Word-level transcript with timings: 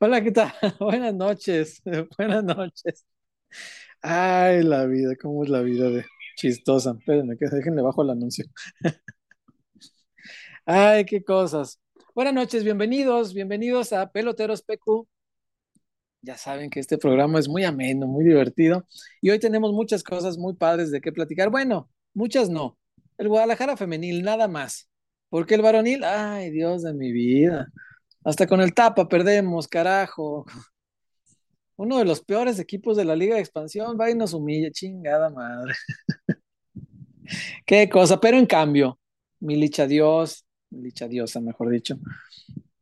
Hola, 0.00 0.22
¿qué 0.22 0.30
tal? 0.32 0.52
Buenas 0.80 1.14
noches, 1.14 1.82
buenas 2.18 2.44
noches. 2.44 3.04
Ay, 4.02 4.62
la 4.62 4.86
vida, 4.86 5.14
¿cómo 5.20 5.44
es 5.44 5.50
la 5.50 5.60
vida 5.62 5.90
de 5.90 6.04
chistosa? 6.36 6.94
Espérenme, 6.98 7.36
que 7.36 7.46
bajo 7.82 8.02
el 8.02 8.10
anuncio. 8.10 8.44
Ay, 10.66 11.04
qué 11.04 11.22
cosas. 11.22 11.80
Buenas 12.14 12.34
noches, 12.34 12.64
bienvenidos, 12.64 13.34
bienvenidos 13.34 13.92
a 13.92 14.10
Peloteros 14.10 14.62
PQ. 14.62 15.06
Ya 16.22 16.36
saben 16.36 16.70
que 16.70 16.80
este 16.80 16.98
programa 16.98 17.38
es 17.38 17.48
muy 17.48 17.64
ameno, 17.64 18.06
muy 18.06 18.24
divertido 18.24 18.86
y 19.20 19.30
hoy 19.30 19.38
tenemos 19.38 19.72
muchas 19.72 20.02
cosas 20.02 20.38
muy 20.38 20.54
padres 20.54 20.90
de 20.90 21.00
qué 21.00 21.12
platicar. 21.12 21.50
Bueno, 21.50 21.90
muchas 22.14 22.50
no. 22.50 22.78
El 23.18 23.28
Guadalajara 23.28 23.76
femenil, 23.76 24.22
nada 24.22 24.48
más. 24.48 24.90
Porque 25.28 25.54
el 25.54 25.62
varonil, 25.62 26.04
ay, 26.04 26.50
Dios 26.50 26.82
de 26.82 26.94
mi 26.94 27.12
vida. 27.12 27.68
Hasta 28.26 28.48
con 28.48 28.60
el 28.60 28.74
tapa 28.74 29.08
perdemos, 29.08 29.68
carajo. 29.68 30.44
Uno 31.76 31.98
de 31.98 32.04
los 32.04 32.20
peores 32.20 32.58
equipos 32.58 32.96
de 32.96 33.04
la 33.04 33.14
Liga 33.14 33.36
de 33.36 33.40
Expansión 33.40 33.96
va 33.96 34.10
y 34.10 34.16
nos 34.16 34.34
humilla, 34.34 34.68
chingada 34.72 35.30
madre. 35.30 35.74
Qué 37.66 37.88
cosa, 37.88 38.18
pero 38.18 38.36
en 38.36 38.46
cambio, 38.46 38.98
Milicha 39.38 39.86
Dios, 39.86 40.44
Milicha 40.70 41.06
Diosa, 41.06 41.40
mejor 41.40 41.70
dicho, 41.70 42.00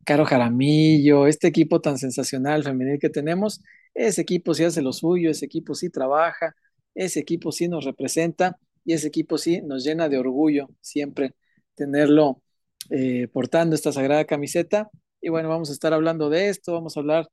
Caro 0.02 0.24
Jaramillo, 0.24 1.26
este 1.26 1.48
equipo 1.48 1.78
tan 1.78 1.98
sensacional 1.98 2.64
femenil 2.64 2.98
que 2.98 3.10
tenemos, 3.10 3.62
ese 3.92 4.22
equipo 4.22 4.54
sí 4.54 4.64
hace 4.64 4.80
lo 4.80 4.94
suyo, 4.94 5.30
ese 5.30 5.44
equipo 5.44 5.74
sí 5.74 5.90
trabaja, 5.90 6.56
ese 6.94 7.20
equipo 7.20 7.52
sí 7.52 7.68
nos 7.68 7.84
representa 7.84 8.56
y 8.82 8.94
ese 8.94 9.08
equipo 9.08 9.36
sí 9.36 9.60
nos 9.60 9.84
llena 9.84 10.08
de 10.08 10.16
orgullo 10.16 10.70
siempre 10.80 11.34
tenerlo 11.74 12.40
eh, 12.88 13.28
portando 13.28 13.74
esta 13.74 13.92
sagrada 13.92 14.24
camiseta 14.24 14.90
y 15.24 15.30
bueno, 15.30 15.48
vamos 15.48 15.70
a 15.70 15.72
estar 15.72 15.94
hablando 15.94 16.28
de 16.28 16.50
esto, 16.50 16.74
vamos 16.74 16.96
a 16.96 17.00
hablar 17.00 17.30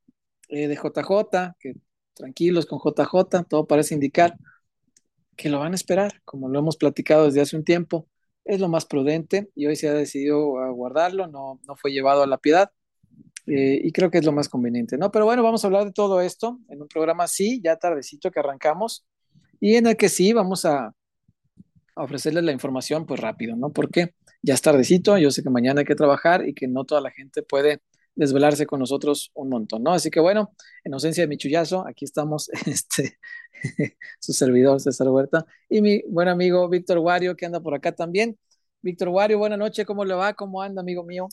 eh, 0.48 0.70
de 0.70 0.76
JJ, 0.76 1.56
que 1.60 1.74
tranquilos 2.14 2.66
con 2.66 2.80
JJ, 2.80 3.44
todo 3.50 3.68
parece 3.68 3.94
indicar 3.96 4.38
que 5.36 5.50
lo 5.50 5.60
van 5.60 5.74
a 5.74 5.76
esperar, 5.76 6.22
como 6.24 6.48
lo 6.48 6.60
hemos 6.60 6.78
platicado 6.78 7.26
desde 7.26 7.42
hace 7.42 7.58
un 7.58 7.66
tiempo, 7.66 8.08
es 8.46 8.62
lo 8.62 8.70
más 8.70 8.86
prudente 8.86 9.50
y 9.56 9.66
hoy 9.66 9.76
se 9.76 9.90
ha 9.90 9.94
decidido 9.94 10.40
guardarlo, 10.74 11.28
no, 11.28 11.60
no 11.68 11.76
fue 11.76 11.92
llevado 11.92 12.24
a 12.24 12.28
la 12.28 12.38
piedad 12.38 12.72
eh, 13.46 13.82
y 13.84 13.92
creo 13.92 14.10
que 14.10 14.20
es 14.20 14.26
lo 14.26 14.32
más 14.32 14.48
conveniente, 14.48 14.98
¿no? 14.98 15.12
Pero 15.12 15.26
bueno, 15.26 15.44
vamos 15.44 15.66
a 15.66 15.68
hablar 15.68 15.84
de 15.84 15.92
todo 15.92 16.22
esto 16.22 16.60
en 16.70 16.82
un 16.82 16.88
programa 16.88 17.26
así, 17.26 17.60
ya 17.62 17.76
tardecito 17.76 18.32
que 18.32 18.40
arrancamos 18.40 19.06
y 19.60 19.76
en 19.76 19.88
el 19.88 19.98
que 19.98 20.08
sí 20.08 20.32
vamos 20.32 20.64
a, 20.64 20.94
a 21.96 22.04
ofrecerles 22.04 22.44
la 22.44 22.52
información 22.52 23.06
pues 23.06 23.20
rápido, 23.20 23.56
¿no? 23.56 23.72
Porque 23.72 24.14
ya 24.42 24.54
es 24.54 24.62
tardecito, 24.62 25.18
yo 25.18 25.32
sé 25.32 25.44
que 25.44 25.50
mañana 25.50 25.82
hay 25.82 25.86
que 25.86 25.96
trabajar 25.96 26.48
y 26.48 26.54
que 26.54 26.68
no 26.68 26.86
toda 26.86 27.02
la 27.02 27.12
gente 27.12 27.44
puede 27.44 27.82
desvelarse 28.16 28.66
con 28.66 28.80
nosotros 28.80 29.32
un 29.34 29.50
montón, 29.50 29.84
¿no? 29.84 29.94
Así 29.94 30.10
que 30.10 30.20
bueno, 30.20 30.54
en 30.84 30.94
ausencia 30.94 31.24
de 31.24 31.28
mi 31.28 31.38
chullazo, 31.38 31.88
aquí 31.88 32.06
estamos, 32.06 32.50
este, 32.66 33.20
su 34.20 34.34
servidor 34.34 34.80
César 34.80 35.10
Huerta 35.10 35.46
y 35.70 35.82
mi 35.82 36.02
buen 36.08 36.28
amigo 36.28 36.68
Víctor 36.70 37.00
Wario, 37.00 37.36
que 37.36 37.46
anda 37.46 37.60
por 37.62 37.74
acá 37.76 37.94
también. 37.94 38.38
Víctor 38.82 39.10
Wario, 39.10 39.38
buena 39.38 39.58
noche, 39.58 39.86
¿cómo 39.86 40.06
le 40.06 40.14
va? 40.16 40.34
¿Cómo 40.34 40.62
anda, 40.62 40.82
amigo 40.82 41.04
mío? 41.04 41.28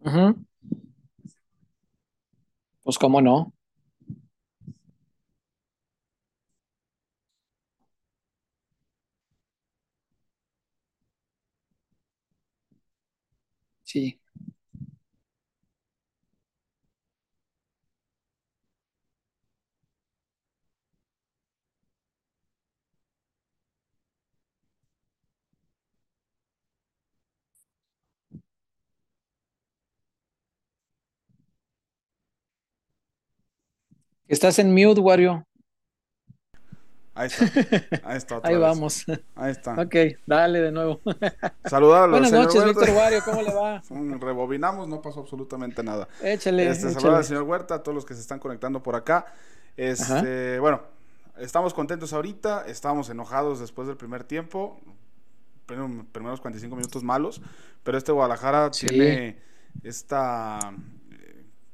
Ujú. 0.00 0.34
Pues 2.82 2.98
cómo 2.98 3.22
no, 3.22 3.54
sí. 13.84 14.19
Estás 34.30 34.58
en 34.60 34.72
mute, 34.72 35.00
Wario. 35.00 35.44
Ahí 37.14 37.26
está, 37.26 37.44
ahí 38.04 38.16
está 38.16 38.36
otra 38.36 38.48
Ahí 38.48 38.54
vez. 38.54 38.62
vamos. 38.62 39.04
Ahí 39.34 39.50
está. 39.50 39.72
Ok, 39.74 39.94
dale 40.26 40.60
de 40.60 40.70
nuevo. 40.72 41.00
Saludar 41.64 42.08
Buenas 42.08 42.30
señor 42.30 42.46
noches. 42.46 42.64
Víctor 42.64 42.90
Wario, 42.90 43.20
¿cómo 43.24 43.42
le 43.42 43.52
va? 43.52 43.82
Rebobinamos, 44.20 44.88
no 44.88 45.02
pasó 45.02 45.20
absolutamente 45.20 45.82
nada. 45.82 46.06
Échale, 46.22 46.68
Este, 46.68 46.90
saludar 46.92 47.16
al 47.16 47.24
señor 47.24 47.42
Huerta, 47.42 47.74
a 47.74 47.82
todos 47.82 47.94
los 47.96 48.06
que 48.06 48.14
se 48.14 48.20
están 48.20 48.38
conectando 48.38 48.82
por 48.82 48.94
acá. 48.94 49.26
Este, 49.76 50.60
bueno, 50.60 50.82
estamos 51.38 51.74
contentos 51.74 52.12
ahorita, 52.12 52.66
estábamos 52.68 53.10
enojados 53.10 53.58
después 53.58 53.88
del 53.88 53.96
primer 53.96 54.22
tiempo, 54.24 54.80
prim- 55.66 56.04
primeros 56.06 56.40
45 56.40 56.76
minutos 56.76 57.02
malos, 57.02 57.42
pero 57.82 57.98
este 57.98 58.12
Guadalajara 58.12 58.72
Sí. 58.72 58.86
tiene 58.86 59.38
esta 59.82 60.58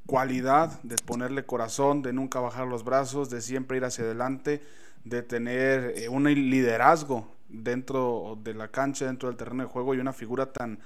cualidad 0.07 0.81
de 0.83 0.97
ponerle 0.97 1.45
corazón, 1.45 2.03
de 2.03 2.13
nunca 2.13 2.41
bajar 2.41 2.67
los 2.67 2.85
brazos, 2.85 3.29
de 3.31 3.41
siempre 3.41 3.77
ir 3.77 3.85
hacia 3.85 4.05
adelante, 4.05 4.63
de 5.05 5.23
tener 5.23 5.93
eh, 5.97 6.09
un 6.09 6.25
liderazgo 6.25 7.29
dentro 7.49 8.39
de 8.43 8.55
la 8.55 8.69
cancha, 8.69 9.07
dentro 9.07 9.29
del 9.29 9.37
terreno 9.37 9.65
de 9.65 9.69
juego 9.69 9.95
y 9.95 9.99
una 9.99 10.13
figura 10.13 10.53
tan 10.53 10.79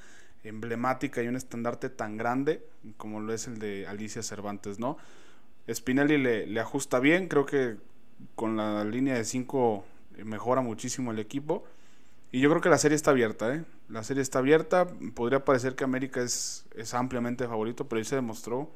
emblemática 0.43 1.23
y 1.23 1.29
un 1.29 1.37
estandarte 1.37 1.91
tan 1.91 2.17
grande 2.17 2.67
como 2.97 3.21
lo 3.21 3.33
es 3.33 3.47
el 3.47 3.59
de 3.59 3.87
Alicia 3.87 4.23
Cervantes, 4.23 4.79
¿no? 4.79 4.97
Spinelli 5.71 6.19
le, 6.19 6.47
le 6.47 6.61
ajusta 6.61 6.99
bien, 6.99 7.29
creo 7.29 7.45
que 7.45 7.77
con 8.35 8.57
la 8.57 8.85
línea 8.85 9.15
de 9.15 9.25
5 9.25 9.85
mejora 10.25 10.61
muchísimo 10.61 11.11
el 11.13 11.19
equipo. 11.19 11.65
Y 12.33 12.41
yo 12.41 12.49
creo 12.49 12.63
que 12.63 12.69
la 12.69 12.79
serie 12.79 12.97
está 12.97 13.11
abierta, 13.11 13.55
¿eh? 13.55 13.65
La 13.89 14.05
serie 14.05 14.23
está 14.23 14.39
abierta. 14.39 14.87
Podría 15.15 15.45
parecer 15.45 15.75
que 15.75 15.85
América 15.85 16.23
es, 16.23 16.67
es 16.77 16.95
ampliamente 16.95 17.47
favorito, 17.47 17.89
pero 17.89 17.99
ahí 17.99 18.05
se 18.05 18.15
demostró 18.15 18.71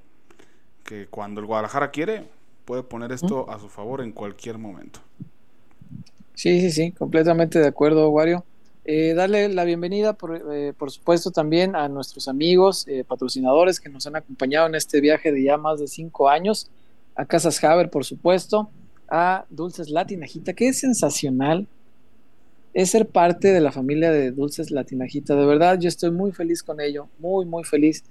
que 0.84 1.06
cuando 1.06 1.40
el 1.40 1.46
Guadalajara 1.46 1.90
quiere, 1.90 2.24
puede 2.64 2.82
poner 2.82 3.12
esto 3.12 3.50
a 3.50 3.58
su 3.58 3.68
favor 3.68 4.00
en 4.00 4.12
cualquier 4.12 4.58
momento. 4.58 5.00
Sí, 6.34 6.60
sí, 6.60 6.70
sí, 6.70 6.92
completamente 6.92 7.58
de 7.58 7.66
acuerdo, 7.66 8.08
Wario. 8.10 8.44
Eh, 8.84 9.14
darle 9.14 9.48
la 9.48 9.64
bienvenida, 9.64 10.12
por, 10.12 10.52
eh, 10.52 10.74
por 10.76 10.90
supuesto, 10.90 11.30
también 11.30 11.74
a 11.74 11.88
nuestros 11.88 12.28
amigos 12.28 12.86
eh, 12.86 13.02
patrocinadores 13.02 13.80
que 13.80 13.88
nos 13.88 14.06
han 14.06 14.16
acompañado 14.16 14.66
en 14.66 14.74
este 14.74 15.00
viaje 15.00 15.32
de 15.32 15.42
ya 15.42 15.56
más 15.56 15.80
de 15.80 15.88
cinco 15.88 16.28
años, 16.28 16.68
a 17.14 17.24
Casas 17.24 17.62
Haber, 17.64 17.88
por 17.88 18.04
supuesto, 18.04 18.68
a 19.08 19.46
Dulces 19.48 19.88
Latinajita, 19.88 20.52
que 20.52 20.68
es 20.68 20.80
sensacional, 20.80 21.66
es 22.74 22.90
ser 22.90 23.06
parte 23.06 23.52
de 23.52 23.60
la 23.60 23.72
familia 23.72 24.10
de 24.10 24.32
Dulces 24.32 24.70
Latinajita. 24.70 25.36
De 25.36 25.46
verdad, 25.46 25.78
yo 25.78 25.88
estoy 25.88 26.10
muy 26.10 26.32
feliz 26.32 26.62
con 26.62 26.80
ello, 26.80 27.08
muy, 27.18 27.46
muy 27.46 27.62
feliz. 27.64 28.04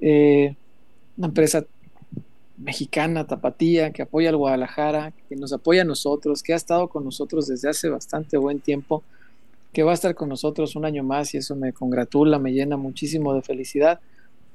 Eh, 0.00 0.56
una 1.16 1.28
empresa 1.28 1.64
mexicana, 2.58 3.26
tapatía, 3.26 3.92
que 3.92 4.02
apoya 4.02 4.30
al 4.30 4.36
Guadalajara, 4.36 5.12
que 5.28 5.36
nos 5.36 5.52
apoya 5.52 5.82
a 5.82 5.84
nosotros, 5.84 6.42
que 6.42 6.52
ha 6.52 6.56
estado 6.56 6.88
con 6.88 7.04
nosotros 7.04 7.46
desde 7.46 7.68
hace 7.68 7.88
bastante 7.88 8.36
buen 8.36 8.60
tiempo, 8.60 9.02
que 9.72 9.82
va 9.82 9.90
a 9.90 9.94
estar 9.94 10.14
con 10.14 10.28
nosotros 10.28 10.74
un 10.74 10.84
año 10.84 11.02
más 11.02 11.34
y 11.34 11.38
eso 11.38 11.54
me 11.54 11.72
congratula, 11.72 12.38
me 12.38 12.52
llena 12.52 12.76
muchísimo 12.76 13.34
de 13.34 13.42
felicidad, 13.42 14.00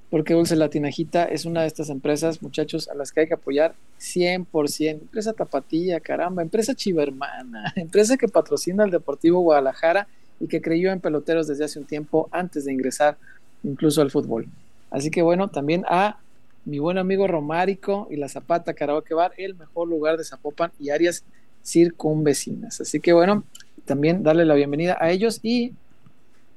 porque 0.09 0.33
Dulce 0.33 0.55
Latinajita 0.57 1.23
es 1.23 1.45
una 1.45 1.61
de 1.61 1.67
estas 1.67 1.89
empresas, 1.89 2.41
muchachos, 2.41 2.89
a 2.89 2.95
las 2.95 3.11
que 3.11 3.21
hay 3.21 3.27
que 3.27 3.35
apoyar 3.35 3.75
100%. 3.99 4.89
Empresa 4.89 5.31
tapatía, 5.31 6.01
caramba, 6.01 6.41
empresa 6.41 6.75
chivermana, 6.75 7.71
empresa 7.77 8.17
que 8.17 8.27
patrocina 8.27 8.83
al 8.83 8.91
Deportivo 8.91 9.39
Guadalajara 9.39 10.07
y 10.41 10.47
que 10.47 10.61
creyó 10.61 10.91
en 10.91 10.99
peloteros 10.99 11.47
desde 11.47 11.63
hace 11.63 11.79
un 11.79 11.85
tiempo 11.85 12.27
antes 12.31 12.65
de 12.65 12.73
ingresar 12.73 13.17
incluso 13.63 14.01
al 14.01 14.11
fútbol. 14.11 14.47
Así 14.89 15.11
que 15.11 15.21
bueno, 15.21 15.47
también 15.47 15.85
a 15.87 16.17
mi 16.65 16.79
buen 16.79 16.97
amigo 16.97 17.27
Romárico 17.27 18.07
y 18.11 18.17
la 18.17 18.29
Zapata 18.29 18.73
Karaoke 18.73 19.13
Bar, 19.13 19.33
el 19.37 19.55
mejor 19.55 19.87
lugar 19.87 20.17
de 20.17 20.23
Zapopan 20.23 20.71
y 20.79 20.89
áreas 20.89 21.23
circunvecinas. 21.63 22.81
Así 22.81 22.99
que 22.99 23.13
bueno, 23.13 23.43
también 23.85 24.23
darle 24.23 24.45
la 24.45 24.53
bienvenida 24.55 24.97
a 24.99 25.09
ellos 25.11 25.39
y 25.43 25.73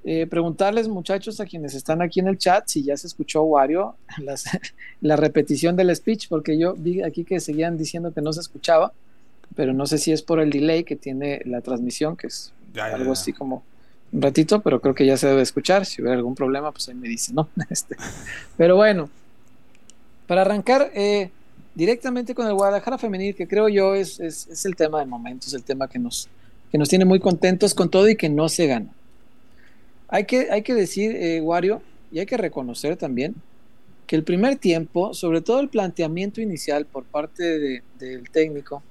eh, 0.05 0.27
preguntarles, 0.27 0.89
muchachos, 0.89 1.41
a 1.41 1.47
quienes 1.47 1.75
están 1.75 2.03
aquí 2.03 2.21
en 2.21 2.29
el 2.29 2.37
chat, 2.37 2.65
si 2.67 2.83
ya 2.83 2.97
se 2.97 3.07
escuchó 3.07 3.43
Wario, 3.43 3.97
las, 4.19 4.45
la 5.01 5.17
repetición 5.17 5.77
del 5.77 5.95
speech, 5.97 6.29
porque 6.29 6.59
yo 6.59 6.75
vi 6.75 7.03
aquí 7.03 7.25
que 7.25 7.41
seguían 7.41 7.79
diciendo 7.79 8.13
que 8.13 8.21
no 8.21 8.33
se 8.33 8.41
escuchaba, 8.41 8.93
pero 9.57 9.73
no 9.73 9.87
sé 9.87 9.99
si 9.99 10.13
es 10.13 10.23
por 10.23 10.41
el 10.41 10.51
delay 10.51 10.85
que 10.85 10.97
tiene 10.97 11.41
la 11.47 11.61
transmisión, 11.63 12.17
que 12.17 12.27
es 12.27 12.53
Ya, 12.75 12.91
ya, 12.91 12.97
algo 12.97 13.07
ya. 13.07 13.13
así 13.13 13.33
como 13.33 13.63
un 14.13 14.21
ratito, 14.23 14.61
pero 14.61 14.81
creo 14.81 14.95
que 14.95 15.07
ya 15.07 15.17
se 15.17 15.27
debe 15.27 15.43
escuchar. 15.43 15.87
Si 15.87 16.03
hubiera 16.03 16.17
algún 16.17 16.35
problema, 16.35 16.71
pues 16.71 16.89
ahí 16.89 16.95
me 16.95 17.09
dice, 17.09 17.33
¿no? 17.33 17.49
Este, 17.71 17.97
pero 18.57 18.77
bueno, 18.77 19.09
para 20.27 20.43
arrancar, 20.43 20.91
eh, 20.95 21.31
directamente 21.75 22.35
con 22.35 22.47
el 22.47 22.55
Guadalajara 22.55 22.99
femenil, 22.99 23.35
que 23.35 23.47
creo 23.47 23.69
yo 23.69 23.95
es, 23.95 24.21
es, 24.21 24.65
el 24.65 24.77
tema 24.77 25.01
del 25.01 25.09
momento, 25.09 25.47
es 25.47 25.55
el 25.55 25.65
tema 25.65 25.89
que 25.89 25.99
nos, 25.99 26.29
que 26.71 26.79
nos 26.79 26.89
tiene 26.89 27.05
muy 27.05 27.21
contentos 27.21 27.75
con 27.75 27.91
todo 27.91 28.09
y 28.09 28.17
que 28.17 28.29
no 28.29 28.49
se 28.49 28.67
gana. 28.67 28.93
Hay 30.09 30.25
que, 30.25 30.51
hay 30.51 30.63
que 30.63 30.75
decir, 30.75 31.15
eh, 31.17 31.41
Wario, 31.41 31.83
y 32.13 32.21
hay 32.21 32.27
que 32.27 32.37
reconocer 32.37 32.97
también 32.97 33.35
que 34.07 34.17
el 34.17 34.25
primer 34.25 34.57
tiempo, 34.57 35.15
sobre 35.15 35.41
todo 35.41 35.61
el 35.61 35.69
planteamiento 35.69 36.41
inicial 36.41 36.87
por 36.87 37.05
parte 37.05 37.81
del 37.99 38.31
técnico, 38.31 38.83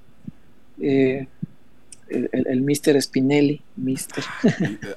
eh, 0.81 1.27
el, 2.09 2.29
el, 2.31 2.61
Mister 2.61 2.99
Spinelli, 3.01 3.61
Mister. 3.75 4.23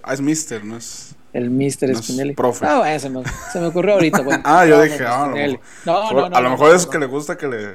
Ah, 0.02 0.14
es 0.14 0.20
Mister, 0.20 0.64
no 0.64 0.76
es. 0.76 1.15
El 1.36 1.50
Mister 1.50 1.94
Spinelli. 1.94 2.34
profe. 2.34 2.64
Ah, 2.64 2.78
bueno, 2.78 2.98
se 2.98 3.10
me, 3.10 3.22
se 3.52 3.60
me 3.60 3.66
ocurrió 3.66 3.94
ahorita. 3.94 4.24
ah, 4.44 4.64
yo 4.64 4.80
dije, 4.80 5.04
ah, 5.06 5.30
no, 5.84 6.10
no, 6.10 6.30
no, 6.30 6.36
a 6.36 6.40
lo 6.40 6.50
mejor 6.50 6.74
es 6.74 6.86
que 6.86 6.98
le 6.98 7.04
gusta 7.04 7.36
que 7.36 7.46
le. 7.46 7.74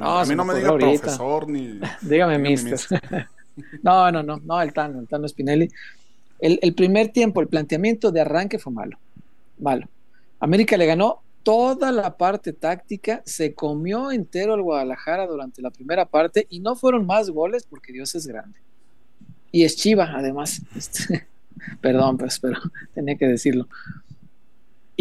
a 0.00 0.24
mí 0.24 0.34
no 0.34 0.46
me, 0.46 0.54
diga 0.54 0.74
profesor 0.78 1.46
ni. 1.46 1.78
Dígame, 2.00 2.38
Mister. 2.38 2.80
no, 3.82 4.10
no, 4.10 4.22
no, 4.22 4.38
no, 4.38 4.62
el 4.62 4.72
Tano, 4.72 4.98
el 4.98 5.08
Tano 5.08 5.28
Spinelli. 5.28 5.68
El, 6.38 6.58
el 6.62 6.74
primer 6.74 7.08
tiempo, 7.08 7.42
el 7.42 7.48
planteamiento 7.48 8.10
de 8.10 8.22
arranque 8.22 8.58
fue 8.58 8.72
malo. 8.72 8.98
Malo. 9.58 9.86
América 10.38 10.78
le 10.78 10.86
ganó 10.86 11.20
toda 11.42 11.92
la 11.92 12.16
parte 12.16 12.54
táctica, 12.54 13.20
se 13.26 13.54
comió 13.54 14.10
entero 14.10 14.54
el 14.54 14.62
Guadalajara 14.62 15.26
durante 15.26 15.60
la 15.60 15.70
primera 15.70 16.06
parte 16.06 16.46
y 16.48 16.60
no 16.60 16.76
fueron 16.76 17.04
más 17.04 17.28
goles 17.28 17.66
porque 17.68 17.92
Dios 17.92 18.14
es 18.14 18.26
grande. 18.26 18.58
Y 19.52 19.64
es 19.64 19.76
Chiva, 19.76 20.12
además. 20.14 20.62
Este, 20.74 21.26
perdón, 21.80 22.18
pues, 22.18 22.38
pero 22.38 22.58
tenía 22.94 23.16
que 23.16 23.26
decirlo. 23.26 23.68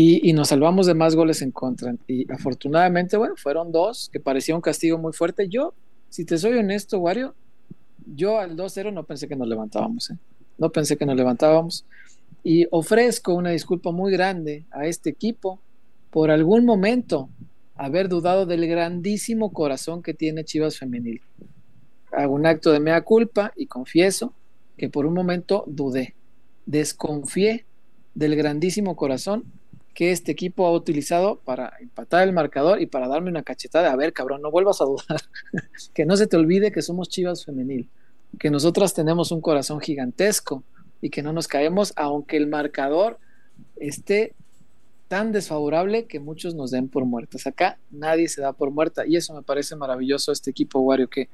Y, 0.02 0.32
nos 0.32 0.48
salvamos 0.48 0.86
de 0.86 0.94
más 0.94 1.14
goles 1.14 1.42
en 1.42 1.52
contra. 1.52 1.94
Y 2.08 2.32
afortunadamente, 2.32 3.18
bueno, 3.18 3.36
fueron 3.36 3.74
dos, 3.74 4.10
que 4.14 4.22
parecía 4.22 4.56
un 4.56 4.62
castigo 4.62 4.98
muy 4.98 5.12
fuerte. 5.12 5.50
Yo, 5.50 5.74
si 6.10 6.24
te 6.24 6.38
soy 6.38 6.54
honesto, 6.54 7.00
Wario, 7.00 7.36
yo 8.16 8.40
al 8.40 8.56
2-0 8.56 8.94
no 8.94 9.04
pensé 9.04 9.28
que 9.28 9.36
nos 9.36 9.50
levantábamos. 9.50 10.10
¿eh? 10.12 10.18
No 10.58 10.72
pensé 10.72 10.96
que 10.96 11.06
nos 11.06 11.18
levantábamos. 11.18 11.84
Y 12.46 12.66
ofrezco 12.72 13.34
una 13.34 13.50
disculpa 13.50 13.92
muy 13.92 14.14
grande 14.14 14.64
a 14.72 14.86
este 14.86 15.10
equipo 15.10 15.60
por 16.12 16.32
algún 16.32 16.64
momento 16.64 17.30
haber 17.76 18.10
dudado 18.10 18.46
del 18.46 18.68
grandísimo 18.68 19.52
corazón 19.52 20.02
que 20.02 20.14
tiene 20.14 20.46
Chivas 20.46 20.78
Femenil. 20.78 21.22
Hago 22.12 22.34
un 22.34 22.46
acto 22.46 22.72
de 22.72 22.80
mea 22.80 23.02
culpa 23.02 23.52
y 23.56 23.68
confieso 23.68 24.34
que 24.78 24.90
por 24.90 25.06
un 25.06 25.14
momento 25.14 25.64
dudé, 25.68 26.16
desconfié 26.70 27.66
del 28.14 28.36
grandísimo 28.36 28.96
corazón 28.96 29.44
que 29.96 30.12
este 30.12 30.32
equipo 30.32 30.68
ha 30.68 30.72
utilizado 30.72 31.40
para 31.40 31.74
empatar 31.80 32.28
el 32.28 32.32
marcador 32.32 32.80
y 32.80 32.86
para 32.86 33.08
darme 33.08 33.32
una 33.32 33.42
cachetada. 33.42 33.92
A 33.92 33.96
ver, 33.96 34.14
cabrón, 34.14 34.44
no 34.44 34.52
vuelvas 34.52 34.80
a 34.80 34.86
dudar. 34.86 35.20
que 35.96 36.06
no 36.06 36.16
se 36.16 36.28
te 36.28 36.38
olvide 36.38 36.72
que 36.72 36.84
somos 36.84 37.10
Chivas 37.10 37.44
Femenil, 37.44 37.90
que 38.40 38.52
nosotras 38.52 38.94
tenemos 38.94 39.32
un 39.32 39.42
corazón 39.42 39.82
gigantesco 39.82 40.64
y 41.02 41.10
que 41.10 41.24
no 41.24 41.34
nos 41.34 41.48
caemos 41.48 41.92
aunque 41.96 42.38
el 42.38 42.46
marcador 42.46 43.18
esté 43.78 44.36
tan 45.08 45.32
desfavorable 45.32 46.06
que 46.06 46.20
muchos 46.20 46.54
nos 46.54 46.70
den 46.70 46.88
por 46.88 47.06
muertas. 47.06 47.48
Acá 47.48 47.80
nadie 47.90 48.30
se 48.30 48.42
da 48.42 48.54
por 48.54 48.70
muerta 48.70 49.08
y 49.08 49.16
eso 49.16 49.34
me 49.34 49.42
parece 49.42 49.76
maravilloso 49.76 50.32
este 50.32 50.52
equipo 50.52 50.80
Wario 50.82 51.10
que 51.10 51.30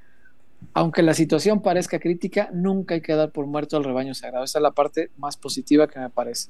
aunque 0.73 1.01
la 1.01 1.13
situación 1.13 1.61
parezca 1.61 1.99
crítica, 1.99 2.49
nunca 2.53 2.95
hay 2.95 3.01
que 3.01 3.13
dar 3.13 3.31
por 3.31 3.45
muerto 3.45 3.77
al 3.77 3.83
rebaño 3.83 4.13
sagrado. 4.13 4.43
Esa 4.43 4.59
es 4.59 4.63
la 4.63 4.71
parte 4.71 5.11
más 5.17 5.37
positiva 5.37 5.87
que 5.87 5.99
me 5.99 6.09
parece. 6.09 6.49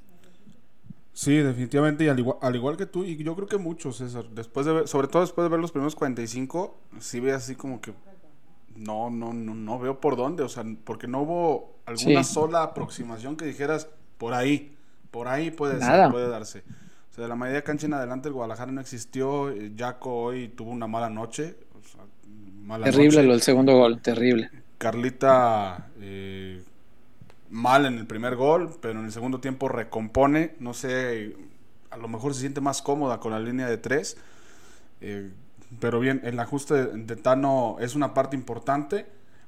Sí, 1.14 1.38
definitivamente, 1.38 2.04
y 2.04 2.10
al 2.10 2.20
igual, 2.20 2.38
al 2.42 2.56
igual 2.56 2.76
que 2.76 2.86
tú, 2.86 3.06
y 3.06 3.16
yo 3.16 3.36
creo 3.36 3.48
que 3.48 3.58
muchos, 3.58 3.98
César, 3.98 4.26
después 4.32 4.66
de 4.66 4.74
ver, 4.74 4.88
sobre 4.88 5.08
todo 5.08 5.22
después 5.22 5.46
de 5.46 5.50
ver 5.50 5.60
los 5.60 5.72
primeros 5.72 5.96
45, 5.96 6.78
sí 7.00 7.22
ve 7.22 7.32
así 7.32 7.56
como 7.56 7.80
que 7.80 7.94
no, 8.76 9.10
no, 9.10 9.32
no, 9.32 9.56
no 9.56 9.80
veo 9.80 10.02
por 10.02 10.18
dónde, 10.18 10.44
o 10.44 10.50
sea, 10.50 10.66
porque 10.84 11.08
no 11.08 11.22
hubo 11.22 11.80
alguna 11.86 12.26
sola 12.26 12.64
aproximación 12.64 13.38
que 13.38 13.46
dijeras 13.46 13.88
por 14.18 14.34
ahí, 14.34 14.76
por 15.10 15.30
ahí 15.30 15.52
puede 15.52 15.80
ser, 15.80 16.12
puede 16.12 16.28
darse 16.28 16.64
de 17.22 17.28
la 17.28 17.36
mayoría 17.36 17.62
de 17.62 17.64
cancha 17.64 17.86
en 17.86 17.94
adelante 17.94 18.28
el 18.28 18.34
Guadalajara 18.34 18.72
no 18.72 18.82
existió. 18.82 19.50
Eh, 19.50 19.74
Jaco 19.78 20.16
hoy 20.16 20.50
tuvo 20.50 20.72
una 20.72 20.88
mala 20.88 21.10
noche. 21.10 21.56
Terrible 22.84 23.24
lo 23.24 23.32
del 23.32 23.42
segundo 23.42 23.74
gol, 23.74 24.02
terrible. 24.02 24.50
Carlita 24.78 25.88
eh, 26.02 26.62
mal 27.50 27.86
en 27.86 27.98
el 27.98 28.06
primer 28.06 28.36
gol, 28.36 28.78
pero 28.82 29.00
en 29.00 29.06
el 29.06 29.12
segundo 29.12 29.40
tiempo 29.40 29.70
recompone. 29.70 30.56
No 30.60 30.74
sé, 30.74 31.36
a 31.90 31.98
lo 31.98 32.08
mejor 32.08 32.34
se 32.34 32.42
siente 32.42 32.62
más 32.62 32.82
cómoda 32.82 33.20
con 33.20 33.32
la 33.32 33.40
línea 33.40 33.68
de 33.68 33.78
tres. 33.78 34.18
Eh, 35.02 35.32
pero 35.80 36.00
bien, 36.00 36.22
el 36.24 36.40
ajuste 36.40 36.86
de, 36.86 37.16
Tano 37.16 37.78
es 37.80 37.96
una 37.96 38.14
parte 38.14 38.36
importante, 38.36 39.06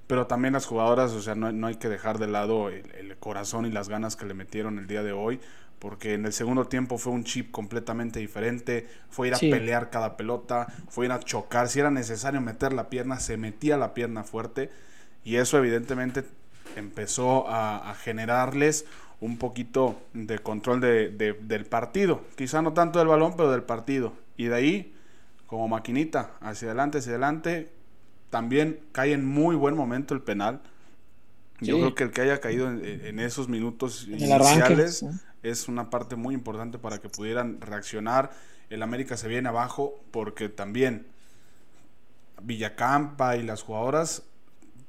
pero 0.08 0.28
también 0.28 0.54
las 0.54 0.66
jugadoras, 0.66 1.12
o 1.12 1.22
sea, 1.22 1.36
no, 1.36 1.68
hay 1.68 1.76
que 1.76 1.90
dejar 1.90 2.18
de 2.18 2.28
lado 2.28 2.70
el, 2.70 3.16
corazón 3.20 3.66
y 3.66 3.72
las 3.72 3.90
ganas 3.90 4.16
que 4.16 4.26
le 4.26 4.34
metieron 4.34 4.78
el 4.78 4.88
día 4.88 5.04
de 5.04 5.12
hoy 5.12 5.40
porque 5.80 6.14
en 6.14 6.26
el 6.26 6.34
segundo 6.34 6.66
tiempo 6.66 6.98
fue 6.98 7.14
un 7.14 7.24
chip 7.24 7.52
completamente 7.52 8.20
diferente, 8.20 8.88
fue 9.10 9.28
ir 9.28 9.36
a 9.36 9.40
pelear 9.40 9.90
cada 9.90 10.18
pelota, 10.18 10.68
fue 10.90 11.06
ir 11.06 11.12
a 11.12 11.20
chocar, 11.20 11.70
si 11.70 11.80
era 11.80 11.92
necesario 11.92 12.42
meter 12.42 12.74
la 12.74 12.90
pierna, 12.90 13.20
se 13.20 13.38
metía 13.38 13.78
la 13.78 13.94
pierna 13.94 14.24
fuerte 14.24 14.72
y 15.24 15.36
eso 15.36 15.58
evidentemente 15.58 16.24
empezó 16.76 17.46
a, 17.48 17.94
generarles 17.96 18.86
un 19.20 19.38
poquito 19.38 20.00
de 20.14 20.40
control 20.40 20.80
de, 20.80 21.10
del 21.42 21.66
partido, 21.66 22.22
quizá 22.36 22.62
no 22.62 22.74
tanto 22.74 23.00
del 23.00 23.08
balón, 23.08 23.34
pero 23.36 23.52
del 23.52 23.64
partido. 23.64 24.14
Y 24.36 24.46
de 24.46 24.56
ahí, 24.56 24.96
como 25.48 25.68
maquinita, 25.68 26.32
hacia 26.40 26.68
adelante, 26.68 27.00
hacia 27.00 27.14
adelante, 27.14 27.72
también 28.30 28.80
cae 28.92 29.14
en 29.14 29.26
muy 29.26 29.56
buen 29.56 29.76
momento 29.76 30.14
el 30.14 30.22
penal. 30.22 30.62
Yo 31.60 31.78
creo 31.78 31.96
que 31.96 32.04
el 32.04 32.12
que 32.12 32.22
haya 32.22 32.40
caído 32.40 32.70
en, 32.70 33.20
esos 33.20 33.50
minutos 33.50 34.08
iniciales 34.08 35.04
es 35.44 35.68
una 35.68 35.90
parte 35.90 36.16
muy 36.16 36.34
importante 36.34 36.78
para 36.78 37.00
que 37.00 37.10
pudieran 37.10 37.62
reaccionar. 37.62 38.32
El 38.70 38.84
América 38.84 39.18
se 39.18 39.28
viene 39.28 39.50
abajo 39.50 39.94
porque 40.12 40.50
también 40.50 41.08
Villacampa 42.42 43.38
y 43.38 43.44
las 43.44 43.64
jugadoras, 43.64 44.24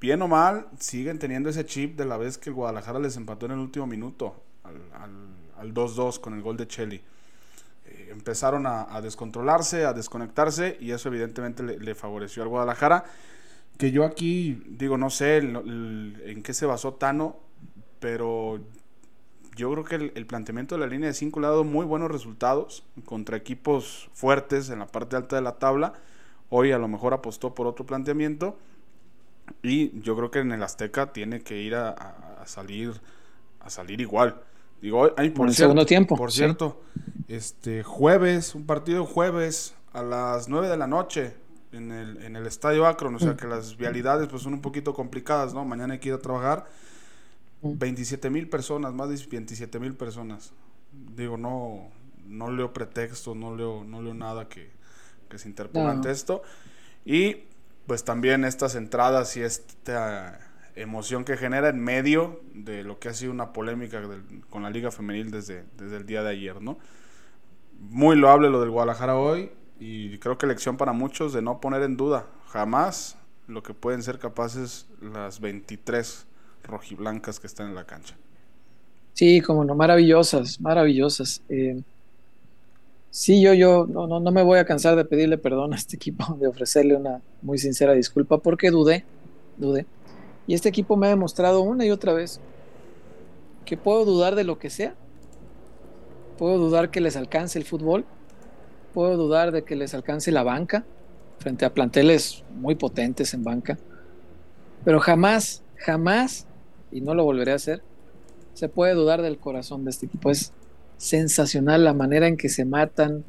bien 0.01 0.23
o 0.23 0.29
mal, 0.29 0.69
siguen 0.79 1.19
teniendo 1.19 1.49
ese 1.49 1.65
chip 1.65 1.97
de 1.97 2.05
la 2.05 2.17
vez 2.17 2.39
que 2.39 2.51
el 2.51 2.55
Guadalajara 2.55 2.99
les 2.99 3.17
empató 3.17 3.47
en 3.47 3.53
el 3.53 3.59
último 3.59 3.87
minuto 3.87 4.43
al 5.57 5.75
2-2 5.75 6.21
con 6.21 6.35
el 6.35 6.43
gol 6.43 6.57
de 6.57 6.67
Cheli. 6.67 7.01
Eh, 7.87 8.09
empezaron 8.11 8.67
a, 8.67 9.01
descontrolarse, 9.01 9.85
a 9.85 9.93
desconectarse 9.93 10.77
y 10.81 10.93
eso 10.93 11.09
evidentemente 11.09 11.63
le, 11.63 11.95
favoreció 11.95 12.43
al 12.43 12.49
Guadalajara. 12.49 13.05
Que 13.79 13.91
yo 13.91 14.05
aquí 14.05 14.63
digo, 14.67 14.99
no 14.99 15.09
sé 15.09 15.39
en 15.39 16.43
qué 16.43 16.53
se 16.53 16.67
basó 16.67 16.95
Tano, 16.95 17.37
pero 18.01 18.61
yo 19.59 19.73
creo 19.73 19.85
que 19.85 20.13
el, 20.15 20.27
planteamiento 20.27 20.77
de 20.77 20.81
la 20.81 20.87
línea 20.87 21.09
de 21.09 21.15
5 21.15 21.41
le 21.41 21.47
ha 21.49 21.51
dado 21.51 21.65
muy 21.65 21.85
buenos 21.85 22.11
resultados 22.13 22.85
contra 23.05 23.37
equipos 23.37 24.09
fuertes 24.15 24.71
en 24.71 24.79
la 24.79 24.87
parte 24.87 25.17
alta 25.17 25.35
de 25.35 25.43
la 25.43 25.59
tabla. 25.59 25.95
Hoy 26.49 26.71
a 26.71 26.79
lo 26.79 26.87
mejor 26.87 27.13
apostó 27.13 27.57
por 27.57 27.67
otro 27.67 27.85
planteamiento 27.85 28.57
y 29.61 30.01
yo 30.01 30.17
creo 30.17 30.31
que 30.31 30.39
en 30.39 30.53
el 30.53 30.63
Azteca 30.63 31.13
tiene 31.13 31.41
que 31.41 31.61
ir 31.61 31.75
a, 31.75 32.45
salir 32.47 33.01
a 33.59 33.69
salir 33.69 34.01
igual. 34.01 34.41
Digo, 34.81 35.11
hay 35.17 35.31
por, 35.31 35.49
el 35.49 35.55
segundo 35.55 35.85
tiempo. 35.85 36.17
Por 36.17 36.31
cierto, 36.31 36.81
este 37.27 37.83
jueves, 37.83 38.55
un 38.55 38.65
partido 38.65 39.07
jueves 39.07 39.75
a 39.93 40.05
las 40.05 40.49
9 40.49 40.69
de 40.69 40.77
la 40.77 40.87
noche 40.87 41.35
en 41.73 41.91
el, 41.91 42.23
en 42.23 42.37
el 42.37 42.47
Estadio 42.47 42.87
Akron, 42.87 43.17
o 43.17 43.19
sea 43.19 43.33
mm. 43.33 43.37
que 43.37 43.49
las 43.49 43.77
vialidades 43.77 44.29
pues 44.29 44.43
son 44.43 44.55
un 44.55 44.61
poquito 44.61 44.95
complicadas, 44.95 45.53
¿no? 45.53 45.65
Mañana 45.65 45.95
hay 45.95 45.99
que 45.99 46.11
ir 46.11 46.15
a 46.15 46.21
trabajar 46.21 46.67
27 47.63 48.31
mil 48.31 48.49
personas, 48.49 48.95
más 48.95 49.09
de 49.09 49.27
27 49.27 49.79
mil 49.81 49.95
personas. 49.95 50.53
Digo, 50.93 51.37
no, 51.37 51.91
no 52.27 52.51
leo 52.51 52.73
pretextos, 52.73 53.37
no 53.37 53.55
leo, 53.55 53.85
no 53.85 54.03
leo 54.03 54.15
nada 54.15 54.49
que, 54.49 54.71
se 55.37 55.49
interponga 55.49 55.91
ante 55.91 56.11
esto. 56.11 56.43
Y 57.05 57.45
pues 57.87 58.05
también 58.05 58.45
estas 58.45 58.75
entradas 58.75 59.37
y 59.37 59.43
esta 59.43 60.41
emoción 60.75 61.25
que 61.25 61.37
genera 61.37 61.69
en 61.69 61.81
medio 61.81 62.41
de 62.55 62.85
lo 62.85 62.99
que 62.99 63.09
ha 63.09 63.15
sido 63.15 63.33
una 63.33 63.53
polémica 63.53 64.01
con 64.51 64.63
la 64.63 64.71
Liga 64.71 64.91
Femenil 64.91 65.31
desde, 65.31 65.65
desde 65.77 65.97
el 65.97 66.07
día 66.07 66.23
de 66.23 66.31
ayer, 66.31 66.63
¿no? 66.63 66.79
Muy 67.79 68.17
loable 68.17 68.51
lo 68.51 68.61
del 68.61 68.71
Guadalajara 68.71 69.17
hoy 69.17 69.51
y 69.81 70.19
creo 70.19 70.39
que 70.39 70.47
lección 70.47 70.77
para 70.77 70.93
muchos 70.93 71.33
de 71.33 71.43
no 71.43 71.61
poner 71.61 71.83
en 71.83 71.97
duda 71.97 72.27
jamás 72.49 73.17
lo 73.47 73.63
que 73.63 73.75
pueden 73.75 74.03
ser 74.03 74.19
capaces 74.19 74.87
las 75.01 75.41
23 75.41 76.27
rojiblancas 76.69 77.41
que 77.41 77.49
están 77.49 77.69
en 77.69 77.75
la 77.75 77.85
cancha. 77.85 78.17
Sí, 79.15 79.41
como 79.41 79.65
no, 79.65 79.75
maravillosas, 79.75 80.61
maravillosas. 80.61 81.43
Eh, 81.49 81.83
sí, 83.11 83.41
yo, 83.41 83.53
yo 83.55 83.87
no, 83.89 84.07
no, 84.07 84.21
no 84.21 84.31
me 84.31 84.43
voy 84.43 84.61
a 84.61 84.65
cansar 84.65 84.95
de 84.95 85.05
pedirle 85.05 85.39
perdón 85.39 85.73
a 85.73 85.77
este 85.77 85.97
equipo, 85.97 86.37
de 86.41 86.47
ofrecerle 86.47 86.95
una 86.95 87.21
muy 87.43 87.59
sincera 87.59 87.95
disculpa, 87.95 88.39
porque 88.39 88.71
dudé, 88.71 89.05
dudé. 89.57 89.87
Y 90.47 90.55
este 90.55 90.69
equipo 90.69 90.97
me 90.97 91.09
ha 91.09 91.11
demostrado 91.11 91.63
una 91.63 91.85
y 91.85 91.91
otra 91.91 92.13
vez 92.13 92.41
que 93.65 93.77
puedo 93.77 94.05
dudar 94.05 94.35
de 94.35 94.45
lo 94.45 94.59
que 94.59 94.71
sea. 94.71 94.95
Puedo 96.39 96.57
dudar 96.57 96.91
que 96.91 97.01
les 97.01 97.17
alcance 97.17 97.59
el 97.59 97.65
fútbol, 97.65 98.05
puedo 98.95 99.17
dudar 99.17 99.53
de 99.53 99.65
que 99.65 99.77
les 99.77 99.93
alcance 99.93 100.31
la 100.31 100.43
banca, 100.45 100.85
frente 101.39 101.65
a 101.65 101.75
planteles 101.75 102.45
muy 102.55 102.77
potentes 102.77 103.35
en 103.35 103.45
banca. 103.45 103.79
Pero 104.85 105.01
jamás, 105.01 105.63
jamás, 105.77 106.47
y 106.91 107.01
no 107.01 107.15
lo 107.15 107.25
volveré 107.25 107.53
a 107.53 107.57
hacer, 107.57 107.83
se 108.55 108.69
puede 108.69 108.95
dudar 108.95 109.23
del 109.23 109.39
corazón 109.39 109.85
de 109.85 109.91
este 109.91 110.07
equipo. 110.07 110.31
Es 110.31 110.53
sensacional 110.97 111.85
la 111.85 111.95
manera 111.95 112.27
en 112.27 112.37
que 112.37 112.49
se 112.49 112.65
matan, 112.65 113.25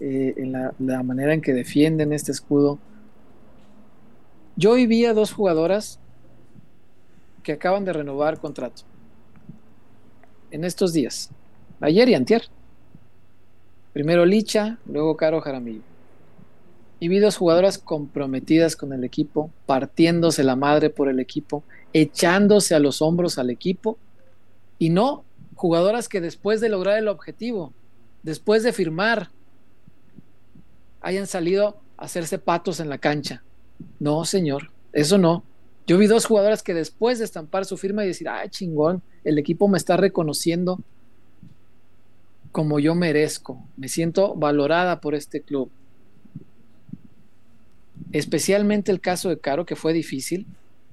eh, 0.00 0.34
en 0.36 0.52
la, 0.52 1.02
manera 1.02 1.32
en 1.32 1.40
que 1.40 1.52
defienden 1.52 2.12
este 2.12 2.32
escudo. 2.32 2.78
Yo 4.56 4.72
hoy 4.72 4.86
vi 4.86 5.04
a 5.04 5.14
dos 5.14 5.32
jugadoras 5.32 5.98
que 7.42 7.52
acaban 7.52 7.84
de 7.84 7.92
renovar 7.92 8.38
contrato 8.38 8.82
en 10.50 10.64
estos 10.64 10.92
días, 10.92 11.30
ayer 11.80 12.08
y 12.08 12.14
antier. 12.14 12.42
Primero 13.92 14.24
Licha, 14.24 14.78
luego 14.86 15.16
Caro 15.16 15.40
Jaramillo. 15.40 15.93
Y 17.04 17.08
vi 17.08 17.18
dos 17.18 17.36
jugadoras 17.36 17.76
comprometidas 17.76 18.76
con 18.76 18.94
el 18.94 19.04
equipo, 19.04 19.50
partiéndose 19.66 20.42
la 20.42 20.56
madre 20.56 20.88
por 20.88 21.10
el 21.10 21.20
equipo, 21.20 21.62
echándose 21.92 22.74
a 22.74 22.78
los 22.78 23.02
hombros 23.02 23.36
al 23.36 23.50
equipo, 23.50 23.98
y 24.78 24.88
no 24.88 25.22
jugadoras 25.54 26.08
que 26.08 26.22
después 26.22 26.62
de 26.62 26.70
lograr 26.70 26.96
el 26.96 27.08
objetivo, 27.08 27.74
después 28.22 28.62
de 28.62 28.72
firmar, 28.72 29.28
hayan 31.02 31.26
salido 31.26 31.76
a 31.98 32.04
hacerse 32.06 32.38
patos 32.38 32.80
en 32.80 32.88
la 32.88 32.96
cancha. 32.96 33.42
No, 34.00 34.24
señor, 34.24 34.70
eso 34.94 35.18
no. 35.18 35.44
Yo 35.86 35.98
vi 35.98 36.06
dos 36.06 36.24
jugadoras 36.24 36.62
que 36.62 36.72
después 36.72 37.18
de 37.18 37.26
estampar 37.26 37.66
su 37.66 37.76
firma 37.76 38.02
y 38.02 38.08
decir, 38.08 38.30
ay, 38.30 38.48
chingón, 38.48 39.02
el 39.24 39.38
equipo 39.38 39.68
me 39.68 39.76
está 39.76 39.98
reconociendo 39.98 40.80
como 42.50 42.78
yo 42.80 42.94
merezco. 42.94 43.62
Me 43.76 43.88
siento 43.88 44.34
valorada 44.34 45.02
por 45.02 45.14
este 45.14 45.42
club. 45.42 45.70
Especialmente 48.12 48.92
el 48.92 49.00
caso 49.00 49.28
de 49.28 49.38
Caro, 49.38 49.66
que 49.66 49.76
fue 49.76 49.92
difícil. 49.92 50.46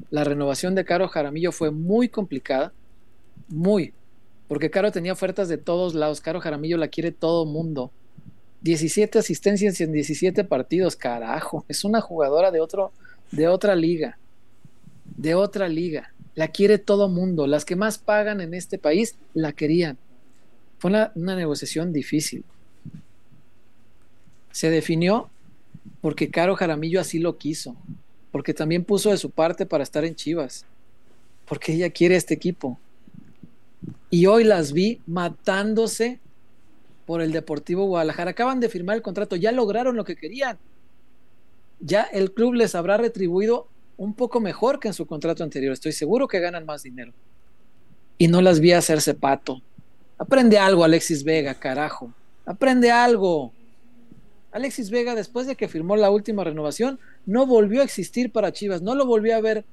La 0.10 0.24
renovación 0.24 0.76
de 0.76 0.86
Caro 0.86 1.08
Jaramillo 1.08 1.52
fue 1.52 1.72
muy 1.72 2.10
complicada. 2.10 2.74
Muy. 3.48 3.94
Porque 4.48 4.70
Caro 4.70 4.92
tenía 4.92 5.14
ofertas 5.14 5.50
de 5.50 5.58
todos 5.58 5.94
lados. 5.94 6.22
Caro 6.22 6.42
Jaramillo 6.42 6.78
la 6.78 6.88
quiere 6.88 7.12
todo 7.12 7.46
mundo. 7.46 7.92
17 8.62 9.20
asistencias 9.20 9.82
en 9.82 9.92
17 9.92 10.44
partidos, 10.44 10.96
carajo. 10.96 11.66
Es 11.68 11.84
una 11.84 12.02
jugadora 12.02 12.52
de, 12.52 12.62
otro, 12.62 12.92
de 13.32 13.48
otra 13.48 13.76
liga 13.76 14.18
de 15.18 15.36
otra 15.36 15.68
liga. 15.68 16.14
La 16.36 16.48
quiere 16.50 16.78
todo 16.78 17.10
mundo. 17.10 17.48
Las 17.48 17.66
que 17.66 17.76
más 17.76 17.98
pagan 17.98 18.42
en 18.42 18.54
este 18.54 18.78
país 18.78 19.16
la 19.34 19.54
querían. 19.54 19.98
Fue 20.80 20.90
una, 20.90 21.12
negociación 21.16 21.94
difícil. 21.94 22.44
Se 24.52 24.70
definió 24.70 25.30
porque 26.02 26.30
Caro 26.30 26.56
Jaramillo 26.56 27.00
así 27.00 27.20
lo 27.20 27.38
quiso. 27.38 27.76
Porque 28.32 28.54
también 28.54 28.84
puso 28.84 29.12
de 29.12 29.18
su 29.18 29.30
parte 29.30 29.66
para 29.66 29.84
estar 29.84 30.06
en 30.06 30.16
Chivas. 30.16 30.66
Porque 31.46 31.74
ella 31.74 31.90
quiere 31.90 32.16
este 32.16 32.34
equipo. 32.34 32.80
Y 34.10 34.26
hoy 34.26 34.44
las 34.44 34.74
vi 34.74 35.02
matándose 35.06 36.20
por 37.06 37.22
el 37.22 37.32
Deportivo 37.32 37.86
Guadalajara. 37.86 38.32
Acaban 38.32 38.60
de 38.60 38.70
firmar 38.70 38.96
el 38.96 39.02
contrato, 39.02 39.36
ya 39.36 39.52
lograron 39.52 39.96
lo 39.96 40.06
que 40.06 40.16
querían. 40.16 40.58
Ya 41.80 42.04
el 42.04 42.32
club 42.32 42.54
les 42.54 42.76
habrá 42.76 42.98
retribuido 42.98 43.68
un 43.98 44.14
poco 44.14 44.40
mejor 44.40 44.80
que 44.80 44.88
en 44.88 44.94
su 44.94 45.06
contrato 45.06 45.44
anterior. 45.44 45.74
Estoy 45.74 45.92
seguro 45.92 46.28
que 46.28 46.40
ganan 46.40 46.66
más 46.66 46.84
dinero. 46.84 47.14
Y 48.18 48.28
no 48.28 48.42
las 48.42 48.60
vi 48.60 48.72
hacerse 48.72 49.14
pato. 49.14 49.62
Aprende 50.18 50.58
algo, 50.58 50.84
Alexis 50.84 51.24
Vega, 51.24 51.56
carajo. 51.56 52.14
Aprende 52.46 52.92
algo. 52.92 53.52
Alexis 54.52 54.90
Vega, 54.90 55.16
después 55.16 55.48
de 55.48 55.56
que 55.56 55.68
firmó 55.68 55.96
la 55.96 56.10
última 56.10 56.44
renovación, 56.44 57.00
no 57.26 57.46
volvió 57.46 57.82
a 57.82 57.86
existir 57.86 58.32
para 58.32 58.52
Chivas, 58.52 58.82
no 58.82 58.96
lo 58.96 59.06
volvió 59.06 59.36
a 59.36 59.42
ver 59.42 59.66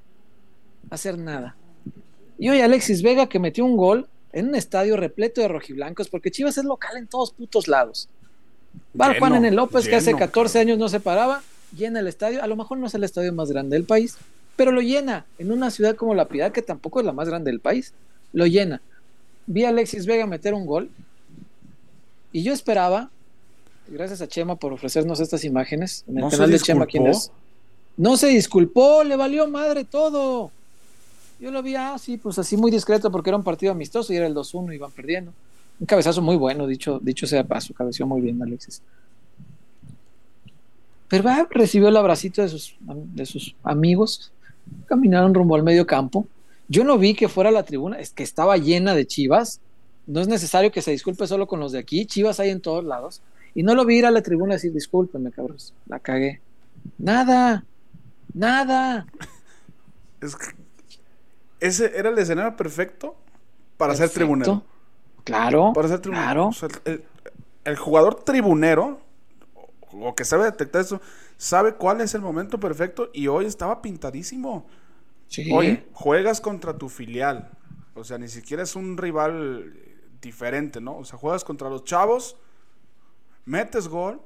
hacer 0.89 1.17
nada. 1.17 1.55
Y 2.37 2.49
hoy 2.49 2.61
Alexis 2.61 3.01
Vega 3.01 3.27
que 3.27 3.39
metió 3.39 3.65
un 3.65 3.75
gol 3.75 4.07
en 4.31 4.49
un 4.49 4.55
estadio 4.55 4.95
repleto 4.95 5.41
de 5.41 5.47
rojiblancos, 5.47 6.09
porque 6.09 6.31
Chivas 6.31 6.57
es 6.57 6.63
local 6.63 6.97
en 6.97 7.07
todos 7.07 7.31
putos 7.31 7.67
lados. 7.67 8.07
Va 8.99 9.13
Juan 9.17 9.35
en 9.35 9.45
el 9.45 9.55
López, 9.55 9.87
que 9.87 9.95
hace 9.95 10.15
14 10.15 10.59
años 10.59 10.77
no 10.77 10.89
se 10.89 10.99
paraba, 10.99 11.41
llena 11.75 11.99
el 11.99 12.07
estadio. 12.07 12.41
A 12.41 12.47
lo 12.47 12.55
mejor 12.55 12.77
no 12.77 12.87
es 12.87 12.93
el 12.93 13.03
estadio 13.03 13.33
más 13.33 13.51
grande 13.51 13.75
del 13.75 13.85
país, 13.85 14.17
pero 14.55 14.71
lo 14.71 14.81
llena 14.81 15.25
en 15.37 15.51
una 15.51 15.71
ciudad 15.71 15.95
como 15.95 16.15
La 16.15 16.27
Piedad, 16.27 16.51
que 16.51 16.61
tampoco 16.61 16.99
es 16.99 17.05
la 17.05 17.13
más 17.13 17.27
grande 17.27 17.51
del 17.51 17.59
país. 17.59 17.93
Lo 18.31 18.45
llena. 18.45 18.81
Vi 19.47 19.65
a 19.65 19.69
Alexis 19.69 20.05
Vega 20.05 20.27
meter 20.27 20.53
un 20.53 20.65
gol 20.65 20.89
y 22.31 22.43
yo 22.43 22.53
esperaba, 22.53 23.09
gracias 23.91 24.21
a 24.21 24.27
Chema 24.27 24.55
por 24.55 24.73
ofrecernos 24.73 25.19
estas 25.19 25.43
imágenes 25.43 26.03
en 26.07 26.19
el 26.19 26.29
canal 26.29 26.51
de 26.51 26.59
Chema, 26.59 26.85
¿quién 26.85 27.07
es? 27.07 27.31
No 27.97 28.15
se 28.17 28.27
disculpó, 28.27 29.03
le 29.03 29.15
valió 29.15 29.47
madre 29.47 29.83
todo. 29.83 30.51
Yo 31.39 31.51
lo 31.51 31.63
vi 31.63 31.75
así, 31.75 32.15
ah, 32.15 32.19
pues 32.21 32.37
así 32.39 32.57
muy 32.57 32.71
discreto 32.71 33.11
porque 33.11 33.29
era 33.29 33.37
un 33.37 33.43
partido 33.43 33.71
amistoso 33.71 34.11
y 34.13 34.17
era 34.17 34.27
el 34.27 34.35
2-1 34.35 34.71
y 34.71 34.75
iban 34.75 34.91
perdiendo. 34.91 35.33
Un 35.79 35.85
cabezazo 35.85 36.21
muy 36.21 36.35
bueno, 36.35 36.67
dicho, 36.67 36.99
dicho 37.01 37.25
sea 37.27 37.45
paso, 37.45 37.73
cabeció 37.73 38.05
muy 38.05 38.21
bien 38.21 38.41
Alexis. 38.41 38.81
Pero 41.07 41.47
recibió 41.49 41.87
el 41.87 41.97
abracito 41.97 42.41
de 42.41 42.49
sus, 42.49 42.75
de 42.79 43.25
sus 43.25 43.55
amigos, 43.63 44.31
caminaron 44.85 45.33
rumbo 45.33 45.55
al 45.55 45.63
medio 45.63 45.87
campo. 45.87 46.27
Yo 46.67 46.83
no 46.83 46.97
vi 46.97 47.15
que 47.15 47.29
fuera 47.29 47.51
la 47.51 47.63
tribuna, 47.63 47.99
es 47.99 48.11
que 48.11 48.23
estaba 48.23 48.57
llena 48.57 48.93
de 48.93 49.07
chivas. 49.07 49.59
No 50.05 50.21
es 50.21 50.27
necesario 50.27 50.71
que 50.71 50.81
se 50.81 50.91
disculpe 50.91 51.25
solo 51.25 51.47
con 51.47 51.59
los 51.59 51.71
de 51.71 51.79
aquí, 51.79 52.05
chivas 52.05 52.39
hay 52.39 52.49
en 52.49 52.61
todos 52.61 52.83
lados. 52.83 53.21
Y 53.55 53.63
no 53.63 53.75
lo 53.75 53.85
vi 53.85 53.97
ir 53.97 54.05
a 54.05 54.11
la 54.11 54.21
tribuna 54.21 54.53
y 54.53 54.55
decir, 54.57 54.73
discúlpeme, 54.73 55.31
cabros, 55.31 55.73
la 55.87 55.99
cagué. 55.99 56.41
Nada, 56.97 57.65
nada. 58.33 59.05
Es 60.21 60.35
que 60.35 60.47
ese 61.61 61.97
era 61.97 62.09
el 62.09 62.17
escenario 62.17 62.55
perfecto 62.57 63.15
para 63.77 63.95
ser 63.95 64.09
tribunero. 64.09 64.63
Claro. 65.23 65.71
Para 65.73 65.87
ser 65.87 65.99
tribunero. 65.99 66.49
el, 67.63 67.77
jugador 67.77 68.23
tribunero 68.23 68.99
o 69.91 70.15
que 70.15 70.25
sabe 70.25 70.43
detectar 70.45 70.81
eso, 70.81 71.01
sabe 71.37 71.75
cuál 71.75 72.01
es 72.01 72.13
el 72.13 72.21
momento 72.21 72.59
perfecto 72.59 73.09
y 73.13 73.27
hoy 73.27 73.45
estaba 73.45 73.81
pintadísimo. 73.81 74.67
Sí. 75.27 75.51
Oye, 75.53 75.87
juegas 75.93 76.41
contra 76.41 76.77
tu 76.77 76.89
filial, 76.89 77.49
o 77.93 78.03
sea, 78.03 78.17
ni 78.17 78.27
siquiera 78.27 78.63
es 78.63 78.75
un 78.75 78.97
rival 78.97 79.73
diferente, 80.21 80.81
¿no? 80.81 80.97
O 80.97 81.05
sea, 81.05 81.17
juegas 81.19 81.43
contra 81.43 81.69
los 81.69 81.83
chavos, 81.83 82.35
metes 83.45 83.87
gol, 83.87 84.21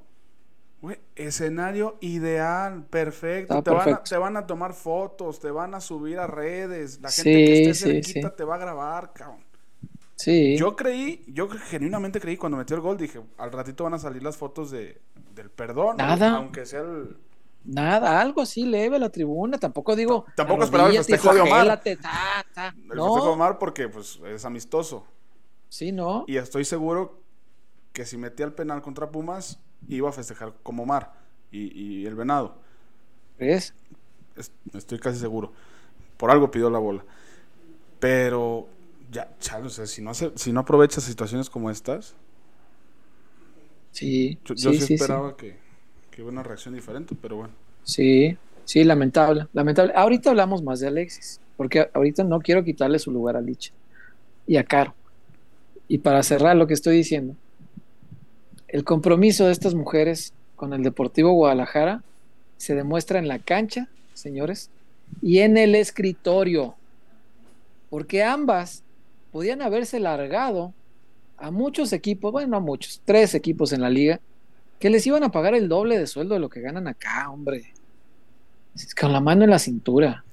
escenario 1.15 1.98
ideal, 2.01 2.86
perfecto. 2.89 3.63
Te, 3.63 3.72
Van 3.72 3.93
a, 3.93 4.03
te, 4.03 4.17
Van 4.17 4.38
a, 4.38 4.46
tomar 4.46 4.74
fotos, 4.74 5.39
te 5.39 5.50
van 5.51 5.74
a 5.75 5.82
subir 5.82 6.20
a 6.20 6.27
redes, 6.27 7.00
la 7.01 7.10
gente 7.10 7.32
que 7.32 7.70
esté 7.70 7.74
cerquita 7.74 8.36
te 8.36 8.43
va 8.43 8.55
a 8.55 8.58
grabar, 8.58 9.13
cabrón. 9.13 9.43
Sí. 10.15 10.58
Yo 10.58 10.75
creí, 10.75 11.24
yo 11.27 11.50
genuinamente 11.50 12.20
creí 12.20 12.38
cuando 12.38 12.58
metió 12.58 12.75
el 12.75 12.82
gol, 12.82 12.98
dije, 12.98 13.22
al 13.38 13.51
ratito 13.51 13.84
van 13.84 13.93
a 13.93 14.00
salir 14.00 14.24
las 14.24 14.38
fotos 14.38 14.72
de, 14.72 15.01
del 15.34 15.50
perdón. 15.50 15.98
Nada. 15.98 16.36
Aunque 16.36 16.65
sea 16.65 16.82
el... 16.82 17.17
Nada, 17.65 18.20
algo 18.20 18.41
así 18.41 18.65
leve 18.65 18.98
a 18.98 19.00
la 19.00 19.10
tribuna. 19.10 19.58
Tampoco 19.58 19.96
digo. 19.96 20.25
tampoco 20.36 20.63
esperaba 20.63 20.89
el 20.89 20.98
festejo 20.98 21.34
de 21.34 21.41
Omar. 21.41 21.82
El 21.86 21.93
festejo 21.93 23.24
de 23.24 23.29
Omar 23.29 23.58
porque 23.58 23.88
pues 23.88 24.20
es 24.25 24.43
amistoso. 24.43 25.05
Sí, 25.70 25.91
¿no? 25.91 26.25
Y 26.27 26.38
estoy 26.38 26.65
seguro 26.65 27.23
que 27.93 28.05
si 28.05 28.17
metía 28.17 28.45
el 28.45 28.53
penal 28.53 28.81
contra 28.81 29.09
Pumas, 29.09 29.59
iba 29.88 30.09
a 30.09 30.12
festejar 30.12 30.53
como 30.63 30.83
Omar 30.83 31.13
y, 31.51 32.05
el 32.05 32.15
venado. 32.15 32.55
¿Ves? 33.39 33.73
estoy 34.73 34.97
casi 34.97 35.19
seguro. 35.19 35.53
Por 36.17 36.31
algo 36.31 36.50
pidió 36.50 36.69
la 36.71 36.79
bola. 36.79 37.05
Pero 38.00 38.67
ya, 39.12 39.29
o 39.63 39.69
sea, 39.69 39.85
si 39.85 40.01
no, 40.01 40.09
hace, 40.09 40.31
si 40.35 40.51
no 40.51 40.62
aprovechas 40.62 41.03
situaciones 41.03 41.50
como 41.50 41.69
estas, 41.69 42.15
Sí. 43.93 44.39
Yo 44.43 44.73
sí, 44.73 44.95
esperaba 44.95 45.38
Que, 45.38 45.55
que, 46.09 46.23
hubiera 46.23 46.31
una 46.31 46.43
reacción 46.43 46.73
diferente, 46.73 47.15
pero 47.19 47.38
bueno. 47.38 47.53
Sí, 47.83 48.35
sí, 48.65 48.83
lamentable, 48.83 49.47
lamentable. 49.53 49.93
Ahorita 49.95 50.31
hablamos 50.31 50.63
más 50.63 50.79
de 50.79 50.88
Alexis, 50.88 51.39
porque 51.55 51.89
ahorita 51.93 52.23
no 52.23 52.39
quiero 52.39 52.63
quitarle 52.63 52.97
su 52.97 53.12
lugar 53.12 53.38
a 53.38 53.41
Licha 53.41 53.71
y 54.47 54.57
a 54.57 54.63
Caro. 54.63 54.95
Y 55.88 56.00
para 56.00 56.23
cerrar 56.23 56.55
lo 56.55 56.65
que 56.65 56.73
estoy 56.73 56.97
diciendo, 56.97 57.35
el 58.74 58.84
compromiso 58.84 59.46
de 59.46 59.51
estas 59.51 59.75
mujeres 59.75 60.34
con 60.56 60.74
el 60.74 60.82
Deportivo 60.82 61.32
Guadalajara 61.34 62.01
se 62.58 62.74
demuestra 62.74 63.20
en 63.20 63.27
la 63.27 63.38
cancha, 63.38 63.88
señores, 64.15 64.72
y 65.22 65.39
en 65.39 65.58
el 65.58 65.75
escritorio, 65.75 66.74
porque 67.92 68.24
ambas 68.24 68.82
podían 69.32 69.62
haberse 69.62 70.00
largado 70.00 70.74
a 71.38 71.51
muchos 71.51 71.94
equipos, 71.94 72.32
bueno, 72.32 72.58
a 72.58 72.62
muchos, 72.62 73.00
tres 73.06 73.36
equipos 73.36 73.74
en 73.74 73.82
la 73.82 73.92
liga, 73.92 74.20
que 74.80 74.89
les 74.89 75.06
iban 75.06 75.24
a 75.24 75.32
pagar 75.32 75.53
el 75.53 75.70
doble 75.70 76.00
de 76.00 76.08
sueldo 76.08 76.34
de 76.34 76.39
lo 76.39 76.50
que 76.50 76.62
ganan 76.62 76.88
acá, 76.88 77.30
hombre. 77.30 77.74
Con 79.00 79.13
la 79.13 79.20
mano 79.20 79.44
en 79.44 79.51
la 79.51 79.60
cintura. 79.60 80.24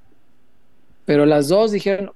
Pero 1.05 1.27
las 1.27 1.49
dos 1.49 1.73
dijeron, 1.73 2.13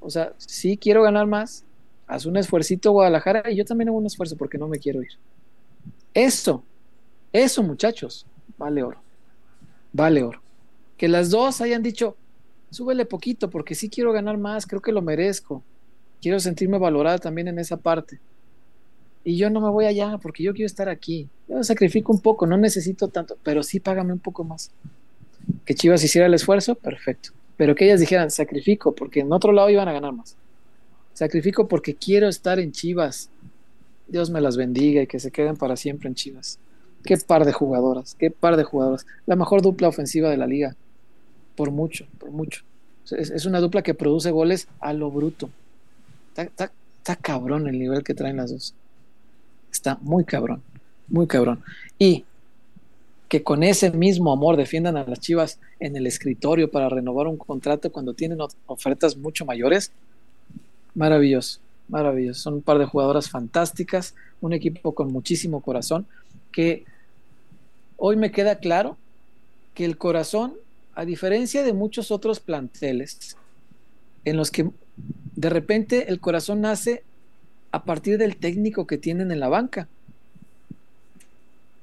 o 0.00 0.10
sea, 0.10 0.32
sí 0.36 0.76
quiero 0.76 1.04
ganar 1.04 1.28
más, 1.28 1.64
haz 2.08 2.26
un 2.26 2.36
esfuercito 2.36 2.90
Guadalajara 2.90 3.52
y 3.52 3.54
yo 3.54 3.64
también 3.64 3.90
hago 3.90 3.98
un 3.98 4.06
esfuerzo 4.06 4.36
porque 4.36 4.58
no 4.58 4.66
me 4.66 4.80
quiero 4.80 5.00
ir. 5.00 5.12
Eso, 6.14 6.64
eso 7.32 7.62
muchachos, 7.62 8.26
vale 8.58 8.82
oro. 8.82 9.00
vale 9.92 10.22
oro. 10.22 10.40
Que 10.96 11.08
las 11.08 11.30
dos 11.30 11.60
hayan 11.60 11.82
dicho, 11.82 12.16
súbele 12.70 13.04
poquito 13.06 13.48
porque 13.48 13.74
sí 13.74 13.88
quiero 13.88 14.12
ganar 14.12 14.38
más, 14.38 14.66
creo 14.66 14.82
que 14.82 14.92
lo 14.92 15.02
merezco. 15.02 15.62
Quiero 16.20 16.38
sentirme 16.40 16.78
valorada 16.78 17.18
también 17.18 17.48
en 17.48 17.58
esa 17.58 17.76
parte. 17.76 18.20
Y 19.24 19.36
yo 19.36 19.50
no 19.50 19.60
me 19.60 19.70
voy 19.70 19.86
allá 19.86 20.18
porque 20.18 20.42
yo 20.42 20.52
quiero 20.52 20.66
estar 20.66 20.88
aquí. 20.88 21.28
Yo 21.48 21.62
sacrifico 21.62 22.12
un 22.12 22.20
poco, 22.20 22.46
no 22.46 22.56
necesito 22.56 23.08
tanto, 23.08 23.36
pero 23.42 23.62
sí 23.62 23.80
págame 23.80 24.12
un 24.12 24.18
poco 24.18 24.44
más. 24.44 24.70
Que 25.64 25.74
Chivas 25.74 26.02
hiciera 26.04 26.26
el 26.26 26.34
esfuerzo, 26.34 26.74
perfecto. 26.74 27.30
Pero 27.56 27.74
que 27.74 27.84
ellas 27.86 28.00
dijeran, 28.00 28.30
sacrifico 28.30 28.94
porque 28.94 29.20
en 29.20 29.32
otro 29.32 29.52
lado 29.52 29.70
iban 29.70 29.88
a 29.88 29.92
ganar 29.92 30.12
más. 30.12 30.36
Sacrifico 31.12 31.68
porque 31.68 31.94
quiero 31.94 32.28
estar 32.28 32.58
en 32.58 32.72
Chivas. 32.72 33.30
Dios 34.10 34.30
me 34.30 34.40
las 34.40 34.56
bendiga 34.56 35.02
y 35.02 35.06
que 35.06 35.20
se 35.20 35.30
queden 35.30 35.56
para 35.56 35.76
siempre 35.76 36.08
en 36.08 36.14
Chivas. 36.14 36.58
Qué 37.04 37.16
par 37.16 37.44
de 37.44 37.52
jugadoras, 37.52 38.14
qué 38.18 38.30
par 38.30 38.56
de 38.56 38.64
jugadoras. 38.64 39.06
La 39.26 39.36
mejor 39.36 39.62
dupla 39.62 39.88
ofensiva 39.88 40.28
de 40.28 40.36
la 40.36 40.46
liga. 40.46 40.76
Por 41.56 41.70
mucho, 41.70 42.06
por 42.18 42.30
mucho. 42.30 42.62
Es, 43.10 43.46
una 43.46 43.60
dupla 43.60 43.82
que 43.82 43.94
produce 43.94 44.30
goles 44.30 44.68
a 44.80 44.92
lo 44.92 45.10
bruto. 45.10 45.50
Está, 46.36 46.70
está 46.98 47.16
cabrón 47.16 47.66
el 47.66 47.78
nivel 47.78 48.04
que 48.04 48.14
traen 48.14 48.36
las 48.36 48.50
dos. 48.50 48.74
Está 49.72 49.98
muy 50.02 50.24
cabrón, 50.24 50.62
muy 51.08 51.26
cabrón. 51.26 51.62
Y 51.98 52.24
que 53.28 53.42
con 53.42 53.62
ese 53.62 53.90
mismo 53.92 54.32
amor 54.32 54.56
defiendan 54.56 54.96
a 54.96 55.04
las 55.04 55.20
Chivas 55.20 55.60
en 55.78 55.96
el 55.96 56.06
escritorio 56.06 56.70
para 56.70 56.88
renovar 56.88 57.28
un 57.28 57.36
contrato 57.36 57.92
cuando 57.92 58.12
tienen 58.12 58.38
ofertas 58.66 59.16
mucho 59.16 59.44
mayores, 59.44 59.92
maravilloso, 60.94 61.60
maravilloso. 61.90 62.40
Son 62.40 62.54
un 62.54 62.62
par 62.62 62.78
de 62.78 62.86
jugadoras 62.86 63.28
fantásticas, 63.28 64.14
un 64.40 64.52
equipo 64.52 64.94
con 64.94 65.12
muchísimo 65.12 65.60
corazón, 65.60 66.06
que 66.52 66.84
hoy 67.96 68.16
me 68.16 68.30
queda 68.30 68.58
claro 68.58 68.96
que 69.74 69.84
el 69.84 69.98
corazón, 69.98 70.54
a 70.94 71.04
diferencia 71.04 71.62
de 71.62 71.72
muchos 71.72 72.10
otros 72.10 72.40
planteles, 72.40 73.36
en 74.24 74.36
los 74.36 74.50
que 74.50 74.70
de 75.36 75.50
repente 75.50 76.10
el 76.10 76.20
corazón 76.20 76.60
nace 76.60 77.02
a 77.72 77.84
partir 77.84 78.18
del 78.18 78.36
técnico 78.36 78.86
que 78.86 78.98
tienen 78.98 79.30
en 79.30 79.40
la 79.40 79.48
banca. 79.48 79.88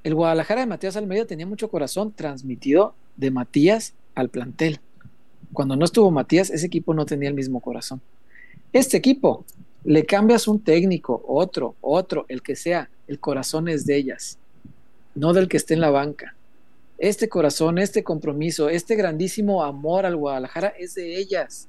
El 0.04 0.14
Guadalajara 0.14 0.60
de 0.60 0.66
Matías 0.66 0.96
Almeida 0.96 1.26
tenía 1.26 1.46
mucho 1.46 1.70
corazón 1.70 2.12
transmitido 2.12 2.94
de 3.16 3.30
Matías 3.30 3.94
al 4.14 4.28
plantel. 4.28 4.80
Cuando 5.52 5.76
no 5.76 5.84
estuvo 5.84 6.10
Matías, 6.10 6.50
ese 6.50 6.66
equipo 6.66 6.94
no 6.94 7.06
tenía 7.06 7.28
el 7.28 7.34
mismo 7.34 7.60
corazón. 7.60 8.00
Este 8.72 8.96
equipo, 8.96 9.44
le 9.84 10.04
cambias 10.04 10.48
un 10.48 10.60
técnico, 10.60 11.22
otro, 11.26 11.76
otro, 11.80 12.26
el 12.28 12.42
que 12.42 12.56
sea, 12.56 12.90
el 13.06 13.18
corazón 13.18 13.68
es 13.68 13.86
de 13.86 13.96
ellas, 13.96 14.38
no 15.14 15.32
del 15.32 15.48
que 15.48 15.56
esté 15.56 15.74
en 15.74 15.80
la 15.80 15.90
banca. 15.90 16.34
Este 16.98 17.28
corazón, 17.28 17.78
este 17.78 18.02
compromiso, 18.02 18.68
este 18.68 18.96
grandísimo 18.96 19.62
amor 19.62 20.04
al 20.04 20.16
Guadalajara 20.16 20.68
es 20.78 20.94
de 20.94 21.16
ellas. 21.16 21.68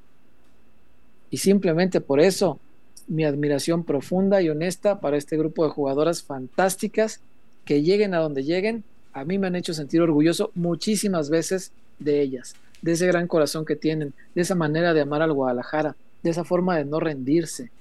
Y 1.29 1.37
simplemente 1.37 2.01
por 2.01 2.19
eso 2.19 2.59
mi 3.07 3.25
admiración 3.25 3.83
profunda 3.83 4.41
y 4.41 4.49
honesta 4.49 4.99
para 4.99 5.17
este 5.17 5.37
grupo 5.37 5.63
de 5.63 5.71
jugadoras 5.71 6.23
fantásticas 6.23 7.21
que 7.65 7.81
lleguen 7.83 8.13
a 8.13 8.19
donde 8.19 8.43
lleguen. 8.43 8.83
A 9.13 9.25
mí 9.25 9.37
me 9.37 9.47
han 9.47 9.55
hecho 9.55 9.73
sentir 9.73 10.01
orgulloso 10.01 10.51
muchísimas 10.55 11.29
veces 11.29 11.71
de 11.99 12.21
ellas, 12.21 12.55
de 12.81 12.93
ese 12.93 13.07
gran 13.07 13.27
corazón 13.27 13.65
que 13.65 13.75
tienen, 13.75 14.13
de 14.33 14.41
esa 14.41 14.55
manera 14.55 14.93
de 14.93 15.01
amar 15.01 15.21
al 15.21 15.33
Guadalajara, 15.33 15.95
de 16.23 16.29
esa 16.29 16.43
forma 16.43 16.77
de 16.77 16.85
no 16.85 16.99
rendirse, 16.99 17.71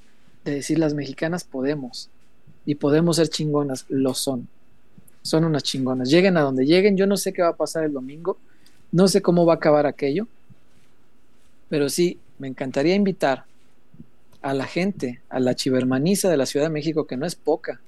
de 0.44 0.54
decir 0.54 0.78
las 0.78 0.94
mexicanas 0.94 1.44
podemos 1.44 2.10
y 2.64 2.74
podemos 2.74 3.16
ser 3.16 3.28
chingonas, 3.28 3.86
lo 3.88 4.14
son. 4.14 4.48
Son 5.22 5.44
unas 5.44 5.62
chingonas. 5.62 6.08
Lleguen 6.08 6.36
a 6.36 6.42
donde 6.42 6.66
lleguen, 6.66 6.96
yo 6.96 7.06
no 7.06 7.16
sé 7.16 7.32
qué 7.32 7.42
va 7.42 7.48
a 7.48 7.56
pasar 7.56 7.84
el 7.84 7.92
domingo, 7.92 8.38
no 8.92 9.08
sé 9.08 9.22
cómo 9.22 9.44
va 9.44 9.54
a 9.54 9.56
acabar 9.56 9.86
aquello, 9.86 10.26
pero 11.68 11.88
sí, 11.88 12.18
me 12.38 12.48
encantaría 12.48 12.94
invitar 12.94 13.44
a 14.42 14.54
la 14.54 14.66
gente, 14.66 15.20
a 15.28 15.40
la 15.40 15.54
chivermaniza 15.54 16.30
de 16.30 16.36
la 16.36 16.46
Ciudad 16.46 16.66
de 16.66 16.70
México, 16.70 17.06
que 17.06 17.16
no 17.16 17.26
es 17.26 17.34
poca, 17.34 17.80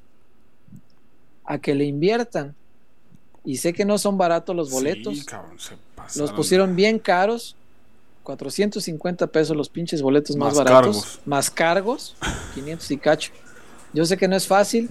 a 1.45 1.59
que 1.59 1.75
le 1.75 1.85
inviertan. 1.85 2.55
Y 3.45 3.57
sé 3.57 3.73
que 3.73 3.85
no 3.85 3.97
son 3.97 4.19
baratos 4.19 4.55
los 4.55 4.71
boletos. 4.71 5.27
los 6.17 6.33
pusieron 6.33 6.77
bien 6.77 6.99
caros. 6.99 7.57
450 8.23 9.27
pesos 9.29 9.57
los 9.57 9.69
pinches 9.69 10.03
boletos 10.03 10.37
más, 10.37 10.57
baratos. 10.57 11.21
Más 11.25 11.51
cargos. 11.51 12.17
500 12.55 12.91
y 12.91 12.97
cacho. 12.97 13.33
Yo 13.93 14.05
sé 14.05 14.17
que 14.17 14.29
no 14.29 14.37
es 14.37 14.47
fácil. 14.47 14.91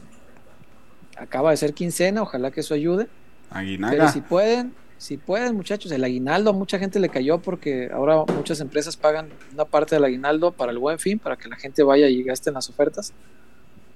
Acaba 1.18 1.52
de 1.52 1.58
ser 1.58 1.74
quincena. 1.74 2.22
Ojalá 2.22 2.52
que 2.52 2.62
eso 2.62 2.74
ayude. 2.74 3.08
Pero 3.52 4.10
si 4.10 4.22
pueden, 4.22 4.74
si 4.98 5.18
pueden, 5.18 5.56
muchachos, 5.56 5.92
el 5.92 6.04
aguinaldo 6.04 6.52
a 6.52 6.54
mucha 6.54 6.78
gente 6.78 7.00
le 7.00 7.10
cayó 7.10 7.40
porque 7.40 7.90
ahora 7.92 8.26
muchas 8.36 8.60
empresas 8.60 8.98
pagan 8.98 9.30
una 9.54 9.66
parte 9.66 9.96
del 9.96 10.04
aguinaldo 10.04 10.52
para 10.52 10.72
el 10.72 10.78
buen 10.78 11.00
fin, 11.00 11.20
para 11.20 11.36
que 11.36 11.48
la 11.48 11.56
gente 11.56 11.84
vaya 11.84 12.08
y 12.08 12.22
gaste 12.24 12.50
en 12.50 12.56
las 12.56 12.70
ofertas. 12.70 13.14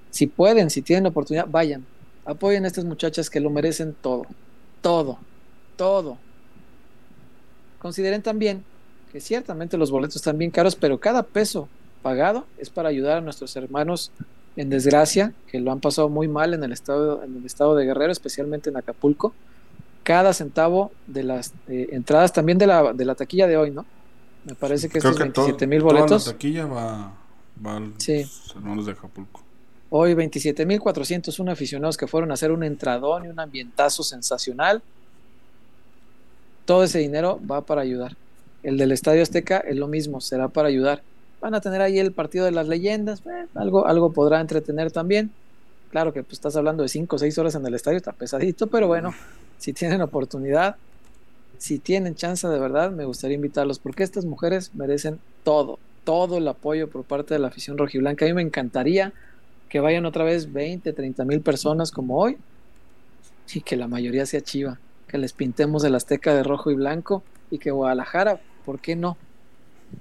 Si 0.09 0.27
pueden, 0.27 0.69
si 0.69 0.81
tienen 0.81 1.05
oportunidad, 1.05 1.47
vayan. 1.47 1.85
Apoyen 2.25 2.63
a 2.63 2.67
estas 2.67 2.85
muchachas 2.85 3.29
que 3.29 3.39
lo 3.39 3.49
merecen 3.49 3.95
todo. 3.99 4.25
Todo. 4.81 5.19
Todo. 5.75 6.17
Consideren 7.79 8.21
también 8.21 8.63
que 9.13 9.21
ciertamente 9.21 9.77
los 9.77 9.91
boletos 9.91 10.17
están 10.17 10.37
bien 10.37 10.51
caros, 10.51 10.75
pero 10.75 10.99
cada 10.99 11.23
peso 11.23 11.69
pagado 12.01 12.45
es 12.57 12.69
para 12.69 12.89
ayudar 12.89 13.19
a 13.19 13.21
nuestros 13.21 13.55
hermanos 13.55 14.11
en 14.57 14.69
desgracia, 14.69 15.33
que 15.47 15.59
lo 15.59 15.71
han 15.71 15.79
pasado 15.79 16.09
muy 16.09 16.27
mal 16.27 16.53
en 16.53 16.63
el 16.63 16.73
estado, 16.73 17.23
en 17.23 17.37
el 17.37 17.45
estado 17.45 17.75
de 17.75 17.85
Guerrero, 17.85 18.11
especialmente 18.11 18.69
en 18.69 18.77
Acapulco 18.77 19.33
cada 20.03 20.33
centavo 20.33 20.91
de 21.07 21.23
las 21.23 21.53
eh, 21.67 21.89
entradas 21.91 22.33
también 22.33 22.57
de 22.57 22.67
la, 22.67 22.93
de 22.93 23.05
la 23.05 23.15
taquilla 23.15 23.47
de 23.47 23.57
hoy, 23.57 23.71
¿no? 23.71 23.85
Me 24.43 24.53
parece 24.53 24.89
que 24.89 24.97
estos 24.97 25.17
27 25.17 25.65
mil 25.65 25.81
boletos. 25.81 26.27
la 26.27 26.33
taquilla 26.33 26.65
va, 26.65 27.13
va 27.65 27.77
al 27.77 27.93
sí. 27.97 28.25
hermanos 28.53 28.85
de 28.85 28.91
Acapulco. 28.91 29.41
Hoy 29.89 30.13
27 30.13 30.65
mil 30.65 30.79
401 30.79 31.51
aficionados 31.51 31.95
que 31.95 32.07
fueron 32.07 32.31
a 32.31 32.33
hacer 32.33 32.51
un 32.51 32.63
entradón 32.63 33.25
y 33.25 33.27
un 33.29 33.39
ambientazo 33.39 34.03
sensacional. 34.03 34.81
Todo 36.65 36.83
ese 36.83 36.99
dinero 36.99 37.39
va 37.49 37.61
para 37.61 37.81
ayudar. 37.81 38.17
El 38.63 38.77
del 38.77 38.91
Estadio 38.91 39.21
Azteca 39.21 39.57
es 39.59 39.75
lo 39.75 39.87
mismo, 39.87 40.21
será 40.21 40.47
para 40.47 40.69
ayudar. 40.69 41.03
Van 41.41 41.53
a 41.53 41.61
tener 41.61 41.81
ahí 41.81 41.99
el 41.99 42.13
partido 42.13 42.45
de 42.45 42.51
las 42.51 42.67
leyendas, 42.67 43.21
eh, 43.25 43.45
algo, 43.55 43.85
algo 43.85 44.13
podrá 44.13 44.39
entretener 44.39 44.91
también. 44.91 45.31
Claro 45.91 46.13
que 46.13 46.23
pues, 46.23 46.33
estás 46.33 46.55
hablando 46.55 46.81
de 46.81 46.89
5 46.89 47.15
o 47.15 47.19
6 47.19 47.37
horas 47.37 47.55
en 47.55 47.65
el 47.65 47.73
estadio, 47.73 47.97
está 47.97 48.13
pesadito, 48.13 48.67
pero 48.67 48.87
bueno, 48.87 49.13
si 49.59 49.73
tienen 49.73 50.01
oportunidad, 50.01 50.77
si 51.57 51.77
tienen 51.77 52.15
chance 52.15 52.47
de 52.47 52.57
verdad, 52.57 52.91
me 52.91 53.05
gustaría 53.05 53.35
invitarlos, 53.35 53.79
porque 53.79 54.03
estas 54.03 54.25
mujeres 54.25 54.73
merecen 54.73 55.19
todo, 55.43 55.77
todo 56.03 56.37
el 56.37 56.47
apoyo 56.47 56.89
por 56.89 57.03
parte 57.03 57.33
de 57.33 57.39
la 57.39 57.47
afición 57.47 57.77
rojiblanca. 57.77 58.25
A 58.25 58.27
mí 58.29 58.33
me 58.33 58.41
encantaría 58.41 59.13
que 59.69 59.79
vayan 59.79 60.05
otra 60.05 60.23
vez 60.23 60.51
20, 60.51 60.93
30 60.93 61.25
mil 61.25 61.41
personas 61.41 61.91
como 61.91 62.17
hoy 62.17 62.37
y 63.53 63.61
que 63.61 63.75
la 63.75 63.87
mayoría 63.87 64.25
sea 64.25 64.41
chiva, 64.41 64.79
que 65.07 65.17
les 65.17 65.33
pintemos 65.33 65.83
el 65.83 65.95
Azteca 65.95 66.33
de 66.33 66.43
rojo 66.43 66.71
y 66.71 66.75
blanco 66.75 67.23
y 67.51 67.59
que 67.59 67.71
Guadalajara, 67.71 68.39
¿por 68.65 68.79
qué 68.79 68.95
no? 68.95 69.17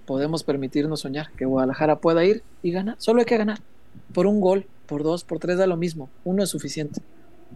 Podemos 0.07 0.42
permitirnos 0.42 1.01
soñar 1.01 1.31
que 1.33 1.44
Guadalajara 1.44 1.96
pueda 1.96 2.25
ir 2.25 2.42
y 2.62 2.70
ganar, 2.70 2.96
solo 2.98 3.20
hay 3.20 3.27
que 3.27 3.37
ganar 3.37 3.61
por 4.12 4.27
un 4.27 4.40
gol, 4.40 4.66
por 4.87 5.03
dos, 5.03 5.25
por 5.25 5.38
tres 5.38 5.59
da 5.59 5.66
lo 5.66 5.77
mismo, 5.77 6.09
uno 6.25 6.42
es 6.42 6.51
suficiente. 6.51 7.01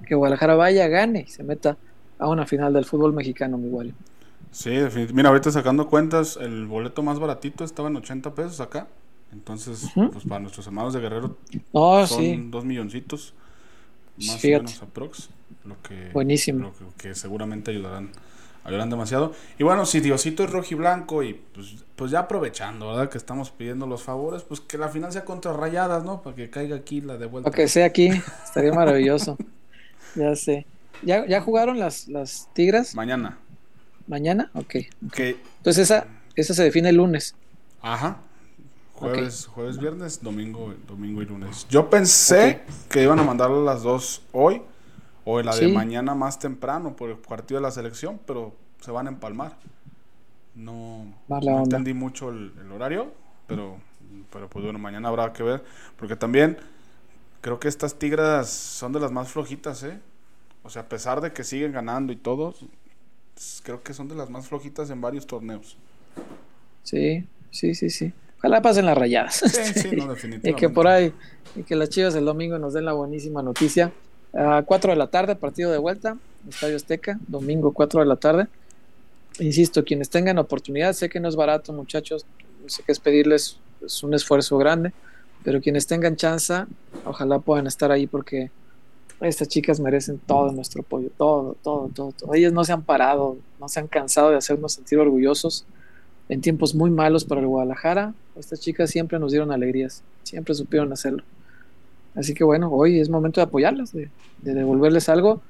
Que 0.07 0.15
Guadalajara 0.15 0.55
vaya, 0.55 0.89
gane 0.89 1.25
y 1.27 1.31
se 1.31 1.43
meta 1.43 1.77
a 2.19 2.29
una 2.29 2.47
final 2.47 2.73
del 2.73 2.85
fútbol 2.85 3.13
mexicano, 3.13 3.57
mi 3.57 3.69
igual. 3.69 3.95
Sí, 4.51 4.71
definitivamente. 4.71 5.15
Mira, 5.15 5.29
ahorita 5.31 5.51
sacando 5.51 5.89
cuentas, 5.89 6.39
el 6.41 6.67
boleto 6.67 7.03
más 7.03 7.19
baratito 7.19 7.65
estaba 7.65 7.89
en 7.89 7.97
80 7.97 8.35
pesos 8.35 8.61
acá. 8.61 8.87
Entonces, 9.33 9.91
pues 9.95 10.25
para 10.25 10.41
nuestros 10.41 10.67
hermanos 10.67 10.95
de 10.95 11.01
Guerrero 11.01 11.37
son 12.07 12.51
dos 12.51 12.65
milloncitos, 12.65 13.35
más 14.17 14.43
o 14.43 14.49
menos 14.49 14.83
aprox. 14.83 15.29
Lo 15.65 15.77
que, 15.83 16.11
Buenísimo. 16.13 16.73
Lo 16.81 16.95
que 16.97 17.15
seguramente 17.15 17.71
ayudarán 17.71 18.13
ayudan 18.67 18.91
demasiado. 18.91 19.33
Y 19.59 19.65
bueno, 19.65 19.87
si 19.87 20.01
Diosito 20.01 20.43
es 20.43 20.51
rojo 20.51 20.67
y 20.71 20.75
blanco 20.75 21.23
y 21.23 21.35
pues, 21.35 21.77
pues 21.95 22.11
ya 22.11 22.21
aprovechando, 22.21 22.89
¿verdad? 22.89 23.09
Que 23.09 23.17
estamos 23.17 23.51
pidiendo 23.51 23.87
los 23.87 24.03
favores, 24.03 24.43
pues 24.43 24.61
que 24.61 24.77
la 24.77 24.89
final 24.89 25.13
sea 25.13 25.25
contra 25.25 25.53
rayadas, 25.53 26.05
¿no? 26.05 26.21
Para 26.21 26.35
que 26.35 26.51
caiga 26.51 26.77
aquí 26.77 27.01
la 27.01 27.17
de 27.17 27.27
vuelta. 27.27 27.51
Para 27.51 27.63
que 27.63 27.69
sea 27.69 27.87
aquí, 27.87 28.09
estaría 28.45 28.73
maravilloso. 28.73 29.39
ya 30.17 30.35
sé. 30.35 30.67
¿Ya, 31.03 31.27
¿Ya 31.27 31.41
jugaron 31.41 31.79
las, 31.79 32.09
las 32.09 32.49
Tigras? 32.55 32.95
Mañana. 32.95 33.39
¿Mañana? 34.09 34.51
Ok. 34.55 34.77
okay. 35.07 35.41
Entonces 35.59 35.85
esa, 35.85 36.07
esa 36.35 36.55
se 36.55 36.65
define 36.65 36.89
el 36.89 36.97
lunes. 36.97 37.37
Ajá. 37.83 38.19
Jueves, 38.95 39.47
jueves, 39.47 39.79
viernes, 39.79 40.23
domingo, 40.23 40.75
domingo 40.89 41.23
y 41.23 41.27
lunes. 41.27 41.67
Yo 41.69 41.91
pensé 41.91 42.63
que 42.89 43.03
iban 43.03 43.19
a 43.21 43.23
mandar 43.23 43.51
las 43.51 43.83
dos 43.83 44.23
hoy 44.33 44.63
o 45.29 45.41
en 45.41 45.47
la 45.47 45.57
de 45.57 45.67
mañana 45.69 46.15
más 46.15 46.39
temprano 46.39 46.95
por 46.95 47.11
el 47.11 47.19
partido 47.19 47.59
de 47.59 47.63
la 47.63 47.73
selección, 47.73 48.21
pero 48.27 48.55
se 48.81 48.93
van 48.93 49.09
a 49.09 49.11
empalmar. 49.11 49.59
No, 50.55 51.05
entendí 51.29 51.93
mucho 51.93 52.31
el, 52.31 52.73
horario, 52.73 53.13
pero, 53.49 53.77
pero 54.33 54.49
pues 54.49 54.65
bueno, 54.65 54.79
mañana 54.79 55.09
habrá 55.09 55.33
que 55.33 55.43
ver, 55.43 55.65
porque 55.97 56.15
también 56.15 56.57
creo 57.41 57.59
que 57.59 57.67
estas 57.67 57.99
tigras 57.99 58.49
son 58.49 58.93
de 58.93 59.01
las 59.01 59.11
más 59.11 59.29
flojitas, 59.29 59.83
¿eh? 59.83 59.99
O 60.63 60.71
sea, 60.71 60.83
a 60.83 60.89
pesar 60.89 61.21
de 61.21 61.33
que 61.33 61.43
siguen 61.43 61.73
ganando 61.73 62.13
y 62.13 62.17
todo, 62.17 62.55
creo 63.65 63.83
que 63.83 63.95
son 63.95 64.07
de 64.07 64.15
las 64.15 64.31
más 64.31 64.47
flojitas 64.47 64.91
en 64.91 65.01
varios 65.01 65.27
torneos. 65.27 65.77
Sí, 66.85 67.27
sí, 67.51 67.75
sí, 67.75 67.91
sí. 67.91 68.13
Ojalá 68.39 68.63
pasen 68.63 68.87
las 68.87 68.97
rayadas. 68.97 69.35
Sí, 69.35 69.81
sí, 69.81 69.97
no, 69.97 70.07
definitivamente. 70.07 70.51
y 70.51 70.55
que 70.55 70.69
por 70.69 70.87
ahí, 70.87 71.13
y 71.57 71.65
que 71.65 71.75
las 71.75 71.89
chivas 71.89 72.15
el 72.15 72.25
domingo 72.25 72.59
nos 72.61 72.75
den 72.75 72.85
la 72.85 72.93
buenísima 72.93 73.43
noticia. 73.43 73.93
A 74.37 74.63
4 74.63 74.91
de 74.91 74.97
la 74.97 75.07
tarde, 75.07 75.35
partido 75.37 75.71
de 75.71 75.79
vuelta, 75.79 76.17
Estadio 76.49 76.77
Azteca, 76.77 77.19
domingo 77.27 77.73
4 77.73 78.01
de 78.01 78.07
la 78.07 78.17
tarde. 78.17 78.47
Insisto, 79.39 79.85
quienes 79.85 80.11
tengan 80.11 80.39
oportunidad, 80.39 80.93
sé 80.93 81.09
que 81.09 81.21
no 81.21 81.29
es 81.29 81.37
barato, 81.37 81.73
muchachos, 81.73 82.27
sé 82.67 82.83
que 82.83 82.93
es 82.93 83.01
pedirles 83.01 83.59
es 83.85 84.03
un 84.03 84.15
esfuerzo 84.15 84.59
grande, 84.59 84.93
pero 85.45 85.61
quienes 85.61 85.87
tengan 85.87 86.17
chance, 86.17 86.65
ojalá 87.05 87.39
puedan 87.39 87.67
estar 87.67 87.91
ahí 87.93 88.07
porque 88.07 88.51
estas 89.21 89.49
chicas 89.49 89.81
merecen 89.81 90.19
todo 90.19 90.53
nuestro 90.53 90.83
apoyo, 90.83 91.11
todo, 91.17 91.57
todo, 91.63 91.91
todo, 91.95 92.13
todo. 92.13 92.35
Ellas 92.35 92.53
no 92.53 92.65
se 92.65 92.73
han 92.73 92.83
parado, 92.83 93.39
no 93.61 93.69
se 93.69 93.81
han 93.81 93.87
cansado 93.87 94.31
de 94.31 94.37
hacernos 94.37 94.73
sentir 94.73 94.99
orgullosos 94.99 95.65
en 96.29 96.41
tiempos 96.41 96.75
muy 96.75 96.91
malos 96.91 97.25
para 97.25 97.41
el 97.41 97.47
Guadalajara. 97.47 98.15
Estas 98.37 98.61
chicas 98.61 98.91
siempre 98.91 99.19
nos 99.19 99.31
dieron 99.31 99.53
alegrías, 99.53 100.03
siempre 100.23 100.55
supieron 100.55 100.93
hacerlo. 100.93 101.23
Así 102.17 102.35
que 102.35 102.43
bueno, 102.45 102.71
hoy 102.73 102.99
es 102.99 103.09
momento 103.09 103.41
de 103.41 103.45
apoyarlas, 103.45 103.93
de, 103.93 104.09
de 104.43 104.55
devolverles 104.55 105.09
algo. 105.09 105.43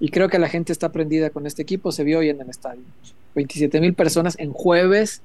Y 0.00 0.08
creo 0.10 0.28
que 0.28 0.38
la 0.38 0.48
gente 0.48 0.72
está 0.72 0.90
prendida 0.90 1.30
con 1.30 1.46
este 1.46 1.62
equipo, 1.62 1.92
se 1.92 2.04
vio 2.04 2.18
hoy 2.20 2.28
en 2.30 2.40
el 2.40 2.48
estadio. 2.50 2.82
27 3.34 3.80
mil 3.80 3.94
personas 3.94 4.36
en 4.38 4.52
jueves. 4.52 5.22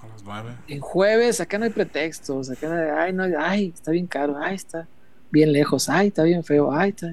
A 0.00 0.06
las 0.08 0.22
nueve. 0.24 0.52
En 0.68 0.80
jueves, 0.80 1.40
acá 1.40 1.58
no 1.58 1.64
hay 1.64 1.70
pretextos, 1.70 2.50
acá 2.50 2.68
no 2.68 2.74
hay, 2.74 2.88
ay, 3.08 3.12
no, 3.12 3.24
ay, 3.38 3.72
está 3.74 3.90
bien 3.92 4.06
caro, 4.06 4.36
ay, 4.40 4.56
está 4.56 4.86
bien 5.30 5.52
lejos, 5.52 5.88
ay, 5.88 6.08
está 6.08 6.24
bien 6.24 6.42
feo, 6.44 6.72
ay, 6.72 6.90
está, 6.90 7.08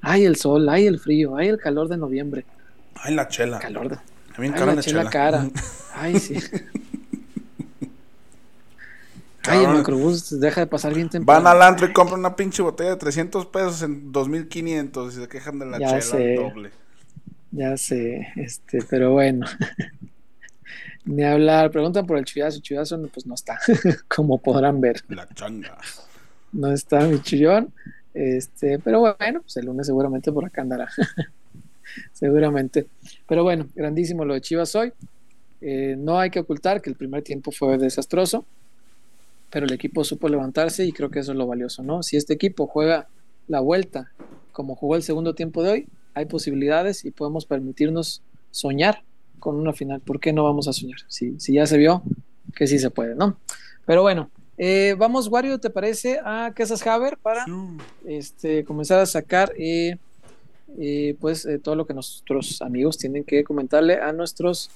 ay, 0.00 0.24
el 0.24 0.36
sol, 0.36 0.68
ay, 0.68 0.86
el 0.86 0.98
frío, 0.98 1.36
ay, 1.36 1.48
el 1.48 1.58
calor 1.58 1.88
de 1.88 1.96
noviembre, 1.96 2.44
Ay, 2.94 3.14
la 3.14 3.26
chela. 3.28 3.58
calor 3.58 3.88
de, 3.88 3.96
ay, 4.38 4.50
cara 4.50 4.66
la 4.66 4.74
la 4.76 4.82
chela 4.82 4.98
chela. 5.00 5.10
cara, 5.10 5.50
ay, 5.94 6.18
sí. 6.18 6.36
Ay, 9.44 9.64
el 9.64 9.70
Cabrón. 9.70 9.72
macrobús 9.72 10.38
deja 10.40 10.60
de 10.62 10.66
pasar 10.68 10.94
bien 10.94 11.08
temprano. 11.10 11.42
Van 11.44 11.46
al 11.46 11.62
antro 11.62 11.86
y 11.86 11.92
compran 11.92 12.20
una 12.20 12.36
pinche 12.36 12.62
botella 12.62 12.90
de 12.90 12.96
300 12.96 13.46
pesos 13.46 13.82
en 13.82 14.12
2500 14.12 15.14
y 15.16 15.20
se 15.20 15.28
quejan 15.28 15.58
de 15.58 15.66
la 15.66 15.78
Ya 15.78 16.00
chela 16.00 16.00
sé. 16.00 16.34
doble. 16.34 16.70
Ya 17.50 17.76
sé, 17.76 18.28
este, 18.36 18.78
pero 18.88 19.12
bueno. 19.12 19.46
Ni 21.04 21.24
hablar, 21.24 21.70
preguntan 21.70 22.06
por 22.06 22.16
el 22.18 22.24
chullazo, 22.24 22.56
el 22.58 22.62
chullazo 22.62 23.08
pues 23.12 23.26
no 23.26 23.34
está, 23.34 23.58
como 24.08 24.38
podrán 24.38 24.80
ver. 24.80 25.02
La 25.08 25.26
changa. 25.28 25.76
no 26.52 26.70
está 26.72 27.00
mi 27.06 27.20
chillón. 27.20 27.72
Este, 28.14 28.78
pero 28.78 29.00
bueno, 29.00 29.40
pues 29.42 29.56
el 29.56 29.66
lunes 29.66 29.86
seguramente 29.86 30.30
por 30.32 30.44
acá 30.44 30.62
andará. 30.62 30.88
seguramente. 32.12 32.86
Pero 33.26 33.42
bueno, 33.42 33.66
grandísimo 33.74 34.24
lo 34.24 34.34
de 34.34 34.40
Chivas 34.40 34.74
hoy. 34.74 34.92
Eh, 35.60 35.96
no 35.98 36.18
hay 36.18 36.30
que 36.30 36.40
ocultar 36.40 36.80
que 36.82 36.90
el 36.90 36.96
primer 36.96 37.22
tiempo 37.22 37.52
fue 37.52 37.78
desastroso, 37.78 38.46
pero 39.52 39.66
el 39.66 39.72
equipo 39.72 40.02
supo 40.02 40.28
levantarse 40.28 40.84
y 40.84 40.92
creo 40.92 41.10
que 41.10 41.20
eso 41.20 41.32
es 41.32 41.38
lo 41.38 41.46
valioso, 41.46 41.82
¿no? 41.82 42.02
Si 42.02 42.16
este 42.16 42.32
equipo 42.32 42.66
juega 42.66 43.08
la 43.48 43.60
vuelta 43.60 44.10
como 44.50 44.74
jugó 44.74 44.96
el 44.96 45.02
segundo 45.02 45.34
tiempo 45.34 45.62
de 45.62 45.70
hoy, 45.70 45.88
hay 46.14 46.26
posibilidades 46.26 47.04
y 47.04 47.10
podemos 47.10 47.46
permitirnos 47.46 48.22
soñar 48.50 49.02
con 49.38 49.56
una 49.56 49.72
final. 49.72 50.00
¿Por 50.00 50.20
qué 50.20 50.32
no 50.32 50.44
vamos 50.44 50.68
a 50.68 50.72
soñar? 50.72 50.98
Si, 51.08 51.38
si 51.38 51.54
ya 51.54 51.66
se 51.66 51.78
vio 51.78 52.02
que 52.54 52.66
sí 52.66 52.78
se 52.78 52.90
puede, 52.90 53.14
¿no? 53.14 53.38
Pero 53.86 54.02
bueno, 54.02 54.30
eh, 54.58 54.94
vamos, 54.98 55.28
Wario, 55.28 55.58
¿te 55.58 55.70
parece? 55.70 56.20
A 56.24 56.52
Casas 56.54 56.86
Haber 56.86 57.18
para 57.18 57.44
este, 58.06 58.64
comenzar 58.64 59.00
a 59.00 59.06
sacar 59.06 59.52
eh, 59.58 59.96
eh, 60.78 61.16
pues 61.20 61.44
eh, 61.44 61.58
todo 61.58 61.76
lo 61.76 61.86
que 61.86 61.94
nuestros 61.94 62.62
amigos 62.62 62.96
tienen 62.96 63.24
que 63.24 63.44
comentarle 63.44 63.96
a 64.00 64.12
nuestros 64.12 64.70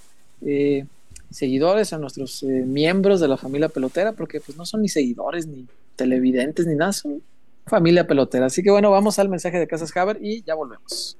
eh, 0.44 0.84
seguidores, 1.30 1.92
a 1.92 1.98
nuestros 1.98 2.42
eh, 2.42 2.64
miembros 2.66 3.20
de 3.20 3.28
la 3.28 3.36
familia 3.36 3.68
pelotera, 3.68 4.12
porque 4.12 4.40
pues 4.40 4.56
no 4.56 4.64
son 4.64 4.82
ni 4.82 4.88
seguidores, 4.88 5.46
ni 5.46 5.66
televidentes, 5.96 6.66
ni 6.66 6.74
nada, 6.74 6.92
son 6.92 7.22
familia 7.66 8.06
pelotera. 8.06 8.46
Así 8.46 8.62
que 8.62 8.70
bueno, 8.70 8.90
vamos 8.90 9.18
al 9.18 9.28
mensaje 9.28 9.58
de 9.58 9.66
Casas 9.66 9.96
Haber 9.96 10.18
y 10.22 10.42
ya 10.42 10.54
volvemos. 10.54 11.18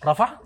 ¿Rafa? 0.00 0.40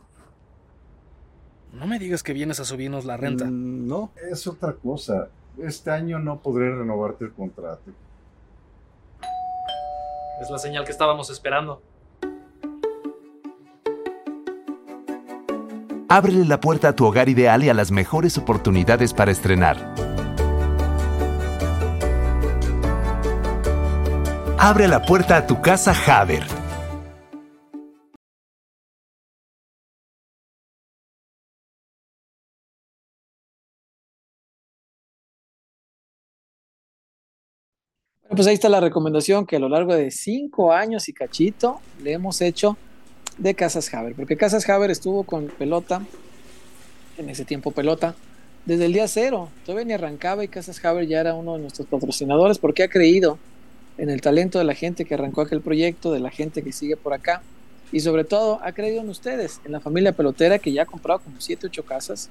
No 1.72 1.86
me 1.86 1.98
digas 1.98 2.22
que 2.22 2.32
vienes 2.32 2.60
a 2.60 2.64
subirnos 2.64 3.04
la 3.04 3.16
renta. 3.16 3.44
Mm, 3.46 3.86
no, 3.86 4.12
es 4.30 4.46
otra 4.46 4.72
cosa. 4.74 5.28
Este 5.58 5.90
año 5.90 6.18
no 6.18 6.40
podré 6.40 6.74
renovarte 6.74 7.24
el 7.24 7.32
contrato. 7.32 7.90
Es 10.40 10.50
la 10.50 10.58
señal 10.58 10.84
que 10.84 10.92
estábamos 10.92 11.30
esperando. 11.30 11.80
Ábrele 16.08 16.44
la 16.44 16.60
puerta 16.60 16.90
a 16.90 16.92
tu 16.94 17.04
hogar 17.04 17.28
ideal 17.28 17.64
y 17.64 17.68
a 17.68 17.74
las 17.74 17.90
mejores 17.90 18.38
oportunidades 18.38 19.12
para 19.12 19.32
estrenar. 19.32 19.76
Abre 24.56 24.86
la 24.86 25.02
puerta 25.02 25.36
a 25.38 25.46
tu 25.48 25.60
casa 25.60 25.92
Haber. 26.06 26.44
Pues 38.28 38.46
ahí 38.46 38.54
está 38.54 38.68
la 38.68 38.80
recomendación 38.80 39.44
que 39.44 39.56
a 39.56 39.58
lo 39.58 39.68
largo 39.68 39.94
de 39.94 40.12
cinco 40.12 40.72
años 40.72 41.08
y 41.08 41.12
cachito 41.12 41.80
le 42.02 42.12
hemos 42.12 42.40
hecho 42.42 42.76
de 43.38 43.54
Casas 43.54 43.92
Haber, 43.92 44.14
porque 44.14 44.36
Casas 44.36 44.68
Haber 44.68 44.90
estuvo 44.90 45.24
con 45.24 45.46
pelota, 45.46 46.02
en 47.18 47.28
ese 47.28 47.44
tiempo 47.44 47.70
pelota, 47.70 48.14
desde 48.64 48.86
el 48.86 48.92
día 48.92 49.08
cero. 49.08 49.48
Todavía 49.64 49.86
ni 49.86 49.92
arrancaba 49.94 50.44
y 50.44 50.48
Casas 50.48 50.84
Haber 50.84 51.06
ya 51.06 51.20
era 51.20 51.34
uno 51.34 51.54
de 51.54 51.60
nuestros 51.60 51.86
patrocinadores 51.86 52.58
porque 52.58 52.82
ha 52.82 52.88
creído 52.88 53.38
en 53.98 54.10
el 54.10 54.20
talento 54.20 54.58
de 54.58 54.64
la 54.64 54.74
gente 54.74 55.04
que 55.04 55.14
arrancó 55.14 55.40
aquel 55.40 55.60
proyecto, 55.60 56.12
de 56.12 56.20
la 56.20 56.30
gente 56.30 56.62
que 56.62 56.72
sigue 56.72 56.96
por 56.96 57.14
acá 57.14 57.42
y 57.92 58.00
sobre 58.00 58.24
todo 58.24 58.60
ha 58.62 58.72
creído 58.72 59.00
en 59.00 59.08
ustedes, 59.08 59.60
en 59.64 59.72
la 59.72 59.80
familia 59.80 60.12
pelotera 60.12 60.58
que 60.58 60.72
ya 60.72 60.82
ha 60.82 60.86
comprado 60.86 61.20
como 61.20 61.40
7, 61.40 61.68
8 61.68 61.84
casas, 61.84 62.28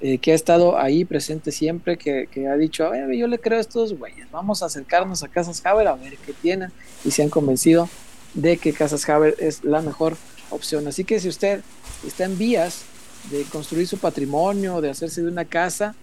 eh, 0.00 0.18
que 0.18 0.32
ha 0.32 0.34
estado 0.34 0.78
ahí 0.78 1.04
presente 1.04 1.50
siempre, 1.50 1.98
que, 1.98 2.28
ha 2.48 2.56
dicho, 2.56 2.88
"Oye, 2.88 3.18
yo 3.18 3.26
le 3.26 3.38
creo 3.38 3.58
a 3.58 3.60
estos 3.60 3.98
güeyes, 3.98 4.30
vamos 4.30 4.62
a 4.62 4.66
acercarnos 4.66 5.22
a 5.22 5.28
Casas 5.28 5.64
Haber 5.66 5.88
a 5.88 5.94
ver 5.94 6.16
qué 6.24 6.32
tienen 6.32 6.70
y 7.04 7.10
se 7.10 7.22
han 7.22 7.28
convencido 7.28 7.88
de 8.34 8.56
que 8.56 8.72
Casas 8.72 9.08
Haber 9.08 9.34
es 9.38 9.64
la 9.64 9.82
mejor 9.82 10.16
opción. 10.54 10.86
Así 10.88 11.04
que 11.04 11.20
si 11.20 11.28
usted 11.28 11.62
está 12.06 12.24
en 12.24 12.38
vías 12.38 12.82
de 13.30 13.42
construir 13.44 13.86
su 13.86 13.98
patrimonio, 13.98 14.80
de 14.80 14.90
hacerse 14.90 15.22
de 15.22 15.28
una 15.28 15.44
casa, 15.44 15.94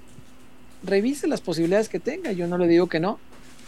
revise 0.83 1.27
las 1.27 1.41
posibilidades 1.41 1.89
que 1.89 1.99
tenga. 1.99 2.31
Yo 2.31 2.47
no 2.47 2.57
le 2.57 2.67
digo 2.67 2.87
que 2.87 2.99
no, 2.99 3.19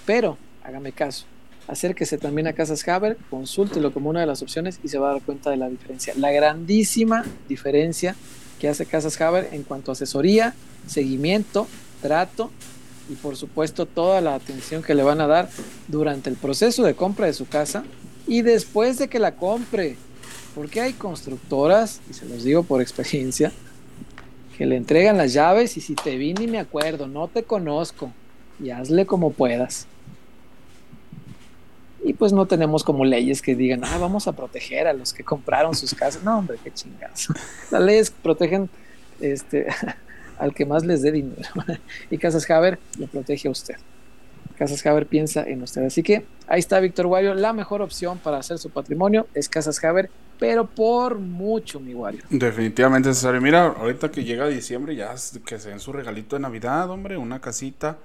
pero 0.06 0.38
hágame 0.64 0.92
caso. 0.92 1.26
Acérquese 1.68 2.18
también 2.18 2.48
a 2.48 2.54
Casas 2.54 2.86
Haber, 2.88 3.18
consúltelo 3.30 3.94
como 3.94 4.10
una 4.10 4.20
de 4.20 4.26
las 4.26 4.42
opciones 4.42 4.80
y 4.84 4.90
se 4.90 4.98
va 4.98 5.10
a 5.10 5.14
dar 5.14 5.22
cuenta 5.22 5.50
de 5.50 5.58
la 5.58 5.70
diferencia. 5.70 6.14
La 6.18 6.32
grandísima 6.32 7.24
diferencia 7.48 8.16
que 8.60 8.68
hace 8.68 8.86
Casas 8.86 9.20
Haber 9.22 9.50
en 9.54 9.64
cuanto 9.64 9.92
a 9.92 9.94
asesoría, 9.94 10.56
seguimiento, 10.88 11.68
trato 12.02 12.52
y 13.10 13.16
por 13.16 13.38
supuesto 13.38 13.86
toda 13.86 14.20
la 14.20 14.36
atención 14.36 14.84
que 14.84 14.94
le 14.94 15.04
van 15.04 15.22
a 15.22 15.28
dar 15.28 15.50
durante 15.88 16.30
el 16.30 16.36
proceso 16.36 16.84
de 16.84 16.96
compra 16.96 17.28
de 17.28 17.34
su 17.34 17.48
casa 17.48 17.84
y 18.28 18.42
después 18.42 18.98
de 18.98 19.08
que 19.08 19.20
la 19.20 19.36
compre. 19.36 19.98
Porque 20.56 20.82
hay 20.82 20.94
constructoras, 20.94 22.02
y 22.10 22.14
se 22.14 22.26
los 22.26 22.44
digo 22.44 22.64
por 22.64 22.82
experiencia, 22.82 23.52
que 24.58 24.66
le 24.66 24.78
entregan 24.78 25.18
las 25.18 25.34
llaves 25.34 25.78
y 25.78 25.82
si 25.82 25.96
te 25.96 26.16
vi 26.18 26.34
ni 26.34 26.48
me 26.48 26.60
acuerdo, 26.60 27.08
no 27.08 27.28
te 27.28 27.44
conozco 27.44 28.12
y 28.60 28.70
hazle 28.70 29.06
como 29.06 29.32
puedas. 29.32 29.88
Y 32.04 32.14
pues 32.14 32.34
no 32.34 32.46
tenemos 32.46 32.84
como 32.84 33.06
leyes 33.06 33.42
que 33.42 33.56
digan, 33.56 33.84
ah, 33.86 33.98
vamos 33.98 34.28
a 34.28 34.34
proteger 34.34 34.88
a 34.88 34.94
los 34.94 35.14
que 35.14 35.24
compraron 35.24 35.74
sus 35.74 35.94
casas. 35.94 36.24
No, 36.24 36.38
hombre, 36.38 36.58
qué 36.64 36.72
chingados. 36.72 37.30
Las 37.72 37.82
leyes 37.82 38.12
protegen 38.12 38.70
este, 39.22 39.68
al 40.38 40.54
que 40.54 40.66
más 40.66 40.86
les 40.86 41.02
dé 41.02 41.12
dinero. 41.12 41.50
y 42.12 42.18
Casas 42.18 42.50
Haber 42.50 42.78
le 43.00 43.08
protege 43.08 43.48
a 43.48 43.52
usted. 43.52 43.76
Casas 44.58 44.86
Haber 44.86 45.08
piensa 45.08 45.44
en 45.44 45.64
usted. 45.64 45.86
Así 45.86 46.04
que 46.04 46.26
ahí 46.48 46.60
está 46.60 46.80
Víctor 46.80 47.06
Wario. 47.06 47.34
La 47.34 47.54
mejor 47.54 47.82
opción 47.82 48.18
para 48.18 48.38
hacer 48.38 48.58
su 48.58 48.70
patrimonio 48.70 49.28
es 49.34 49.48
Casas 49.48 49.82
Haber, 49.84 50.10
pero 50.40 50.66
por 50.66 51.20
mucho, 51.20 51.80
mi 51.80 51.94
Wario. 51.94 52.24
Definitivamente 52.30 53.10
necesario. 53.10 53.42
Mira, 53.42 53.68
ahorita 53.68 54.12
que 54.12 54.24
llega 54.24 54.48
diciembre, 54.48 54.96
ya 54.96 55.14
que 55.46 55.60
se 55.60 55.70
den 55.70 55.80
su 55.80 55.94
regalito 55.94 56.36
de 56.36 56.42
Navidad, 56.42 56.90
hombre, 56.90 57.18
una 57.18 57.40
casita. 57.40 57.98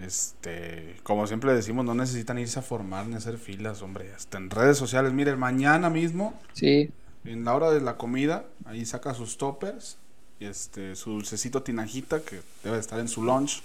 Este, 0.00 0.96
como 1.02 1.26
siempre 1.26 1.52
decimos, 1.52 1.84
no 1.84 1.94
necesitan 1.94 2.38
irse 2.38 2.58
a 2.60 2.62
formar 2.62 3.06
ni 3.06 3.16
hacer 3.16 3.36
filas, 3.36 3.82
hombre. 3.82 4.12
Hasta 4.14 4.38
en 4.38 4.50
redes 4.50 4.78
sociales, 4.78 5.12
miren, 5.12 5.38
mañana 5.38 5.90
mismo, 5.90 6.40
Sí, 6.52 6.90
en 7.24 7.44
la 7.44 7.54
hora 7.54 7.70
de 7.70 7.80
la 7.80 7.96
comida, 7.96 8.44
ahí 8.64 8.84
saca 8.84 9.14
sus 9.14 9.38
toppers, 9.38 9.98
este, 10.40 10.94
su 10.94 11.10
dulcecito 11.10 11.62
tinajita 11.62 12.20
que 12.20 12.40
debe 12.62 12.76
de 12.76 12.80
estar 12.80 13.00
en 13.00 13.08
su 13.08 13.22
lunch. 13.22 13.62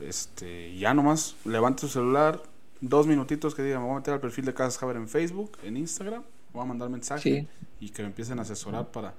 Este, 0.00 0.76
ya 0.76 0.92
nomás, 0.92 1.36
levante 1.44 1.80
su 1.80 1.88
celular, 1.88 2.42
dos 2.80 3.06
minutitos 3.06 3.54
que 3.54 3.62
diga, 3.62 3.78
me 3.78 3.86
voy 3.86 3.94
a 3.94 3.98
meter 3.98 4.14
al 4.14 4.20
perfil 4.20 4.44
de 4.44 4.54
Casas 4.54 4.82
Haber 4.82 4.96
en 4.96 5.08
Facebook, 5.08 5.52
en 5.62 5.76
Instagram, 5.76 6.22
voy 6.56 6.64
a 6.64 6.68
mandar 6.68 6.88
mensaje 6.88 7.46
y 7.80 7.90
que 7.90 8.02
me 8.02 8.08
empiecen 8.08 8.38
a 8.38 8.42
asesorar 8.42 8.86
para 8.86 9.14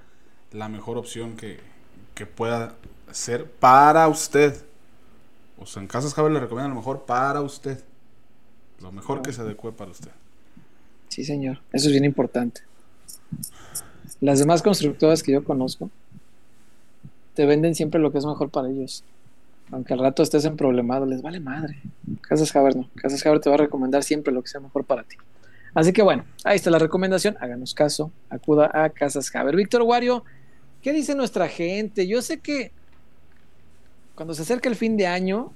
la 0.52 0.68
mejor 0.70 0.98
opción 0.98 1.36
que, 1.36 1.60
que 2.16 2.26
pueda 2.26 2.76
ser 3.12 3.46
para 3.46 4.08
usted. 4.08 4.66
O 5.60 5.66
sea, 5.66 5.82
en 5.82 5.88
Casas 5.88 6.14
Javier 6.14 6.34
le 6.34 6.40
recomiendo 6.40 6.70
lo 6.70 6.76
mejor 6.76 7.06
para 7.06 7.42
usted. 7.42 7.84
Lo 8.82 8.92
mejor 8.92 9.22
que 9.22 9.34
se 9.34 9.42
adecue 9.42 9.72
para 9.72 9.92
usted. 9.92 10.12
Sí, 11.10 11.24
señor. 11.24 11.62
Eso 11.72 11.88
es 11.88 11.92
bien 11.92 12.06
importante. 12.06 12.62
Las 14.20 14.40
demás 14.40 14.62
constructoras 14.62 15.22
que 15.22 15.32
yo 15.32 15.44
conozco 15.44 15.90
te 17.36 17.46
venden 17.46 17.76
siempre 17.76 18.00
lo 18.00 18.12
que 18.12 18.18
es 18.18 18.26
mejor 18.26 18.50
para 18.50 18.70
ellos. 18.70 19.04
Aunque 19.72 19.94
al 19.94 20.00
rato 20.00 20.24
estés 20.24 20.46
en 20.46 20.58
problemado, 20.58 21.06
les 21.06 21.22
vale 21.22 21.40
madre. 21.40 21.82
Casas 22.22 22.52
Javier 22.52 22.78
no. 22.78 22.90
Casas 22.96 23.22
Javier 23.22 23.42
te 23.42 23.50
va 23.50 23.56
a 23.56 23.60
recomendar 23.60 24.04
siempre 24.04 24.34
lo 24.34 24.42
que 24.42 24.48
sea 24.48 24.62
mejor 24.62 24.86
para 24.86 25.04
ti. 25.04 25.18
Así 25.78 25.94
que 25.94 26.02
bueno, 26.02 26.26
ahí 26.44 26.56
está 26.56 26.72
la 26.72 26.80
recomendación. 26.80 27.38
Háganos 27.40 27.76
caso. 27.76 28.12
Acuda 28.32 28.72
a 28.74 28.90
Casas 28.90 29.30
Javier. 29.30 29.56
Víctor 29.56 29.84
Wario, 29.84 30.24
¿qué 30.82 30.92
dice 30.92 31.14
nuestra 31.14 31.48
gente? 31.48 32.08
Yo 32.08 32.24
sé 32.24 32.40
que 32.40 32.72
cuando 34.16 34.34
se 34.34 34.42
acerca 34.42 34.70
el 34.70 34.76
fin 34.76 34.98
de 34.98 35.06
año, 35.06 35.54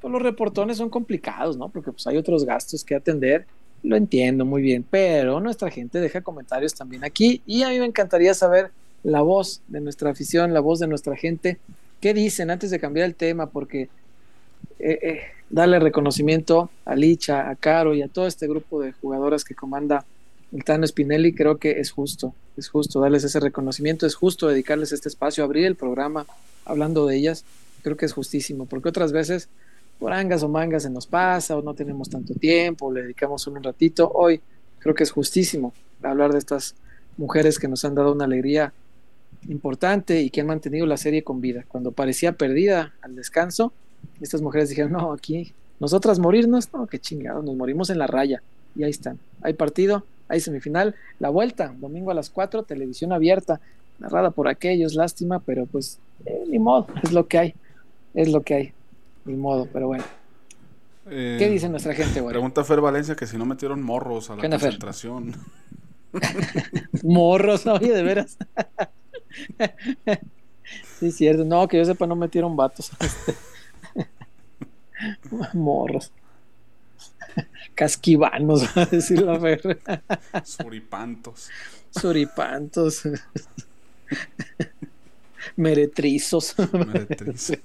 pues 0.00 0.12
los 0.12 0.22
reportones 0.22 0.76
son 0.76 0.90
complicados, 0.90 1.56
¿no? 1.56 1.70
Porque 1.70 1.90
pues 1.90 2.06
hay 2.06 2.16
otros 2.16 2.44
gastos 2.44 2.84
que 2.84 2.94
atender. 2.94 3.46
Lo 3.82 3.96
entiendo 3.96 4.44
muy 4.44 4.62
bien, 4.62 4.86
pero 4.88 5.40
nuestra 5.40 5.72
gente 5.72 5.98
deja 5.98 6.20
comentarios 6.20 6.72
también 6.72 7.02
aquí 7.02 7.42
y 7.44 7.64
a 7.64 7.70
mí 7.70 7.80
me 7.80 7.86
encantaría 7.86 8.34
saber 8.34 8.70
la 9.02 9.22
voz 9.22 9.60
de 9.66 9.80
nuestra 9.80 10.10
afición, 10.10 10.54
la 10.54 10.60
voz 10.60 10.78
de 10.78 10.86
nuestra 10.86 11.16
gente. 11.16 11.58
¿Qué 12.00 12.14
dicen 12.14 12.52
antes 12.52 12.70
de 12.70 12.78
cambiar 12.78 13.06
el 13.06 13.16
tema? 13.16 13.50
Porque 13.50 13.88
eh, 14.78 14.98
eh, 15.02 15.20
darle 15.50 15.78
reconocimiento 15.78 16.70
a 16.84 16.94
Licha, 16.94 17.48
a 17.48 17.56
Caro 17.56 17.94
y 17.94 18.02
a 18.02 18.08
todo 18.08 18.26
este 18.26 18.46
grupo 18.46 18.80
de 18.80 18.92
jugadoras 18.92 19.44
que 19.44 19.54
comanda 19.54 20.04
el 20.52 20.64
Tano 20.64 20.86
Spinelli, 20.86 21.34
creo 21.34 21.58
que 21.58 21.80
es 21.80 21.90
justo, 21.90 22.34
es 22.56 22.68
justo 22.68 23.00
darles 23.00 23.24
ese 23.24 23.40
reconocimiento, 23.40 24.06
es 24.06 24.14
justo 24.14 24.48
dedicarles 24.48 24.92
este 24.92 25.08
espacio, 25.08 25.44
abrir 25.44 25.66
el 25.66 25.76
programa 25.76 26.26
hablando 26.64 27.06
de 27.06 27.16
ellas 27.16 27.44
creo 27.82 27.96
que 27.96 28.06
es 28.06 28.12
justísimo, 28.12 28.66
porque 28.66 28.88
otras 28.88 29.12
veces 29.12 29.48
por 29.98 30.12
angas 30.12 30.42
o 30.42 30.48
mangas 30.48 30.84
se 30.84 30.90
nos 30.90 31.06
pasa 31.06 31.56
o 31.56 31.62
no 31.62 31.74
tenemos 31.74 32.08
tanto 32.08 32.34
tiempo, 32.34 32.92
le 32.92 33.02
dedicamos 33.02 33.46
un 33.46 33.62
ratito. 33.62 34.10
Hoy 34.14 34.40
creo 34.78 34.94
que 34.94 35.02
es 35.02 35.10
justísimo 35.10 35.72
hablar 36.02 36.32
de 36.32 36.38
estas 36.38 36.76
mujeres 37.16 37.58
que 37.58 37.66
nos 37.66 37.84
han 37.84 37.96
dado 37.96 38.12
una 38.12 38.24
alegría 38.24 38.72
importante 39.48 40.20
y 40.20 40.30
que 40.30 40.40
han 40.40 40.46
mantenido 40.46 40.86
la 40.86 40.96
serie 40.96 41.24
con 41.24 41.40
vida. 41.40 41.64
Cuando 41.66 41.90
parecía 41.90 42.32
perdida 42.32 42.94
al 43.02 43.16
descanso, 43.16 43.72
estas 44.20 44.42
mujeres 44.42 44.68
dijeron, 44.68 44.92
no, 44.92 45.12
aquí, 45.12 45.52
nosotras 45.80 46.18
morirnos, 46.18 46.72
no, 46.72 46.86
qué 46.86 46.98
chingados, 46.98 47.44
nos 47.44 47.56
morimos 47.56 47.90
en 47.90 47.98
la 47.98 48.06
raya. 48.06 48.42
Y 48.74 48.84
ahí 48.84 48.90
están. 48.90 49.18
Hay 49.42 49.54
partido, 49.54 50.04
hay 50.28 50.40
semifinal, 50.40 50.94
la 51.18 51.30
vuelta, 51.30 51.74
domingo 51.78 52.10
a 52.10 52.14
las 52.14 52.30
4, 52.30 52.64
televisión 52.64 53.12
abierta, 53.12 53.60
narrada 53.98 54.30
por 54.30 54.48
aquellos, 54.48 54.94
lástima, 54.94 55.40
pero 55.40 55.66
pues 55.66 55.98
eh, 56.26 56.44
ni 56.48 56.58
modo, 56.58 56.86
es 57.02 57.12
lo 57.12 57.26
que 57.26 57.38
hay 57.38 57.54
es 58.14 58.28
lo 58.28 58.42
que 58.42 58.54
hay. 58.54 58.72
Ni 59.24 59.34
modo, 59.34 59.68
pero 59.72 59.86
bueno. 59.86 60.04
¿Qué 61.08 61.44
eh, 61.44 61.50
dice 61.50 61.68
nuestra 61.68 61.94
gente, 61.94 62.20
güey? 62.20 62.32
Pregunta 62.32 62.64
Fer 62.64 62.80
Valencia 62.80 63.14
que 63.14 63.26
si 63.26 63.38
no 63.38 63.46
metieron 63.46 63.82
morros 63.82 64.30
a 64.30 64.36
la 64.36 64.48
concentración. 64.48 65.34
morros, 67.02 67.66
oye, 67.66 67.92
de 67.92 68.02
veras. 68.02 68.36
sí, 70.98 71.12
cierto. 71.12 71.44
No, 71.44 71.66
que 71.68 71.78
yo 71.78 71.84
sepa, 71.84 72.06
no 72.06 72.16
metieron 72.16 72.56
vatos. 72.56 72.90
morros. 75.54 76.12
Casquivanos, 77.74 78.64
va 78.76 78.82
a 78.82 78.86
decir 78.86 79.22
la 79.22 79.38
Fer. 79.38 79.80
Suripantos. 80.44 81.50
Suripantos. 81.90 83.02
Meretrizos. 85.56 86.56
Meretrizos. 86.72 87.58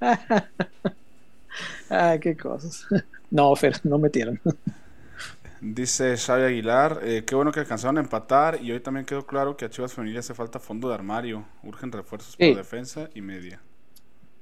ah, 1.90 2.18
qué 2.20 2.36
cosas. 2.36 2.86
No, 3.30 3.54
Fer, 3.56 3.80
no 3.84 3.98
metieron. 3.98 4.40
Dice 5.60 6.16
Xavi 6.16 6.42
Aguilar, 6.42 7.00
eh, 7.02 7.24
qué 7.26 7.34
bueno 7.34 7.50
que 7.50 7.60
alcanzaron 7.60 7.96
a 7.96 8.00
empatar 8.02 8.62
y 8.62 8.70
hoy 8.70 8.80
también 8.80 9.06
quedó 9.06 9.26
claro 9.26 9.56
que 9.56 9.64
a 9.64 9.70
Chivas 9.70 9.94
Femenil 9.94 10.18
hace 10.18 10.34
falta 10.34 10.60
fondo 10.60 10.88
de 10.88 10.94
armario, 10.94 11.46
urgen 11.62 11.90
refuerzos 11.90 12.36
para 12.36 12.54
defensa 12.54 13.08
y 13.14 13.22
media. 13.22 13.62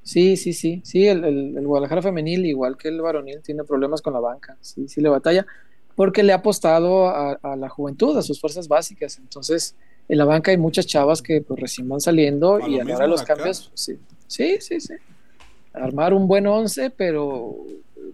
Sí, 0.03 0.37
sí, 0.37 0.53
sí, 0.53 0.83
sí, 0.85 1.07
el, 1.07 1.61
Guadalajara 1.65 2.03
femenil, 2.03 2.45
igual 2.47 2.77
que 2.77 2.89
el 2.89 3.01
varonil, 3.01 3.41
tiene 3.41 3.65
problemas 3.65 4.03
con 4.03 4.13
la 4.13 4.21
banca, 4.21 4.57
sí, 4.61 4.89
sí 4.89 5.01
le 5.01 5.09
batalla, 5.09 5.47
porque 5.95 6.23
le 6.23 6.33
ha 6.33 6.37
apostado 6.37 7.09
a, 7.09 7.57
la 7.57 7.69
juventud, 7.69 8.17
a 8.17 8.23
sus 8.23 8.41
fuerzas 8.41 8.67
básicas, 8.67 9.19
entonces 9.19 9.77
en 10.09 10.19
la 10.19 10.25
banca 10.25 10.51
hay 10.51 10.57
muchas 10.57 10.87
chavas 10.87 11.23
que 11.23 11.41
pues 11.43 11.61
recién 11.61 11.89
van 11.89 12.01
saliendo 12.01 12.59
y 12.69 12.81
ahora 12.81 13.07
los 13.07 13.23
cambios, 13.23 13.71
sí, 13.75 13.99
Sí, 14.33 14.57
sí, 14.63 14.81
sí. 14.81 14.95
Armar 15.75 16.15
un 16.15 16.27
buen 16.27 16.47
once, 16.47 16.89
pero 16.89 17.55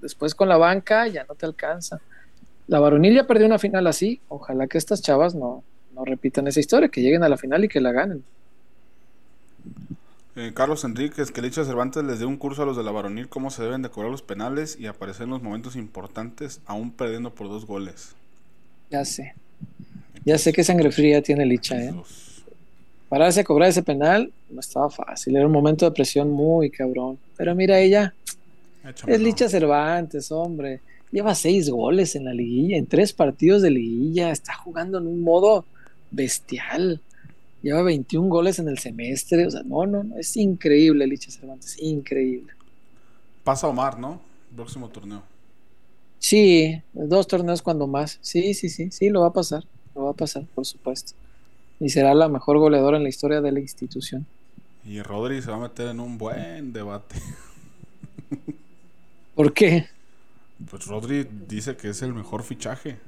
después 0.02 0.34
con 0.34 0.48
la 0.48 0.56
banca 0.56 1.06
ya 1.06 1.24
no 1.28 1.36
te 1.36 1.46
alcanza. 1.46 2.00
La 2.66 2.80
varonil 2.80 3.14
ya 3.14 3.24
perdió 3.28 3.46
una 3.46 3.60
final 3.60 3.86
así. 3.86 4.20
Ojalá 4.26 4.66
que 4.66 4.78
estas 4.78 5.00
chavas 5.00 5.36
no, 5.36 5.62
no 5.94 6.04
repitan 6.04 6.48
esa 6.48 6.58
historia, 6.58 6.88
que 6.88 7.02
lleguen 7.02 7.22
a 7.22 7.28
la 7.28 7.36
final 7.36 7.64
y 7.64 7.68
que 7.68 7.80
la 7.80 7.92
ganen. 7.92 8.24
Eh, 10.40 10.52
Carlos 10.54 10.84
Enríquez, 10.84 11.32
que 11.32 11.42
Licha 11.42 11.64
Cervantes 11.64 12.04
les 12.04 12.20
dé 12.20 12.24
un 12.24 12.36
curso 12.36 12.62
a 12.62 12.64
los 12.64 12.76
de 12.76 12.84
la 12.84 12.92
varonil 12.92 13.28
cómo 13.28 13.50
se 13.50 13.60
deben 13.60 13.82
de 13.82 13.88
cobrar 13.88 14.08
los 14.08 14.22
penales 14.22 14.78
y 14.78 14.86
aparecer 14.86 15.24
en 15.24 15.30
los 15.30 15.42
momentos 15.42 15.74
importantes, 15.74 16.60
aún 16.64 16.92
perdiendo 16.92 17.34
por 17.34 17.48
dos 17.48 17.66
goles. 17.66 18.14
Ya 18.88 19.04
sé. 19.04 19.34
Ya 20.24 20.38
sé 20.38 20.52
qué 20.52 20.62
sangre 20.62 20.92
fría 20.92 21.22
tiene 21.22 21.44
Licha, 21.44 21.82
¿eh? 21.82 21.92
pararse 23.08 23.40
a 23.40 23.44
cobrar 23.44 23.70
ese 23.70 23.82
penal 23.82 24.30
no 24.48 24.60
estaba 24.60 24.88
fácil, 24.90 25.34
era 25.34 25.44
un 25.44 25.52
momento 25.52 25.86
de 25.86 25.90
presión 25.90 26.30
muy 26.30 26.70
cabrón. 26.70 27.18
Pero 27.36 27.56
mira 27.56 27.80
ella, 27.80 28.14
es 29.08 29.20
Licha 29.20 29.48
Cervantes, 29.48 30.30
hombre. 30.30 30.82
Lleva 31.10 31.34
seis 31.34 31.68
goles 31.68 32.14
en 32.14 32.26
la 32.26 32.32
liguilla, 32.32 32.76
en 32.76 32.86
tres 32.86 33.12
partidos 33.12 33.60
de 33.60 33.72
liguilla, 33.72 34.30
está 34.30 34.54
jugando 34.54 34.98
en 34.98 35.08
un 35.08 35.20
modo 35.20 35.64
bestial. 36.12 37.00
Lleva 37.68 37.82
21 37.82 38.28
goles 38.28 38.58
en 38.58 38.68
el 38.68 38.78
semestre, 38.78 39.46
o 39.46 39.50
sea, 39.50 39.62
no, 39.62 39.86
no, 39.86 40.04
no, 40.04 40.16
es 40.16 40.36
increíble 40.36 41.06
Licha 41.06 41.30
Cervantes, 41.30 41.76
increíble. 41.80 42.52
Pasa 43.44 43.66
Omar, 43.68 43.98
¿no? 43.98 44.20
Próximo 44.54 44.88
torneo. 44.88 45.22
Sí, 46.18 46.82
dos 46.94 47.26
torneos 47.26 47.62
cuando 47.62 47.86
más. 47.86 48.18
Sí, 48.22 48.54
sí, 48.54 48.68
sí, 48.68 48.90
sí, 48.90 49.10
lo 49.10 49.20
va 49.20 49.28
a 49.28 49.32
pasar, 49.32 49.64
lo 49.94 50.04
va 50.04 50.10
a 50.10 50.14
pasar, 50.14 50.44
por 50.54 50.64
supuesto 50.64 51.12
y 51.80 51.88
será 51.90 52.14
la 52.14 52.28
mejor 52.28 52.58
goleadora 52.58 52.96
en 52.96 53.04
la 53.04 53.08
historia 53.08 53.40
de 53.40 53.52
la 53.52 53.60
institución. 53.60 54.26
Y 54.84 55.02
Rodri 55.02 55.42
se 55.42 55.50
va 55.50 55.56
a 55.56 55.60
meter 55.60 55.88
en 55.88 56.00
un 56.00 56.18
buen 56.18 56.72
debate. 56.72 57.16
¿Por 59.34 59.52
qué? 59.52 59.86
Pues 60.70 60.86
Rodri 60.86 61.28
dice 61.46 61.76
que 61.76 61.90
es 61.90 62.02
el 62.02 62.14
mejor 62.14 62.42
fichaje. 62.42 62.98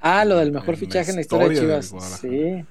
Ah, 0.00 0.24
lo 0.24 0.36
del 0.36 0.52
mejor 0.52 0.76
fichaje 0.76 1.10
en 1.10 1.16
la 1.16 1.20
historia, 1.22 1.48
de 1.48 1.60
Chivas. 1.60 1.94
sí. 2.20 2.64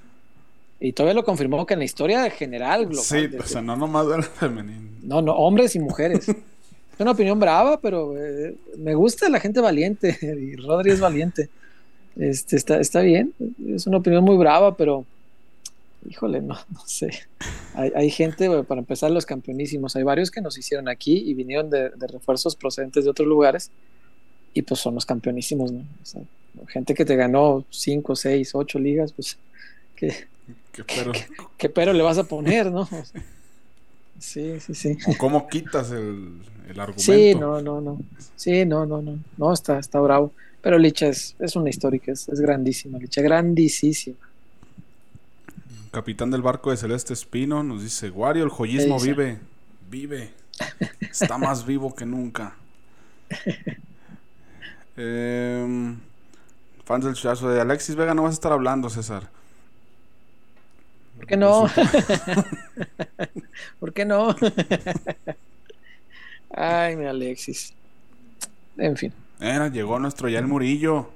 Y 0.79 0.93
todavía 0.93 1.15
lo 1.15 1.25
confirmó 1.25 1.65
que 1.65 1.73
en 1.73 1.79
la 1.79 1.85
historia 1.85 2.29
general 2.29 2.85
global. 2.85 3.03
Sí, 3.03 3.29
o 3.37 3.43
sea, 3.43 3.61
no 3.61 3.75
nomás 3.75 4.07
del 4.07 4.23
femenino. 4.23 4.89
No, 5.01 5.21
no, 5.21 5.33
hombres 5.33 5.75
y 5.75 5.79
mujeres. 5.79 6.27
es 6.29 6.35
una 6.99 7.11
opinión 7.11 7.39
brava, 7.39 7.79
pero 7.79 8.15
eh, 8.17 8.55
me 8.77 8.93
gusta 8.93 9.29
la 9.29 9.39
gente 9.39 9.59
valiente. 9.59 10.17
Y 10.21 10.55
Rodri 10.55 10.91
es 10.91 10.99
valiente. 10.99 11.49
Este, 12.15 12.55
está, 12.55 12.79
está 12.79 13.01
bien. 13.01 13.33
Es 13.67 13.87
una 13.87 13.97
opinión 13.97 14.23
muy 14.23 14.37
brava, 14.37 14.75
pero 14.75 15.05
híjole, 16.09 16.41
no, 16.41 16.55
no 16.55 16.81
sé. 16.85 17.11
Hay, 17.73 18.09
gente, 18.09 18.63
para 18.63 18.79
empezar, 18.79 19.11
los 19.11 19.25
campeonísimos. 19.25 19.95
Hay 19.95 20.03
varios 20.03 20.31
que 20.31 20.41
nos 20.41 20.57
hicieron 20.57 20.89
aquí 20.89 21.17
y 21.17 21.33
vinieron 21.33 21.69
de, 21.69 21.89
refuerzos 21.89 22.55
procedentes 22.55 23.03
de 23.03 23.09
otros 23.09 23.27
lugares 23.27 23.71
y 24.53 24.61
pues 24.63 24.79
son 24.79 24.95
los 24.95 25.05
campeonísimos, 25.05 25.71
¿no? 25.71 25.83
gente 26.69 26.95
que 26.95 27.05
te 27.05 27.15
ganó 27.15 27.63
5, 27.69 28.15
6, 28.15 28.55
8 28.55 28.79
ligas, 28.79 29.13
pues 29.13 29.37
que, 29.95 30.13
¿Qué 31.57 31.69
pero? 31.69 31.93
le 31.93 32.03
vas 32.03 32.17
a 32.17 32.23
poner, 32.23 32.71
¿no? 32.71 32.87
Sí, 34.19 34.59
sí, 34.59 34.73
sí. 34.73 34.97
cómo 35.19 35.47
quitas 35.47 35.91
el, 35.91 36.41
argumento? 36.71 36.99
Sí, 37.03 37.35
no, 37.35 37.61
no, 37.61 37.79
no. 37.81 37.99
Sí, 38.35 38.65
no, 38.65 38.83
no, 38.83 38.99
no. 38.99 39.19
No, 39.37 39.53
está, 39.53 39.77
está 39.77 39.99
bravo. 39.99 40.33
Pero 40.59 40.79
Licha 40.79 41.05
es, 41.05 41.35
es 41.37 41.55
una 41.55 41.69
histórica, 41.69 42.11
es, 42.11 42.27
es 42.27 42.41
grandísima, 42.41 42.97
Licha, 42.97 43.21
grandísima. 43.21 44.17
Capitán 45.91 46.31
del 46.31 46.41
barco 46.41 46.71
de 46.71 46.77
Celeste 46.77 47.13
Espino 47.13 47.63
nos 47.63 47.83
dice, 47.83 48.09
Wario, 48.09 48.43
el 48.43 48.49
joyismo 48.49 48.99
vive, 48.99 49.37
vive, 49.89 50.31
está 50.99 51.37
más 51.37 51.65
vivo 51.65 51.95
que 51.95 52.05
nunca. 52.05 52.55
Em, 54.99 55.95
fans 56.83 57.05
del 57.05 57.13
chazo 57.13 57.49
de 57.49 57.61
Alexis 57.61 57.95
Vega 57.95 58.15
no 58.15 58.23
vas 58.23 58.31
a 58.31 58.33
estar 58.33 58.51
hablando, 58.51 58.89
César. 58.89 59.29
¿Por 61.17 61.27
qué 61.27 61.37
no? 61.37 61.67
¿Por 63.79 63.93
qué 63.93 64.05
no? 64.05 64.35
Ay, 66.49 66.95
mi 66.95 67.05
Alexis. 67.05 67.73
En 68.77 68.97
fin. 68.97 69.13
llegó 69.71 69.99
nuestro 69.99 70.29
ya 70.29 70.39
el 70.39 70.47
Murillo. 70.47 71.09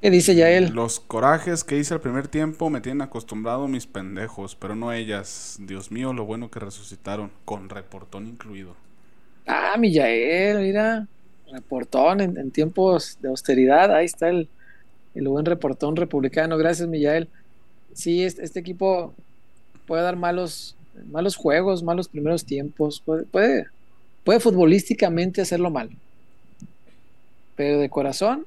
¿Qué 0.00 0.10
dice 0.10 0.34
ya 0.34 0.50
él? 0.50 0.72
Los 0.72 1.00
corajes 1.00 1.64
que 1.64 1.76
hice 1.78 1.94
al 1.94 2.00
primer 2.00 2.28
tiempo 2.28 2.70
me 2.70 2.80
tienen 2.80 3.02
acostumbrado 3.02 3.66
mis 3.68 3.86
pendejos, 3.86 4.54
pero 4.54 4.76
no 4.76 4.92
ellas. 4.92 5.56
Dios 5.60 5.90
mío, 5.90 6.12
lo 6.12 6.24
bueno 6.24 6.50
que 6.50 6.60
resucitaron, 6.60 7.32
con 7.44 7.68
reportón 7.68 8.26
incluido. 8.28 8.76
Ah, 9.46 9.76
mi 9.78 9.92
Yael, 9.92 10.58
mira, 10.60 11.08
reportón 11.50 12.20
en, 12.20 12.36
en 12.36 12.52
tiempos 12.52 13.18
de 13.20 13.28
austeridad, 13.28 13.94
ahí 13.94 14.04
está 14.04 14.28
el, 14.28 14.50
el 15.14 15.28
buen 15.28 15.46
reportón 15.46 15.96
republicano, 15.96 16.58
gracias 16.58 16.88
mi 16.88 17.00
Yael. 17.00 17.30
Sí, 17.94 18.22
este, 18.22 18.44
este 18.44 18.60
equipo 18.60 19.14
puede 19.86 20.02
dar 20.02 20.16
malos, 20.16 20.76
malos 21.10 21.36
juegos, 21.36 21.82
malos 21.82 22.08
primeros 22.08 22.44
tiempos, 22.44 23.02
puede, 23.04 23.24
puede, 23.24 23.66
puede 24.24 24.40
futbolísticamente 24.40 25.40
hacerlo 25.40 25.70
mal, 25.70 25.90
pero 27.56 27.78
de 27.78 27.88
corazón 27.88 28.46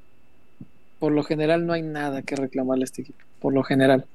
por 1.02 1.12
lo 1.12 1.24
general 1.24 1.66
no 1.66 1.74
hay 1.74 1.82
nada 1.82 2.22
que 2.22 2.36
reclamarle 2.36 2.84
a 2.84 2.86
este 2.86 3.02
equipo, 3.02 3.18
por 3.40 3.56
lo 3.56 3.64
general. 3.64 4.06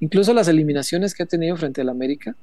Incluso 0.00 0.34
las 0.34 0.48
eliminaciones 0.48 1.14
que 1.14 1.22
ha 1.22 1.26
tenido 1.26 1.56
frente 1.56 1.80
al 1.80 1.88
América, 1.88 2.34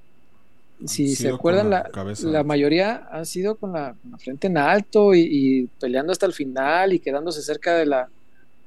si 0.86 1.13
se 1.13 1.28
acuerdan, 1.28 1.70
la, 1.70 1.91
la, 2.24 2.44
mayoría 2.46 3.06
han 3.12 3.26
sido 3.26 3.56
con 3.56 3.74
la, 3.74 3.94
con 4.02 4.12
la 4.12 4.17
frente 4.17 4.48
en 4.48 4.58
alto 4.58 5.13
y, 5.13 5.28
y, 5.30 5.67
peleando 5.80 6.13
hasta 6.13 6.26
el 6.26 6.32
final 6.32 6.94
y 6.94 7.00
quedándose 7.00 7.41
cerca 7.41 7.76
de 7.76 7.86
la, 7.86 8.10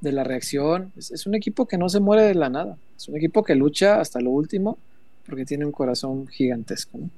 de 0.05 0.13
la 0.13 0.23
reacción. 0.23 0.93
Es, 0.95 1.11
es, 1.11 1.25
un 1.25 1.35
equipo 1.35 1.67
que 1.67 1.77
no 1.77 1.89
se 1.89 1.99
muere 1.99 2.23
de 2.23 2.35
la 2.35 2.49
nada, 2.49 2.77
es 2.95 3.09
un 3.09 3.17
equipo 3.17 3.43
que 3.43 3.55
lucha 3.55 3.99
hasta 3.99 4.21
lo 4.21 4.29
último 4.29 4.77
porque 5.25 5.45
tiene 5.45 5.65
un 5.65 5.73
corazón 5.73 6.27
gigantesco. 6.27 6.97
¿no? 6.97 7.09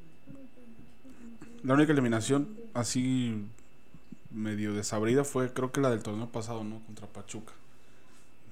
La 1.64 1.76
única 1.76 1.92
eliminación 1.92 2.48
así 2.74 3.36
medio 4.32 4.74
desabrida 4.74 5.24
fue 5.24 5.54
creo 5.54 5.72
que 5.72 5.82
la 5.82 5.92
del 5.92 6.02
torneo 6.02 6.28
pasado, 6.28 6.64
¿no? 6.64 6.80
Contra 6.86 7.08
Pachuca 7.08 7.54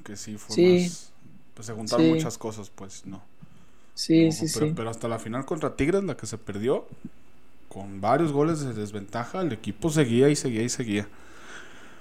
que 0.06 0.16
sí 0.16 0.38
fue 0.38 0.56
sí, 0.56 0.84
más. 0.84 1.12
Pues 1.56 1.68
se 1.68 1.74
juntaron 1.74 2.06
sí. 2.06 2.12
muchas 2.12 2.38
cosas, 2.38 2.70
pues 2.70 3.06
no. 3.06 3.22
Sí, 3.96 4.26
No, 4.26 4.32
sí, 4.32 4.46
pero, 4.54 4.68
sí. 4.68 4.74
pero 4.76 4.90
hasta 4.90 5.08
la 5.08 5.20
final 5.20 5.46
contra 5.46 5.76
Tigres, 5.76 6.04
la 6.04 6.16
que 6.16 6.28
se 6.28 6.38
perdió, 6.38 6.86
con 7.70 8.02
varios 8.02 8.32
goles 8.32 8.60
de 8.60 8.74
desventaja, 8.74 9.42
el 9.42 9.52
equipo 9.52 9.90
seguía 9.90 10.30
y 10.30 10.36
seguía 10.36 10.62
y 10.62 10.70
seguía. 10.70 11.08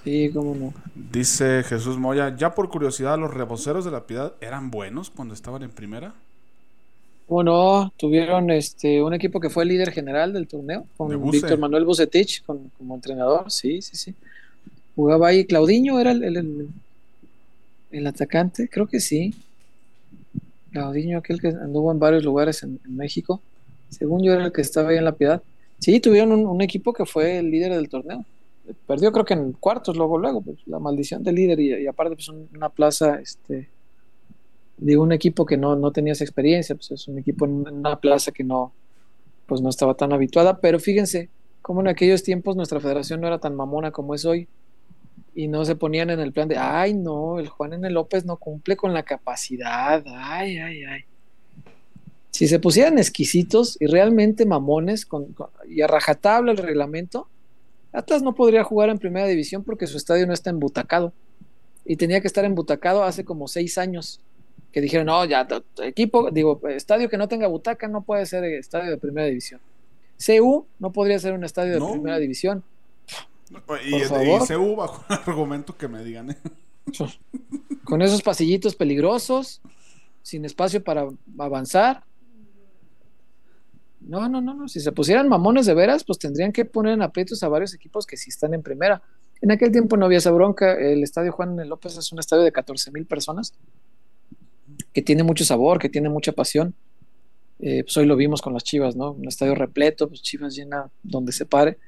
Sí, 0.05 0.31
cómo 0.33 0.55
no. 0.55 0.75
Dice 1.13 1.63
Jesús 1.65 1.97
Moya, 1.99 2.37
ya 2.37 2.55
por 2.55 2.69
curiosidad, 2.69 3.19
¿los 3.19 3.33
reboceros 3.33 3.85
de 3.85 3.91
la 3.91 4.07
piedad 4.07 4.35
eran 4.41 4.71
buenos 4.71 5.11
cuando 5.11 5.33
estaban 5.35 5.63
en 5.63 5.71
primera? 5.71 6.13
Bueno, 7.27 7.91
tuvieron 7.97 8.51
este 8.51 9.03
un 9.03 9.15
equipo 9.15 9.41
que 9.41 9.49
fue 9.49 9.65
líder 9.65 9.93
general 9.93 10.33
del 10.35 10.47
torneo, 10.47 10.85
con. 10.97 11.09
Víctor 11.31 11.59
Manuel 11.59 11.87
Bucetich 11.87 12.45
con- 12.45 12.71
como 12.77 12.95
entrenador, 12.95 13.51
sí, 13.51 13.81
sí, 13.81 13.97
sí. 13.97 14.15
Jugaba 14.95 15.29
ahí, 15.29 15.45
Claudinho 15.47 15.99
era 15.99 16.11
el, 16.13 16.23
el- 16.23 16.37
el- 16.37 16.69
el 17.93 18.07
atacante, 18.07 18.69
creo 18.69 18.87
que 18.87 19.01
sí. 19.01 19.35
Claudinho, 20.73 21.19
aquel 21.19 21.41
que 21.41 21.49
anduvo 21.49 21.93
en 21.93 21.99
varios 21.99 22.25
lugares 22.25 22.63
en, 22.63 22.79
en 22.85 22.97
México. 22.97 23.41
Según 23.91 24.23
yo 24.23 24.33
era 24.33 24.45
el 24.47 24.53
que 24.53 24.61
estaba 24.61 24.91
ahí 24.91 24.99
en 24.99 25.05
La 25.05 25.13
Piedad. 25.13 25.41
Sí, 25.79 26.01
tuvieron 26.01 26.33
un, 26.33 26.47
un 26.47 26.61
equipo 26.61 26.93
que 26.93 27.07
fue 27.07 27.39
el 27.39 27.51
líder 27.51 27.73
del 27.73 27.89
torneo. 27.89 28.25
Perdió 28.87 29.13
creo 29.13 29.25
que 29.25 29.35
en 29.35 29.53
cuartos, 29.53 29.97
luego, 29.97 30.17
luego, 30.19 30.41
pues, 30.41 30.59
la 30.67 30.79
maldición 30.79 31.23
del 31.23 31.35
líder 31.35 31.61
y, 31.61 31.87
aparte 31.87 32.15
pues 32.17 32.29
un- 32.29 32.49
una 32.55 32.71
plaza, 32.71 33.21
este, 33.21 33.69
de 34.79 34.97
un 34.97 35.13
equipo 35.13 35.45
que 35.47 35.57
no, 35.57 35.77
no 35.77 35.93
tenía 35.93 36.13
esa 36.15 36.25
experiencia, 36.25 36.75
pues 36.75 36.91
es 36.91 37.07
un 37.09 37.19
equipo 37.19 37.45
en 37.45 37.67
una 37.69 38.01
plaza 38.01 38.33
que 38.33 38.43
no, 38.43 38.73
pues 39.47 39.61
no 39.61 39.69
estaba 39.69 39.95
tan 39.95 40.13
habituada, 40.13 40.59
pero 40.61 40.81
fíjense 40.81 41.29
cómo 41.63 41.81
en 41.83 41.89
aquellos 41.89 42.23
tiempos 42.23 42.57
nuestra 42.57 42.81
federación 42.81 43.21
no 43.21 43.27
era 43.27 43.39
tan 43.39 43.55
mamona 43.55 43.91
como 43.91 44.15
es 44.15 44.25
hoy 44.25 44.49
y 45.35 45.47
no 45.49 45.65
se 45.65 45.77
ponían 45.77 46.11
en 46.11 46.21
el 46.21 46.33
plan 46.33 46.49
de, 46.49 46.57
ay 46.57 46.95
no, 46.95 47.39
el 47.39 47.49
Juan 47.49 47.75
N. 47.75 47.89
López 47.91 48.25
no 48.25 48.37
cumple 48.39 48.77
con 48.77 48.95
la 48.95 49.03
capacidad, 49.03 50.03
ay, 50.07 50.59
ay, 50.59 50.85
ay. 50.85 51.01
Si 52.31 52.49
se 52.49 52.59
pusieran 52.59 52.99
exquisitos 52.99 53.77
y 53.81 53.87
realmente 53.87 54.45
mamones 54.47 55.07
con, 55.07 55.33
con- 55.35 55.51
y 55.69 55.83
a 55.83 55.87
rajatabla 55.87 56.51
el 56.53 56.59
reglamento, 56.59 57.29
Atlas 57.95 58.23
no 58.23 58.35
podría 58.35 58.65
jugar 58.65 58.91
en 58.91 58.99
primera 58.99 59.27
división 59.27 59.63
porque 59.65 59.87
su 59.87 59.97
estadio 59.97 60.27
no 60.27 60.33
está 60.35 60.51
embutacado 60.51 61.13
y 61.85 61.97
tenía 61.97 62.21
que 62.21 62.27
estar 62.27 62.45
embutacado 62.45 63.05
hace 63.05 63.25
como 63.25 63.49
seis 63.49 63.79
años 63.79 64.21
que 64.73 64.81
dijeron, 64.81 65.07
no, 65.07 65.25
ya, 65.25 65.47
equipo, 65.83 66.31
digo, 66.33 66.61
estadio 66.69 67.09
que 67.09 67.17
no 67.17 67.29
tenga 67.29 67.47
butaca 67.47 67.87
no 67.87 68.03
puede 68.03 68.27
ser 68.27 68.45
estadio 68.45 68.91
de 68.91 68.97
primera 68.99 69.29
división. 69.29 69.61
CU 70.19 70.67
no 70.81 70.93
podría 70.93 71.19
ser 71.19 71.33
un 71.33 71.45
estadio 71.45 71.75
de 71.75 71.79
No. 71.81 71.93
primera 71.93 72.19
división. 72.19 72.65
Y, 73.87 73.97
y 73.97 74.01
se 74.47 74.57
hubo 74.57 74.77
bajo 74.77 75.05
el 75.09 75.17
argumento 75.27 75.77
que 75.77 75.87
me 75.87 76.03
digan. 76.03 76.31
¿eh? 76.31 76.37
Con 77.85 78.03
esos 78.03 78.23
pasillitos 78.23 78.75
peligrosos, 78.75 79.61
sin 80.23 80.45
espacio 80.45 80.83
para 80.83 81.09
avanzar. 81.39 82.03
No, 84.07 84.29
no, 84.29 84.41
no, 84.41 84.55
no. 84.55 84.69
Si 84.69 84.81
se 84.81 84.93
pusieran 84.93 85.29
mamones 85.29 85.67
de 85.67 85.75
veras, 85.75 86.05
pues 86.05 86.19
tendrían 86.19 86.53
que 86.53 86.65
poner 86.65 86.95
en 86.95 87.03
aprietos 87.03 87.43
a 87.43 87.49
varios 87.49 87.75
equipos 87.75 88.07
que 88.07 88.17
sí 88.17 88.31
están 88.31 88.55
en 88.55 88.63
primera. 88.63 89.03
En 89.41 89.51
aquel 89.51 89.73
tiempo 89.73 89.97
no 89.97 90.07
había 90.07 90.19
esa 90.19 90.31
bronca. 90.31 90.75
El 90.75 91.03
estadio 91.03 91.33
Juan. 91.33 91.57
López 91.69 91.97
es 91.97 92.13
un 92.13 92.19
estadio 92.19 92.43
de 92.43 92.53
14 92.53 92.91
mil 92.91 93.07
personas 93.07 93.55
que 94.93 95.03
tiene 95.03 95.23
mucho 95.23 95.45
sabor, 95.45 95.79
que 95.79 95.89
tiene 95.89 96.09
mucha 96.09 96.33
pasión. 96.33 96.75
Eh, 97.61 97.83
pues 97.85 97.97
hoy 97.97 98.07
lo 98.07 98.17
vimos 98.17 98.43
con 98.43 98.53
las 98.53 98.65
Chivas, 98.65 98.97
¿no? 98.97 99.13
Un 99.13 99.27
estadio 99.27 99.55
repleto, 99.55 100.09
pues 100.09 100.23
Chivas 100.23 100.55
llena 100.55 100.91
donde 101.03 101.33
se 101.33 101.47
pare. 101.47 101.79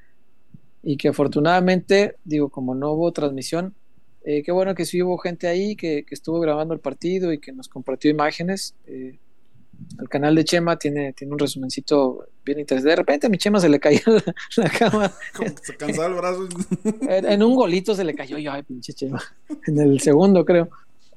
Y 0.83 0.97
que 0.97 1.09
afortunadamente, 1.09 2.15
digo, 2.23 2.49
como 2.49 2.73
no 2.73 2.91
hubo 2.91 3.11
transmisión, 3.11 3.75
eh, 4.23 4.43
qué 4.43 4.51
bueno 4.51 4.75
que 4.75 4.85
sí 4.85 5.01
hubo 5.01 5.17
gente 5.17 5.47
ahí 5.47 5.75
que, 5.75 6.03
que, 6.03 6.15
estuvo 6.15 6.39
grabando 6.39 6.73
el 6.73 6.79
partido 6.79 7.31
y 7.31 7.39
que 7.39 7.53
nos 7.53 7.69
compartió 7.69 8.11
imágenes. 8.11 8.75
Eh, 8.85 9.19
el 9.99 10.09
canal 10.09 10.35
de 10.35 10.43
Chema 10.43 10.77
tiene, 10.77 11.13
tiene 11.13 11.33
un 11.33 11.39
resumencito 11.39 12.27
bien 12.45 12.59
interesante. 12.59 12.89
De 12.89 12.95
repente 12.95 13.27
a 13.27 13.29
mi 13.29 13.37
Chema 13.37 13.59
se 13.59 13.69
le 13.69 13.79
cayó 13.79 14.01
la, 14.05 14.23
la 14.57 14.69
cama. 14.69 15.11
Se 15.61 15.75
cansaba 15.75 16.07
el 16.07 16.13
brazo. 16.13 16.47
En, 17.01 17.25
en, 17.25 17.43
un 17.43 17.55
golito 17.55 17.95
se 17.95 18.03
le 18.03 18.13
cayó. 18.13 18.37
Yo, 18.37 18.51
ay, 18.51 18.63
pinche 18.63 18.93
Chema. 18.93 19.21
En 19.65 19.79
el 19.79 19.99
segundo, 19.99 20.45
creo. 20.45 20.69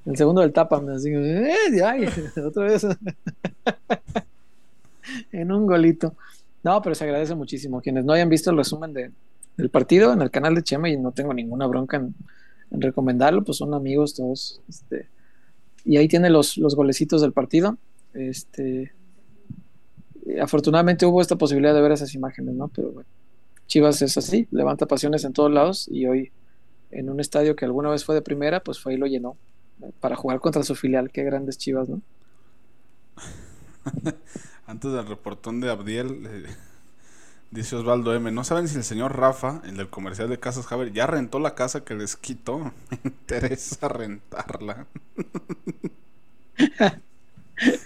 En 0.06 0.12
el 0.12 0.16
segundo 0.16 0.40
del 0.40 0.52
tapa. 0.52 0.80
Me 0.80 0.94
así, 0.94 1.10
eh, 1.12 1.82
ay, 1.84 2.06
otra 2.44 2.64
vez. 2.64 2.86
en 5.32 5.52
un 5.52 5.66
golito. 5.66 6.14
No, 6.62 6.80
pero 6.82 6.94
se 6.94 7.04
agradece 7.04 7.34
muchísimo. 7.34 7.80
Quienes 7.80 8.04
no 8.04 8.12
hayan 8.12 8.28
visto 8.28 8.50
el 8.50 8.56
resumen 8.56 8.92
de, 8.92 9.10
del 9.56 9.70
partido 9.70 10.12
en 10.12 10.22
el 10.22 10.30
canal 10.30 10.54
de 10.54 10.62
Chema 10.62 10.88
y 10.88 10.96
no 10.96 11.12
tengo 11.12 11.34
ninguna 11.34 11.66
bronca 11.66 11.96
en, 11.96 12.14
en 12.70 12.80
recomendarlo, 12.80 13.42
pues 13.44 13.58
son 13.58 13.74
amigos 13.74 14.14
todos. 14.14 14.60
Este, 14.68 15.08
y 15.84 15.96
ahí 15.96 16.08
tiene 16.08 16.30
los, 16.30 16.56
los 16.56 16.74
golecitos 16.76 17.22
del 17.22 17.32
partido. 17.32 17.76
Este, 18.14 18.92
afortunadamente 20.40 21.06
hubo 21.06 21.20
esta 21.20 21.36
posibilidad 21.36 21.74
de 21.74 21.80
ver 21.80 21.92
esas 21.92 22.14
imágenes, 22.14 22.54
¿no? 22.54 22.68
Pero 22.68 22.92
bueno, 22.92 23.08
Chivas 23.66 24.02
es 24.02 24.16
así, 24.16 24.48
levanta 24.50 24.86
pasiones 24.86 25.24
en 25.24 25.32
todos 25.32 25.50
lados 25.50 25.88
y 25.90 26.06
hoy 26.06 26.32
en 26.90 27.08
un 27.08 27.20
estadio 27.20 27.54
que 27.56 27.64
alguna 27.64 27.90
vez 27.90 28.04
fue 28.04 28.14
de 28.14 28.22
primera, 28.22 28.60
pues 28.60 28.80
fue 28.80 28.94
y 28.94 28.96
lo 28.96 29.06
llenó 29.06 29.36
para 30.00 30.16
jugar 30.16 30.40
contra 30.40 30.62
su 30.62 30.74
filial. 30.74 31.10
Qué 31.10 31.22
grandes 31.22 31.56
Chivas, 31.58 31.88
¿no? 31.88 32.02
Antes 34.66 34.92
del 34.92 35.06
reportón 35.06 35.60
de 35.60 35.70
Abdiel, 35.70 36.26
eh, 36.26 36.46
dice 37.50 37.76
Osvaldo 37.76 38.14
M. 38.14 38.30
No 38.30 38.44
saben 38.44 38.68
si 38.68 38.76
el 38.76 38.84
señor 38.84 39.16
Rafa, 39.16 39.62
el 39.64 39.76
del 39.76 39.88
comercial 39.88 40.28
de 40.28 40.38
Casas 40.38 40.66
Javier, 40.66 40.92
ya 40.92 41.06
rentó 41.06 41.38
la 41.38 41.54
casa 41.54 41.84
que 41.84 41.94
les 41.94 42.16
quitó. 42.16 42.58
Me 42.90 42.98
interesa 43.04 43.88
rentarla. 43.88 44.86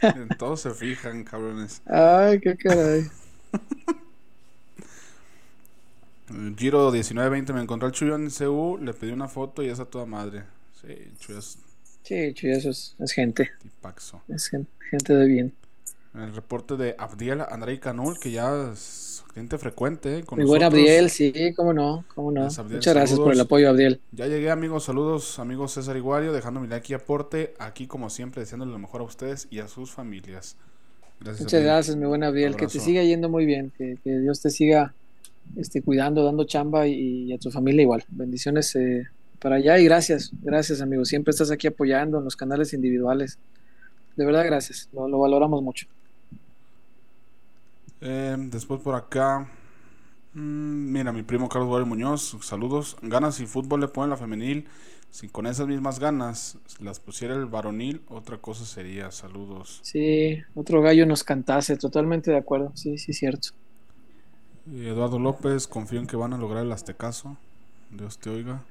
En 0.03 0.29
todo 0.39 0.57
se 0.57 0.71
fijan, 0.71 1.25
cabrones. 1.25 1.83
Ay, 1.87 2.41
qué 2.41 2.57
caray. 2.57 3.05
Giro 6.57 6.91
1920 6.91 7.53
me 7.53 7.61
encontró 7.61 7.89
el 7.89 7.95
Chuyo 7.95 8.17
en 8.17 8.31
CU, 8.31 8.79
le 8.79 8.95
pedí 8.95 9.13
una 9.13 9.29
foto 9.29 9.63
y 9.63 9.69
esa 9.69 9.85
toda 9.85 10.07
madre. 10.07 10.45
Sí, 10.81 11.13
Chuyo 11.19 11.39
es. 11.39 11.59
Sí, 12.03 12.33
Chuyo 12.35 12.55
es, 12.55 12.97
es 12.99 13.13
gente. 13.13 13.51
Tipaxo. 13.61 14.23
Es 14.29 14.49
gente, 14.49 14.71
gente 14.91 15.15
de 15.15 15.27
bien. 15.27 15.55
El 16.15 16.35
reporte 16.35 16.77
de 16.77 16.95
Abdiel 16.97 17.41
Andrei 17.41 17.79
Canul, 17.79 18.19
que 18.21 18.31
ya 18.31 18.71
es 18.73 19.25
cliente 19.33 19.59
frecuente. 19.59 20.19
¿eh? 20.19 20.25
Con 20.25 20.39
Muy 20.39 20.47
buen 20.47 20.63
Abdiel, 20.63 21.11
sí, 21.11 21.33
cómo 21.57 21.73
no, 21.73 22.05
cómo 22.15 22.31
no. 22.31 22.45
Abdiel, 22.45 22.77
Muchas 22.77 22.95
gracias 22.95 23.19
por 23.19 23.33
el 23.33 23.41
apoyo, 23.41 23.69
Abdiel. 23.69 24.01
Ya 24.13 24.29
llegué, 24.29 24.51
amigos. 24.51 24.85
Saludos, 24.85 25.41
amigos 25.41 25.73
César 25.73 25.97
Iguario, 25.97 26.33
dejando 26.33 26.61
mi 26.61 26.69
like 26.69 26.93
y 26.93 26.95
aporte. 26.95 27.55
Aquí, 27.59 27.89
como 27.89 28.11
siempre, 28.11 28.43
deseándole 28.43 28.71
lo 28.71 28.79
mejor 28.79 29.01
a 29.01 29.05
ustedes 29.05 29.49
y 29.51 29.59
a 29.59 29.67
sus 29.67 29.91
familias. 29.91 30.57
Gracias. 31.19 31.41
Muchas 31.41 31.55
Abdiel. 31.55 31.73
gracias, 31.73 31.97
mi 31.97 32.07
buen 32.07 32.23
Abdiel. 32.23 32.55
Que 32.55 32.69
te 32.69 32.79
siga 32.79 33.03
yendo 33.03 33.29
muy 33.29 33.45
bien. 33.45 33.73
Que, 33.77 33.99
que 34.05 34.19
Dios 34.21 34.41
te 34.41 34.51
siga 34.51 34.95
este, 35.57 35.83
cuidando, 35.83 36.25
dando 36.25 36.45
chamba 36.45 36.87
y, 36.87 37.25
y 37.25 37.33
a 37.33 37.39
tu 37.39 37.51
familia 37.51 37.83
igual. 37.83 38.05
Bendiciones 38.09 38.77
eh, 38.77 39.09
para 39.41 39.57
allá 39.57 39.79
y 39.81 39.85
gracias, 39.85 40.31
gracias, 40.43 40.81
amigos. 40.81 41.09
Siempre 41.09 41.33
estás 41.33 41.51
aquí 41.51 41.67
apoyando 41.67 42.19
en 42.19 42.25
los 42.25 42.37
canales 42.37 42.73
individuales. 42.73 43.39
De 44.15 44.25
verdad, 44.25 44.45
gracias. 44.47 44.89
Lo, 44.93 45.09
lo 45.09 45.19
valoramos 45.19 45.61
mucho. 45.61 45.89
Eh, 48.05 48.37
después 48.39 48.81
por 48.83 48.95
acá. 48.95 49.49
Mm, 50.35 50.93
mira, 50.93 51.11
mi 51.11 51.23
primo 51.23 51.49
Carlos 51.49 51.69
Guardia 51.69 51.89
Muñoz, 51.89 52.37
saludos. 52.43 52.97
Ganas 53.01 53.41
y 53.41 53.47
fútbol 53.47 53.81
le 53.81 53.89
ponen 53.89 54.11
la 54.11 54.17
femenil. 54.17 54.69
Si 55.11 55.29
con 55.29 55.47
esas 55.47 55.67
mismas 55.67 56.01
ganas 56.01 56.59
las 56.81 57.01
pusiera 57.01 57.35
el 57.35 57.47
varonil, 57.47 58.03
otra 58.09 58.37
cosa 58.39 58.67
sería. 58.67 59.11
Saludos. 59.11 59.81
Sí, 59.83 60.43
otro 60.55 60.83
gallo 60.83 61.07
nos 61.07 61.25
cantase, 61.25 61.77
totalmente 61.77 62.31
de 62.31 62.37
acuerdo. 62.37 62.73
Sí, 62.75 62.99
sí, 62.99 63.13
cierto. 63.13 63.51
Eduardo 64.71 65.19
López, 65.19 65.67
confío 65.67 66.01
en 66.01 66.07
que 66.07 66.17
van 66.17 66.35
a 66.35 66.39
lograr 66.39 66.65
el 66.65 66.73
Aztecaso. 66.73 67.39
Dios 67.91 68.19
te 68.19 68.29
oiga. 68.29 68.63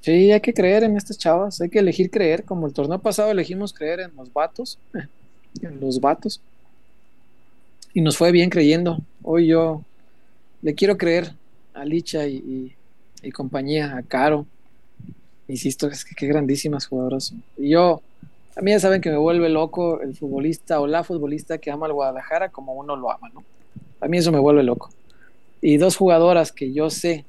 Sí, 0.00 0.32
hay 0.32 0.40
que 0.40 0.54
creer 0.54 0.84
en 0.84 0.96
estas 0.96 1.18
chavas, 1.18 1.60
hay 1.60 1.68
que 1.68 1.80
elegir 1.80 2.10
creer, 2.10 2.44
como 2.44 2.66
el 2.66 2.72
torneo 2.72 2.98
pasado 2.98 3.30
elegimos 3.30 3.72
creer 3.72 4.00
en 4.00 4.14
los 4.16 4.32
vatos, 4.32 4.78
en 5.62 5.80
los 5.80 6.00
vatos, 6.00 6.40
y 7.96 8.02
nos 8.02 8.18
fue 8.18 8.30
bien 8.30 8.50
creyendo. 8.50 8.98
Hoy 9.22 9.46
yo 9.46 9.82
le 10.60 10.74
quiero 10.74 10.98
creer 10.98 11.32
a 11.72 11.82
Licha 11.86 12.26
y, 12.26 12.74
compañía, 13.32 13.96
a 13.96 14.02
Caro. 14.02 14.44
Insisto, 15.48 15.88
es 15.88 16.04
que 16.04 16.26
grandísimas 16.26 16.86
jugadoras. 16.88 17.32
Y 17.56 17.70
yo, 17.70 18.02
a 18.54 18.60
mí 18.60 18.72
ya 18.72 18.80
saben 18.80 19.00
que 19.00 19.08
me 19.10 19.16
vuelve 19.16 19.48
loco 19.48 20.02
el 20.02 20.14
futbolista 20.14 20.78
o 20.78 20.86
la 20.86 21.04
futbolista 21.04 21.56
que 21.56 21.70
ama 21.70 21.86
al 21.86 21.94
Guadalajara 21.94 22.50
como 22.50 22.74
uno 22.74 22.96
lo 22.96 23.10
ama, 23.10 23.30
¿no? 23.32 23.42
A 24.02 24.08
mí 24.08 24.18
eso 24.18 24.30
me 24.30 24.40
vuelve 24.40 24.62
loco. 24.62 24.90
Y 25.62 25.78
dos 25.78 25.96
jugadoras 25.96 26.52
que 26.52 26.74
yo 26.74 26.90
sé 26.90 27.24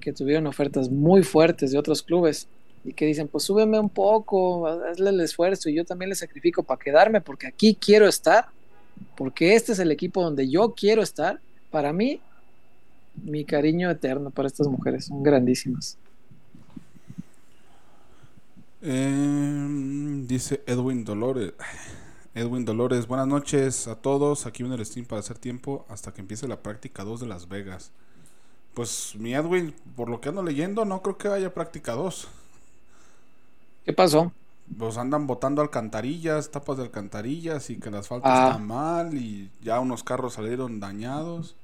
que 0.00 0.12
tuvieron 0.12 0.46
ofertas 0.46 0.90
muy 0.90 1.22
fuertes 1.22 1.72
de 1.72 1.78
otros 1.78 2.02
clubes 2.02 2.46
y 2.84 2.92
que 2.92 3.06
dicen, 3.06 3.26
pues 3.26 3.44
súbeme 3.44 3.80
un 3.80 3.88
poco, 3.88 4.66
hazle 4.66 5.08
el 5.08 5.20
esfuerzo 5.22 5.70
y 5.70 5.76
yo 5.76 5.86
también 5.86 6.10
le 6.10 6.14
sacrifico 6.14 6.62
para 6.62 6.78
quedarme 6.78 7.22
porque 7.22 7.46
aquí 7.46 7.74
quiero 7.74 8.06
estar, 8.06 8.48
porque 9.16 9.54
este 9.54 9.72
es 9.72 9.78
el 9.78 9.90
equipo 9.90 10.22
donde 10.22 10.48
yo 10.48 10.74
quiero 10.74 11.02
estar. 11.02 11.40
Para 11.70 11.92
mí, 11.92 12.20
mi 13.22 13.44
cariño 13.44 13.90
eterno 13.90 14.30
para 14.30 14.48
estas 14.48 14.66
mujeres, 14.66 15.06
son 15.06 15.22
grandísimas. 15.22 15.98
Em, 18.82 20.26
dice 20.26 20.62
Edwin 20.66 21.04
Dolores. 21.04 21.52
Edwin 22.34 22.64
Dolores, 22.64 23.06
buenas 23.06 23.28
noches 23.28 23.86
a 23.86 23.94
todos. 23.94 24.44
Aquí 24.44 24.62
viene 24.62 24.76
el 24.76 24.84
Steam 24.84 25.06
para 25.06 25.20
hacer 25.20 25.38
tiempo 25.38 25.86
hasta 25.88 26.12
que 26.12 26.20
empiece 26.20 26.48
la 26.48 26.62
práctica 26.62 27.04
2 27.04 27.20
de 27.20 27.26
Las 27.26 27.48
Vegas. 27.48 27.92
Pues 28.74 29.14
mi 29.16 29.34
Edwin, 29.34 29.72
por 29.94 30.08
lo 30.08 30.20
que 30.20 30.30
ando 30.30 30.42
leyendo, 30.42 30.84
no 30.84 31.00
creo 31.00 31.16
que 31.16 31.28
haya 31.28 31.54
práctica 31.54 31.92
2. 31.92 32.28
¿Qué 33.84 33.92
pasó? 33.92 34.32
Pues 34.78 34.96
andan 34.96 35.26
botando 35.26 35.62
alcantarillas, 35.62 36.50
tapas 36.50 36.78
de 36.78 36.84
alcantarillas 36.84 37.70
y 37.70 37.78
que 37.78 37.90
las 37.90 38.00
asfalto 38.00 38.28
ah. 38.28 38.48
está 38.50 38.58
mal 38.58 39.14
y 39.14 39.50
ya 39.62 39.78
unos 39.80 40.02
carros 40.02 40.34
salieron 40.34 40.80
dañados. 40.80 41.56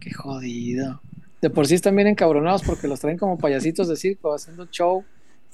Qué 0.00 0.12
jodido. 0.12 1.00
De 1.40 1.50
por 1.50 1.66
sí 1.66 1.74
están 1.74 1.96
bien 1.96 2.08
encabronados 2.08 2.62
porque 2.62 2.88
los 2.88 3.00
traen 3.00 3.18
como 3.18 3.38
payasitos 3.38 3.88
de 3.88 3.96
circo 3.96 4.34
haciendo 4.34 4.66
show. 4.66 5.04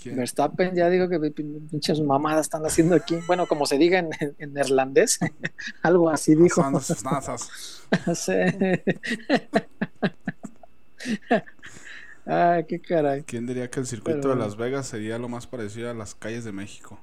Verstappen 0.04 0.74
ya 0.74 0.88
digo 0.88 1.08
que 1.08 1.18
pinches 1.30 2.00
mamadas 2.00 2.42
están 2.42 2.64
haciendo 2.64 2.94
aquí. 2.94 3.16
Bueno, 3.26 3.46
como 3.46 3.66
se 3.66 3.78
diga 3.78 3.98
en, 3.98 4.10
en 4.38 4.52
neerlandés, 4.52 5.18
algo 5.82 6.10
así 6.10 6.34
dijo. 6.34 6.62
Ay, 12.26 12.64
qué 12.64 12.80
caray. 12.80 13.22
¿Quién 13.22 13.46
diría 13.46 13.70
que 13.70 13.78
el 13.78 13.86
circuito 13.86 14.28
de 14.28 14.36
Las 14.36 14.56
Vegas 14.56 14.88
sería 14.88 15.16
lo 15.16 15.28
más 15.28 15.46
parecido 15.46 15.90
a 15.90 15.94
las 15.94 16.14
calles 16.16 16.44
de 16.44 16.50
México? 16.50 16.98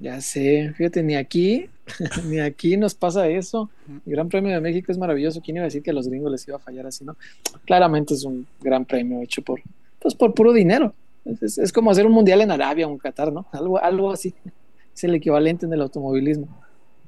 Ya 0.00 0.20
sé, 0.20 0.72
fíjate, 0.76 1.04
ni 1.04 1.14
aquí, 1.14 1.70
ni 2.24 2.40
aquí 2.40 2.76
nos 2.76 2.94
pasa 2.94 3.28
eso. 3.28 3.70
El 3.88 4.12
Gran 4.12 4.28
Premio 4.28 4.52
de 4.52 4.60
México 4.60 4.90
es 4.90 4.98
maravilloso. 4.98 5.40
¿Quién 5.40 5.56
iba 5.56 5.64
a 5.64 5.68
decir 5.68 5.82
que 5.82 5.90
a 5.90 5.94
los 5.94 6.08
gringos 6.08 6.32
les 6.32 6.46
iba 6.48 6.56
a 6.56 6.60
fallar 6.60 6.86
así, 6.86 7.04
no? 7.04 7.16
Claramente 7.64 8.14
es 8.14 8.24
un 8.24 8.46
gran 8.60 8.84
premio 8.84 9.22
hecho 9.22 9.42
por, 9.42 9.60
pues 10.00 10.14
por 10.16 10.34
puro 10.34 10.52
dinero. 10.52 10.92
Es, 11.40 11.72
como 11.72 11.90
hacer 11.92 12.04
un 12.04 12.12
mundial 12.12 12.40
en 12.40 12.50
Arabia 12.50 12.88
o 12.88 12.90
en 12.90 12.98
Qatar, 12.98 13.32
¿no? 13.32 13.46
Algo, 13.52 13.78
algo 13.78 14.12
así. 14.12 14.34
Es 14.94 15.04
el 15.04 15.14
equivalente 15.14 15.64
en 15.64 15.72
el 15.72 15.80
automovilismo. 15.80 16.48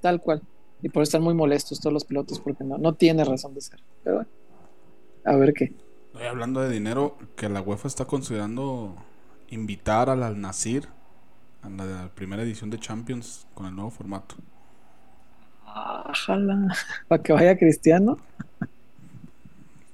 Tal 0.01 0.21
cual. 0.21 0.41
Y 0.81 0.89
por 0.91 1.03
eso 1.03 1.09
están 1.09 1.23
muy 1.25 1.35
molestos 1.35 1.81
todos 1.81 1.93
los 1.93 2.05
pilotos 2.05 2.39
porque 2.39 2.63
no, 2.63 2.79
no 2.79 2.93
tiene 2.93 3.25
razón 3.25 3.53
de 3.53 3.61
ser. 3.63 3.81
Pero 4.05 4.17
bueno, 4.17 4.31
a 5.25 5.35
ver 5.35 5.53
qué. 5.53 5.73
Hablando 6.29 6.61
de 6.61 6.71
dinero, 6.71 7.17
que 7.37 7.49
la 7.49 7.63
UEFA 7.63 7.89
está 7.89 8.05
considerando 8.05 8.97
invitar 9.49 10.11
al 10.11 10.23
Al-Nasir 10.23 10.89
a 11.63 11.69
la 11.69 12.11
primera 12.15 12.43
edición 12.43 12.71
de 12.71 12.79
Champions 12.79 13.47
con 13.55 13.67
el 13.67 13.75
nuevo 13.75 13.91
formato. 13.91 14.37
Ajala, 15.67 16.75
para 17.09 17.23
que 17.23 17.33
vaya 17.33 17.59
Cristiano. 17.59 18.19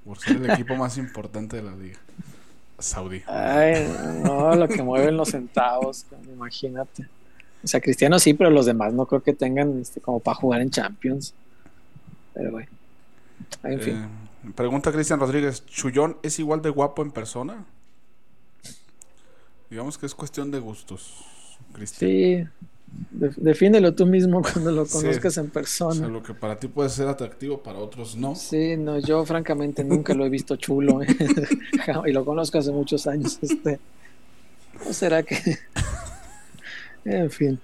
Por 0.04 0.18
ser 0.18 0.36
el 0.36 0.50
equipo 0.50 0.76
más 0.76 0.96
importante 0.98 1.56
de 1.56 1.62
la 1.62 1.74
liga. 1.74 1.98
Saudí. 2.78 3.22
Ay, 3.26 3.88
no, 4.22 4.54
lo 4.54 4.68
que 4.68 4.82
mueven 4.82 5.16
los 5.16 5.30
centavos, 5.30 6.06
imagínate. 6.32 7.08
O 7.64 7.66
sea, 7.66 7.80
Cristiano 7.80 8.18
sí, 8.18 8.34
pero 8.34 8.50
los 8.50 8.66
demás 8.66 8.92
no 8.92 9.06
creo 9.06 9.22
que 9.22 9.32
tengan 9.32 9.80
este, 9.80 10.00
como 10.00 10.20
para 10.20 10.36
jugar 10.36 10.60
en 10.60 10.70
Champions. 10.70 11.34
Pero 12.34 12.52
bueno, 12.52 12.68
en 13.64 13.80
fin. 13.80 14.08
Pregunta 14.54 14.92
Cristian 14.92 15.20
Rodríguez, 15.20 15.64
¿Chullón 15.66 16.18
es 16.22 16.38
igual 16.38 16.62
de 16.62 16.70
guapo 16.70 17.02
en 17.02 17.10
persona? 17.10 17.64
Digamos 19.70 19.98
que 19.98 20.06
es 20.06 20.14
cuestión 20.14 20.50
de 20.50 20.60
gustos. 20.60 21.24
Sí, 21.84 22.44
defínelo 23.10 23.94
tú 23.94 24.06
mismo 24.06 24.42
cuando 24.52 24.70
lo 24.70 24.86
conozcas 24.86 25.36
en 25.38 25.50
persona. 25.50 26.06
lo 26.08 26.22
que 26.22 26.34
para 26.34 26.58
ti 26.58 26.68
puede 26.68 26.88
ser 26.88 27.08
atractivo, 27.08 27.62
para 27.62 27.78
otros 27.78 28.16
no. 28.16 28.34
Sí, 28.34 28.76
no, 28.76 28.98
yo 28.98 29.24
francamente 29.24 29.82
nunca 29.84 30.14
lo 30.14 30.24
he 30.24 30.28
visto 30.28 30.56
chulo 30.56 31.02
¿eh? 31.02 31.08
y 32.06 32.12
lo 32.12 32.24
conozco 32.24 32.58
hace 32.58 32.72
muchos 32.72 33.06
años. 33.06 33.38
Este, 33.46 33.78
¿No 34.84 34.92
será 34.92 35.22
que.? 35.22 35.58
en 37.04 37.30
fin. 37.30 37.58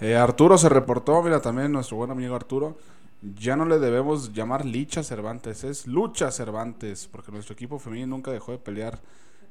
Eh, 0.00 0.16
Arturo 0.16 0.56
se 0.56 0.68
reportó, 0.68 1.22
mira 1.22 1.40
también 1.40 1.72
nuestro 1.72 1.98
buen 1.98 2.10
amigo 2.10 2.34
Arturo. 2.34 2.78
Ya 3.22 3.54
no 3.54 3.66
le 3.66 3.78
debemos 3.78 4.32
llamar 4.32 4.64
Licha 4.64 5.02
Cervantes, 5.02 5.62
es 5.64 5.86
Lucha 5.86 6.30
Cervantes, 6.30 7.06
porque 7.10 7.30
nuestro 7.30 7.52
equipo 7.52 7.78
femenino 7.78 8.06
nunca 8.06 8.30
dejó 8.30 8.52
de 8.52 8.58
pelear. 8.58 8.98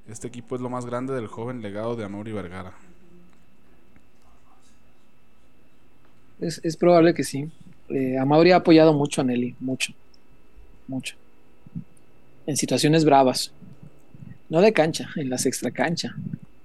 Este 0.07 0.28
equipo 0.28 0.55
es 0.55 0.61
lo 0.61 0.70
más 0.70 0.88
grande 0.88 1.13
del 1.13 1.28
joven 1.28 1.61
legado 1.61 1.95
de 1.95 2.03
Amor 2.03 2.32
Vergara. 2.32 2.74
Es, 6.39 6.78
probable 6.78 7.13
que 7.13 7.24
sí. 7.24 7.51
Eh, 7.89 8.17
ha 8.17 8.55
apoyado 8.55 8.93
mucho 8.93 9.22
a 9.22 9.24
Nelly, 9.24 9.55
mucho, 9.59 9.93
mucho. 10.88 11.15
En 12.47 12.57
situaciones 12.57 13.05
bravas. 13.05 13.51
No 14.47 14.61
de 14.61 14.74
cancha, 14.74 15.09
en 15.15 15.30
las 15.30 15.45
extra 15.45 15.70
cancha. 15.70 16.15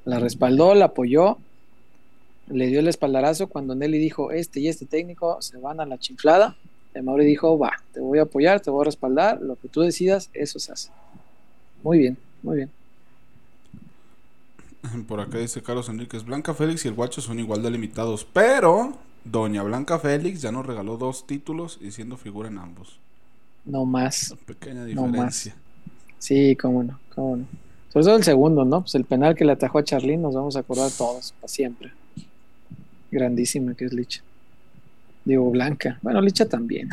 La 0.06 0.20
respaldó, 0.20 0.74
la 0.74 0.86
apoyó, 0.86 1.38
le 2.48 2.68
dio 2.68 2.80
el 2.80 2.88
espaldarazo 2.88 3.48
cuando 3.48 3.74
Nelly 3.74 3.98
dijo, 3.98 4.30
este 4.30 4.60
y 4.60 4.68
este 4.68 4.86
técnico 4.86 5.42
se 5.42 5.58
van 5.58 5.80
a 5.80 5.86
la 5.86 5.98
chiflada. 5.98 6.56
Amauri 7.00 7.24
dijo, 7.24 7.58
va, 7.58 7.72
te 7.92 8.00
voy 8.00 8.18
a 8.18 8.22
apoyar, 8.22 8.60
te 8.60 8.70
voy 8.70 8.82
a 8.82 8.84
respaldar, 8.84 9.40
lo 9.40 9.56
que 9.56 9.68
tú 9.68 9.80
decidas, 9.80 10.30
eso 10.32 10.58
se 10.58 10.72
hace. 10.72 10.90
Muy 11.82 11.98
bien, 11.98 12.16
muy 12.42 12.56
bien. 12.56 12.70
Por 15.08 15.20
acá 15.20 15.38
dice 15.38 15.62
Carlos 15.62 15.88
Enríquez, 15.88 16.24
Blanca 16.24 16.54
Félix 16.54 16.84
y 16.84 16.88
el 16.88 16.94
Guacho 16.94 17.20
son 17.20 17.38
igual 17.38 17.62
de 17.62 17.70
limitados, 17.70 18.26
pero 18.32 18.94
Doña 19.24 19.62
Blanca 19.62 19.98
Félix 19.98 20.42
ya 20.42 20.52
nos 20.52 20.66
regaló 20.66 20.96
dos 20.96 21.26
títulos 21.26 21.78
y 21.80 21.90
siendo 21.90 22.16
figura 22.16 22.48
en 22.48 22.58
ambos. 22.58 22.98
No 23.64 23.86
más. 23.86 24.34
pequeña 24.46 24.84
diferencia. 24.84 25.56
Sí, 26.18 26.56
cómo 26.56 26.82
no, 26.82 27.00
cómo 27.14 27.36
no. 27.38 27.46
Sobre 27.92 28.04
todo 28.04 28.16
el 28.16 28.24
segundo, 28.24 28.64
¿no? 28.64 28.82
Pues 28.82 28.94
el 28.96 29.04
penal 29.04 29.34
que 29.34 29.44
le 29.44 29.52
atajó 29.52 29.78
a 29.78 29.84
Charlín 29.84 30.20
nos 30.20 30.34
vamos 30.34 30.56
a 30.56 30.60
acordar 30.60 30.90
todos, 30.90 31.32
para 31.40 31.48
siempre. 31.48 31.92
Grandísima 33.10 33.74
que 33.74 33.84
es 33.84 33.92
Licha. 33.92 34.22
Digo, 35.24 35.50
Blanca. 35.50 35.98
Bueno, 36.02 36.20
Licha 36.20 36.46
también. 36.48 36.88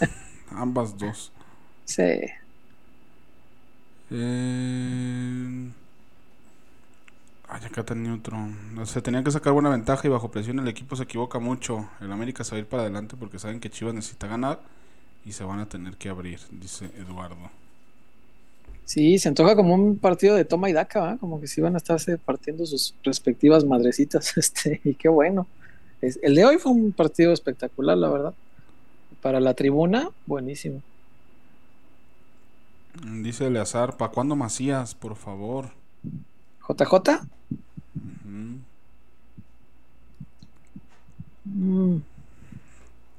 Ambas 0.50 0.96
dos. 0.98 1.32
Sí. 1.84 2.20
Eh... 4.10 5.70
Ay, 7.48 7.64
acá 7.64 7.84
tenía 7.84 8.14
otro. 8.14 8.36
Se 8.84 9.02
tenía 9.02 9.24
que 9.24 9.30
sacar 9.30 9.52
buena 9.52 9.70
ventaja 9.70 10.06
y 10.06 10.10
bajo 10.10 10.30
presión 10.30 10.60
el 10.60 10.68
equipo 10.68 10.94
se 10.94 11.02
equivoca 11.02 11.38
mucho. 11.40 11.88
El 12.00 12.12
América 12.12 12.44
se 12.44 12.52
va 12.52 12.56
a 12.58 12.60
ir 12.60 12.66
para 12.66 12.82
adelante 12.82 13.16
porque 13.18 13.38
saben 13.38 13.58
que 13.58 13.70
Chivas 13.70 13.94
necesita 13.94 14.28
ganar 14.28 14.60
y 15.24 15.32
se 15.32 15.42
van 15.44 15.58
a 15.58 15.68
tener 15.68 15.96
que 15.96 16.08
abrir, 16.08 16.38
dice 16.50 16.90
Eduardo. 16.96 17.50
Sí, 18.84 19.18
se 19.18 19.28
antoja 19.28 19.54
como 19.56 19.74
un 19.74 19.98
partido 19.98 20.34
de 20.34 20.44
toma 20.44 20.70
y 20.70 20.72
daca, 20.72 21.16
como 21.18 21.40
que 21.40 21.46
sí 21.46 21.60
van 21.60 21.74
a 21.74 21.78
estarse 21.78 22.18
partiendo 22.18 22.66
sus 22.66 22.94
respectivas 23.02 23.64
madrecitas. 23.64 24.32
Este, 24.36 24.80
y 24.84 24.94
qué 24.94 25.08
bueno. 25.08 25.46
El 26.00 26.34
de 26.34 26.44
hoy 26.44 26.58
fue 26.58 26.72
un 26.72 26.92
partido 26.92 27.32
espectacular, 27.32 27.96
la 27.96 28.08
verdad. 28.08 28.34
Para 29.20 29.40
la 29.40 29.54
tribuna, 29.54 30.10
buenísimo. 30.26 30.82
Dice 33.22 33.46
Eleazar, 33.46 33.96
¿para 33.96 34.10
cuándo 34.10 34.34
Macías, 34.36 34.94
por 34.94 35.16
favor? 35.16 35.70
JJ. 36.68 37.22
Mm. 41.44 41.96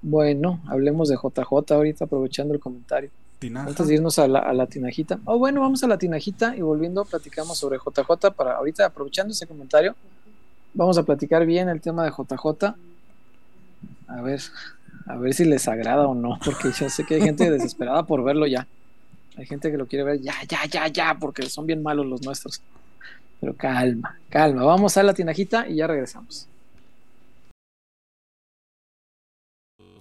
Bueno, 0.01 0.61
hablemos 0.67 1.09
de 1.09 1.15
JJ 1.15 1.73
ahorita 1.73 2.05
aprovechando 2.05 2.53
el 2.53 2.59
comentario. 2.59 3.09
Tinaja. 3.39 3.69
Antes 3.69 3.87
de 3.87 3.95
irnos 3.95 4.19
a 4.19 4.27
la, 4.27 4.39
a 4.39 4.53
la 4.53 4.67
tinajita. 4.67 5.19
Oh, 5.25 5.37
bueno, 5.37 5.61
vamos 5.61 5.83
a 5.83 5.87
la 5.87 5.97
tinajita 5.97 6.55
y 6.55 6.61
volviendo 6.61 7.05
platicamos 7.05 7.57
sobre 7.57 7.77
JJ 7.77 8.31
para 8.35 8.57
ahorita 8.57 8.85
aprovechando 8.85 9.31
ese 9.31 9.47
comentario. 9.47 9.95
Vamos 10.73 10.97
a 10.97 11.03
platicar 11.03 11.45
bien 11.45 11.69
el 11.69 11.81
tema 11.81 12.03
de 12.03 12.11
JJ. 12.11 12.75
A 14.07 14.21
ver, 14.21 14.41
a 15.07 15.15
ver 15.17 15.33
si 15.33 15.45
les 15.45 15.67
agrada 15.67 16.07
o 16.07 16.15
no, 16.15 16.39
porque 16.43 16.71
yo 16.71 16.89
sé 16.89 17.05
que 17.05 17.15
hay 17.15 17.21
gente 17.21 17.49
desesperada 17.51 18.03
por 18.03 18.23
verlo 18.23 18.47
ya. 18.47 18.67
Hay 19.37 19.45
gente 19.45 19.71
que 19.71 19.77
lo 19.77 19.87
quiere 19.87 20.03
ver 20.03 20.21
ya, 20.21 20.33
ya, 20.47 20.65
ya, 20.65 20.87
ya, 20.87 21.17
porque 21.19 21.49
son 21.49 21.65
bien 21.65 21.81
malos 21.81 22.05
los 22.05 22.21
nuestros. 22.23 22.61
Pero 23.39 23.55
calma, 23.55 24.17
calma. 24.29 24.63
Vamos 24.63 24.97
a 24.97 25.03
la 25.03 25.13
tinajita 25.13 25.67
y 25.67 25.77
ya 25.77 25.87
regresamos. 25.87 26.47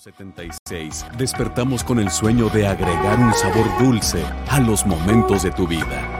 76. 0.00 1.04
Despertamos 1.18 1.84
con 1.84 2.00
el 2.00 2.10
sueño 2.10 2.48
de 2.48 2.66
agregar 2.66 3.18
un 3.18 3.34
sabor 3.34 3.66
dulce 3.78 4.24
a 4.48 4.58
los 4.58 4.86
momentos 4.86 5.42
de 5.42 5.50
tu 5.50 5.66
vida. 5.66 6.19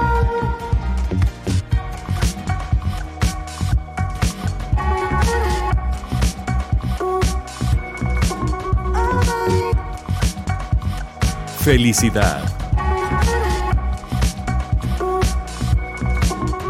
Felicidad. 11.63 12.43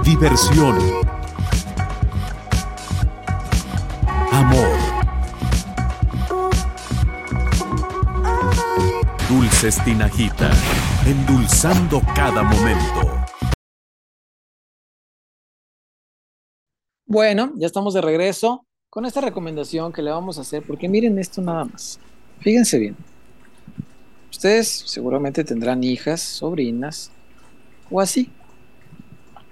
Diversión. 0.04 0.78
Amor. 4.34 4.78
Dulces 9.30 9.82
Tinajita, 9.86 10.52
endulzando 11.06 12.02
cada 12.14 12.44
momento. 12.44 13.24
Bueno, 17.06 17.54
ya 17.56 17.68
estamos 17.68 17.94
de 17.94 18.02
regreso 18.02 18.66
con 18.90 19.06
esta 19.06 19.22
recomendación 19.22 19.94
que 19.94 20.02
le 20.02 20.12
vamos 20.12 20.38
a 20.38 20.42
hacer, 20.42 20.64
porque 20.68 20.90
miren 20.90 21.18
esto 21.18 21.42
nada 21.42 21.64
más. 21.64 21.98
Fíjense 22.42 22.78
bien. 22.78 23.11
Ustedes 24.42 24.70
seguramente 24.88 25.44
tendrán 25.44 25.84
hijas, 25.84 26.20
sobrinas 26.20 27.12
o 27.92 28.02
así. 28.02 28.28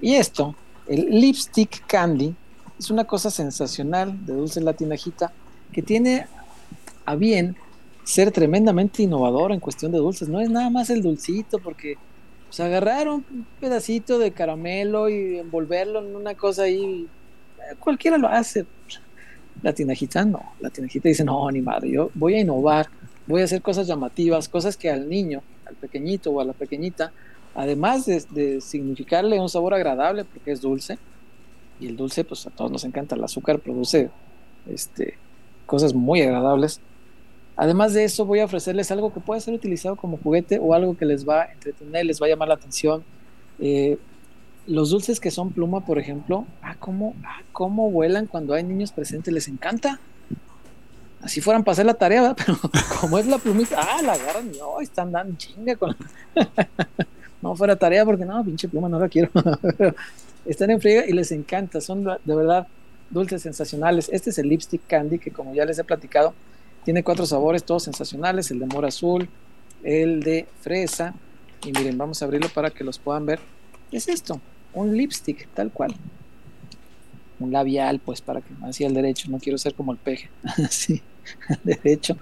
Y 0.02 0.16
esto, 0.16 0.56
el 0.88 1.12
lipstick 1.12 1.86
candy, 1.86 2.34
es 2.80 2.90
una 2.90 3.04
cosa 3.04 3.30
sensacional 3.30 4.26
de 4.26 4.34
dulce 4.34 4.60
latinajita 4.62 5.32
que 5.72 5.84
tiene 5.84 6.26
a 7.06 7.14
bien 7.14 7.56
ser 8.04 8.32
tremendamente 8.32 9.04
innovador 9.04 9.52
en 9.52 9.60
cuestión 9.60 9.92
de 9.92 10.00
dulces. 10.00 10.28
No 10.28 10.40
es 10.40 10.50
nada 10.50 10.72
más 10.72 10.90
el 10.90 11.04
dulcito, 11.04 11.60
porque 11.60 11.98
pues, 12.48 12.60
agarrar 12.60 13.10
un 13.10 13.24
pedacito 13.60 14.18
de 14.18 14.32
caramelo 14.32 15.08
y 15.08 15.38
envolverlo 15.38 16.00
en 16.00 16.16
una 16.16 16.34
cosa 16.34 16.64
ahí, 16.64 17.08
eh, 17.60 17.76
cualquiera 17.80 18.18
lo 18.18 18.28
hace. 18.28 18.66
La 19.62 19.72
tinajita 19.72 20.26
no, 20.26 20.54
la 20.60 20.72
tinajita 20.72 21.10
dice, 21.10 21.24
no, 21.24 21.52
ni 21.52 21.62
madre, 21.62 21.92
yo 21.92 22.10
voy 22.16 22.34
a 22.34 22.40
innovar, 22.40 22.90
voy 23.30 23.42
a 23.42 23.46
hacer 23.46 23.62
cosas 23.62 23.88
llamativas, 23.88 24.50
cosas 24.50 24.76
que 24.76 24.90
al 24.90 25.08
niño, 25.08 25.44
al 25.66 25.76
pequeñito 25.76 26.32
o 26.32 26.42
a 26.42 26.46
la 26.46 26.54
pequeñita, 26.54 27.14
además 27.54 28.06
de, 28.06 28.60
significarle 28.60 29.40
un 29.40 29.50
sabor 29.50 29.74
agradable, 29.76 30.26
porque 30.26 30.52
es 30.52 30.62
dulce, 30.62 30.98
y 31.80 31.88
el 31.88 31.96
dulce, 31.96 32.24
pues 32.24 32.46
a 32.48 32.50
todos 32.50 32.72
nos 32.72 32.84
encanta, 32.84 33.16
el 33.16 33.24
azúcar 33.24 33.60
produce 33.60 34.10
este, 34.68 35.18
cosas 35.66 35.94
muy 35.94 36.22
agradables, 36.22 36.82
Además 37.62 37.94
de 37.94 38.06
eso, 38.06 38.24
voy 38.24 38.40
a 38.40 38.46
ofrecerles 38.46 38.90
algo 38.90 39.12
que 39.14 39.20
puede 39.20 39.42
ser 39.42 39.54
utilizado 39.54 39.98
como 39.98 40.16
juguete 40.16 40.60
o 40.60 40.74
algo 40.74 40.96
que 40.96 41.04
les 41.04 41.28
va 41.28 41.42
a 41.42 41.52
entretener, 41.52 42.06
les 42.06 42.22
va 42.22 42.26
a 42.26 42.30
llamar 42.30 42.48
la 42.48 42.54
atención. 42.54 43.04
Eh, 43.60 43.98
los 44.66 44.92
dulces 44.92 45.20
que 45.20 45.30
son 45.30 45.52
pluma, 45.52 45.86
por 45.86 46.00
ejemplo, 46.00 46.46
ah, 46.62 46.78
cómo, 46.80 47.16
ah, 47.26 47.42
cómo 47.52 47.92
vuelan 47.92 48.28
cuando 48.28 48.54
hay 48.54 48.64
niños 48.64 48.94
presentes, 48.94 49.34
les 49.34 49.50
encanta. 49.50 50.00
Así 51.22 51.42
fueran 51.42 51.64
para 51.64 51.74
hacer 51.74 51.86
la 51.86 51.94
tarea, 51.94 52.22
¿verdad? 52.22 52.38
pero 52.46 52.58
como 53.02 53.20
es 53.20 53.26
la 53.28 53.38
plumita, 53.38 53.80
ah, 53.80 54.02
la 54.02 54.14
agarran, 54.14 54.52
no, 54.58 54.80
están 54.80 55.12
dando 55.12 55.36
chinga 55.38 55.76
con 55.76 55.96
no 57.42 57.56
fuera 57.56 57.76
tarea 57.76 58.06
porque 58.06 58.26
no, 58.26 58.44
pinche 58.44 58.68
pluma, 58.68 58.90
no 58.90 59.00
la 59.00 59.10
quiero. 59.10 59.30
están 60.46 60.72
en 60.72 60.82
friega 60.82 61.06
y 61.06 61.14
les 61.14 61.32
encanta, 61.32 61.82
son 61.82 62.04
de 62.04 62.36
verdad 62.36 62.68
dulces 63.10 63.42
sensacionales. 63.42 64.10
Este 64.12 64.30
es 64.30 64.38
el 64.38 64.48
lipstick 64.48 64.82
candy 64.88 65.20
que 65.20 65.32
como 65.32 65.54
ya 65.54 65.66
les 65.66 65.80
he 65.80 65.84
platicado, 65.84 66.34
tiene 66.84 67.04
cuatro 67.04 67.26
sabores, 67.26 67.64
todos 67.64 67.84
sensacionales, 67.84 68.52
el 68.52 68.60
de 68.60 68.66
mora 68.66 68.88
azul, 68.88 69.30
el 69.84 70.22
de 70.22 70.48
fresa. 70.62 71.14
Y 71.66 71.72
miren, 71.72 71.98
vamos 71.98 72.22
a 72.22 72.26
abrirlo 72.26 72.50
para 72.50 72.70
que 72.70 72.84
los 72.84 73.00
puedan 73.00 73.26
ver. 73.26 73.40
¿Qué 73.92 73.98
es 73.98 74.08
esto? 74.08 74.40
Un 74.74 74.96
lipstick, 74.96 75.50
tal 75.54 75.72
cual. 75.72 75.96
Un 77.40 77.52
labial, 77.52 78.00
pues 78.00 78.22
para 78.22 78.42
que 78.42 78.54
hacía 78.64 78.88
el 78.88 78.94
derecho. 78.94 79.30
No 79.30 79.40
quiero 79.40 79.58
ser 79.58 79.74
como 79.74 79.92
el 79.92 79.98
peje. 79.98 80.30
Así, 80.44 81.02
derecho. 81.64 82.18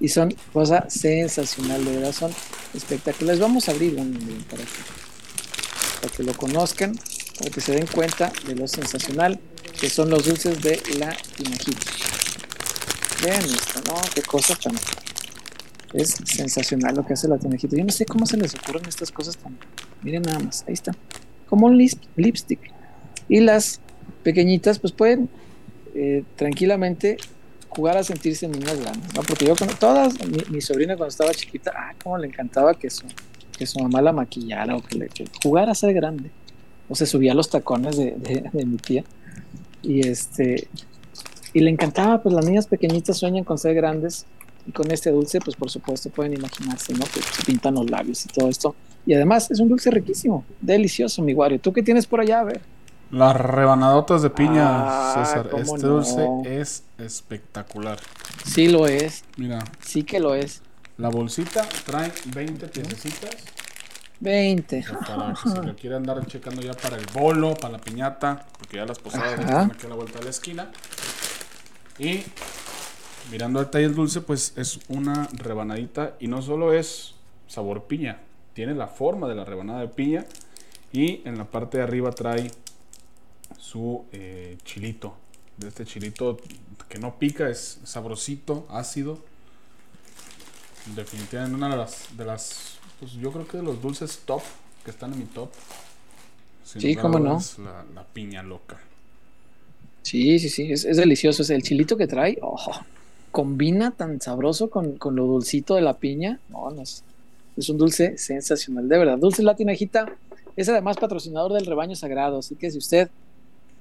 Y 0.00 0.08
son 0.08 0.34
cosas 0.52 0.92
sensacional, 0.92 1.84
de 1.84 1.96
verdad, 1.96 2.12
son 2.12 2.32
espectaculares. 2.74 3.40
Vamos 3.40 3.68
a 3.68 3.72
abrir 3.72 3.94
uno 3.94 4.18
para 4.50 4.62
que, 4.62 6.00
para 6.00 6.14
que 6.14 6.22
lo 6.22 6.34
conozcan, 6.34 6.98
para 7.38 7.50
que 7.50 7.60
se 7.60 7.72
den 7.72 7.86
cuenta 7.86 8.32
de 8.46 8.54
lo 8.54 8.66
sensacional 8.68 9.40
que 9.80 9.88
son 9.88 10.10
los 10.10 10.24
dulces 10.24 10.62
de 10.62 10.80
la 10.98 11.16
tinajita. 11.36 11.90
Vean 13.22 13.42
esto, 13.42 13.80
¿no? 13.86 13.94
Qué 14.14 14.22
cosa 14.22 14.54
tan... 14.56 14.74
Es 15.92 16.16
sensacional 16.24 16.96
lo 16.96 17.06
que 17.06 17.12
hace 17.12 17.28
la 17.28 17.38
tinajita. 17.38 17.76
Yo 17.76 17.84
no 17.84 17.92
sé 17.92 18.04
cómo 18.04 18.26
se 18.26 18.36
les 18.36 18.54
ocurren 18.54 18.86
estas 18.88 19.10
cosas 19.10 19.36
tan... 19.36 19.56
Miren 20.02 20.22
nada 20.22 20.38
más, 20.40 20.64
ahí 20.66 20.74
está. 20.74 20.92
Como 21.48 21.66
un 21.66 21.78
lipstick. 21.78 22.60
Y 23.28 23.40
las 23.40 23.80
pequeñitas 24.22 24.78
pues 24.78 24.92
pueden 24.92 25.28
eh, 25.94 26.24
tranquilamente 26.36 27.16
jugar 27.74 27.96
a 27.96 28.04
sentirse 28.04 28.48
niñas 28.48 28.80
grandes, 28.80 29.14
¿no? 29.14 29.22
Porque 29.22 29.46
yo 29.46 29.56
con 29.56 29.68
todas, 29.68 30.14
mi, 30.50 30.60
sobrina 30.60 30.96
cuando 30.96 31.10
estaba 31.10 31.32
chiquita, 31.32 31.72
ah, 31.76 31.94
cómo 32.02 32.18
le 32.18 32.26
encantaba 32.28 32.74
que 32.74 32.90
su, 32.90 33.04
que 33.56 33.66
su 33.66 33.78
mamá 33.80 34.02
la 34.02 34.12
maquillara 34.12 34.76
o 34.76 34.82
que 34.82 34.98
le 34.98 35.08
que 35.08 35.24
jugara 35.42 35.72
a 35.72 35.74
ser 35.74 35.92
grande. 35.94 36.30
O 36.88 36.94
se 36.94 37.06
subía 37.06 37.32
a 37.32 37.34
los 37.34 37.48
tacones 37.48 37.96
de, 37.96 38.12
de, 38.12 38.50
de 38.52 38.66
mi 38.66 38.76
tía. 38.76 39.04
Y 39.82 40.06
este, 40.06 40.68
y 41.54 41.60
le 41.60 41.70
encantaba, 41.70 42.20
pues 42.22 42.34
las 42.34 42.44
niñas 42.44 42.66
pequeñitas 42.66 43.16
sueñan 43.16 43.44
con 43.44 43.58
ser 43.58 43.74
grandes 43.74 44.26
y 44.66 44.72
con 44.72 44.90
este 44.90 45.10
dulce, 45.10 45.40
pues 45.40 45.56
por 45.56 45.70
supuesto 45.70 46.10
pueden 46.10 46.34
imaginarse, 46.34 46.92
¿no? 46.92 47.04
Que 47.04 47.22
se 47.22 47.44
pintan 47.44 47.74
los 47.74 47.88
labios 47.88 48.24
y 48.26 48.28
todo 48.28 48.48
esto. 48.48 48.74
Y 49.06 49.14
además 49.14 49.50
es 49.50 49.60
un 49.60 49.68
dulce 49.68 49.90
riquísimo, 49.90 50.44
delicioso, 50.60 51.22
mi 51.22 51.32
Wario. 51.32 51.60
¿Tú 51.60 51.72
qué 51.72 51.82
tienes 51.82 52.06
por 52.06 52.20
allá? 52.20 52.40
A 52.40 52.44
ver. 52.44 52.60
Las 53.14 53.36
rebanadotas 53.36 54.22
de 54.22 54.30
piña, 54.30 54.64
ah, 54.66 55.14
César. 55.14 55.48
Este 55.56 55.86
dulce 55.86 56.28
es 56.44 56.82
espectacular. 56.98 58.00
Sí 58.44 58.66
lo 58.66 58.88
es. 58.88 59.22
Mira. 59.36 59.60
Sí 59.80 60.02
que 60.02 60.18
lo 60.18 60.34
es. 60.34 60.62
La 60.98 61.10
bolsita 61.10 61.64
trae 61.86 62.10
20 62.34 62.66
piececitas. 62.66 63.36
20. 64.18 64.84
Para 65.06 65.32
que 65.32 65.48
si 65.48 65.64
lo 65.64 65.76
quieren 65.76 65.98
andar 65.98 66.26
checando 66.26 66.60
ya 66.60 66.72
para 66.72 66.96
el 66.96 67.06
bolo, 67.14 67.54
para 67.54 67.74
la 67.74 67.78
piñata, 67.78 68.46
porque 68.58 68.78
ya 68.78 68.84
las 68.84 68.98
posadas 68.98 69.38
están 69.38 69.70
aquí 69.70 69.86
a 69.86 69.90
la 69.90 69.94
vuelta 69.94 70.18
de 70.18 70.24
la 70.24 70.30
esquina. 70.30 70.72
Y 72.00 72.24
mirando 73.30 73.60
al 73.60 73.70
taller 73.70 73.94
dulce, 73.94 74.22
pues 74.22 74.54
es 74.56 74.80
una 74.88 75.28
rebanadita 75.34 76.16
y 76.18 76.26
no 76.26 76.42
solo 76.42 76.72
es 76.72 77.14
sabor 77.46 77.84
piña, 77.84 78.18
tiene 78.54 78.74
la 78.74 78.88
forma 78.88 79.28
de 79.28 79.36
la 79.36 79.44
rebanada 79.44 79.80
de 79.80 79.88
piña 79.88 80.24
Y 80.92 81.22
en 81.24 81.38
la 81.38 81.44
parte 81.44 81.78
de 81.78 81.84
arriba 81.84 82.10
trae 82.10 82.50
su 83.64 84.04
eh, 84.12 84.58
chilito. 84.64 85.16
De 85.56 85.68
este 85.68 85.84
chilito 85.86 86.36
que 86.88 86.98
no 86.98 87.18
pica, 87.18 87.48
es 87.48 87.80
sabrosito, 87.84 88.66
ácido. 88.70 89.18
Definitivamente 90.94 91.56
una 91.56 91.70
de 91.70 91.76
las, 91.76 92.16
de 92.16 92.24
las 92.24 92.78
pues 93.00 93.12
yo 93.12 93.32
creo 93.32 93.46
que 93.46 93.56
de 93.58 93.62
los 93.62 93.80
dulces 93.80 94.20
top 94.26 94.42
que 94.84 94.90
están 94.90 95.12
en 95.14 95.18
mi 95.20 95.24
top. 95.26 95.50
sin 96.64 96.80
Sí, 96.80 96.96
cómo 96.96 97.18
no. 97.20 97.38
dudas, 97.38 97.58
La, 97.58 97.84
la 97.94 98.04
piña 98.04 98.42
loca. 98.42 98.80
Sí, 100.02 100.38
sí, 100.38 100.48
sí, 100.50 100.70
es, 100.72 100.84
es 100.84 100.96
delicioso. 100.96 101.42
Es 101.42 101.50
el 101.50 101.62
chilito 101.62 101.96
que 101.96 102.06
trae, 102.06 102.38
ojo, 102.42 102.72
combina 103.30 103.90
tan 103.92 104.20
sabroso 104.20 104.70
con, 104.70 104.98
con 104.98 105.16
lo 105.16 105.26
dulcito 105.26 105.74
de 105.74 105.82
la 105.82 105.98
piña. 105.98 106.40
No, 106.48 106.70
no 106.70 106.82
es, 106.82 107.04
es 107.56 107.68
un 107.70 107.78
dulce 107.78 108.18
sensacional, 108.18 108.88
de 108.88 108.98
verdad. 108.98 109.18
Dulce 109.18 109.42
Latinajita 109.42 110.06
es 110.56 110.68
además 110.68 110.98
patrocinador 110.98 111.52
del 111.54 111.66
rebaño 111.66 111.96
sagrado, 111.96 112.38
así 112.38 112.56
que 112.56 112.70
si 112.70 112.78
usted 112.78 113.10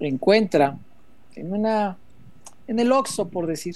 encuentra 0.07 0.77
en 1.35 1.53
una, 1.53 1.97
en 2.67 2.79
el 2.79 2.91
Oxxo, 2.91 3.27
por 3.27 3.47
decir, 3.47 3.75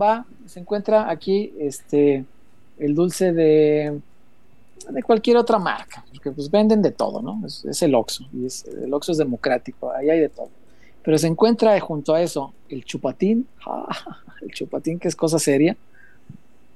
va, 0.00 0.26
se 0.46 0.60
encuentra 0.60 1.10
aquí 1.10 1.52
este 1.58 2.24
el 2.78 2.94
dulce 2.94 3.32
de 3.32 4.00
de 4.90 5.02
cualquier 5.02 5.36
otra 5.36 5.58
marca, 5.58 6.04
porque 6.12 6.32
pues 6.32 6.50
venden 6.50 6.82
de 6.82 6.90
todo, 6.90 7.22
¿no? 7.22 7.40
Es, 7.46 7.82
el 7.82 7.94
Oxxo, 7.94 8.24
y 8.32 8.46
es, 8.46 8.64
el 8.64 8.92
Oxxo 8.92 9.12
es 9.12 9.18
democrático, 9.18 9.92
ahí 9.92 10.10
hay 10.10 10.20
de 10.20 10.28
todo. 10.28 10.48
Pero 11.02 11.18
se 11.18 11.26
encuentra 11.26 11.78
junto 11.80 12.14
a 12.14 12.22
eso 12.22 12.52
el 12.68 12.84
chupatín, 12.84 13.46
el 14.42 14.50
chupatín 14.52 14.98
que 14.98 15.08
es 15.08 15.16
cosa 15.16 15.38
seria. 15.38 15.76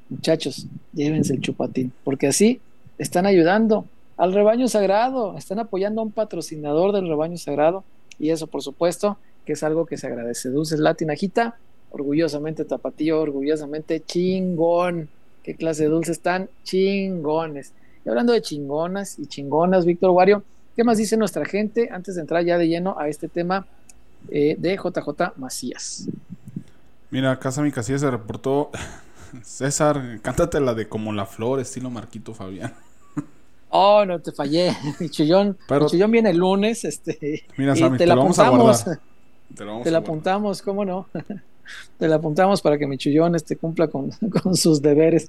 Muchachos, 0.09 0.67
llévense 0.93 1.33
el 1.33 1.41
chupatín, 1.41 1.93
porque 2.05 2.29
así 2.29 2.61
están 2.99 3.27
ayudando 3.27 3.87
al 4.17 4.33
rebaño 4.33 4.69
sagrado, 4.69 5.37
están 5.37 5.59
apoyando 5.59 6.01
a 6.01 6.05
un 6.05 6.13
patrocinador 6.13 6.93
del 6.93 7.09
rebaño 7.09 7.37
sagrado, 7.37 7.85
y 8.19 8.31
eso 8.31 8.47
por 8.47 8.63
supuesto 8.63 9.19
que 9.47 9.53
es 9.53 9.63
algo 9.63 9.87
que 9.87 9.97
se 9.97 10.07
agradece. 10.09 10.51
Dulces 10.51 10.81
Latinajita, 10.81 11.57
orgullosamente 11.91 12.65
tapatío, 12.65 13.21
orgullosamente 13.21 14.03
chingón. 14.05 15.09
¿Qué 15.43 15.55
clase 15.55 15.85
de 15.85 15.91
dulces 15.91 16.21
tan 16.21 16.51
chingones? 16.65 17.73
Y 18.05 18.09
hablando 18.09 18.33
de 18.33 18.43
chingonas 18.43 19.19
y 19.19 19.27
chingonas, 19.27 19.85
Víctor 19.85 20.11
Wario, 20.11 20.43
¿qué 20.75 20.83
más 20.83 20.99
dice 20.99 21.17
nuestra 21.17 21.45
gente 21.45 21.89
antes 21.93 22.17
de 22.17 22.23
entrar 22.23 22.45
ya 22.45 22.59
de 22.59 22.69
lleno 22.69 22.99
a 22.99 23.09
este 23.09 23.29
tema 23.29 23.67
eh, 24.29 24.57
de 24.59 24.77
JJ 24.77 25.37
Macías? 25.37 26.09
Mira, 27.11 27.39
Casa 27.39 27.63
Mi 27.63 27.71
Casillas 27.71 28.01
se 28.01 28.11
reportó. 28.11 28.71
César, 29.43 30.21
cántate 30.23 30.61
la 30.61 30.75
de 30.75 30.89
Como 30.89 31.13
la 31.13 31.27
Flor, 31.27 31.61
estilo 31.61 31.91
Marquito 31.91 32.35
Fabián. 32.35 32.75
Oh, 33.79 34.07
no 34.07 34.21
te 34.21 34.33
fallé. 34.33 34.75
Mi 35.01 35.11
chillón, 35.11 35.59
Pero- 35.69 35.85
mi 35.85 35.91
chillón 35.91 36.11
viene 36.11 36.31
el 36.31 36.39
lunes, 36.39 36.85
este, 36.85 37.45
Mira, 37.59 37.77
y 37.77 37.81
Sammy, 37.81 37.99
te 37.99 38.07
la 38.07 38.15
apuntamos. 38.15 38.85
Te 39.55 39.65
lo 39.65 39.85
la 39.85 39.99
apuntamos, 39.99 40.63
¿cómo 40.63 40.85
no? 40.85 41.09
Te 41.99 42.09
la 42.09 42.17
apuntamos 42.17 42.63
para 42.63 42.79
que 42.79 42.87
mi 42.87 42.97
chullón 42.97 43.35
este, 43.35 43.57
cumpla 43.57 43.89
con, 43.89 44.11
con 44.43 44.57
sus 44.57 44.81
deberes. 44.81 45.29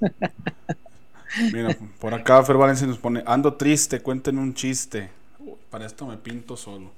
Mira, 1.52 1.76
por 2.00 2.14
acá 2.14 2.41
Fer 2.43 2.56
Valencia 2.56 2.88
nos 2.88 3.00
pone, 3.00 3.22
ando 3.26 3.56
triste, 3.56 4.00
cuenten 4.00 4.38
un 4.38 4.54
chiste. 4.54 5.10
Para 5.70 5.86
esto 5.86 6.06
me 6.06 6.16
pinto 6.16 6.56
solo. 6.56 6.91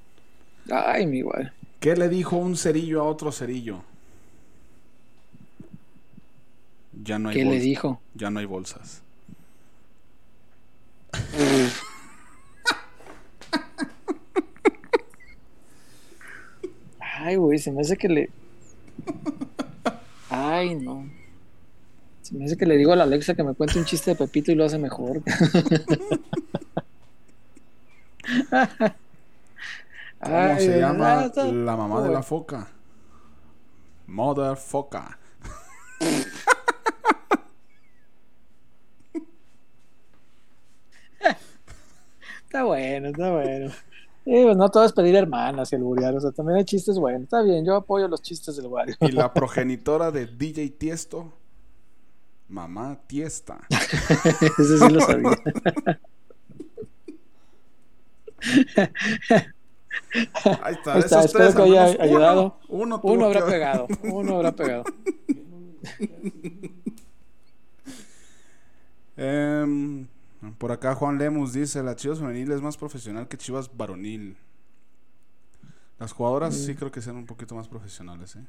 Ay, 0.70 1.08
mi 1.08 1.20
igual. 1.20 1.54
¿Qué 1.80 1.96
le 1.96 2.10
dijo 2.10 2.36
un 2.36 2.58
cerillo 2.58 3.02
a 3.02 3.06
otro 3.06 3.32
cerillo? 3.32 3.82
Ya 7.04 7.18
no 7.18 7.30
hay 7.30 7.36
¿Qué 7.38 7.46
le 7.46 7.60
dijo? 7.60 8.02
Ya 8.14 8.30
no 8.30 8.40
hay 8.40 8.46
bolsas. 8.46 9.02
Ay, 17.00 17.36
güey, 17.36 17.60
se 17.60 17.72
me 17.72 17.82
hace 17.82 17.96
que 17.98 18.10
le. 18.10 18.30
Ay, 20.30 20.76
no. 20.76 21.08
Se 22.22 22.34
me 22.36 22.46
hace 22.46 22.58
que 22.58 22.66
le 22.66 22.76
digo 22.78 22.92
a 22.92 22.96
la 22.96 23.04
Alexa 23.04 23.36
que 23.36 23.44
me 23.44 23.54
cuente 23.54 23.78
un 23.78 23.86
chiste 23.86 24.12
de 24.12 24.16
Pepito 24.16 24.52
y 24.52 24.56
lo 24.56 24.66
hace 24.66 24.80
mejor. 24.80 25.22
¿Cómo 30.20 30.36
Ay, 30.36 30.66
se 30.66 30.80
llama 30.80 31.32
la 31.36 31.76
mamá 31.76 32.02
de 32.02 32.10
la 32.10 32.24
foca? 32.24 32.68
Mother 34.08 34.58
foca. 34.58 35.19
Está 42.50 42.64
bueno, 42.64 43.10
está 43.10 43.32
bueno. 43.32 43.70
Sí, 44.26 44.42
pues 44.44 44.58
no 44.58 44.70
todo 44.70 44.84
es 44.84 44.92
pedir 44.92 45.16
hermanas 45.16 45.72
y 45.72 45.76
el 45.76 45.84
burial, 45.84 46.18
o 46.18 46.20
sea, 46.20 46.32
también 46.32 46.58
hay 46.58 46.66
chistes 46.66 46.98
buenos. 46.98 47.22
Está 47.24 47.44
bien, 47.44 47.64
yo 47.64 47.76
apoyo 47.76 48.08
los 48.08 48.24
chistes 48.24 48.56
del 48.58 48.66
Wario. 48.66 48.96
Y 49.02 49.12
la 49.12 49.32
progenitora 49.32 50.10
de 50.10 50.26
DJ 50.26 50.72
Tiesto, 50.72 51.32
mamá 52.48 53.00
Tiesta. 53.06 53.60
Ese 53.70 54.78
sí 54.80 54.90
lo 54.90 55.00
sabía. 55.02 55.30
Ahí 60.64 60.74
está, 60.74 60.94
Ahí 60.94 61.00
está, 61.00 61.00
esos 61.00 61.26
espero 61.26 61.44
tres, 61.46 61.56
que 61.56 61.62
haya 61.62 62.04
ayudado. 62.04 62.58
Uno, 62.68 63.00
uno 63.04 63.14
Uno 63.14 63.26
habrá 63.26 63.46
que- 63.46 63.52
pegado, 63.52 63.88
uno 64.12 64.36
habrá 64.38 64.52
pegado. 64.56 64.84
Em, 69.22 70.08
por 70.58 70.69
acá 70.80 70.96
Juan 70.96 71.18
Lemus 71.18 71.54
dice, 71.54 71.84
la 71.84 71.96
Chivas 71.96 72.20
femenil 72.20 72.52
es 72.52 72.62
más 72.62 72.78
profesional 72.78 73.28
que 73.28 73.38
Chivas 73.38 73.76
varonil. 73.76 74.38
Las 76.00 76.14
jugadoras 76.14 76.56
Mm. 76.56 76.58
sí 76.66 76.76
creo 76.76 76.92
que 76.92 77.02
sean 77.02 77.18
un 77.18 77.26
poquito 77.26 77.54
más 77.56 77.68
profesionales. 77.68 78.36
¿eh? 78.38 78.46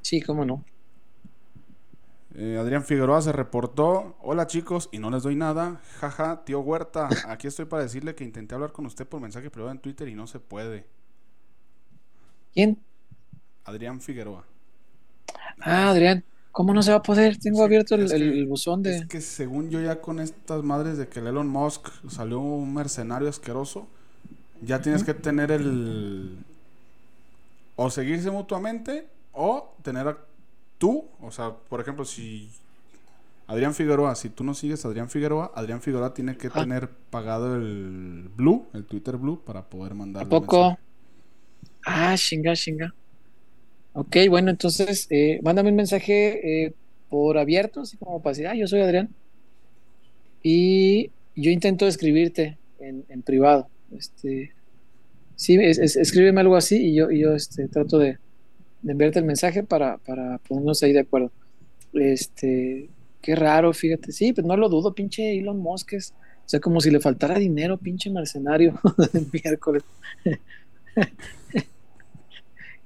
Sí, 0.00 0.22
cómo 0.22 0.44
no. 0.44 0.64
Eh, 2.34 2.56
Adrián 2.58 2.84
Figueroa 2.84 3.20
se 3.20 3.32
reportó, 3.32 4.16
hola 4.22 4.46
chicos, 4.46 4.88
y 4.92 4.98
no 4.98 5.10
les 5.10 5.22
doy 5.24 5.36
nada. 5.36 5.80
Jaja, 6.00 6.44
tío 6.44 6.60
Huerta, 6.60 7.08
aquí 7.28 7.46
estoy 7.48 7.66
para 7.66 7.82
decirle 7.82 8.14
que 8.14 8.24
intenté 8.24 8.54
hablar 8.54 8.72
con 8.72 8.86
usted 8.86 9.06
por 9.06 9.20
mensaje 9.20 9.50
privado 9.50 9.72
en 9.72 9.80
Twitter 9.80 10.08
y 10.08 10.14
no 10.14 10.26
se 10.26 10.38
puede. 10.40 10.86
¿Quién? 12.54 12.78
Adrián 13.64 14.00
Figueroa. 14.00 14.44
Ah, 15.60 15.90
Adrián. 15.90 16.24
¿Cómo 16.52 16.74
no 16.74 16.82
se 16.82 16.90
va 16.90 16.98
a 16.98 17.02
poder? 17.02 17.38
Tengo 17.38 17.58
Sí, 17.58 17.62
abierto 17.64 17.94
el, 17.94 18.08
que- 18.08 18.44
buzón 18.46 18.82
de. 18.82 18.96
Es 18.96 19.06
que 19.06 19.20
según 19.20 19.70
yo 19.70 19.80
ya 19.80 20.00
con 20.00 20.20
estas 20.20 20.62
madres 20.64 20.98
de 20.98 21.08
que 21.08 21.20
el 21.20 21.28
Elon 21.28 21.48
Musk 21.48 21.88
salió 22.08 22.40
un 22.40 22.74
mercenario 22.74 23.28
asqueroso, 23.28 23.86
ya 24.62 24.80
tienes 24.82 25.04
que 25.04 25.14
tener 25.14 25.50
el... 25.52 26.38
O 27.76 27.90
seguirse 27.90 28.30
mutuamente 28.30 29.08
o 29.32 29.74
tener 29.82 30.06
a 30.08 30.18
tú, 30.78 31.04
o 31.20 31.30
sea, 31.30 31.54
por 31.68 31.80
ejemplo, 31.80 32.04
si 32.04 32.50
Adrián 33.46 33.74
Figueroa, 33.74 34.14
si 34.14 34.30
tú 34.30 34.44
no 34.44 34.54
sigues 34.54 34.84
a 34.84 34.88
Adrián 34.88 35.10
Figueroa, 35.10 35.52
Adrián 35.54 35.80
Figueroa 35.82 36.14
tiene 36.14 36.36
que 36.36 36.50
tener 36.50 36.90
pagado 37.10 37.56
el 37.56 38.30
Blue, 38.36 38.66
el 38.74 38.86
Twitter 38.86 39.16
Blue, 39.16 39.42
para 39.44 39.68
poder 39.70 39.94
¿A 40.20 40.24
mandar 40.24 40.26
poco? 40.26 40.78
Ah, 41.84 42.16
chinga, 42.16 42.54
chinga. 42.56 42.94
Ok, 43.92 44.16
bueno, 44.28 44.50
entonces, 44.50 45.06
eh, 45.10 45.40
mándame 45.42 45.70
un 45.70 45.76
mensaje 45.76 46.66
eh, 46.66 46.74
por 47.08 47.38
abierto, 47.38 47.80
así 47.80 47.96
como 47.96 48.22
para 48.22 48.32
decir, 48.32 48.46
ah, 48.46 48.54
yo 48.54 48.66
soy 48.68 48.80
Adrián. 48.80 49.10
Y 50.42 51.10
yo 51.36 51.50
intento 51.50 51.86
escribirte 51.86 52.58
en, 52.78 53.04
privado. 53.22 53.68
Este, 53.96 54.52
sí, 55.36 55.56
es- 55.60 55.78
es- 55.78 55.96
escríbeme 55.96 56.40
algo 56.42 56.56
así 56.56 56.76
y 56.90 56.94
yo, 56.96 57.10
yo 57.10 57.34
este, 57.34 57.68
trato 57.68 57.98
de, 57.98 58.18
de 58.82 58.92
enviarte 58.92 59.18
el 59.20 59.26
mensaje 59.26 59.62
para, 59.64 59.98
para 59.98 60.38
ponernos 60.40 60.82
ahí 60.82 60.92
de 60.92 61.00
acuerdo. 61.00 61.32
Este, 61.94 62.90
qué 63.22 63.36
raro, 63.36 63.72
fíjate. 63.74 64.12
Sí, 64.12 64.32
pues 64.32 64.46
no 64.46 64.56
lo 64.56 64.68
dudo, 64.70 64.94
pinche 64.94 65.38
Elon 65.38 65.58
Musk 65.60 65.94
es, 65.94 66.14
o 66.46 66.48
sea, 66.50 66.60
como 66.60 66.80
si 66.80 66.90
le 66.90 67.00
faltara 67.00 67.38
dinero, 67.38 67.78
pinche 67.78 68.10
mercenario 68.10 68.80
el 69.14 69.28
miércoles. 69.32 69.84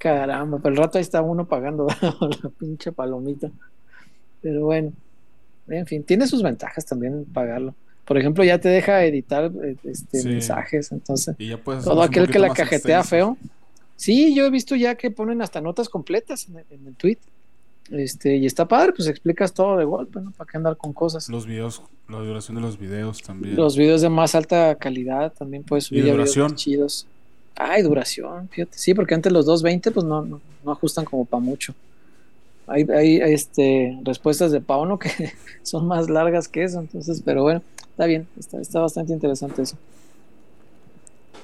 Caramba, 0.05 0.59
pero 0.59 0.75
el 0.75 0.77
rato 0.77 0.99
ahí 0.99 1.03
está 1.03 1.23
uno 1.23 1.47
pagando 1.49 1.87
la 2.43 2.51
pinche 2.59 2.93
palomita. 2.93 3.51
Pero 4.43 4.67
bueno, 4.67 4.93
en 5.69 5.87
fin, 5.87 6.05
tiene 6.05 6.27
sus 6.27 6.43
ventajas 6.43 6.85
también 6.85 7.25
pagarlo. 7.25 7.75
Por 8.05 8.19
ejemplo, 8.19 8.45
ya 8.45 8.59
te 8.61 8.69
deja 8.69 9.03
editar 9.07 9.51
eh, 9.63 9.77
este, 9.85 10.19
Sí. 10.21 10.29
mensajes, 10.29 10.93
entonces 10.93 11.35
Y 11.39 11.49
ya 11.49 11.57
puedes 11.57 11.85
todo 11.85 12.03
aquel 12.03 12.29
que 12.31 12.39
la 12.39 12.51
cajetea 12.53 13.03
feo. 13.03 13.39
Sí, 13.97 14.35
yo 14.35 14.45
he 14.45 14.51
visto 14.51 14.77
ya 14.77 14.95
que 14.97 15.11
ponen 15.11 15.41
hasta 15.41 15.63
notas 15.63 15.89
completas 15.89 16.49
en 16.51 16.59
el, 16.59 16.65
en 16.71 16.87
el 16.89 16.95
tweet. 16.97 17.17
Este, 17.91 18.37
y 18.37 18.45
está 18.45 18.69
padre, 18.69 18.93
pues 18.95 19.09
explicas 19.09 19.55
todo 19.55 19.79
de 19.79 19.85
golpe, 19.87 20.21
¿no? 20.21 20.33
¿Para 20.33 20.51
qué 20.51 20.57
andar 20.59 20.77
con 20.77 20.93
cosas? 20.93 21.31
Los 21.31 21.47
videos, 21.47 21.83
la 22.11 22.19
duración 22.19 22.57
de 22.57 22.61
los 22.61 22.79
videos 22.79 23.23
también. 23.23 23.57
Los 23.57 23.77
videos 23.79 24.03
de 24.03 24.11
más 24.11 24.35
alta 24.35 24.75
calidad 24.75 25.33
también 25.33 25.63
puedes 25.65 25.85
subir 25.85 26.01
Y 26.01 26.03
videos 26.05 26.19
duración. 26.19 26.51
más 26.53 26.61
chidos. 26.61 27.07
Ay, 27.57 27.83
duración, 27.83 28.49
fíjate. 28.49 28.77
Sí, 28.77 28.95
porque 28.95 29.15
antes 29.15 29.33
los 29.33 29.47
220 29.47 29.91
pues 29.91 30.05
no, 30.05 30.25
no, 30.25 30.41
no 30.65 30.73
ajustan 30.73 31.05
como 31.05 31.25
para 31.25 31.41
mucho. 31.41 31.75
Hay, 32.67 32.85
hay 32.91 33.17
este, 33.19 33.99
respuestas 34.03 34.51
de 34.51 34.61
Pauno 34.61 34.99
que 34.99 35.11
son 35.63 35.87
más 35.87 36.09
largas 36.09 36.49
que 36.49 36.65
eso, 36.65 36.81
entonces, 36.81 37.23
pero 37.25 37.43
bueno, 37.43 37.63
está 37.91 38.07
bien, 38.07 38.27
está, 38.39 38.61
está 38.61 38.81
bastante 38.81 39.13
interesante 39.13 39.63
eso. 39.63 39.77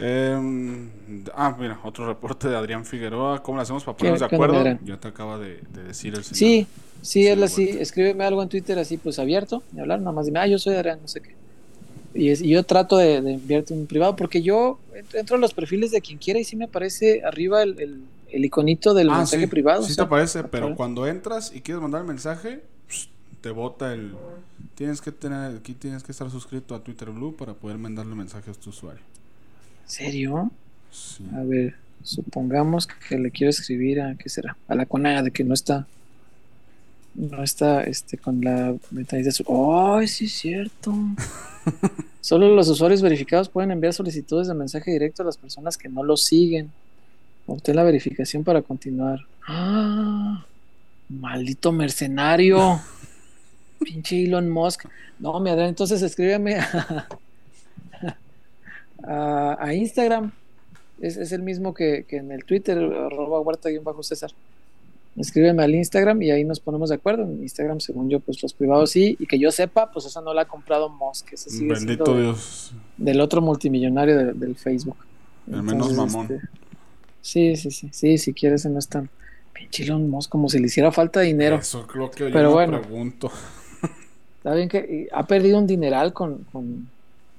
Em, 0.00 0.88
ah, 1.34 1.54
mira, 1.58 1.78
otro 1.84 2.06
reporte 2.06 2.48
de 2.48 2.56
Adrián 2.56 2.86
Figueroa. 2.86 3.42
¿Cómo 3.42 3.58
le 3.58 3.62
hacemos 3.62 3.84
para 3.84 3.98
ponernos 3.98 4.20
de 4.20 4.26
acuerdo? 4.26 4.78
Ya 4.82 4.96
te 4.96 5.08
acaba 5.08 5.38
de, 5.38 5.60
de 5.74 5.84
decir 5.84 6.14
el 6.14 6.24
señor. 6.24 6.36
Sí, 6.36 6.66
sí, 7.02 7.26
él 7.26 7.38
Sí, 7.40 7.44
así, 7.44 7.68
escríbeme 7.78 8.24
algo 8.24 8.42
en 8.42 8.48
Twitter 8.48 8.78
así, 8.78 8.96
pues 8.96 9.18
abierto, 9.18 9.62
y 9.76 9.80
hablar, 9.80 10.00
nada 10.00 10.12
más 10.12 10.24
dime, 10.24 10.40
ah, 10.40 10.46
yo 10.46 10.58
soy 10.58 10.74
Adrián, 10.74 11.00
no 11.02 11.08
sé 11.08 11.20
qué. 11.20 11.39
Y, 12.14 12.30
es- 12.30 12.40
y 12.42 12.48
yo 12.50 12.64
trato 12.64 12.96
de, 12.96 13.20
de 13.20 13.34
enviarte 13.34 13.72
un 13.74 13.86
privado, 13.86 14.16
porque 14.16 14.42
yo 14.42 14.78
ent- 14.94 15.14
entro 15.18 15.36
en 15.36 15.42
los 15.42 15.54
perfiles 15.54 15.90
de 15.92 16.00
quien 16.00 16.18
quiera 16.18 16.40
y 16.40 16.44
sí 16.44 16.56
me 16.56 16.64
aparece 16.64 17.22
arriba 17.24 17.62
el, 17.62 17.78
el, 17.80 18.00
el 18.32 18.44
iconito 18.44 18.94
del 18.94 19.10
Ah, 19.10 19.18
mensaje 19.18 19.44
sí, 19.44 19.48
privado. 19.48 19.82
Sí 19.82 19.92
o 19.92 19.94
sea, 19.94 20.04
te 20.04 20.06
aparece, 20.06 20.42
pero 20.44 20.66
claro. 20.66 20.76
cuando 20.76 21.06
entras 21.06 21.52
y 21.54 21.60
quieres 21.60 21.80
mandar 21.82 22.00
el 22.02 22.06
mensaje, 22.08 22.62
pss, 22.88 23.08
te 23.40 23.50
bota 23.50 23.92
el... 23.94 24.12
Tienes 24.74 25.00
que 25.00 25.12
tener, 25.12 25.56
aquí 25.56 25.74
tienes 25.74 26.02
que 26.02 26.12
estar 26.12 26.30
suscrito 26.30 26.74
a 26.74 26.82
Twitter 26.82 27.10
Blue 27.10 27.36
para 27.36 27.54
poder 27.54 27.78
mandarle 27.78 28.14
mensajes 28.14 28.56
a 28.56 28.60
tu 28.60 28.70
usuario. 28.70 29.02
¿En 29.84 29.90
serio? 29.90 30.50
Sí. 30.90 31.24
A 31.34 31.42
ver, 31.42 31.76
supongamos 32.02 32.86
que 32.86 33.18
le 33.18 33.30
quiero 33.30 33.50
escribir 33.50 34.00
a, 34.00 34.14
¿qué 34.16 34.28
será? 34.28 34.56
A 34.68 34.74
la 34.74 34.86
CONADE, 34.86 35.24
de 35.24 35.30
que 35.30 35.44
no 35.44 35.54
está, 35.54 35.86
no 37.20 37.42
está, 37.42 37.82
este, 37.82 38.16
con 38.16 38.40
la 38.40 38.74
ventanita 38.90 39.28
azul. 39.28 39.46
¡Ay, 39.48 40.08
sí 40.08 40.24
es 40.24 40.32
cierto! 40.32 40.94
Solo 42.22 42.54
los 42.54 42.68
usuarios 42.68 43.02
verificados 43.02 43.48
pueden 43.48 43.70
enviar 43.70 43.92
solicitudes 43.92 44.48
de 44.48 44.54
mensaje 44.54 44.90
directo 44.90 45.22
a 45.22 45.26
las 45.26 45.36
personas 45.36 45.76
que 45.76 45.88
no 45.88 46.02
lo 46.02 46.16
siguen. 46.16 46.70
Obtén 47.46 47.76
la 47.76 47.82
verificación 47.82 48.42
para 48.42 48.62
continuar. 48.62 49.20
¡Ah! 49.46 50.46
¡Maldito 51.08 51.72
mercenario! 51.72 52.80
Pinche 53.80 54.24
Elon 54.24 54.48
Musk. 54.48 54.86
No, 55.18 55.38
mi 55.40 55.50
Adrián, 55.50 55.68
entonces 55.68 56.00
escríbeme 56.00 56.56
a, 56.56 57.08
a, 59.02 59.56
a 59.60 59.74
Instagram. 59.74 60.32
Es, 61.00 61.18
es 61.18 61.32
el 61.32 61.42
mismo 61.42 61.74
que, 61.74 62.04
que 62.08 62.16
en 62.16 62.32
el 62.32 62.44
Twitter, 62.44 62.78
arroba 62.78 63.40
huerta-césar. 63.40 64.30
Escríbeme 65.20 65.62
al 65.62 65.74
Instagram 65.74 66.22
y 66.22 66.30
ahí 66.30 66.44
nos 66.44 66.60
ponemos 66.60 66.88
de 66.88 66.96
acuerdo. 66.96 67.24
En 67.24 67.42
Instagram, 67.42 67.80
según 67.80 68.08
yo, 68.08 68.20
pues 68.20 68.42
los 68.42 68.52
privados 68.54 68.90
sí. 68.90 69.16
Y 69.20 69.26
que 69.26 69.38
yo 69.38 69.50
sepa, 69.52 69.90
pues 69.92 70.06
esa 70.06 70.20
no 70.20 70.32
la 70.34 70.42
ha 70.42 70.44
comprado 70.48 70.88
Musk. 70.88 71.32
Esa 71.34 71.50
sigue 71.50 71.72
Bendito 71.74 72.04
siendo 72.06 72.14
de- 72.14 72.22
Dios. 72.22 72.72
del 72.96 73.20
otro 73.20 73.40
multimillonario 73.40 74.16
de- 74.16 74.32
del 74.32 74.56
Facebook. 74.56 74.96
El 75.50 75.62
menos 75.62 75.92
mamón. 75.92 76.26
este, 76.32 76.48
sí, 77.20 77.56
sí, 77.56 77.70
sí. 77.70 77.88
Sí, 77.92 78.18
si 78.18 78.32
quieres, 78.32 78.64
no 78.66 78.78
es 78.78 78.88
tan. 78.88 79.08
Pinche 79.52 79.82
Elon 79.84 80.08
Musk, 80.08 80.30
como 80.30 80.48
si 80.48 80.58
le 80.58 80.66
hiciera 80.66 80.90
falta 80.90 81.20
dinero. 81.20 81.56
Eso 81.56 81.86
creo 81.86 82.10
que 82.10 82.24
yo 82.24 82.30
Pero 82.32 82.48
me 82.48 82.54
bueno. 82.54 82.80
pregunto. 82.80 83.30
Está 84.38 84.54
bien 84.54 84.68
que 84.70 85.06
ha 85.12 85.26
perdido 85.26 85.58
un 85.58 85.66
dineral 85.66 86.14
con, 86.14 86.44
con, 86.50 86.88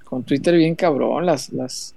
con 0.03 0.23
Twitter 0.23 0.55
bien 0.55 0.75
cabrón. 0.75 1.25
Las, 1.25 1.51
las, 1.51 1.95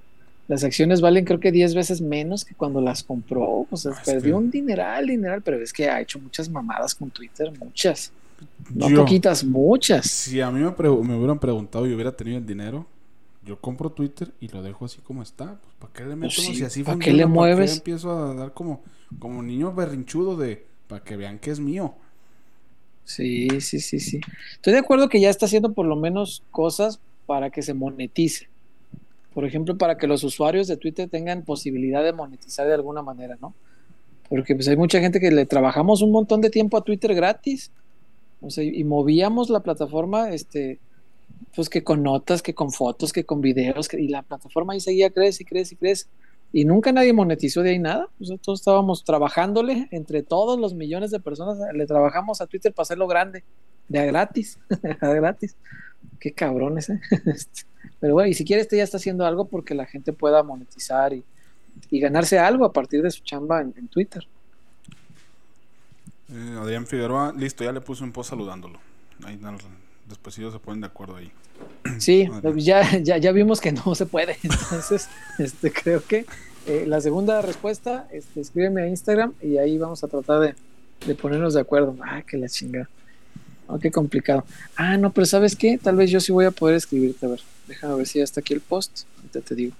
las 0.48 0.62
acciones 0.64 1.00
valen 1.00 1.24
creo 1.24 1.40
que 1.40 1.50
10 1.52 1.74
veces 1.74 2.00
menos 2.00 2.44
que 2.44 2.54
cuando 2.54 2.80
las 2.80 3.02
compró. 3.02 3.66
O 3.70 3.76
sea, 3.76 3.92
Ah, 3.94 4.02
perdió 4.04 4.32
que- 4.38 4.44
un 4.44 4.50
dineral, 4.50 5.06
dineral, 5.06 5.42
pero 5.42 5.60
es 5.62 5.72
que 5.72 5.88
ha 5.88 6.00
hecho 6.00 6.18
muchas 6.18 6.48
mamadas 6.48 6.94
con 6.94 7.10
Twitter, 7.10 7.52
muchas. 7.58 8.12
No 8.74 8.88
Yo- 8.90 8.96
poquitas, 8.98 9.44
muchas. 9.44 10.06
Si 10.10 10.40
a 10.40 10.50
mí 10.50 10.60
me, 10.60 10.68
hubieran 10.88 11.38
preguntado 11.38 11.86
y 11.86 11.94
hubiera 11.94 12.12
tenido 12.12 12.38
el 12.38 12.46
dinero, 12.46 12.86
yo 13.44 13.58
compro 13.60 13.90
Twitter 13.90 14.32
y 14.40 14.48
lo 14.48 14.62
dejo 14.62 14.84
así 14.84 14.98
como 15.02 15.22
está. 15.22 15.58
Pues, 15.60 15.74
¿Para 15.78 15.92
qué 15.92 16.04
le 16.04 16.16
meto? 16.16 16.30
sí, 16.34 16.54
si 16.54 16.64
así 16.64 16.82
¿pa' 16.82 16.98
qué 16.98 17.12
le 17.12 17.22
¿pa' 17.24 17.28
mueves? 17.28 17.76
empiezo 17.76 18.10
a 18.10 18.34
dar 18.34 18.52
como, 18.52 18.82
como 19.18 19.42
niño 19.42 19.72
berrinchudo 19.72 20.36
de 20.36 20.66
para 20.88 21.02
que 21.04 21.16
vean 21.16 21.38
que 21.38 21.50
es 21.52 21.60
mío? 21.60 21.94
Sí, 23.04 23.48
sí, 23.60 23.80
sí, 23.80 24.00
sí. 24.00 24.20
Estoy 24.54 24.72
de 24.72 24.78
acuerdo 24.78 25.08
que 25.08 25.20
ya 25.20 25.28
está 25.30 25.46
haciendo 25.46 25.72
por 25.72 25.86
lo 25.86 25.96
menos 25.96 26.42
cosas 26.50 27.00
para 27.26 27.50
que 27.50 27.62
se 27.62 27.74
monetice. 27.74 28.48
Por 29.34 29.44
ejemplo, 29.44 29.76
para 29.76 29.98
que 29.98 30.06
los 30.06 30.22
usuarios 30.22 30.68
de 30.68 30.76
Twitter 30.76 31.08
tengan 31.08 31.42
posibilidad 31.42 32.04
de 32.04 32.12
monetizar 32.12 32.66
de 32.66 32.74
alguna 32.74 33.02
manera, 33.02 33.36
¿no? 33.40 33.54
Porque 34.28 34.54
pues 34.54 34.68
hay 34.68 34.76
mucha 34.76 35.00
gente 35.00 35.20
que 35.20 35.30
le 35.30 35.44
trabajamos 35.44 36.02
un 36.02 36.12
montón 36.12 36.40
de 36.40 36.50
tiempo 36.50 36.76
a 36.76 36.84
Twitter 36.84 37.14
gratis. 37.14 37.70
O 38.40 38.50
sea, 38.50 38.62
y 38.62 38.84
movíamos 38.84 39.50
la 39.50 39.60
plataforma, 39.60 40.30
este, 40.30 40.78
pues 41.54 41.68
que 41.68 41.82
con 41.82 42.02
notas, 42.02 42.42
que 42.42 42.54
con 42.54 42.70
fotos, 42.70 43.12
que 43.12 43.24
con 43.24 43.40
videos, 43.40 43.92
y 43.94 44.08
la 44.08 44.22
plataforma 44.22 44.72
ahí 44.72 44.80
seguía, 44.80 45.10
crece 45.10 45.42
y 45.42 45.46
crece 45.46 45.74
y 45.74 45.76
crece. 45.78 46.06
Y 46.52 46.64
nunca 46.64 46.92
nadie 46.92 47.12
monetizó 47.12 47.62
de 47.62 47.70
ahí 47.70 47.78
nada. 47.78 48.08
O 48.20 48.38
todos 48.38 48.60
estábamos 48.60 49.02
trabajándole 49.02 49.88
entre 49.90 50.22
todos 50.22 50.58
los 50.58 50.74
millones 50.74 51.10
de 51.10 51.18
personas. 51.18 51.58
Le 51.74 51.86
trabajamos 51.86 52.40
a 52.40 52.46
Twitter 52.46 52.72
para 52.72 52.84
hacerlo 52.84 53.08
grande, 53.08 53.42
de 53.88 53.98
a 53.98 54.04
gratis, 54.04 54.58
a 55.00 55.08
gratis. 55.08 55.56
Qué 56.20 56.32
cabrones, 56.32 56.90
¿eh? 56.90 57.00
Pero 58.00 58.14
bueno, 58.14 58.28
y 58.28 58.34
si 58.34 58.44
quiere, 58.44 58.62
este 58.62 58.76
ya 58.76 58.84
está 58.84 58.96
haciendo 58.96 59.26
algo 59.26 59.46
porque 59.46 59.74
la 59.74 59.86
gente 59.86 60.12
pueda 60.12 60.42
monetizar 60.42 61.12
y, 61.12 61.24
y 61.90 62.00
ganarse 62.00 62.38
algo 62.38 62.64
a 62.64 62.72
partir 62.72 63.02
de 63.02 63.10
su 63.10 63.22
chamba 63.22 63.60
en, 63.60 63.74
en 63.76 63.88
Twitter. 63.88 64.26
Eh, 66.30 66.56
Adrián 66.58 66.86
Figueroa, 66.86 67.32
listo, 67.36 67.64
ya 67.64 67.72
le 67.72 67.80
puse 67.80 68.02
un 68.02 68.12
post 68.12 68.30
saludándolo. 68.30 68.78
Ahí 69.24 69.38
después 70.08 70.36
ellos 70.38 70.52
se 70.52 70.58
ponen 70.58 70.80
de 70.80 70.86
acuerdo 70.86 71.16
ahí. 71.16 71.30
Sí, 71.98 72.26
Vale. 72.26 72.60
ya, 72.60 72.98
ya, 72.98 73.18
ya 73.18 73.32
vimos 73.32 73.60
que 73.60 73.72
no 73.72 73.94
se 73.94 74.06
puede. 74.06 74.36
Entonces, 74.42 75.08
este, 75.38 75.72
creo 75.72 76.02
que 76.04 76.26
eh, 76.66 76.84
la 76.86 77.00
segunda 77.00 77.42
respuesta, 77.42 78.08
este, 78.10 78.40
escríbeme 78.40 78.82
a 78.82 78.88
Instagram 78.88 79.34
y 79.42 79.58
ahí 79.58 79.78
vamos 79.78 80.02
a 80.02 80.08
tratar 80.08 80.40
de, 80.40 80.54
de 81.06 81.14
ponernos 81.14 81.54
de 81.54 81.60
acuerdo. 81.60 81.96
Ah, 82.02 82.22
que 82.22 82.36
la 82.36 82.48
chingada. 82.48 82.88
Oh, 83.66 83.78
qué 83.78 83.90
complicado. 83.90 84.44
Ah, 84.76 84.96
no, 84.98 85.12
pero 85.12 85.24
¿sabes 85.26 85.56
qué? 85.56 85.78
Tal 85.78 85.96
vez 85.96 86.10
yo 86.10 86.20
sí 86.20 86.32
voy 86.32 86.44
a 86.44 86.50
poder 86.50 86.76
escribirte. 86.76 87.24
A 87.26 87.30
ver, 87.30 87.40
déjame 87.66 87.94
ver 87.96 88.06
si 88.06 88.18
ya 88.18 88.24
está 88.24 88.40
aquí 88.40 88.52
el 88.54 88.60
post. 88.60 89.02
Ahorita 89.16 89.40
te 89.40 89.54
digo. 89.54 89.72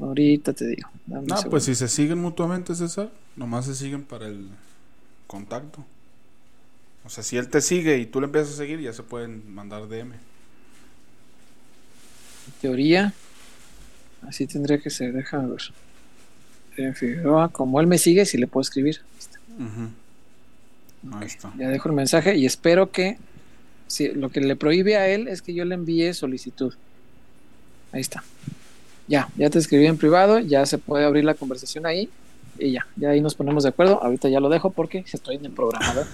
Ahorita 0.00 0.52
te 0.52 0.66
digo. 0.68 0.88
Dame 1.06 1.26
No, 1.26 1.36
segundo. 1.36 1.50
pues 1.50 1.64
si 1.64 1.74
se 1.74 1.88
siguen 1.88 2.18
mutuamente, 2.18 2.74
César, 2.74 3.10
nomás 3.36 3.66
se 3.66 3.74
siguen 3.74 4.04
para 4.04 4.26
el 4.26 4.48
contacto. 5.26 5.84
O 7.04 7.10
sea, 7.10 7.24
si 7.24 7.36
él 7.36 7.48
te 7.48 7.60
sigue 7.60 7.98
y 7.98 8.06
tú 8.06 8.20
le 8.20 8.26
empiezas 8.26 8.54
a 8.54 8.56
seguir, 8.58 8.80
ya 8.80 8.92
se 8.92 9.02
pueden 9.02 9.52
mandar 9.52 9.88
DM. 9.88 10.12
En 10.12 10.20
teoría, 12.60 13.12
así 14.26 14.46
tendría 14.46 14.78
que 14.78 14.90
ser. 14.90 15.12
Déjame 15.12 15.48
ver. 15.50 15.62
En 16.76 16.94
Figueroa, 16.94 17.48
como 17.48 17.80
él 17.80 17.88
me 17.88 17.98
sigue, 17.98 18.24
si 18.24 18.38
le 18.38 18.46
puedo 18.46 18.62
escribir. 18.62 19.00
Ahí 21.12 21.26
está. 21.26 21.52
Ya 21.58 21.68
dejo 21.68 21.88
el 21.88 21.94
mensaje 21.94 22.36
y 22.36 22.46
espero 22.46 22.90
que 22.90 23.18
si, 23.86 24.08
lo 24.08 24.30
que 24.30 24.40
le 24.40 24.56
prohíbe 24.56 24.96
a 24.96 25.08
él 25.08 25.28
es 25.28 25.42
que 25.42 25.54
yo 25.54 25.64
le 25.64 25.74
envíe 25.74 26.12
solicitud. 26.14 26.74
Ahí 27.92 28.00
está. 28.00 28.22
Ya, 29.06 29.28
ya 29.36 29.48
te 29.48 29.58
escribí 29.58 29.86
en 29.86 29.96
privado, 29.96 30.38
ya 30.38 30.66
se 30.66 30.78
puede 30.78 31.04
abrir 31.04 31.24
la 31.24 31.34
conversación 31.34 31.86
ahí 31.86 32.10
y 32.58 32.72
ya, 32.72 32.86
ya 32.96 33.10
ahí 33.10 33.20
nos 33.20 33.34
ponemos 33.34 33.62
de 33.62 33.70
acuerdo. 33.70 34.02
Ahorita 34.02 34.28
ya 34.28 34.40
lo 34.40 34.48
dejo 34.48 34.70
porque 34.70 35.04
estoy 35.10 35.36
en 35.36 35.46
el 35.46 35.52
programa. 35.52 36.06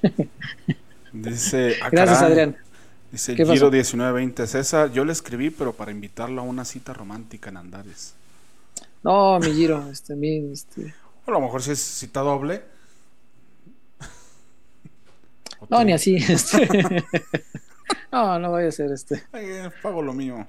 Dice, 1.12 1.76
ah, 1.82 1.88
Gracias, 1.90 2.18
caray. 2.18 2.32
Adrián. 2.32 2.56
Dice 3.12 3.34
¿Qué 3.34 3.44
Giro 3.44 3.70
pasó? 3.70 3.70
1920. 3.70 4.46
César, 4.46 4.92
yo 4.92 5.04
le 5.04 5.12
escribí, 5.12 5.50
pero 5.50 5.72
para 5.72 5.90
invitarlo 5.90 6.40
a 6.40 6.44
una 6.44 6.64
cita 6.64 6.92
romántica 6.92 7.50
en 7.50 7.56
Andares. 7.56 8.14
No, 9.02 9.38
mi 9.40 9.52
giro, 9.52 9.90
este, 9.90 10.14
mi, 10.14 10.52
este, 10.52 10.94
a 11.26 11.30
lo 11.30 11.40
mejor 11.40 11.62
si 11.62 11.70
es 11.70 11.80
cita 11.80 12.20
doble. 12.20 12.62
No, 15.68 15.84
ni 15.84 15.92
así. 15.92 16.16
este. 16.28 16.68
no, 18.12 18.38
no 18.38 18.50
voy 18.50 18.64
a 18.64 18.68
hacer 18.68 18.90
este. 18.92 19.22
Ay, 19.32 19.46
eh, 19.46 19.70
pago 19.82 20.02
lo 20.02 20.12
mío. 20.12 20.46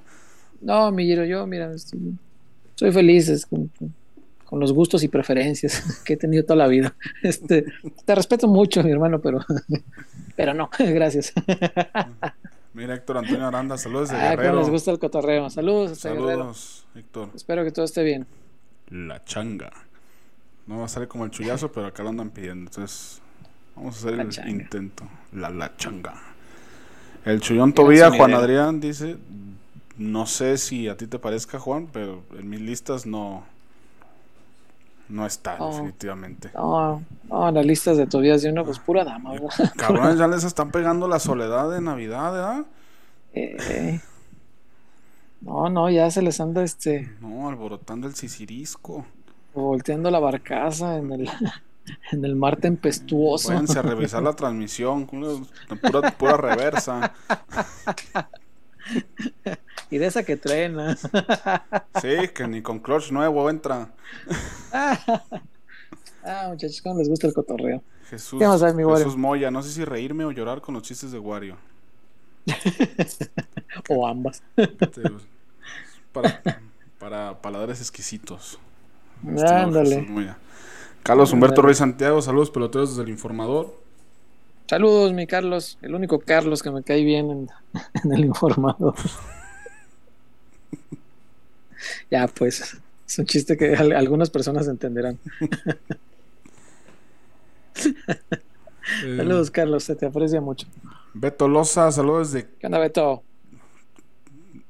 No, 0.61 0.91
mi 0.91 1.05
giro, 1.05 1.25
yo, 1.25 1.45
mira, 1.47 1.73
este, 1.73 1.97
soy 2.75 2.91
feliz 2.91 3.29
es, 3.29 3.47
con, 3.47 3.71
los 4.51 4.73
gustos 4.73 5.01
y 5.03 5.07
preferencias 5.07 6.01
que 6.05 6.13
he 6.13 6.17
tenido 6.17 6.43
toda 6.43 6.57
la 6.57 6.67
vida. 6.67 6.95
Este, 7.23 7.65
te 8.05 8.15
respeto 8.15 8.47
mucho, 8.47 8.83
mi 8.83 8.91
hermano, 8.91 9.19
pero, 9.19 9.39
pero 10.35 10.53
no, 10.53 10.69
gracias. 10.77 11.33
Mira, 12.73 12.95
Héctor 12.95 13.17
Antonio 13.17 13.47
Aranda, 13.47 13.77
saludos 13.77 14.09
de 14.09 14.17
Ah, 14.17 14.31
Guerrero. 14.31 14.59
les 14.59 14.69
gusta 14.69 14.91
el 14.91 14.99
cotorreo. 14.99 15.49
Saludos, 15.49 16.01
Guerrero. 16.03 16.29
Saludos, 16.29 16.85
Héctor. 16.95 17.29
Espero 17.35 17.63
que 17.63 17.71
todo 17.71 17.83
esté 17.83 18.03
bien. 18.03 18.25
La 18.89 19.23
changa. 19.25 19.71
No 20.67 20.79
va 20.79 20.85
a 20.85 20.87
salir 20.87 21.07
como 21.09 21.25
el 21.25 21.31
chullazo, 21.31 21.71
pero 21.71 21.87
acá 21.87 22.03
lo 22.03 22.09
andan 22.09 22.29
pidiendo. 22.29 22.69
Entonces, 22.69 23.21
vamos 23.75 23.95
a 23.95 23.99
hacer 23.99 24.15
La 24.17 24.23
el 24.23 24.29
changa. 24.29 24.49
intento. 24.49 25.03
La 25.33 25.49
la 25.49 25.75
changa. 25.77 26.13
El 27.25 27.39
chullón 27.41 27.73
Tobía. 27.73 28.09
Juan 28.11 28.33
Adrián 28.33 28.79
dice: 28.79 29.17
No 29.97 30.25
sé 30.25 30.57
si 30.57 30.87
a 30.87 30.97
ti 30.97 31.07
te 31.07 31.19
parezca, 31.19 31.59
Juan, 31.59 31.87
pero 31.91 32.23
en 32.37 32.49
mis 32.49 32.61
listas 32.61 33.05
no. 33.05 33.43
No 35.09 35.25
está, 35.25 35.57
Oh. 35.59 35.71
definitivamente. 35.71 36.51
No, 36.53 37.03
no, 37.27 37.51
las 37.51 37.65
listas 37.65 37.97
de 37.97 38.07
Tobías 38.07 38.41
de 38.43 38.49
uno, 38.49 38.63
pues 38.63 38.79
pura 38.79 39.03
dama, 39.03 39.33
¿verdad? 39.33 39.49
Cabrones, 39.77 40.17
ya 40.17 40.27
les 40.27 40.43
están 40.45 40.71
pegando 40.71 41.07
la 41.09 41.19
soledad 41.19 41.69
de 41.69 41.81
Navidad, 41.81 42.31
¿verdad? 42.31 42.65
Eh, 43.33 43.99
no, 45.41 45.69
no, 45.69 45.89
ya 45.89 46.09
se 46.11 46.21
les 46.21 46.39
anda 46.39 46.63
este 46.63 47.09
No, 47.21 47.49
alborotando 47.49 48.07
el 48.07 48.15
sisirisco. 48.15 49.05
volteando 49.53 50.09
la 50.11 50.19
barcaza 50.19 50.97
en 50.97 51.11
el, 51.11 51.29
en 52.11 52.25
el 52.25 52.35
mar 52.35 52.57
tempestuoso. 52.57 53.49
Váyanse 53.49 53.79
a 53.79 53.81
revisar 53.81 54.23
la 54.23 54.33
transmisión, 54.33 55.07
pura, 55.07 56.11
pura 56.11 56.37
reversa. 56.37 57.13
Y 59.91 59.97
de 59.97 60.07
esa 60.07 60.23
que 60.23 60.37
trena. 60.37 60.97
Sí, 62.01 62.29
que 62.33 62.47
ni 62.47 62.61
con 62.61 62.79
clutch 62.79 63.11
nuevo 63.11 63.49
entra. 63.49 63.91
ah, 64.71 66.47
muchachos, 66.49 66.81
¿cómo 66.81 66.97
les 66.97 67.09
gusta 67.09 67.27
el 67.27 67.33
cotorreo? 67.33 67.83
Jesús, 68.09 68.39
¿Qué 68.39 68.47
más 68.47 68.63
hay, 68.63 68.73
mi 68.73 68.83
Wario? 68.83 69.05
Jesús 69.05 69.17
Moya, 69.17 69.51
no 69.51 69.61
sé 69.61 69.69
si 69.71 69.85
reírme 69.85 70.25
o 70.25 70.31
llorar 70.31 70.61
con 70.61 70.73
los 70.73 70.83
chistes 70.83 71.11
de 71.11 71.19
Wario. 71.19 71.57
o 73.89 74.07
ambas. 74.07 74.41
Este, 74.55 75.01
para, 76.11 76.41
para 76.97 77.41
paladares 77.41 77.79
exquisitos. 77.81 78.57
Ándale. 79.23 79.95
Jesús 79.95 80.09
Moya. 80.09 80.37
Carlos 81.03 81.33
Humberto 81.33 81.61
Rey 81.61 81.75
Santiago, 81.75 82.21
saludos 82.21 82.51
peloteros 82.51 82.91
desde 82.91 83.03
el 83.03 83.09
informador. 83.09 83.75
Saludos, 84.67 85.13
mi 85.13 85.27
Carlos. 85.27 85.77
El 85.81 85.95
único 85.95 86.19
Carlos 86.19 86.61
que 86.63 86.71
me 86.71 86.83
cae 86.83 87.03
bien 87.03 87.29
en, 87.31 87.49
en 88.03 88.13
el 88.13 88.25
informador. 88.25 88.95
ya, 92.09 92.27
pues. 92.27 92.77
Es 93.07 93.19
un 93.19 93.25
chiste 93.25 93.57
que 93.57 93.75
al- 93.75 93.91
algunas 93.93 94.29
personas 94.29 94.67
entenderán. 94.67 95.19
Eh, 99.03 99.17
Saludos, 99.17 99.51
Carlos. 99.51 99.83
Se 99.83 99.95
te 99.95 100.05
aprecia 100.05 100.39
mucho. 100.41 100.67
Beto 101.13 101.47
Loza, 101.47 101.91
saludos 101.91 102.31
desde. 102.31 102.49
¿Qué 102.59 102.65
onda, 102.67 102.79
Beto? 102.79 103.23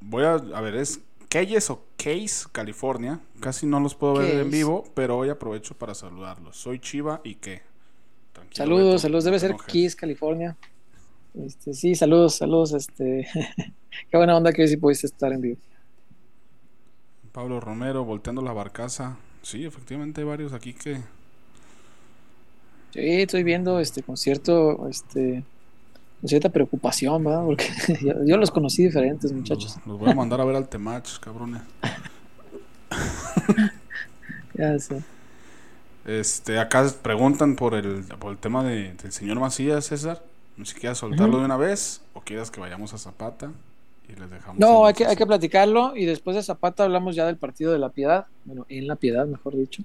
Voy 0.00 0.24
a. 0.24 0.34
A 0.34 0.60
ver, 0.60 0.74
es 0.76 1.00
Keyes 1.32 1.70
o 1.70 1.86
Case, 1.96 2.46
California. 2.52 3.18
Casi 3.40 3.64
no 3.64 3.80
los 3.80 3.94
puedo 3.94 4.16
ver 4.16 4.38
en 4.40 4.50
vivo, 4.50 4.84
pero 4.92 5.16
hoy 5.16 5.30
aprovecho 5.30 5.74
para 5.74 5.94
saludarlos. 5.94 6.58
Soy 6.58 6.78
Chiva 6.78 7.22
y 7.24 7.36
qué. 7.36 7.62
Tranquilo, 8.34 8.54
Saludos, 8.54 8.84
Beto, 8.84 8.98
saludos. 8.98 9.24
Debe 9.24 9.38
ser. 9.38 9.56
Kiss, 9.66 9.96
California. 9.96 10.58
Este, 11.32 11.72
sí, 11.72 11.94
saludos, 11.94 12.34
saludos. 12.34 12.74
Este, 12.74 13.26
qué 14.10 14.16
buena 14.18 14.36
onda 14.36 14.52
que 14.52 14.60
hoy 14.60 14.68
sí 14.68 14.76
pudiste 14.76 15.06
estar 15.06 15.32
en 15.32 15.40
vivo. 15.40 15.56
Pablo 17.32 17.60
Romero, 17.60 18.04
volteando 18.04 18.42
la 18.42 18.52
barcaza. 18.52 19.16
Sí, 19.40 19.64
efectivamente 19.64 20.20
hay 20.20 20.26
varios 20.26 20.52
aquí 20.52 20.74
que. 20.74 20.96
Sí, 22.90 23.22
estoy 23.22 23.42
viendo 23.42 23.80
este 23.80 24.02
concierto, 24.02 24.86
este, 24.86 25.44
cierta 26.28 26.48
preocupación, 26.50 27.24
¿verdad? 27.24 27.44
Porque 27.44 27.66
yo, 28.02 28.12
yo 28.24 28.36
los 28.36 28.50
conocí 28.50 28.84
diferentes, 28.84 29.32
muchachos. 29.32 29.76
Los, 29.78 29.86
los 29.86 29.98
voy 29.98 30.10
a 30.10 30.14
mandar 30.14 30.40
a 30.40 30.44
ver 30.44 30.56
al 30.56 30.68
Temach, 30.68 31.18
cabrones. 31.20 31.62
Ya 34.54 34.78
sé. 34.78 35.02
Este, 36.04 36.58
acá 36.58 36.86
preguntan 37.00 37.56
por 37.56 37.74
el, 37.74 38.04
por 38.18 38.32
el 38.32 38.38
tema 38.38 38.62
de- 38.64 38.92
del 38.94 39.12
señor 39.12 39.40
Macías, 39.40 39.86
César. 39.86 40.22
No 40.56 40.64
si 40.66 40.74
quieras 40.74 40.98
soltarlo 40.98 41.38
de 41.38 41.44
una 41.46 41.56
vez 41.56 42.02
o 42.12 42.20
quieras 42.20 42.50
que 42.50 42.60
vayamos 42.60 42.92
a 42.92 42.98
Zapata 42.98 43.50
y 44.06 44.12
les 44.20 44.30
dejamos. 44.30 44.58
No, 44.58 44.84
hay 44.84 44.92
que, 44.92 45.06
hay 45.06 45.16
que 45.16 45.24
platicarlo 45.26 45.96
y 45.96 46.04
después 46.04 46.36
de 46.36 46.42
Zapata 46.42 46.84
hablamos 46.84 47.16
ya 47.16 47.24
del 47.24 47.36
partido 47.38 47.72
de 47.72 47.78
la 47.78 47.88
Piedad, 47.88 48.26
bueno, 48.44 48.66
en 48.68 48.86
la 48.86 48.96
Piedad, 48.96 49.26
mejor 49.26 49.56
dicho. 49.56 49.82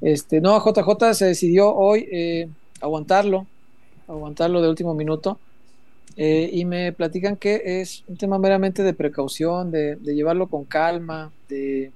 Este, 0.00 0.40
no, 0.40 0.58
JJ 0.64 1.12
se 1.12 1.26
decidió 1.26 1.74
hoy 1.74 2.08
eh, 2.10 2.48
aguantarlo, 2.80 3.46
aguantarlo 4.08 4.62
de 4.62 4.70
último 4.70 4.94
minuto. 4.94 5.38
Eh, 6.16 6.50
y 6.52 6.64
me 6.64 6.92
platican 6.92 7.36
que 7.36 7.62
es 7.80 8.04
un 8.06 8.16
tema 8.16 8.38
meramente 8.38 8.82
de 8.82 8.92
precaución, 8.92 9.70
de, 9.70 9.96
de 9.96 10.14
llevarlo 10.14 10.48
con 10.48 10.64
calma, 10.64 11.32
de, 11.48 11.92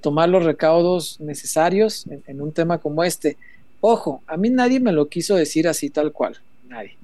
tomar 0.00 0.28
los 0.30 0.44
recaudos 0.44 1.20
necesarios 1.20 2.06
en, 2.06 2.22
en 2.26 2.40
un 2.40 2.52
tema 2.52 2.78
como 2.78 3.04
este. 3.04 3.36
Ojo, 3.80 4.22
a 4.26 4.36
mí 4.36 4.48
nadie 4.48 4.80
me 4.80 4.92
lo 4.92 5.08
quiso 5.08 5.36
decir 5.36 5.68
así 5.68 5.90
tal 5.90 6.12
cual, 6.12 6.38
nadie. 6.68 6.96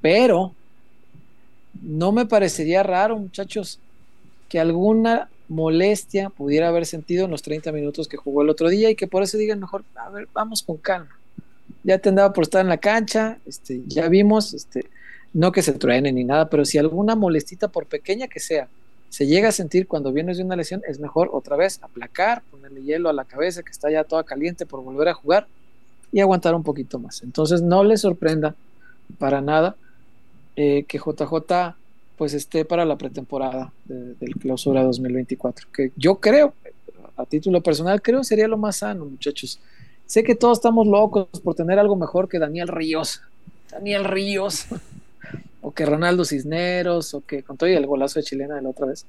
Pero 0.00 0.54
no 1.82 2.12
me 2.12 2.26
parecería 2.26 2.82
raro, 2.82 3.18
muchachos, 3.18 3.80
que 4.48 4.60
alguna 4.60 5.28
molestia 5.48 6.30
pudiera 6.30 6.68
haber 6.68 6.86
sentido 6.86 7.24
en 7.24 7.32
los 7.32 7.42
30 7.42 7.72
minutos 7.72 8.06
que 8.06 8.16
jugó 8.16 8.42
el 8.42 8.50
otro 8.50 8.68
día 8.68 8.88
y 8.90 8.94
que 8.94 9.08
por 9.08 9.22
eso 9.22 9.36
digan 9.36 9.60
mejor, 9.60 9.84
a 9.96 10.08
ver, 10.10 10.28
vamos 10.32 10.62
con 10.62 10.76
calma. 10.76 11.18
Ya 11.82 11.98
te 11.98 12.08
andaba 12.08 12.32
por 12.32 12.44
estar 12.44 12.60
en 12.60 12.68
la 12.68 12.78
cancha, 12.78 13.38
este, 13.46 13.82
ya 13.86 14.08
vimos, 14.08 14.54
este, 14.54 14.86
no 15.32 15.52
que 15.52 15.62
se 15.62 15.72
truene 15.72 16.12
ni 16.12 16.24
nada, 16.24 16.48
pero 16.50 16.64
si 16.64 16.78
alguna 16.78 17.14
molestita, 17.14 17.68
por 17.68 17.86
pequeña 17.86 18.28
que 18.28 18.40
sea, 18.40 18.68
se 19.08 19.26
llega 19.26 19.48
a 19.48 19.52
sentir 19.52 19.86
cuando 19.88 20.12
vienes 20.12 20.36
de 20.38 20.44
una 20.44 20.56
lesión, 20.56 20.82
es 20.88 21.00
mejor 21.00 21.30
otra 21.32 21.56
vez 21.56 21.80
aplacar, 21.82 22.42
ponerle 22.50 22.82
hielo 22.82 23.08
a 23.08 23.12
la 23.12 23.24
cabeza 23.24 23.62
que 23.62 23.70
está 23.72 23.90
ya 23.90 24.04
toda 24.04 24.22
caliente 24.24 24.66
por 24.66 24.82
volver 24.82 25.08
a 25.08 25.14
jugar 25.14 25.46
y 26.12 26.20
aguantar 26.20 26.54
un 26.54 26.62
poquito 26.62 26.98
más. 26.98 27.22
Entonces 27.22 27.62
no 27.62 27.82
les 27.84 28.00
sorprenda 28.02 28.54
para 29.18 29.40
nada 29.40 29.76
eh, 30.56 30.84
que 30.86 30.98
JJ 30.98 31.74
pues 32.16 32.34
esté 32.34 32.64
para 32.64 32.84
la 32.84 32.96
pretemporada 32.98 33.72
de- 33.86 34.14
del 34.14 34.34
clausura 34.36 34.82
2024, 34.82 35.68
que 35.72 35.90
yo 35.96 36.16
creo, 36.16 36.52
a 37.16 37.24
título 37.24 37.62
personal, 37.62 38.02
creo 38.02 38.22
sería 38.24 38.46
lo 38.46 38.58
más 38.58 38.76
sano, 38.78 39.06
muchachos. 39.06 39.58
Sé 40.06 40.22
que 40.22 40.34
todos 40.34 40.58
estamos 40.58 40.86
locos 40.86 41.28
por 41.42 41.54
tener 41.54 41.78
algo 41.78 41.96
mejor 41.96 42.28
que 42.28 42.38
Daniel 42.38 42.68
Ríos, 42.68 43.22
Daniel 43.70 44.04
Ríos, 44.04 44.66
o 45.62 45.72
que 45.72 45.86
Ronaldo 45.86 46.24
Cisneros, 46.24 47.14
o 47.14 47.24
que 47.24 47.42
con 47.42 47.56
todo 47.56 47.68
el 47.68 47.86
golazo 47.86 48.18
de 48.18 48.24
chilena 48.24 48.56
de 48.56 48.62
la 48.62 48.70
otra 48.70 48.86
vez, 48.86 49.06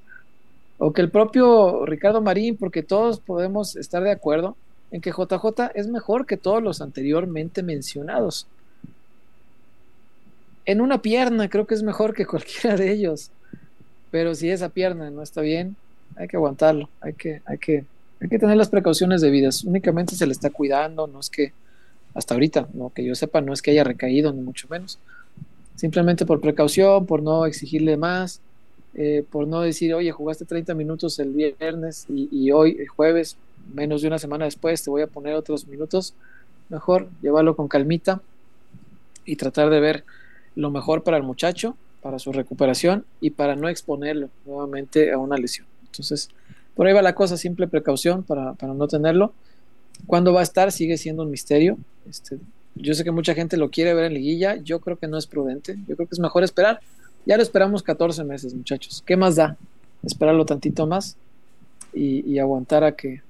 o 0.78 0.91
que 0.93 1.02
el 1.02 1.10
propio 1.10 1.86
Ricardo 1.86 2.22
Marín, 2.22 2.58
porque 2.58 2.84
todos 2.84 3.20
podemos 3.20 3.76
estar 3.76 4.04
de 4.04 4.12
acuerdo 4.12 4.56
en 4.91 5.02
que 5.02 5.12
JJ 5.12 5.72
es 5.76 5.88
mejor 5.88 6.26
que 6.26 6.38
todos 6.38 6.62
los 6.62 6.82
anteriormente 6.82 7.64
mencionados 7.64 8.47
en 10.66 10.82
una 10.82 11.02
pierna 11.02 11.49
creo 11.49 11.66
que 11.66 11.76
es 11.76 11.84
mejor 11.84 12.14
que 12.14 12.26
cualquiera 12.28 12.76
de 12.76 12.91
ellos. 12.91 13.32
Pero 14.10 14.36
si 14.36 14.49
esa 14.49 14.70
pierna 14.70 15.10
no 15.10 15.22
está 15.22 15.41
bien, 15.41 15.76
hay 16.16 16.28
que 16.28 16.38
aguantarlo, 16.38 16.89
hay 16.99 17.14
que, 17.14 17.41
hay 17.45 17.58
que, 17.58 17.86
hay 18.20 18.30
que 18.30 18.39
tener 18.39 18.58
las 18.58 18.70
precauciones 18.70 19.22
debidas. 19.22 19.64
Únicamente 19.64 20.16
se 20.16 20.26
le 20.26 20.34
está 20.34 20.49
cuidando, 20.49 21.08
no 21.08 21.20
es 21.20 21.30
que 21.30 21.54
hasta 22.14 22.34
ahorita, 22.34 22.68
no 22.74 22.89
que 22.89 23.06
yo 23.06 23.16
sepa, 23.16 23.39
no 23.39 23.54
es 23.54 23.62
que 23.62 23.72
haya 23.72 23.86
recaído, 23.86 24.34
ni 24.34 24.41
mucho 24.41 24.68
menos. 24.70 24.99
Simplemente 25.82 26.27
por 26.27 26.39
precaución, 26.39 27.07
por 27.07 27.23
no 27.23 27.47
exigirle 27.47 27.97
más, 27.97 28.39
eh, 28.93 29.25
por 29.32 29.47
no 29.47 29.61
decir, 29.61 29.95
oye, 29.95 30.11
jugaste 30.11 30.45
30 30.45 30.75
minutos 30.75 31.17
el 31.17 31.32
viernes 31.32 32.05
y, 32.07 32.51
hoy, 32.51 32.77
el 32.79 32.88
jueves, 32.88 33.36
menos 33.73 34.03
de 34.03 34.07
una 34.09 34.19
semana 34.19 34.45
después, 34.45 34.84
te 34.84 34.91
voy 34.91 35.01
a 35.01 35.07
poner 35.07 35.34
otros 35.34 35.65
minutos. 35.65 36.13
Mejor 36.69 37.09
llevarlo 37.23 37.55
con 37.55 37.67
calmita 37.67 38.21
y 39.25 39.38
tratar 39.38 39.71
de 39.71 39.79
ver 39.79 40.03
lo 40.55 40.69
mejor 40.69 41.01
para 41.01 41.17
el 41.17 41.23
muchacho, 41.23 41.75
para 42.03 42.19
su 42.19 42.32
recuperación 42.32 43.03
y 43.19 43.32
para 43.32 43.55
no 43.55 43.67
exponerlo 43.67 44.29
nuevamente 44.45 45.11
a 45.11 45.17
una 45.17 45.36
lesión. 45.36 45.65
Entonces, 45.88 46.29
por 46.75 46.86
ahí 46.86 46.93
va 46.93 47.01
la 47.01 47.15
cosa, 47.15 47.38
simple 47.38 47.67
precaución 47.67 48.21
para, 48.21 48.53
para 48.53 48.75
no 48.75 48.88
tenerlo. 48.88 49.34
¿Cuándo 50.05 50.32
va 50.32 50.41
a 50.41 50.43
estar? 50.43 50.71
Sigue 50.71 50.99
siendo 50.99 51.23
un 51.23 51.32
misterio. 51.32 51.79
Este, 52.07 52.38
yo 52.76 52.93
sé 52.93 53.03
que 53.03 53.11
mucha 53.11 53.34
gente 53.34 53.57
lo 53.57 53.69
quiere 53.69 53.93
ver 53.93 54.05
en 54.05 54.13
liguilla, 54.13 54.55
yo 54.57 54.80
creo 54.80 54.97
que 54.97 55.07
no 55.07 55.17
es 55.17 55.28
prudente, 55.28 55.78
yo 55.88 55.95
creo 55.95 56.07
que 56.07 56.15
es 56.15 56.19
mejor 56.19 56.43
esperar. 56.43 56.80
Ya 57.26 57.38
lo 57.38 57.43
esperamos 57.43 57.84
14 57.84 58.24
meses, 58.24 58.53
muchachos. 58.53 59.03
¿Qué 59.05 59.15
más 59.15 59.36
da? 59.36 59.57
Esperarlo 60.03 60.45
tantito 60.45 60.88
más 60.88 61.17
y, 61.93 62.39
aguantar 62.39 62.84
a 62.84 62.95
que, 62.95 63.22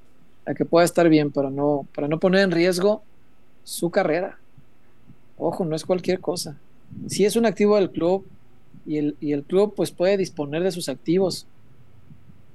a 0.46 0.54
que 0.54 0.64
pueda 0.64 0.86
estar 0.86 1.10
bien 1.10 1.32
para 1.32 1.50
no, 1.50 1.86
para 1.94 2.08
no 2.08 2.20
poner 2.20 2.42
en 2.42 2.52
riesgo 2.52 3.04
su 3.64 3.89
carrera. 3.89 4.38
Ojo, 5.38 5.66
no 5.66 5.76
es 5.76 5.86
cualquier 5.86 6.20
cosa 6.20 6.56
si 7.08 7.26
es 7.26 7.36
un 7.36 7.46
activo 7.46 7.76
del 7.76 7.92
club 7.92 8.26
y 8.86 8.98
el, 8.98 9.16
y 9.20 9.34
el 9.34 9.44
club 9.44 9.74
pues 9.76 9.92
puede 9.92 10.18
disponer 10.18 10.64
de 10.64 10.72
sus 10.72 10.89
activos, 10.89 11.46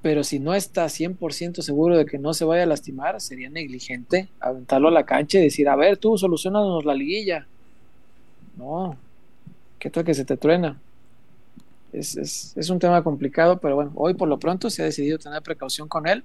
pero 0.06 0.22
si 0.22 0.38
no 0.38 0.54
está 0.54 0.84
100% 0.84 1.62
seguro 1.62 1.98
de 1.98 2.06
que 2.06 2.16
no 2.16 2.32
se 2.32 2.44
vaya 2.44 2.62
a 2.62 2.66
lastimar, 2.66 3.20
sería 3.20 3.50
negligente 3.50 4.28
aventarlo 4.38 4.86
a 4.86 4.92
la 4.92 5.04
cancha 5.04 5.40
y 5.40 5.42
decir, 5.42 5.68
a 5.68 5.74
ver, 5.74 5.96
tú 5.96 6.16
solucionanos 6.16 6.84
la 6.84 6.94
liguilla. 6.94 7.44
No, 8.56 8.96
¿qué 9.80 9.90
tal 9.90 10.04
que 10.04 10.14
se 10.14 10.24
te 10.24 10.36
truena? 10.36 10.78
Es, 11.92 12.16
es, 12.16 12.52
es 12.56 12.70
un 12.70 12.78
tema 12.78 13.02
complicado, 13.02 13.58
pero 13.58 13.74
bueno, 13.74 13.90
hoy 13.96 14.14
por 14.14 14.28
lo 14.28 14.38
pronto 14.38 14.70
se 14.70 14.82
ha 14.82 14.84
decidido 14.84 15.18
tener 15.18 15.42
precaución 15.42 15.88
con 15.88 16.06
él 16.06 16.22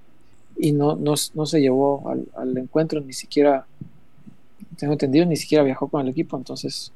y 0.60 0.74
no, 0.74 0.96
no, 0.96 1.16
no 1.34 1.46
se 1.48 1.60
llevó 1.60 2.08
al, 2.36 2.56
encuentro, 2.60 3.02
ni 3.02 3.14
siquiera, 3.14 3.66
tengo 4.78 4.94
entendido, 4.94 5.26
ni 5.26 5.38
siquiera 5.38 5.64
viajó 5.64 5.88
con 5.88 6.02
el 6.02 6.10
equipo, 6.10 6.38
entonces 6.38 6.92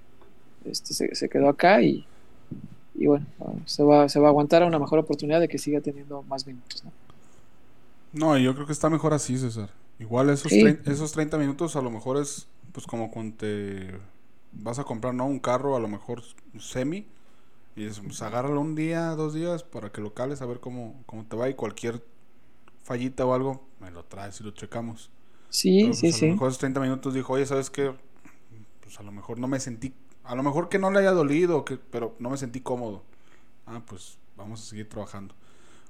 este, 0.65 1.15
se, 1.15 1.29
quedó 1.29 1.49
acá 1.49 1.81
y, 1.81 2.05
y 2.97 3.07
bueno, 3.07 3.25
se 3.65 3.83
va, 3.83 4.09
se 4.09 4.19
va 4.19 4.27
a 4.27 4.29
aguantar 4.31 4.63
a 4.63 4.67
una 4.67 4.79
mejor 4.79 4.99
oportunidad 4.99 5.39
de 5.39 5.47
que 5.47 5.57
siga 5.57 5.81
teniendo 5.81 6.23
más 6.23 6.45
minutos. 6.47 6.83
¿no? 6.85 6.91
No, 8.11 8.37
yo 8.37 8.53
creo 8.55 8.65
que 8.65 8.71
está 8.73 8.89
mejor 8.89 9.13
así, 9.13 9.37
César. 9.37 9.69
Igual 9.99 10.29
esos, 10.29 10.51
Sí. 10.51 10.59
30, 10.59 10.91
esos 10.91 11.11
30 11.11 11.37
minutos 11.37 11.75
a 11.75 11.81
lo 11.81 11.91
mejor 11.91 12.17
es 12.17 12.47
pues 12.71 12.85
como 12.85 13.09
cuando 13.11 13.37
te 13.37 13.91
vas 14.51 14.79
a 14.79 14.83
comprar 14.83 15.13
¿no? 15.13 15.25
un 15.25 15.39
carro, 15.39 15.75
a 15.75 15.79
lo 15.79 15.87
mejor 15.87 16.21
semi, 16.59 17.07
y 17.75 17.85
es, 17.85 17.99
pues, 18.01 18.21
agárralo 18.21 18.61
un 18.61 18.75
día, 18.75 19.11
dos 19.11 19.33
días 19.33 19.63
para 19.63 19.91
que 19.91 20.01
lo 20.01 20.13
cales 20.13 20.41
a 20.41 20.45
ver 20.47 20.59
cómo, 20.61 21.03
cómo 21.07 21.25
te 21.25 21.35
va 21.37 21.49
y 21.49 21.55
cualquier 21.55 22.03
fallita 22.83 23.25
o 23.25 23.33
algo, 23.33 23.67
me 23.81 23.91
lo 23.91 24.05
traes 24.05 24.41
y 24.41 24.45
lo 24.45 24.51
checamos. 24.51 25.11
Sí, 25.49 25.89
Pero, 25.89 25.93
sí, 25.93 26.11
pues, 26.11 26.15
a 26.15 26.19
sí. 26.19 26.25
lo 26.25 26.27
mejor 26.27 26.49
esos 26.49 26.59
30 26.59 26.81
minutos 26.81 27.13
dijo, 27.13 27.33
oye, 27.33 27.45
¿sabes 27.47 27.69
qué? 27.71 27.93
Pues 28.81 28.99
a 28.99 29.03
lo 29.03 29.11
mejor 29.11 29.39
no 29.39 29.47
me 29.47 29.59
sentí, 29.59 29.93
a 30.25 30.35
lo 30.35 30.43
mejor 30.43 30.69
que 30.69 30.79
no 30.79 30.91
le 30.91 30.99
haya 30.99 31.11
dolido, 31.11 31.65
que, 31.65 31.77
pero 31.77 32.15
no 32.19 32.29
me 32.29 32.37
sentí 32.37 32.61
cómodo. 32.61 33.03
Ah, 33.67 33.81
pues 33.87 34.19
vamos 34.37 34.61
a 34.61 34.65
seguir 34.65 34.89
trabajando. 34.89 35.35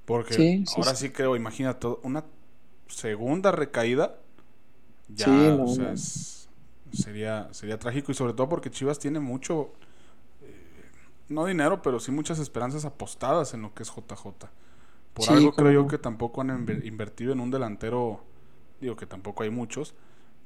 Porque 0.06 0.46
Sí, 0.46 0.64
sí, 0.66 0.82
ahora 0.82 0.94
sí. 0.94 0.96
sí 0.96 1.10
creo, 1.10 1.36
imagínate, 1.36 1.88
una 2.04 2.24
segunda 2.88 3.52
recaída, 3.52 4.18
ya, 5.08 5.50
no, 5.52 5.64
o 5.64 5.66
sea, 5.68 5.92
es- 5.92 6.48
sería, 6.92 7.48
sería 7.52 7.78
trágico 7.78 8.12
y 8.12 8.14
sobre 8.14 8.34
todo 8.34 8.48
porque 8.48 8.70
Chivas 8.70 8.98
tiene 8.98 9.20
mucho, 9.20 9.72
eh, 10.42 10.90
no 11.28 11.46
dinero, 11.46 11.82
pero 11.82 12.00
sí 12.00 12.12
muchas 12.12 12.38
esperanzas 12.38 12.84
apostadas 12.84 13.54
en 13.54 13.62
lo 13.62 13.74
que 13.74 13.82
es 13.84 13.90
JJ. 13.90 14.50
Por 15.14 15.30
algo 15.30 15.56
creo 15.56 15.72
yo 15.72 15.86
que 15.86 15.98
tampoco 15.98 16.40
han 16.42 16.48
inver- 16.50 16.84
invertido 16.86 17.32
en 17.32 17.40
un 17.40 17.50
delantero, 17.50 18.22
digo 18.80 18.96
que 18.96 19.06
tampoco 19.06 19.42
hay 19.44 19.50
muchos, 19.50 19.94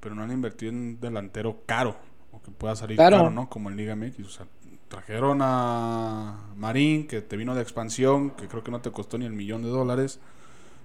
pero 0.01 0.15
no 0.15 0.23
han 0.23 0.33
invertido 0.33 0.71
en 0.73 0.79
un 0.79 1.01
delantero 1.01 1.63
caro, 1.67 1.97
o 2.33 2.43
que 2.43 2.51
pueda 2.51 2.77
salir 2.77 3.03
Claro. 3.09 3.19
caro, 3.19 3.31
¿no? 3.31 3.49
Como 3.49 3.71
en 3.71 3.77
Liga 3.77 3.95
MX, 3.95 4.27
o 4.27 4.31
sea, 4.31 4.47
trajeron 4.89 5.41
a 5.43 6.51
Marín, 6.57 7.07
que 7.07 7.23
te 7.23 7.37
vino 7.37 7.55
de 7.55 7.63
expansión, 7.63 8.33
que 8.33 8.49
creo 8.49 8.63
que 8.65 8.71
no 8.71 8.81
te 8.83 8.91
costó 8.93 9.19
ni 9.19 9.27
el 9.27 9.33
millón 9.33 9.63
de 9.63 9.69
dólares. 9.69 10.21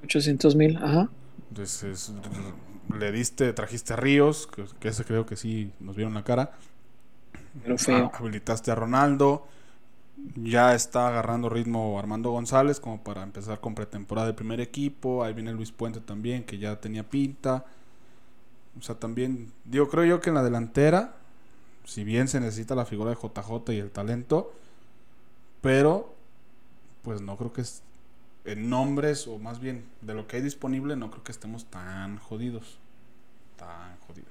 800 0.04 0.56
mil, 0.56 0.78
ajá. 0.78 1.10
Entonces, 1.50 2.12
le 2.90 3.12
diste, 3.12 3.54
trajiste 3.54 3.94
a 3.94 3.96
Ríos, 3.96 4.48
que, 4.48 4.66
que 4.80 4.90
ese 4.90 5.06
creo 5.06 5.26
que 5.26 5.36
sí 5.36 5.74
nos 5.80 5.96
vieron 5.96 6.14
la 6.14 6.24
cara. 6.24 6.52
Pero 7.62 7.78
feo. 7.78 8.06
Ah, 8.06 8.18
habilitaste 8.20 8.72
a 8.72 8.76
Ronaldo. 8.76 9.48
Ya 10.36 10.76
está 10.76 11.08
agarrando 11.10 11.50
ritmo 11.50 12.00
Armando 12.00 12.32
González 12.32 12.80
como 12.80 13.04
para 13.04 13.24
empezar 13.24 13.60
con 13.62 13.76
pretemporada 13.76 14.28
del 14.28 14.36
primer 14.36 14.62
equipo. 14.62 15.24
Ahí 15.24 15.34
viene 15.34 15.54
Luis 15.54 15.72
Puente 15.72 16.02
también, 16.02 16.46
que 16.46 16.58
ya 16.60 16.80
tenía 16.82 17.10
pinta. 17.10 17.66
O 18.78 18.82
sea, 18.82 18.96
también, 18.96 19.54
digo, 19.64 19.88
creo 19.90 20.04
yo 20.06 20.20
que 20.22 20.30
en 20.30 20.36
la 20.36 20.44
delantera, 20.44 21.16
si 21.86 22.04
bien 22.04 22.28
se 22.28 22.40
necesita 22.40 22.76
la 22.76 22.86
figura 22.86 23.12
de 23.12 23.16
JJ 23.18 23.72
y 23.74 23.80
el 23.80 23.92
talento, 23.92 24.52
pero 25.62 26.14
pues 27.04 27.22
no 27.22 27.38
creo 27.38 27.54
que 27.54 27.62
es 27.62 27.82
en 28.46 28.70
nombres 28.70 29.28
o 29.28 29.38
más 29.40 29.60
bien 29.60 29.86
de 30.02 30.14
lo 30.14 30.28
que 30.28 30.38
hay 30.38 30.42
disponible, 30.44 30.96
no 30.96 31.10
creo 31.12 31.24
que 31.24 31.32
estemos 31.32 31.66
tan 31.66 32.18
jodidos. 32.18 32.78
Tan 33.58 33.98
jodidos. 34.08 34.30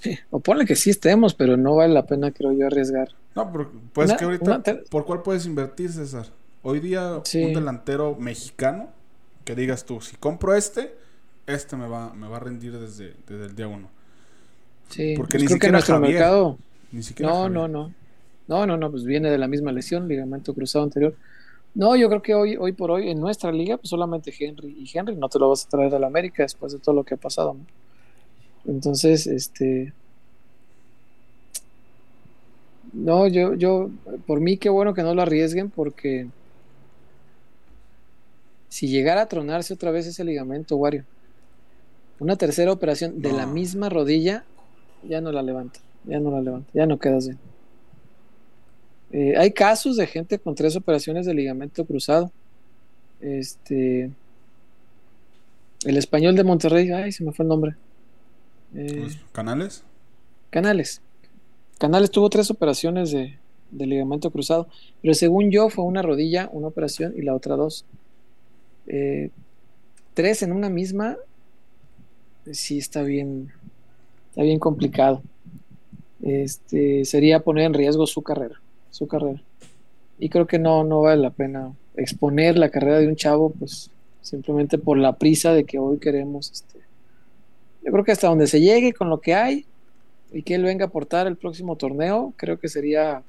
Sí, 0.00 0.18
o 0.30 0.40
ponle 0.40 0.66
que 0.66 0.74
sí 0.76 0.90
estemos, 0.90 1.32
pero 1.34 1.56
no 1.56 1.76
vale 1.76 1.94
la 1.94 2.04
pena, 2.06 2.30
creo 2.32 2.52
yo, 2.52 2.66
arriesgar. 2.66 3.08
No, 3.34 3.50
pero 3.52 3.70
pues 3.92 4.10
Una- 4.10 4.18
que 4.18 4.24
ahorita, 4.24 4.62
¿por 4.90 5.04
cuál 5.06 5.22
puedes 5.22 5.46
invertir, 5.46 5.90
César? 5.92 6.26
Hoy 6.62 6.80
día, 6.80 7.20
Sí. 7.24 7.44
un 7.44 7.54
delantero 7.54 8.16
mexicano 8.16 8.88
que 9.44 9.54
digas 9.54 9.84
tú, 9.84 10.00
si 10.00 10.16
compro 10.16 10.54
este, 10.54 10.94
este 11.46 11.76
me 11.76 11.88
va, 11.88 12.12
me 12.14 12.28
va 12.28 12.36
a 12.36 12.40
rendir 12.40 12.78
desde, 12.78 13.14
desde 13.26 13.46
el 13.46 13.54
día 13.56 13.68
uno. 13.68 13.88
Sí, 14.92 15.14
Porque 15.16 15.38
pues 15.38 15.42
ni 15.42 15.46
creo 15.46 15.58
que 15.58 15.66
siquiera 15.66 15.72
nuestro 15.72 15.94
Javier. 15.96 16.12
mercado. 16.14 16.58
Ni 16.92 17.02
siquiera. 17.02 17.32
No, 17.32 17.38
Javier. 17.42 17.52
no, 17.52 17.68
no. 17.68 17.94
No, 18.48 18.66
no, 18.66 18.76
no, 18.76 18.90
pues 18.90 19.04
viene 19.04 19.30
de 19.30 19.38
la 19.38 19.48
misma 19.48 19.72
lesión, 19.72 20.08
ligamento 20.08 20.52
cruzado 20.54 20.84
anterior. 20.84 21.14
No, 21.74 21.96
yo 21.96 22.08
creo 22.08 22.20
que 22.22 22.34
hoy, 22.34 22.56
hoy 22.56 22.72
por 22.72 22.90
hoy 22.90 23.08
en 23.10 23.20
nuestra 23.20 23.50
liga, 23.50 23.78
pues 23.78 23.88
solamente 23.88 24.34
Henry. 24.38 24.76
Y 24.78 24.90
Henry 24.98 25.16
no 25.16 25.28
te 25.28 25.38
lo 25.38 25.48
vas 25.48 25.64
a 25.64 25.68
traer 25.70 25.94
a 25.94 25.98
la 25.98 26.06
América 26.08 26.42
después 26.42 26.72
de 26.72 26.78
todo 26.78 26.94
lo 26.94 27.04
que 27.04 27.14
ha 27.14 27.16
pasado, 27.16 27.54
¿no? 27.54 27.60
Entonces, 28.70 29.26
este. 29.26 29.92
No, 32.92 33.26
yo, 33.26 33.54
yo, 33.54 33.90
por 34.26 34.40
mí 34.40 34.58
qué 34.58 34.68
bueno 34.68 34.92
que 34.92 35.02
no 35.02 35.14
lo 35.14 35.22
arriesguen 35.22 35.70
porque 35.70 36.26
si 38.68 38.88
llegara 38.88 39.22
a 39.22 39.26
tronarse 39.28 39.72
otra 39.72 39.90
vez 39.90 40.06
ese 40.06 40.24
ligamento, 40.24 40.76
Wario, 40.76 41.04
una 42.18 42.36
tercera 42.36 42.70
operación 42.70 43.22
de 43.22 43.32
la 43.32 43.46
misma 43.46 43.88
rodilla, 43.88 44.44
ya 45.08 45.20
no 45.20 45.32
la 45.32 45.42
levanta, 45.42 45.80
ya 46.04 46.20
no 46.20 46.30
la 46.30 46.40
levanta, 46.40 46.70
ya 46.72 46.86
no 46.86 46.98
quedas 46.98 47.26
bien. 47.26 47.38
Eh, 49.12 49.36
hay 49.36 49.52
casos 49.52 49.96
de 49.96 50.06
gente 50.06 50.38
con 50.38 50.54
tres 50.54 50.74
operaciones 50.76 51.26
de 51.26 51.34
ligamento 51.34 51.84
cruzado. 51.84 52.32
Este, 53.20 54.10
el 55.84 55.96
español 55.96 56.34
de 56.34 56.44
Monterrey, 56.44 56.90
ay, 56.90 57.12
se 57.12 57.22
me 57.22 57.32
fue 57.32 57.44
el 57.44 57.48
nombre. 57.48 57.74
Eh, 58.74 59.08
¿Canales? 59.32 59.84
Canales. 60.50 61.02
Canales 61.78 62.10
tuvo 62.10 62.30
tres 62.30 62.50
operaciones 62.50 63.10
de, 63.10 63.38
de 63.70 63.86
ligamento 63.86 64.30
cruzado, 64.30 64.68
pero 65.00 65.14
según 65.14 65.50
yo 65.50 65.68
fue 65.68 65.84
una 65.84 66.02
rodilla, 66.02 66.48
una 66.52 66.68
operación 66.68 67.14
y 67.16 67.22
la 67.22 67.34
otra 67.34 67.56
dos. 67.56 67.84
Eh, 68.86 69.30
tres 70.14 70.42
en 70.42 70.52
una 70.52 70.68
misma, 70.68 71.16
sí 72.50 72.78
está 72.78 73.02
bien, 73.02 73.52
está 74.32 74.42
bien 74.42 74.58
complicado. 74.58 75.22
Este 76.22 77.04
sería 77.04 77.40
poner 77.40 77.66
en 77.66 77.74
riesgo 77.74 78.06
su 78.06 78.22
carrera, 78.22 78.62
su 78.90 79.06
carrera. 79.06 79.42
Y 80.18 80.30
creo 80.30 80.46
que 80.46 80.58
no, 80.58 80.84
no 80.84 81.02
vale 81.02 81.20
la 81.20 81.28
pena 81.30 81.70
exponer 81.96 82.56
la 82.56 82.70
carrera 82.70 82.98
de 82.98 83.08
un 83.08 83.16
chavo, 83.16 83.50
pues 83.50 83.90
simplemente 84.22 84.78
por 84.78 84.96
la 84.96 85.18
prisa 85.18 85.52
de 85.52 85.64
que 85.64 85.78
hoy 85.78 85.98
queremos. 85.98 86.50
Este, 86.50 86.78
yo 87.84 87.92
creo 87.92 88.04
que 88.04 88.12
hasta 88.12 88.28
donde 88.28 88.46
se 88.46 88.62
llegue 88.62 88.94
con 88.94 89.10
lo 89.10 89.20
que 89.20 89.34
hay, 89.34 89.66
y 90.32 90.44
que 90.44 90.54
él 90.54 90.62
venga 90.62 90.86
a 90.86 90.88
aportar 90.88 91.26
el 91.26 91.36
próximo 91.36 91.76
torneo, 91.76 92.32
creo 92.38 92.58
que 92.58 92.68
sería 92.68 93.22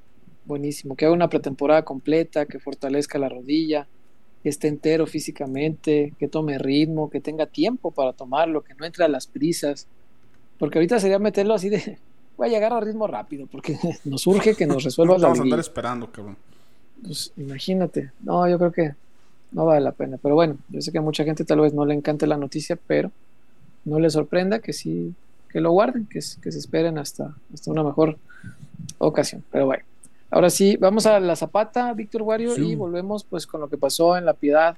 buenísimo. 0.46 0.96
Que 0.96 1.04
haga 1.04 1.14
una 1.14 1.30
pretemporada 1.30 1.84
completa, 1.84 2.46
que 2.46 2.60
fortalezca 2.60 3.20
la 3.20 3.28
rodilla, 3.28 3.88
que 4.42 4.48
esté 4.48 4.70
entero 4.70 5.06
físicamente, 5.06 6.14
que 6.18 6.30
tome 6.30 6.58
ritmo, 6.60 7.10
que 7.10 7.20
tenga 7.20 7.46
tiempo 7.46 7.92
para 7.92 8.14
tomarlo, 8.14 8.64
que 8.64 8.74
no 8.76 8.86
entre 8.86 9.04
a 9.04 9.10
las 9.10 9.28
prisas. 9.28 9.88
Porque 10.60 10.78
ahorita 10.80 11.00
sería 11.00 11.20
meterlo 11.20 11.54
así 11.54 11.70
de, 11.70 11.98
voy 12.38 12.48
a 12.48 12.52
llegar 12.52 12.74
a 12.74 12.80
ritmo 12.80 13.08
rápido, 13.08 13.48
porque 13.52 13.78
nos 14.06 14.26
urge 14.28 14.56
que 14.56 14.66
nos 14.66 14.84
resuelva 14.84 15.16
No 15.16 15.20
la 15.20 15.28
vamos 15.28 15.40
a 15.40 15.44
andar 15.44 15.60
esperando, 15.60 16.12
cabrón. 16.12 16.38
Pues 17.04 17.32
imagínate. 17.38 18.12
No, 18.22 18.48
yo 18.48 18.58
creo 18.58 18.72
que 18.72 18.96
no 19.52 19.66
vale 19.66 19.82
la 19.82 19.92
pena. 19.92 20.18
Pero 20.22 20.36
bueno, 20.36 20.58
yo 20.70 20.82
sé 20.82 20.92
que 20.92 21.00
a 21.00 21.02
mucha 21.02 21.24
gente 21.24 21.44
tal 21.46 21.60
vez 21.60 21.74
no 21.74 21.86
le 21.86 21.94
encante 21.94 22.26
la 22.28 22.38
noticia, 22.38 22.78
pero 22.88 23.12
no 23.86 24.00
le 24.00 24.10
sorprenda 24.10 24.60
que 24.60 24.72
sí, 24.74 25.14
que 25.50 25.60
lo 25.60 25.72
guarden, 25.72 26.06
que, 26.06 26.20
que 26.20 26.52
se 26.52 26.60
esperen 26.60 26.98
hasta, 26.98 27.36
hasta 27.54 27.70
una 27.72 27.84
mejor 27.84 28.18
ocasión. 29.00 29.44
Pero 29.52 29.66
bueno, 29.66 29.84
ahora 30.32 30.50
sí, 30.50 30.78
vamos 30.78 31.06
a 31.06 31.20
la 31.20 31.36
zapata, 31.36 31.94
Víctor 31.94 32.22
Wario, 32.22 32.56
Sí. 32.56 32.70
y 32.70 32.76
volvemos 32.76 33.24
pues 33.26 33.46
con 33.46 33.60
lo 33.62 33.68
que 33.70 33.78
pasó 33.78 34.16
en 34.18 34.26
la 34.26 34.34
piedad. 34.34 34.78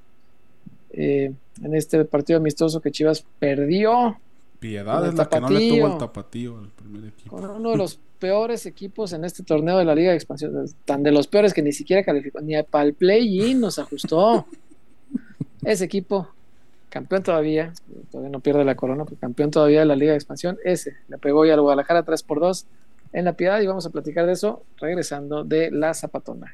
eh, 0.98 1.32
en 1.64 1.76
este 1.76 2.04
partido 2.06 2.38
amistoso 2.40 2.82
que 2.82 2.92
Chivas 2.92 3.24
perdió 3.40 4.18
Piedad 4.60 5.06
es 5.08 5.16
la 5.16 5.28
que 5.28 5.40
no 5.40 5.50
le 5.50 5.70
tuvo 5.70 5.88
el 5.88 5.98
tapatío 5.98 6.58
al 6.58 6.70
primer 6.70 7.06
equipo. 7.06 7.36
con 7.36 7.50
uno 7.50 7.72
de 7.72 7.78
los 7.78 8.00
peores 8.20 8.66
equipos 8.66 9.14
en 9.14 9.26
este 9.26 9.44
torneo 9.44 9.78
de 9.78 9.86
la 9.86 9.96
Liga 9.96 10.12
de 10.12 10.16
Expansión, 10.16 10.66
tan 10.86 11.04
de 11.04 11.12
los 11.12 11.28
peores 11.28 11.54
que 11.54 11.62
ni 11.62 11.72
siquiera 11.72 12.04
calificó, 12.04 12.42
ni 12.42 12.62
para 12.64 12.86
el 12.86 12.94
play-in 12.94 13.60
nos 13.60 13.80
ajustó. 13.80 14.46
Ese 15.64 15.86
equipo, 15.86 16.28
campeón 16.90 17.24
todavía, 17.24 17.74
todavía 18.12 18.32
no 18.32 18.40
pierde 18.40 18.64
la 18.64 18.76
corona, 18.76 19.04
pero 19.04 19.18
campeón 19.18 19.52
todavía 19.52 19.80
de 19.80 19.86
la 19.86 19.96
Liga 19.96 20.12
de 20.12 20.18
Expansión, 20.18 20.58
ese 20.64 20.96
le 21.08 21.18
pegó 21.18 21.46
ya 21.46 21.56
al 21.56 21.62
Guadalajara 21.62 22.04
3 22.04 22.24
por 22.24 22.40
2 22.40 22.66
en 23.14 23.26
la 23.26 23.34
Piedad 23.34 23.60
y 23.62 23.68
vamos 23.68 23.86
a 23.86 23.90
platicar 23.90 24.26
de 24.26 24.34
eso 24.34 24.64
regresando 24.78 25.44
de 25.44 25.72
la 25.72 25.94
Zapatona. 25.94 26.54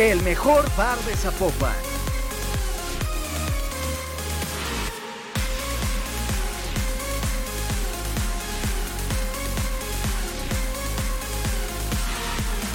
El 0.00 0.22
mejor 0.22 0.64
bar 0.78 0.96
de 1.00 1.14
Zapopan. 1.14 1.74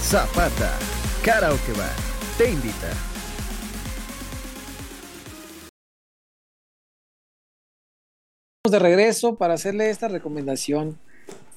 Zapata, 0.03 0.77
Karaoke 1.23 1.73
Bar, 1.75 1.89
te 2.37 2.51
invita. 2.51 2.93
de 8.69 8.79
regreso 8.79 9.35
para 9.35 9.55
hacerle 9.55 9.89
esta 9.89 10.09
recomendación. 10.09 10.99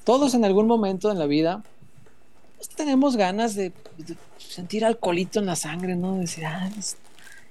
Todos 0.04 0.32
en 0.32 0.46
algún 0.46 0.66
momento 0.66 1.12
en 1.12 1.18
la 1.18 1.26
vida 1.26 1.62
pues, 2.58 2.68
tenemos 2.68 3.16
ganas 3.16 3.54
de, 3.54 3.72
de 3.96 4.14
sentir 4.38 4.84
alcoholito 4.84 5.40
en 5.40 5.46
la 5.46 5.56
sangre, 5.56 5.96
¿no? 5.96 6.18
Decir, 6.18 6.44
"Ah, 6.44 6.68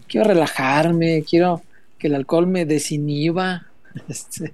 quiero 0.08 0.28
relajarme, 0.28 1.24
quiero 1.28 1.62
que 1.98 2.08
el 2.08 2.16
alcohol 2.16 2.46
me 2.48 2.66
desinhiba, 2.66 3.66
este, 4.08 4.54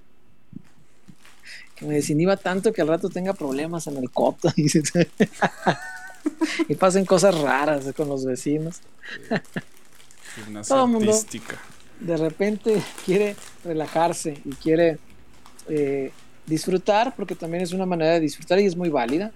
que 1.76 1.86
me 1.86 1.96
desinhiba 1.96 2.38
tanto 2.38 2.72
que 2.72 2.82
al 2.82 2.88
rato 2.88 3.10
tenga 3.10 3.34
problemas 3.34 3.88
en 3.88 3.98
el 3.98 4.10
coto 4.12 4.50
y, 4.56 4.70
se- 4.70 4.82
y 6.70 6.76
pasen 6.76 7.06
cosas 7.06 7.36
raras 7.40 7.86
con 7.96 8.08
los 8.08 8.24
vecinos. 8.26 8.80
Todo 10.68 10.88
mundo. 10.88 11.12
de 12.00 12.18
repente 12.18 12.82
quiere 13.06 13.36
relajarse 13.64 14.40
y 14.46 14.50
quiere 14.56 14.98
eh, 15.70 16.12
disfrutar, 16.46 17.14
porque 17.16 17.36
también 17.36 17.64
es 17.64 17.72
una 17.72 17.86
manera 17.86 18.14
de 18.14 18.20
disfrutar 18.20 18.60
y 18.60 18.66
es 18.66 18.76
muy 18.76 18.90
válida. 18.90 19.32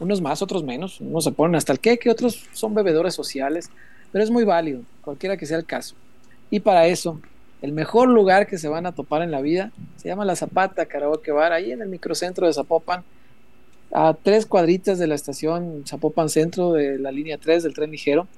Unos 0.00 0.20
más, 0.20 0.42
otros 0.42 0.62
menos. 0.62 1.00
Unos 1.00 1.24
se 1.24 1.32
ponen 1.32 1.56
hasta 1.56 1.72
el 1.72 1.80
queque, 1.80 2.10
otros 2.10 2.46
son 2.52 2.74
bebedores 2.74 3.14
sociales, 3.14 3.70
pero 4.12 4.22
es 4.24 4.30
muy 4.30 4.44
válido, 4.44 4.82
cualquiera 5.02 5.36
que 5.36 5.46
sea 5.46 5.58
el 5.58 5.64
caso. 5.64 5.94
Y 6.50 6.60
para 6.60 6.86
eso, 6.86 7.20
el 7.60 7.72
mejor 7.72 8.08
lugar 8.08 8.46
que 8.46 8.58
se 8.58 8.68
van 8.68 8.86
a 8.86 8.92
topar 8.92 9.22
en 9.22 9.30
la 9.30 9.40
vida 9.40 9.72
se 9.96 10.08
llama 10.08 10.24
La 10.24 10.36
Zapata 10.36 10.86
Karaoke 10.86 11.32
Bar, 11.32 11.52
ahí 11.52 11.72
en 11.72 11.82
el 11.82 11.88
microcentro 11.88 12.46
de 12.46 12.52
Zapopan, 12.52 13.02
a 13.92 14.14
tres 14.14 14.46
cuadritas 14.46 14.98
de 14.98 15.06
la 15.06 15.14
estación 15.14 15.84
Zapopan 15.86 16.28
Centro 16.28 16.72
de 16.72 16.98
la 16.98 17.10
línea 17.10 17.38
3 17.38 17.62
del 17.62 17.74
tren 17.74 17.90
ligero, 17.90 18.28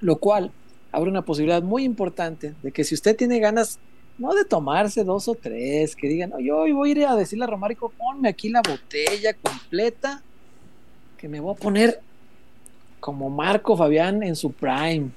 lo 0.00 0.16
cual 0.16 0.50
abre 0.92 1.10
una 1.10 1.22
posibilidad 1.22 1.62
muy 1.62 1.84
importante 1.84 2.54
de 2.62 2.72
que 2.72 2.84
si 2.84 2.94
usted 2.94 3.14
tiene 3.16 3.38
ganas, 3.38 3.78
no 4.18 4.34
de 4.34 4.44
tomarse 4.44 5.04
dos 5.04 5.28
o 5.28 5.34
tres, 5.34 5.94
que 5.94 6.08
digan, 6.08 6.32
"Oye, 6.32 6.50
hoy 6.50 6.72
voy 6.72 6.88
a 6.88 6.92
ir 6.92 7.06
a 7.06 7.16
decirle 7.16 7.44
a 7.44 7.48
Romárico, 7.48 7.92
ponme 7.96 8.28
aquí 8.28 8.48
la 8.48 8.62
botella 8.62 9.34
completa, 9.34 10.22
que 11.20 11.28
me 11.28 11.38
voy 11.38 11.52
a 11.54 11.58
poner 11.58 12.00
como 12.98 13.28
Marco 13.28 13.76
Fabián 13.76 14.22
en 14.22 14.34
su 14.34 14.52
prime, 14.52 15.10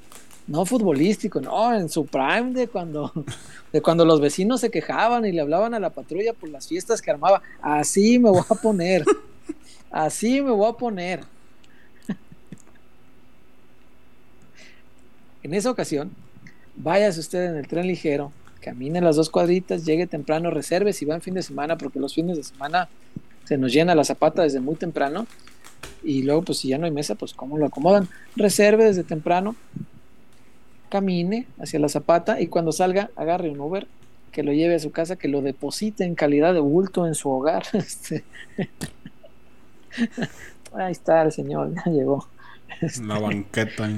no 0.47 0.65
futbolístico, 0.65 1.39
no, 1.39 1.73
en 1.73 1.87
su 1.87 2.05
prime 2.05 2.51
de 2.51 2.67
cuando, 2.67 3.13
de 3.71 3.81
cuando 3.81 4.03
los 4.03 4.19
vecinos 4.19 4.59
se 4.59 4.69
quejaban 4.69 5.25
y 5.25 5.31
le 5.31 5.39
hablaban 5.39 5.73
a 5.73 5.79
la 5.79 5.91
patrulla 5.91 6.33
por 6.33 6.49
las 6.49 6.67
fiestas 6.67 7.01
que 7.01 7.09
armaba. 7.09 7.41
Así 7.61 8.19
me 8.19 8.29
voy 8.29 8.41
a 8.49 8.55
poner, 8.55 9.05
así 9.91 10.41
me 10.41 10.51
voy 10.51 10.69
a 10.69 10.73
poner. 10.73 11.21
En 15.41 15.53
esa 15.53 15.71
ocasión, 15.71 16.11
váyase 16.75 17.21
usted 17.21 17.45
en 17.45 17.55
el 17.55 17.67
tren 17.67 17.87
ligero, 17.87 18.33
camine 18.59 18.99
las 18.99 19.15
dos 19.15 19.29
cuadritas, 19.29 19.85
llegue 19.85 20.05
temprano, 20.05 20.51
reserve 20.51 20.91
si 20.91 21.05
va 21.05 21.15
en 21.15 21.21
fin 21.21 21.33
de 21.33 21.43
semana, 21.43 21.77
porque 21.77 21.99
los 21.99 22.13
fines 22.13 22.35
de 22.35 22.43
semana 22.43 22.89
se 23.45 23.57
nos 23.57 23.71
llena 23.71 23.95
la 23.95 24.03
zapata 24.03 24.41
desde 24.41 24.59
muy 24.59 24.75
temprano. 24.75 25.27
Y 26.03 26.23
luego, 26.23 26.43
pues 26.43 26.59
si 26.59 26.69
ya 26.69 26.77
no 26.77 26.85
hay 26.85 26.91
mesa, 26.91 27.15
pues 27.15 27.33
cómo 27.33 27.57
lo 27.57 27.65
acomodan. 27.65 28.07
Reserve 28.35 28.85
desde 28.85 29.03
temprano, 29.03 29.55
camine 30.89 31.47
hacia 31.59 31.79
la 31.79 31.89
zapata 31.89 32.39
y 32.39 32.47
cuando 32.47 32.71
salga, 32.71 33.09
agarre 33.15 33.49
un 33.49 33.59
Uber 33.59 33.87
que 34.31 34.43
lo 34.43 34.51
lleve 34.51 34.75
a 34.75 34.79
su 34.79 34.91
casa, 34.91 35.15
que 35.15 35.27
lo 35.27 35.41
deposite 35.41 36.03
en 36.03 36.15
calidad 36.15 36.53
de 36.53 36.59
bulto 36.59 37.07
en 37.07 37.15
su 37.15 37.29
hogar. 37.29 37.63
Este, 37.73 38.23
Ahí 40.73 40.91
está 40.91 41.21
el 41.21 41.31
señor, 41.31 41.73
ya 41.73 41.91
llegó. 41.91 42.27
La 43.05 43.19
banqueta. 43.19 43.89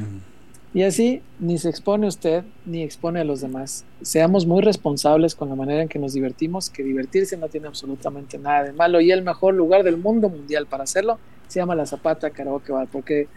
Y 0.73 0.83
así 0.83 1.21
ni 1.39 1.57
se 1.57 1.69
expone 1.69 2.05
usted 2.05 2.43
ni 2.65 2.83
expone 2.83 3.21
a 3.21 3.23
los 3.23 3.39
demás. 3.39 3.85
Seamos 4.01 4.45
muy 4.45 4.61
responsables 4.61 5.33
con 5.35 5.47
la 5.47 5.55
manera 5.55 5.81
en 5.81 5.87
que 5.87 5.99
nos 5.99 6.13
divertimos, 6.13 6.69
que 6.69 6.83
divertirse 6.83 7.37
no 7.37 7.47
tiene 7.47 7.67
absolutamente 7.67 8.37
nada 8.37 8.63
de 8.65 8.73
malo. 8.73 8.99
Y 8.99 9.09
el 9.11 9.21
mejor 9.23 9.53
lugar 9.53 9.83
del 9.83 9.95
mundo 9.95 10.27
mundial 10.27 10.67
para 10.67 10.83
hacerlo 10.83 11.17
se 11.47 11.59
llama 11.59 11.75
La 11.75 11.85
Zapata 11.85 12.29
Karaoke 12.29 12.71
Bar, 12.71 12.87
porque 12.91 13.27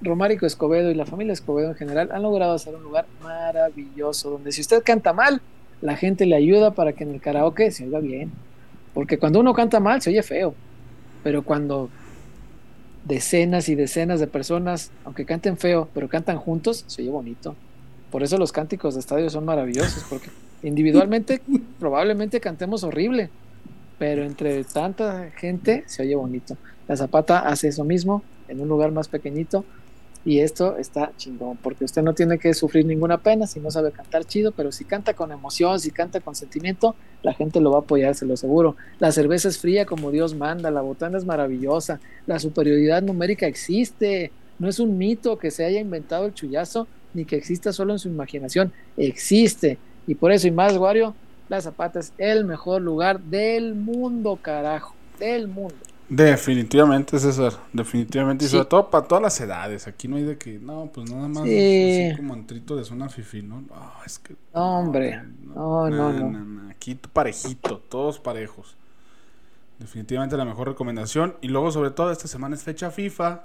Romárico 0.00 0.46
Escobedo 0.46 0.90
y 0.90 0.94
la 0.94 1.06
familia 1.06 1.32
Escobedo 1.32 1.70
en 1.70 1.76
general 1.76 2.10
han 2.12 2.22
logrado 2.22 2.54
hacer 2.54 2.74
un 2.74 2.82
lugar 2.82 3.06
maravilloso, 3.22 4.30
donde 4.30 4.52
si 4.52 4.60
usted 4.60 4.82
canta 4.82 5.12
mal, 5.12 5.40
la 5.80 5.96
gente 5.96 6.26
le 6.26 6.36
ayuda 6.36 6.72
para 6.72 6.92
que 6.92 7.04
en 7.04 7.14
el 7.14 7.20
karaoke 7.20 7.70
se 7.70 7.84
oiga 7.84 8.00
bien. 8.00 8.32
Porque 8.94 9.18
cuando 9.18 9.40
uno 9.40 9.54
canta 9.54 9.80
mal 9.80 10.02
se 10.02 10.10
oye 10.10 10.22
feo, 10.22 10.54
pero 11.22 11.42
cuando 11.42 11.88
decenas 13.04 13.68
y 13.68 13.74
decenas 13.74 14.20
de 14.20 14.26
personas, 14.26 14.90
aunque 15.04 15.24
canten 15.24 15.56
feo, 15.56 15.88
pero 15.94 16.08
cantan 16.08 16.38
juntos, 16.38 16.84
se 16.86 17.02
oye 17.02 17.10
bonito. 17.10 17.56
Por 18.10 18.22
eso 18.22 18.38
los 18.38 18.52
cánticos 18.52 18.94
de 18.94 19.00
estadio 19.00 19.30
son 19.30 19.44
maravillosos, 19.44 20.04
porque 20.08 20.28
individualmente 20.62 21.40
probablemente 21.80 22.40
cantemos 22.40 22.84
horrible, 22.84 23.30
pero 23.98 24.24
entre 24.24 24.64
tanta 24.64 25.30
gente 25.30 25.84
se 25.86 26.02
oye 26.02 26.14
bonito. 26.14 26.56
La 26.88 26.96
Zapata 26.96 27.40
hace 27.40 27.68
eso 27.68 27.84
mismo 27.84 28.22
en 28.48 28.60
un 28.60 28.68
lugar 28.68 28.92
más 28.92 29.08
pequeñito 29.08 29.64
y 30.24 30.38
esto 30.38 30.76
está 30.76 31.12
chingón, 31.16 31.56
porque 31.56 31.84
usted 31.84 32.02
no 32.02 32.14
tiene 32.14 32.38
que 32.38 32.54
sufrir 32.54 32.86
ninguna 32.86 33.18
pena 33.18 33.46
si 33.46 33.58
no 33.58 33.70
sabe 33.70 33.90
cantar 33.90 34.24
chido, 34.24 34.52
pero 34.52 34.70
si 34.70 34.84
canta 34.84 35.14
con 35.14 35.32
emoción, 35.32 35.80
si 35.80 35.90
canta 35.90 36.20
con 36.20 36.36
sentimiento, 36.36 36.94
la 37.22 37.34
gente 37.34 37.60
lo 37.60 37.72
va 37.72 37.78
a 37.78 37.80
apoyar, 37.80 38.14
se 38.14 38.24
lo 38.24 38.34
aseguro. 38.34 38.76
La 39.00 39.10
cerveza 39.10 39.48
es 39.48 39.58
fría 39.58 39.84
como 39.84 40.12
Dios 40.12 40.34
manda, 40.34 40.70
la 40.70 40.80
botana 40.80 41.18
es 41.18 41.24
maravillosa, 41.24 41.98
la 42.26 42.38
superioridad 42.38 43.02
numérica 43.02 43.46
existe, 43.46 44.30
no 44.60 44.68
es 44.68 44.78
un 44.78 44.96
mito 44.96 45.38
que 45.38 45.50
se 45.50 45.64
haya 45.64 45.80
inventado 45.80 46.26
el 46.26 46.34
chullazo, 46.34 46.86
ni 47.14 47.24
que 47.24 47.36
exista 47.36 47.72
solo 47.72 47.92
en 47.92 47.98
su 47.98 48.08
imaginación, 48.08 48.72
existe. 48.96 49.78
Y 50.06 50.14
por 50.14 50.30
eso 50.30 50.46
y 50.46 50.52
más, 50.52 50.76
Wario, 50.76 51.14
La 51.48 51.60
Zapata 51.60 51.98
es 51.98 52.12
el 52.18 52.44
mejor 52.44 52.80
lugar 52.80 53.20
del 53.20 53.74
mundo, 53.74 54.38
carajo, 54.40 54.94
del 55.18 55.48
mundo. 55.48 55.74
Definitivamente, 56.14 57.18
César. 57.18 57.54
Definitivamente. 57.72 58.44
Y 58.44 58.48
Sí. 58.48 58.52
sobre 58.52 58.66
todo 58.68 58.90
para 58.90 59.08
todas 59.08 59.22
las 59.22 59.40
edades. 59.40 59.86
Aquí 59.86 60.08
no 60.08 60.16
hay 60.16 60.24
de 60.24 60.36
que, 60.36 60.58
no, 60.58 60.90
pues 60.92 61.10
nada 61.10 61.26
más 61.26 61.44
Sí. 61.44 62.08
así 62.10 62.16
como 62.18 62.34
antrito 62.34 62.76
de 62.76 62.84
zona 62.84 63.08
fifi, 63.08 63.40
¿no? 63.40 63.62
No, 63.62 63.92
es 64.04 64.18
que. 64.18 64.36
No, 64.52 64.78
hombre. 64.78 65.22
No, 65.42 65.88
no, 65.88 66.12
no. 66.12 66.30
no. 66.30 66.70
Aquí 66.70 66.94
parejito, 66.96 67.78
todos 67.78 68.18
parejos. 68.18 68.76
Definitivamente 69.78 70.36
la 70.36 70.44
mejor 70.44 70.68
recomendación. 70.68 71.34
Y 71.40 71.48
luego, 71.48 71.70
sobre 71.72 71.90
todo, 71.90 72.12
esta 72.12 72.28
semana 72.28 72.56
es 72.56 72.62
fecha 72.62 72.90
FIFA. 72.90 73.44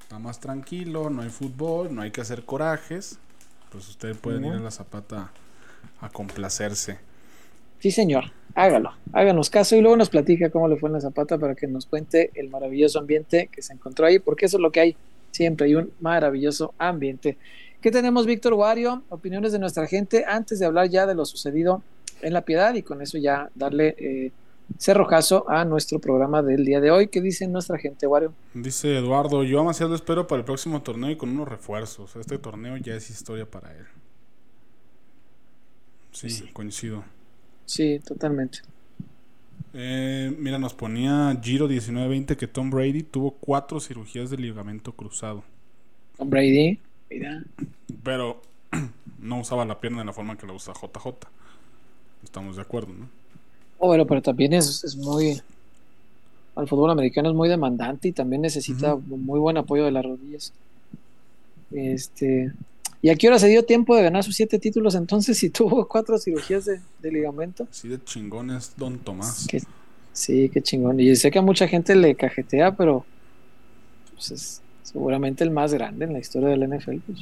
Está 0.00 0.18
más 0.18 0.40
tranquilo, 0.40 1.10
no 1.10 1.20
hay 1.20 1.28
fútbol, 1.28 1.94
no 1.94 2.00
hay 2.00 2.10
que 2.12 2.22
hacer 2.22 2.46
corajes. 2.46 3.18
Pues 3.70 3.86
ustedes 3.90 4.16
pueden 4.16 4.46
ir 4.46 4.54
a 4.54 4.58
la 4.58 4.70
zapata 4.70 5.30
a 6.00 6.08
complacerse. 6.08 6.98
Sí, 7.78 7.90
señor, 7.90 8.32
hágalo, 8.54 8.92
háganos 9.12 9.50
caso 9.50 9.76
y 9.76 9.80
luego 9.80 9.96
nos 9.96 10.10
platica 10.10 10.50
cómo 10.50 10.68
le 10.68 10.76
fue 10.76 10.88
en 10.88 10.94
la 10.94 11.00
Zapata 11.00 11.38
para 11.38 11.54
que 11.54 11.66
nos 11.66 11.86
cuente 11.86 12.30
el 12.34 12.48
maravilloso 12.48 12.98
ambiente 12.98 13.48
que 13.52 13.62
se 13.62 13.72
encontró 13.72 14.06
ahí, 14.06 14.18
porque 14.18 14.46
eso 14.46 14.56
es 14.56 14.62
lo 14.62 14.70
que 14.70 14.80
hay, 14.80 14.96
siempre 15.30 15.66
hay 15.66 15.74
un 15.74 15.92
maravilloso 16.00 16.74
ambiente. 16.78 17.36
¿Qué 17.80 17.90
tenemos, 17.90 18.26
Víctor 18.26 18.54
Wario? 18.54 19.02
Opiniones 19.08 19.52
de 19.52 19.58
nuestra 19.58 19.86
gente 19.86 20.24
antes 20.26 20.58
de 20.58 20.66
hablar 20.66 20.88
ya 20.88 21.06
de 21.06 21.14
lo 21.14 21.24
sucedido 21.24 21.82
en 22.22 22.32
La 22.32 22.42
Piedad 22.42 22.74
y 22.74 22.82
con 22.82 23.00
eso 23.02 23.18
ya 23.18 23.50
darle 23.54 23.94
eh, 23.98 24.32
cerrojazo 24.76 25.48
a 25.48 25.64
nuestro 25.64 26.00
programa 26.00 26.42
del 26.42 26.64
día 26.64 26.80
de 26.80 26.90
hoy. 26.90 27.08
¿Qué 27.08 27.20
dice 27.20 27.46
nuestra 27.46 27.78
gente, 27.78 28.06
Wario? 28.06 28.32
Dice 28.52 28.98
Eduardo, 28.98 29.44
yo 29.44 29.60
a 29.60 29.62
lo 29.64 29.94
espero 29.94 30.26
para 30.26 30.40
el 30.40 30.44
próximo 30.44 30.82
torneo 30.82 31.10
y 31.10 31.16
con 31.16 31.30
unos 31.30 31.48
refuerzos. 31.48 32.16
Este 32.16 32.38
torneo 32.38 32.76
ya 32.76 32.94
es 32.94 33.10
historia 33.10 33.46
para 33.46 33.72
él. 33.76 33.86
Sí, 36.10 36.50
coincido. 36.52 37.04
Sí, 37.68 38.00
totalmente. 38.00 38.60
Eh, 39.74 40.34
mira, 40.38 40.58
nos 40.58 40.72
ponía 40.72 41.38
Giro 41.42 41.68
1920 41.68 42.36
que 42.38 42.48
Tom 42.48 42.70
Brady 42.70 43.02
tuvo 43.02 43.32
cuatro 43.32 43.78
cirugías 43.78 44.30
de 44.30 44.38
ligamento 44.38 44.92
cruzado. 44.92 45.44
Tom 46.16 46.30
Brady, 46.30 46.78
mira. 47.10 47.44
Pero 48.02 48.40
no 49.20 49.40
usaba 49.40 49.66
la 49.66 49.78
pierna 49.78 49.98
de 49.98 50.06
la 50.06 50.14
forma 50.14 50.38
que 50.38 50.46
la 50.46 50.54
usa 50.54 50.72
JJ. 50.72 51.28
Estamos 52.24 52.56
de 52.56 52.62
acuerdo, 52.62 52.94
¿no? 52.94 53.10
Oh, 53.78 53.88
bueno, 53.88 54.06
pero 54.06 54.22
también 54.22 54.54
es, 54.54 54.82
es 54.82 54.96
muy. 54.96 55.38
Al 56.56 56.66
fútbol 56.66 56.90
americano 56.90 57.28
es 57.28 57.34
muy 57.34 57.50
demandante 57.50 58.08
y 58.08 58.12
también 58.12 58.40
necesita 58.40 58.96
muy 58.96 59.38
buen 59.38 59.58
apoyo 59.58 59.84
de 59.84 59.92
las 59.92 60.04
rodillas. 60.04 60.54
Este. 61.70 62.50
¿Y 63.00 63.10
a 63.10 63.14
qué 63.16 63.28
hora 63.28 63.38
se 63.38 63.46
dio 63.48 63.64
tiempo 63.64 63.94
de 63.96 64.02
ganar 64.02 64.24
sus 64.24 64.34
siete 64.34 64.58
títulos 64.58 64.94
entonces 64.94 65.38
si 65.38 65.50
tuvo 65.50 65.86
cuatro 65.86 66.18
cirugías 66.18 66.64
de, 66.64 66.80
de 67.00 67.12
ligamento? 67.12 67.66
Así 67.70 67.88
de 67.88 68.02
chingón 68.02 68.50
es 68.50 68.72
Don 68.76 68.98
Tomás. 68.98 69.46
Que- 69.48 69.62
sí, 70.12 70.50
qué 70.52 70.60
chingón. 70.62 70.98
Y 71.00 71.14
sé 71.16 71.30
que 71.30 71.38
a 71.38 71.42
mucha 71.42 71.68
gente 71.68 71.94
le 71.94 72.14
cajetea, 72.14 72.74
pero 72.76 73.04
pues 74.14 74.30
es 74.32 74.62
seguramente 74.82 75.44
el 75.44 75.50
más 75.50 75.72
grande 75.72 76.06
en 76.06 76.12
la 76.12 76.18
historia 76.18 76.48
del 76.48 76.62
NFL. 76.68 76.96
pues. 77.06 77.18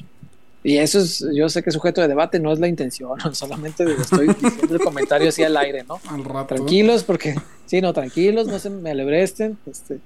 Y 0.64 0.78
eso 0.78 0.98
es, 0.98 1.24
yo 1.32 1.48
sé 1.48 1.62
que 1.62 1.70
es 1.70 1.74
sujeto 1.74 2.00
de 2.00 2.08
debate, 2.08 2.40
no 2.40 2.52
es 2.52 2.58
la 2.58 2.66
intención, 2.66 3.18
solamente 3.34 3.84
estoy 3.84 4.26
diciendo 4.28 4.74
el 4.74 4.80
comentario 4.80 5.28
así 5.28 5.44
al 5.44 5.56
aire, 5.58 5.84
¿no? 5.84 6.00
Al 6.08 6.24
rato. 6.24 6.54
tranquilos, 6.56 7.04
porque 7.04 7.36
sí, 7.66 7.80
no, 7.80 7.92
tranquilos, 7.92 8.46
no 8.48 8.58
se 8.58 8.70
me 8.70 8.90
alebresten. 8.90 9.58
Este, 9.66 10.00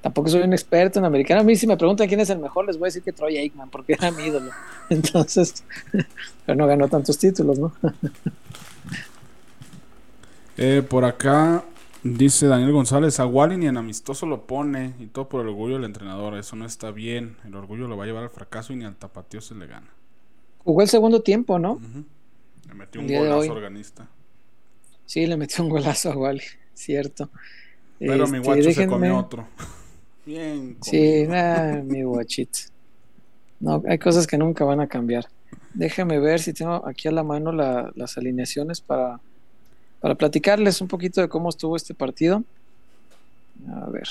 tampoco 0.00 0.28
soy 0.28 0.42
un 0.42 0.52
experto 0.52 0.98
en 0.98 1.04
americano. 1.04 1.40
A 1.42 1.44
mí, 1.44 1.56
si 1.56 1.66
me 1.66 1.76
preguntan 1.76 2.08
quién 2.08 2.20
es 2.20 2.30
el 2.30 2.38
mejor, 2.38 2.66
les 2.66 2.78
voy 2.78 2.86
a 2.86 2.88
decir 2.88 3.02
que 3.02 3.12
Troy 3.12 3.38
Aikman, 3.38 3.70
porque 3.70 3.94
era 3.94 4.10
mi 4.10 4.24
ídolo. 4.24 4.54
Entonces, 4.90 5.64
pero 6.46 6.56
no 6.56 6.66
ganó 6.66 6.88
tantos 6.88 7.18
títulos, 7.18 7.58
¿no? 7.58 7.72
Eh, 10.56 10.82
por 10.88 11.04
acá 11.04 11.64
dice 12.02 12.46
Daniel 12.46 12.72
González, 12.72 13.18
a 13.20 13.26
Wally 13.26 13.56
ni 13.56 13.66
en 13.66 13.76
amistoso 13.76 14.26
lo 14.26 14.46
pone 14.46 14.94
y 14.98 15.06
todo 15.06 15.28
por 15.28 15.40
el 15.42 15.48
orgullo 15.48 15.74
del 15.76 15.84
entrenador. 15.84 16.36
Eso 16.36 16.56
no 16.56 16.66
está 16.66 16.90
bien. 16.90 17.36
El 17.44 17.54
orgullo 17.54 17.88
lo 17.88 17.96
va 17.96 18.04
a 18.04 18.06
llevar 18.06 18.24
al 18.24 18.30
fracaso 18.30 18.72
y 18.72 18.76
ni 18.76 18.84
al 18.84 18.96
tapateo 18.96 19.40
se 19.40 19.54
le 19.54 19.66
gana. 19.66 19.88
Jugó 20.58 20.82
el 20.82 20.88
segundo 20.88 21.22
tiempo, 21.22 21.58
¿no? 21.58 21.82
Le 22.68 22.74
metió 22.74 23.02
un 23.02 23.12
golazo 23.12 23.52
organista. 23.52 24.08
Sí, 25.04 25.26
le 25.26 25.36
metió 25.36 25.64
un 25.64 25.70
golazo 25.70 26.10
a 26.12 26.16
Wally, 26.16 26.42
cierto. 26.74 27.30
Pero 28.04 28.26
mi 28.26 28.38
Este, 28.38 28.40
guacho 28.40 28.72
se 28.72 28.86
comió 28.86 29.16
otro. 29.18 29.46
Bien. 30.26 30.76
Sí, 30.82 31.26
nah, 31.26 31.82
mi 31.82 32.02
guachito. 32.02 32.58
No, 33.58 33.82
hay 33.88 33.98
cosas 33.98 34.26
que 34.26 34.38
nunca 34.38 34.64
van 34.64 34.80
a 34.80 34.86
cambiar. 34.86 35.26
Déjame 35.74 36.18
ver 36.18 36.40
si 36.40 36.52
tengo 36.52 36.86
aquí 36.86 37.08
a 37.08 37.12
la 37.12 37.22
mano 37.22 37.52
la- 37.52 37.90
las 37.94 38.16
alineaciones 38.18 38.80
para, 38.80 39.20
para 40.00 40.14
platicarles 40.14 40.80
un 40.80 40.88
poquito 40.88 41.20
de 41.20 41.28
cómo 41.28 41.48
estuvo 41.48 41.76
este 41.76 41.94
partido. 41.94 42.42
A 43.72 43.88
ver. 43.90 44.08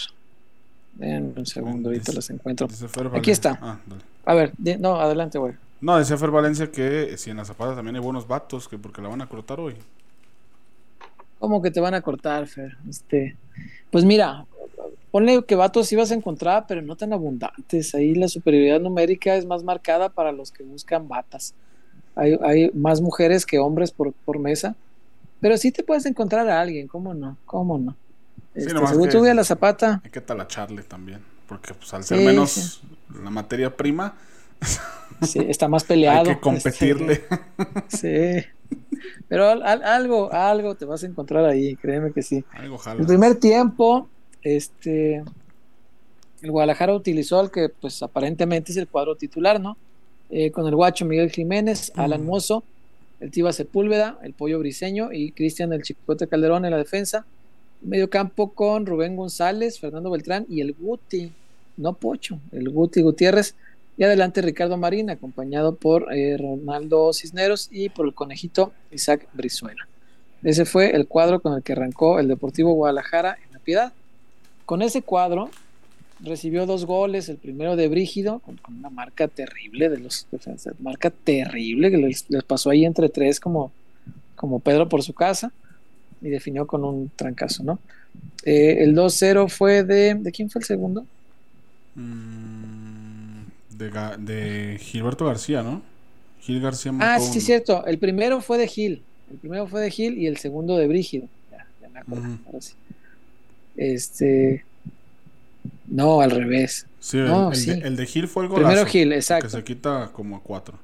Den 0.93 1.33
un 1.37 1.45
segundo, 1.45 1.89
ahorita 1.89 2.11
las 2.11 2.29
encuentro. 2.29 2.67
Aquí 3.13 3.31
está. 3.31 3.57
Ah. 3.61 3.79
A 4.25 4.33
ver, 4.33 4.51
no, 4.79 4.99
adelante, 4.99 5.37
güey. 5.37 5.53
No, 5.81 5.97
decía 5.97 6.17
Fer 6.17 6.29
Valencia 6.29 6.69
que 6.71 7.17
si 7.17 7.29
en 7.29 7.37
la 7.37 7.45
Zapata 7.45 7.73
también 7.75 7.95
hay 7.95 8.01
buenos 8.01 8.27
vatos, 8.27 8.67
que 8.67 8.77
porque 8.77 9.01
la 9.01 9.07
van 9.07 9.21
a 9.21 9.29
cortar 9.29 9.59
hoy. 9.61 9.75
¿Cómo 11.39 11.61
que 11.61 11.71
te 11.71 11.79
van 11.79 11.93
a 11.93 12.01
cortar, 12.01 12.47
Fer? 12.47 12.75
Este, 12.89 13.37
pues 13.89 14.03
mira, 14.03 14.45
ponle 15.11 15.43
que 15.43 15.55
vatos 15.55 15.87
sí 15.87 15.95
vas 15.95 16.11
a 16.11 16.15
encontrar, 16.15 16.65
pero 16.67 16.81
no 16.81 16.95
tan 16.95 17.13
abundantes. 17.13 17.95
Ahí 17.95 18.15
la 18.15 18.27
superioridad 18.27 18.79
numérica 18.79 19.35
es 19.35 19.45
más 19.45 19.63
marcada 19.63 20.09
para 20.09 20.31
los 20.31 20.51
que 20.51 20.63
buscan 20.63 21.07
batas. 21.07 21.53
Hay, 22.15 22.37
hay 22.43 22.71
más 22.73 23.01
mujeres 23.01 23.45
que 23.45 23.59
hombres 23.59 23.91
por, 23.91 24.13
por 24.13 24.39
mesa, 24.39 24.75
pero 25.39 25.57
sí 25.57 25.71
te 25.71 25.83
puedes 25.83 26.05
encontrar 26.05 26.49
a 26.49 26.59
alguien, 26.59 26.87
¿cómo 26.87 27.13
no? 27.13 27.37
¿Cómo 27.45 27.77
no? 27.77 27.95
Este, 28.53 28.73
nomás 28.73 28.89
según 28.91 29.09
tú, 29.09 29.23
a 29.25 29.33
la 29.33 29.43
zapata, 29.43 30.01
Hay 30.03 30.11
que 30.11 30.21
talacharle 30.21 30.83
también. 30.83 31.19
Porque 31.47 31.73
pues 31.73 31.91
al 31.93 32.03
ser 32.03 32.19
Sí, 32.19 32.25
menos 32.25 32.51
sí. 32.51 32.81
la 33.23 33.29
materia 33.31 33.75
prima, 33.75 34.15
sí, 35.21 35.39
está 35.47 35.67
más 35.67 35.83
peleado. 35.83 36.29
hay 36.29 36.35
que 36.35 36.39
competirle. 36.41 37.23
Este, 37.91 38.41
sí. 38.43 38.47
Pero 39.27 39.47
al- 39.49 39.63
al- 39.63 39.83
algo, 39.83 40.31
algo 40.31 40.75
te 40.75 40.85
vas 40.85 41.03
a 41.03 41.07
encontrar 41.07 41.45
ahí, 41.45 41.75
créeme 41.75 42.11
que 42.11 42.21
sí. 42.21 42.43
Algo 42.51 42.77
jala. 42.77 43.01
El 43.01 43.07
primer 43.07 43.35
tiempo, 43.39 44.07
este, 44.43 45.23
el 46.41 46.51
Guadalajara 46.51 46.93
utilizó 46.93 47.39
al 47.39 47.51
que, 47.51 47.69
pues, 47.69 48.01
aparentemente 48.03 48.71
es 48.71 48.77
el 48.77 48.87
cuadro 48.87 49.15
titular, 49.15 49.59
¿no? 49.59 49.77
Eh, 50.29 50.51
con 50.51 50.67
el 50.67 50.75
guacho 50.75 51.05
Miguel 51.05 51.31
Jiménez, 51.31 51.91
Alan. 51.95 52.25
Mozo, 52.25 52.63
el 53.19 53.31
Tiba 53.31 53.51
Sepúlveda, 53.51 54.19
el 54.23 54.33
Pollo 54.33 54.59
Briseño 54.59 55.11
y 55.11 55.31
Cristian 55.31 55.73
el 55.73 55.81
Chicote 55.81 56.27
Calderón 56.27 56.65
en 56.65 56.71
la 56.71 56.77
defensa. 56.77 57.25
Medio 57.81 58.09
campo 58.09 58.51
con 58.51 58.85
Rubén 58.85 59.15
González, 59.15 59.79
Fernando 59.79 60.11
Beltrán 60.11 60.45
y 60.49 60.61
el 60.61 60.73
Guti, 60.73 61.31
no 61.77 61.93
Pocho, 61.93 62.39
el 62.51 62.69
Guti 62.69 63.01
Gutiérrez. 63.01 63.55
Y 63.97 64.03
adelante 64.03 64.41
Ricardo 64.41 64.77
Marín, 64.77 65.09
acompañado 65.09 65.75
por 65.75 66.13
eh, 66.13 66.37
Ronaldo 66.37 67.11
Cisneros 67.11 67.67
y 67.69 67.89
por 67.89 68.05
el 68.05 68.13
conejito 68.13 68.71
Isaac 68.91 69.27
Brizuela. 69.33 69.87
Ese 70.41 70.63
fue 70.63 70.95
el 70.95 71.05
cuadro 71.07 71.41
con 71.41 71.53
el 71.53 71.63
que 71.63 71.73
arrancó 71.73 72.19
el 72.19 72.29
Deportivo 72.29 72.73
Guadalajara 72.73 73.37
en 73.45 73.51
la 73.51 73.59
Piedad. 73.59 73.93
Con 74.69 74.83
ese 74.83 75.01
cuadro 75.01 75.49
recibió 76.19 76.67
dos 76.67 76.85
goles, 76.85 77.27
el 77.27 77.37
primero 77.37 77.75
de 77.75 77.87
Brígido, 77.87 78.37
con, 78.37 78.57
con 78.57 78.77
una 78.77 78.91
marca 78.91 79.27
terrible 79.27 79.89
de 79.89 79.97
los 79.97 80.27
defensas, 80.31 80.75
marca 80.79 81.09
terrible 81.09 81.89
que 81.89 81.97
les, 81.97 82.29
les 82.29 82.43
pasó 82.43 82.69
ahí 82.69 82.85
entre 82.85 83.09
tres 83.09 83.39
como, 83.39 83.71
como 84.35 84.59
Pedro 84.59 84.87
por 84.87 85.01
su 85.01 85.13
casa 85.13 85.51
y 86.21 86.29
definió 86.29 86.67
con 86.67 86.83
un 86.83 87.09
trancazo, 87.15 87.63
¿no? 87.63 87.79
Eh, 88.45 88.83
el 88.83 88.93
2-0 88.95 89.49
fue 89.49 89.83
de... 89.83 90.13
¿De 90.13 90.31
quién 90.31 90.51
fue 90.51 90.59
el 90.59 90.65
segundo? 90.65 91.03
Mm, 91.95 93.45
de, 93.71 93.89
de 94.19 94.77
Gilberto 94.77 95.25
García, 95.25 95.63
¿no? 95.63 95.81
Gil 96.41 96.61
García 96.61 96.93
Ah, 96.99 97.19
sí, 97.19 97.31
uno. 97.31 97.41
cierto. 97.41 97.87
El 97.87 97.97
primero 97.97 98.39
fue 98.39 98.59
de 98.59 98.67
Gil. 98.67 99.01
El 99.31 99.37
primero 99.37 99.65
fue 99.65 99.81
de 99.81 99.89
Gil 99.89 100.15
y 100.19 100.27
el 100.27 100.37
segundo 100.37 100.77
de 100.77 100.87
Brígido. 100.87 101.27
Ya, 101.51 101.65
ya 101.81 101.89
me 101.89 102.01
acuerdo. 102.01 102.37
Ahora 102.45 102.61
sí. 102.61 102.73
Este. 103.79 104.65
No, 105.87 106.19
al 106.21 106.31
revés. 106.31 106.85
Sí, 106.99 107.17
No, 107.17 107.51
el 107.51 107.55
sí. 107.55 107.71
De, 107.71 107.87
el 107.87 107.95
de 107.95 108.05
Gil 108.05 108.27
fue 108.27 108.43
el 108.43 108.49
golazo. 108.49 108.67
Primero 108.67 108.85
Gil, 108.85 109.09
Que 109.09 109.15
exacto. 109.15 109.49
se 109.49 109.63
quita 109.63 110.09
como 110.13 110.35
a 110.35 110.43
cuatro. 110.43 110.77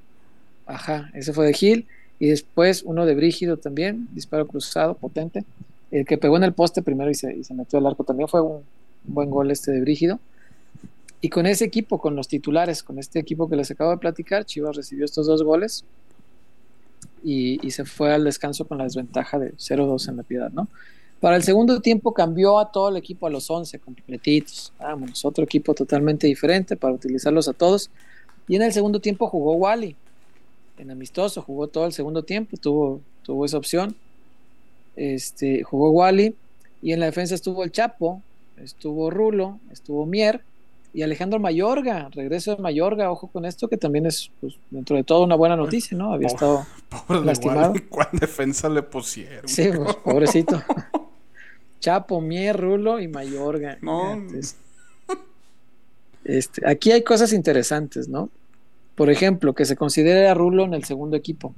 Ajá, 0.65 1.11
ese 1.13 1.33
fue 1.33 1.45
de 1.45 1.53
Gil. 1.53 1.87
Y 2.17 2.27
después 2.29 2.83
uno 2.83 3.05
de 3.05 3.13
Brígido 3.13 3.57
también, 3.57 4.07
disparo 4.13 4.47
cruzado, 4.47 4.95
potente. 4.95 5.43
El 5.91 6.05
que 6.05 6.17
pegó 6.17 6.37
en 6.37 6.43
el 6.43 6.53
poste 6.53 6.81
primero 6.81 7.11
y 7.11 7.15
se, 7.15 7.35
y 7.35 7.43
se 7.43 7.53
metió 7.53 7.77
al 7.79 7.85
arco 7.85 8.05
también 8.05 8.29
fue 8.29 8.41
un, 8.41 8.53
un 9.07 9.13
buen 9.13 9.29
gol 9.29 9.51
este 9.51 9.71
de 9.71 9.81
Brígido. 9.81 10.19
Y 11.19 11.29
con 11.29 11.45
ese 11.45 11.65
equipo, 11.65 11.99
con 11.99 12.15
los 12.15 12.27
titulares, 12.29 12.81
con 12.83 12.97
este 12.97 13.19
equipo 13.19 13.49
que 13.49 13.57
les 13.57 13.69
acabo 13.71 13.91
de 13.91 13.97
platicar, 13.97 14.45
Chivas 14.45 14.75
recibió 14.77 15.03
estos 15.03 15.27
dos 15.27 15.43
goles 15.43 15.83
y, 17.23 17.59
y 17.65 17.71
se 17.71 17.83
fue 17.83 18.13
al 18.13 18.23
descanso 18.23 18.65
con 18.65 18.77
la 18.77 18.85
desventaja 18.85 19.37
de 19.39 19.53
0-2 19.53 20.09
en 20.09 20.17
la 20.17 20.23
piedad, 20.23 20.51
¿no? 20.51 20.67
Para 21.19 21.37
el 21.37 21.43
segundo 21.43 21.79
tiempo 21.81 22.13
cambió 22.13 22.59
a 22.59 22.71
todo 22.71 22.89
el 22.89 22.97
equipo 22.97 23.25
a 23.25 23.29
los 23.29 23.49
11 23.49 23.79
completitos. 23.79 24.73
Vámonos, 24.79 25.23
otro 25.25 25.43
equipo 25.43 25.73
totalmente 25.73 26.27
diferente 26.27 26.75
para 26.75 26.93
utilizarlos 26.93 27.47
a 27.47 27.53
todos. 27.53 27.89
Y 28.47 28.55
en 28.55 28.61
el 28.61 28.73
segundo 28.73 28.99
tiempo 28.99 29.27
jugó 29.27 29.53
Wally 29.53 29.95
en 30.77 30.91
amistoso, 30.91 31.41
jugó 31.41 31.67
todo 31.67 31.85
el 31.85 31.93
segundo 31.93 32.23
tiempo, 32.23 32.57
tuvo, 32.57 33.01
tuvo 33.23 33.45
esa 33.45 33.57
opción. 33.57 33.95
Este, 34.95 35.63
jugó 35.63 35.89
Wally 35.91 36.35
y 36.81 36.91
en 36.91 36.99
la 36.99 37.07
defensa 37.07 37.35
estuvo 37.35 37.63
el 37.63 37.71
Chapo, 37.71 38.21
estuvo 38.57 39.09
Rulo, 39.09 39.59
estuvo 39.71 40.05
Mier 40.05 40.41
y 40.95 41.03
Alejandro 41.03 41.39
Mayorga, 41.39 42.07
regreso 42.13 42.55
de 42.55 42.61
Mayorga, 42.61 43.11
ojo 43.11 43.27
con 43.27 43.43
esto 43.43 43.67
que 43.67 43.75
también 43.75 44.05
es 44.05 44.31
pues, 44.39 44.55
dentro 44.71 44.95
de 44.95 45.03
todo 45.03 45.25
una 45.25 45.35
buena 45.35 45.57
noticia, 45.57 45.97
¿no? 45.97 46.13
Había 46.13 46.27
estado, 46.27 46.65
Pobre 46.89 47.19
de 47.19 47.25
Lastimado. 47.25 47.73
¿Cuál 47.89 48.07
defensa 48.13 48.69
le 48.69 48.81
pusieron? 48.81 49.45
sí, 49.45 49.69
pues, 49.75 49.93
pobrecito. 49.97 50.63
Chapo, 51.81 52.21
Mier, 52.21 52.57
Rulo 52.57 53.01
y 53.01 53.09
Mayorga. 53.09 53.77
No. 53.81 54.13
Entonces, 54.13 54.55
este, 56.23 56.65
aquí 56.65 56.93
hay 56.93 57.03
cosas 57.03 57.33
interesantes, 57.33 58.07
¿no? 58.07 58.29
Por 58.95 59.09
ejemplo, 59.09 59.53
que 59.53 59.65
se 59.65 59.75
considere 59.75 60.29
a 60.29 60.33
Rulo 60.33 60.63
en 60.63 60.73
el 60.73 60.85
segundo 60.85 61.17
equipo. 61.17 61.53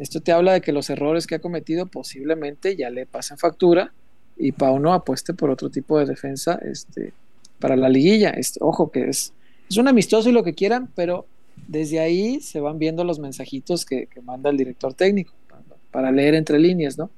Esto 0.00 0.20
te 0.20 0.32
habla 0.32 0.54
de 0.54 0.60
que 0.60 0.72
los 0.72 0.90
errores 0.90 1.28
que 1.28 1.36
ha 1.36 1.38
cometido 1.38 1.86
posiblemente 1.86 2.74
ya 2.74 2.90
le 2.90 3.06
pasen 3.06 3.38
factura 3.38 3.92
y 4.36 4.50
Pauno 4.50 4.92
apueste 4.92 5.34
por 5.34 5.50
otro 5.50 5.70
tipo 5.70 6.00
de 6.00 6.06
defensa 6.06 6.58
este, 6.64 7.12
para 7.60 7.76
la 7.76 7.88
liguilla. 7.88 8.30
Este, 8.30 8.58
ojo 8.62 8.90
que 8.90 9.08
es, 9.08 9.32
es 9.68 9.76
un 9.76 9.86
amistoso 9.86 10.28
y 10.28 10.32
lo 10.32 10.42
que 10.42 10.54
quieran, 10.54 10.90
pero 10.94 11.26
desde 11.68 12.00
ahí 12.00 12.40
se 12.40 12.60
van 12.60 12.78
viendo 12.78 13.04
los 13.04 13.18
mensajitos 13.18 13.84
que, 13.84 14.06
que 14.06 14.20
manda 14.22 14.50
el 14.50 14.56
director 14.56 14.94
técnico 14.94 15.32
para, 15.48 15.62
para 15.90 16.12
leer 16.12 16.34
entre 16.34 16.58
líneas, 16.58 16.98
¿no? 16.98 17.10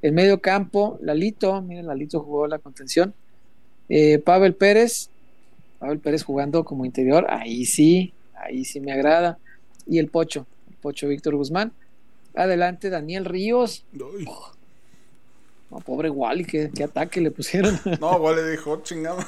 En 0.00 0.14
medio 0.14 0.40
campo, 0.40 0.98
Lalito, 1.00 1.60
miren, 1.62 1.86
Lalito 1.86 2.20
jugó 2.20 2.46
la 2.46 2.58
contención. 2.58 3.14
Eh, 3.88 4.18
Pavel 4.18 4.54
Pérez, 4.54 5.08
Pavel 5.78 5.98
Pérez 5.98 6.22
jugando 6.22 6.64
como 6.64 6.84
interior, 6.84 7.26
ahí 7.30 7.64
sí, 7.64 8.12
ahí 8.34 8.64
sí 8.64 8.80
me 8.80 8.92
agrada. 8.92 9.38
Y 9.86 9.98
el 9.98 10.08
Pocho, 10.08 10.46
el 10.68 10.76
Pocho 10.76 11.08
Víctor 11.08 11.36
Guzmán. 11.36 11.72
Adelante, 12.34 12.90
Daniel 12.90 13.24
Ríos. 13.24 13.84
Uy. 13.94 14.26
No, 15.70 15.80
pobre 15.80 16.10
Wally, 16.10 16.44
qué, 16.44 16.70
qué 16.74 16.84
ataque 16.84 17.20
le 17.20 17.30
pusieron. 17.30 17.78
No, 18.00 18.16
Wally 18.16 18.50
dijo, 18.50 18.82
chingada. 18.82 19.24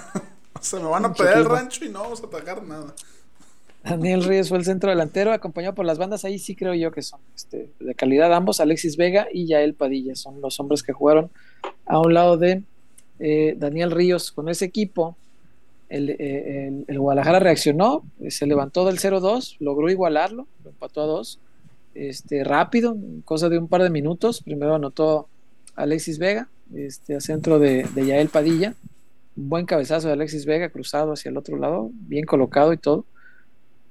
Se 0.61 0.78
me 0.78 0.85
van 0.89 1.05
a 1.05 1.12
pegar 1.12 1.39
el 1.39 1.45
rancho 1.45 1.85
y 1.85 1.89
no 1.89 2.01
vamos 2.03 2.23
a 2.23 2.27
atacar 2.27 2.62
nada. 2.62 2.95
Daniel 3.85 4.24
Ríos 4.24 4.49
fue 4.49 4.59
el 4.59 4.65
centro 4.65 4.91
delantero, 4.91 5.33
acompañado 5.33 5.74
por 5.74 5.85
las 5.87 5.97
bandas. 5.99 6.24
Ahí 6.24 6.39
sí 6.41 6.57
creo 6.57 6.74
yo 6.74 6.91
que 6.91 7.03
son 7.03 7.20
este, 7.37 7.70
de 7.78 7.95
calidad 7.95 8.35
ambos. 8.35 8.59
Alexis 8.61 8.97
Vega 8.97 9.28
y 9.33 9.47
Yael 9.47 9.74
Padilla 9.74 10.16
son 10.16 10.41
los 10.41 10.59
hombres 10.59 10.83
que 10.83 10.93
jugaron 10.93 11.31
a 11.87 12.01
un 12.01 12.12
lado 12.12 12.37
de 12.37 12.62
eh, 13.20 13.55
Daniel 13.57 13.93
Ríos. 13.93 14.33
Con 14.33 14.49
ese 14.49 14.65
equipo, 14.65 15.16
el, 15.89 16.11
eh, 16.11 16.66
el- 16.66 16.85
el 16.89 16.99
Guadalajara 16.99 17.39
reaccionó, 17.39 18.03
eh, 18.20 18.33
se 18.33 18.47
levantó 18.47 18.85
del 18.87 18.99
0-2, 18.99 19.57
logró 19.61 19.89
igualarlo, 19.89 20.49
lo 20.65 20.70
empató 20.70 21.03
a 21.03 21.07
2. 21.07 21.39
Este, 21.95 22.43
rápido, 22.43 22.93
en 22.93 23.20
cosa 23.23 23.49
de 23.49 23.57
un 23.59 23.69
par 23.69 23.83
de 23.85 23.91
minutos. 23.91 24.43
Primero 24.43 24.74
anotó 24.74 25.28
Alexis 25.77 26.19
Vega, 26.19 26.49
este, 26.74 27.15
a 27.15 27.20
centro 27.20 27.61
de, 27.61 27.87
de 27.95 28.07
Yael 28.07 28.31
Padilla. 28.31 28.74
Buen 29.36 29.66
cabezazo 29.66 30.08
de 30.08 30.14
Alexis 30.14 30.46
Vega, 30.46 30.70
cruzado 30.70 31.12
hacia 31.12 31.28
el 31.28 31.36
otro 31.36 31.56
lado, 31.56 31.90
bien 31.92 32.24
colocado 32.24 32.72
y 32.72 32.78
todo. 32.78 33.04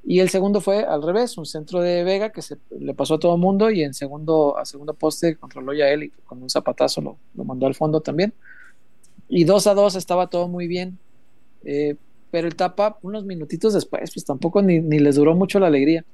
Y 0.03 0.19
el 0.19 0.29
segundo 0.29 0.61
fue 0.61 0.83
al 0.83 1.01
revés, 1.01 1.37
un 1.37 1.45
centro 1.45 1.81
de 1.81 2.03
Vega 2.03 2.31
que 2.31 2.41
se 2.41 2.57
le 2.77 2.93
pasó 2.93 3.15
a 3.15 3.19
todo 3.19 3.35
el 3.35 3.41
mundo 3.41 3.71
y 3.71 3.81
en 3.81 3.93
segundo, 3.93 4.57
a 4.57 4.65
segundo 4.65 4.93
poste 4.93 5.35
controló 5.35 5.73
ya 5.73 5.89
él 5.89 6.03
y 6.03 6.09
con 6.25 6.43
un 6.43 6.49
zapatazo 6.49 7.01
lo, 7.01 7.17
lo 7.33 7.43
mandó 7.43 7.65
al 7.65 7.73
fondo 7.73 8.01
también. 8.01 8.33
Y 9.27 9.45
2 9.45 9.67
a 9.67 9.73
2 9.73 9.95
estaba 9.95 10.27
todo 10.27 10.47
muy 10.47 10.67
bien. 10.67 10.99
Eh, 11.63 11.95
pero 12.31 12.47
el 12.47 12.55
tapa, 12.55 12.99
unos 13.01 13.25
minutitos 13.25 13.73
después, 13.73 14.11
pues 14.13 14.25
tampoco 14.25 14.61
ni, 14.61 14.79
ni 14.79 14.99
les 14.99 15.15
duró 15.15 15.35
mucho 15.35 15.59
la 15.59 15.67
alegría. 15.67 16.05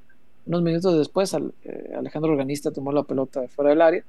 Unos 0.45 0.61
minutos 0.61 0.97
después, 0.97 1.33
eh, 1.33 1.93
Alejandro 1.97 2.31
Organista 2.31 2.71
tomó 2.71 2.91
la 2.91 3.03
pelota 3.03 3.41
de 3.41 3.47
fuera 3.47 3.71
del 3.71 3.81
área 3.81 4.03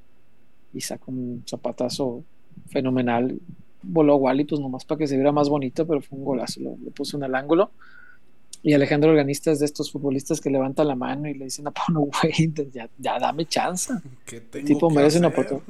y 0.72 0.80
sacó 0.80 1.10
un 1.10 1.42
zapatazo 1.46 2.22
fenomenal. 2.68 3.38
Voló 3.82 4.16
Wally, 4.16 4.44
pues 4.44 4.60
nomás 4.60 4.84
para 4.84 4.98
que 4.98 5.06
se 5.06 5.16
viera 5.16 5.32
más 5.32 5.48
bonito, 5.48 5.86
pero 5.86 6.00
fue 6.00 6.18
un 6.18 6.24
golazo, 6.24 6.60
lo, 6.60 6.76
lo 6.82 6.90
puso 6.90 7.16
en 7.16 7.24
el 7.24 7.34
ángulo. 7.34 7.70
Y 8.62 8.74
Alejandro 8.74 9.10
Organista 9.10 9.50
es 9.50 9.58
de 9.58 9.66
estos 9.66 9.90
futbolistas 9.90 10.40
que 10.40 10.48
levanta 10.48 10.84
la 10.84 10.94
mano 10.94 11.28
y 11.28 11.34
le 11.34 11.46
dicen 11.46 11.66
a 11.66 11.72
Pauno, 11.72 12.00
güey, 12.22 12.52
ya, 12.72 12.88
ya 12.96 13.18
dame 13.18 13.46
chance. 13.46 13.92
¿Qué 14.24 14.36
El 14.36 14.42
tengo 14.42 14.66
tipo 14.66 14.88
que 14.88 14.94
merece 14.94 15.18
una 15.18 15.28
oportunidad. 15.28 15.66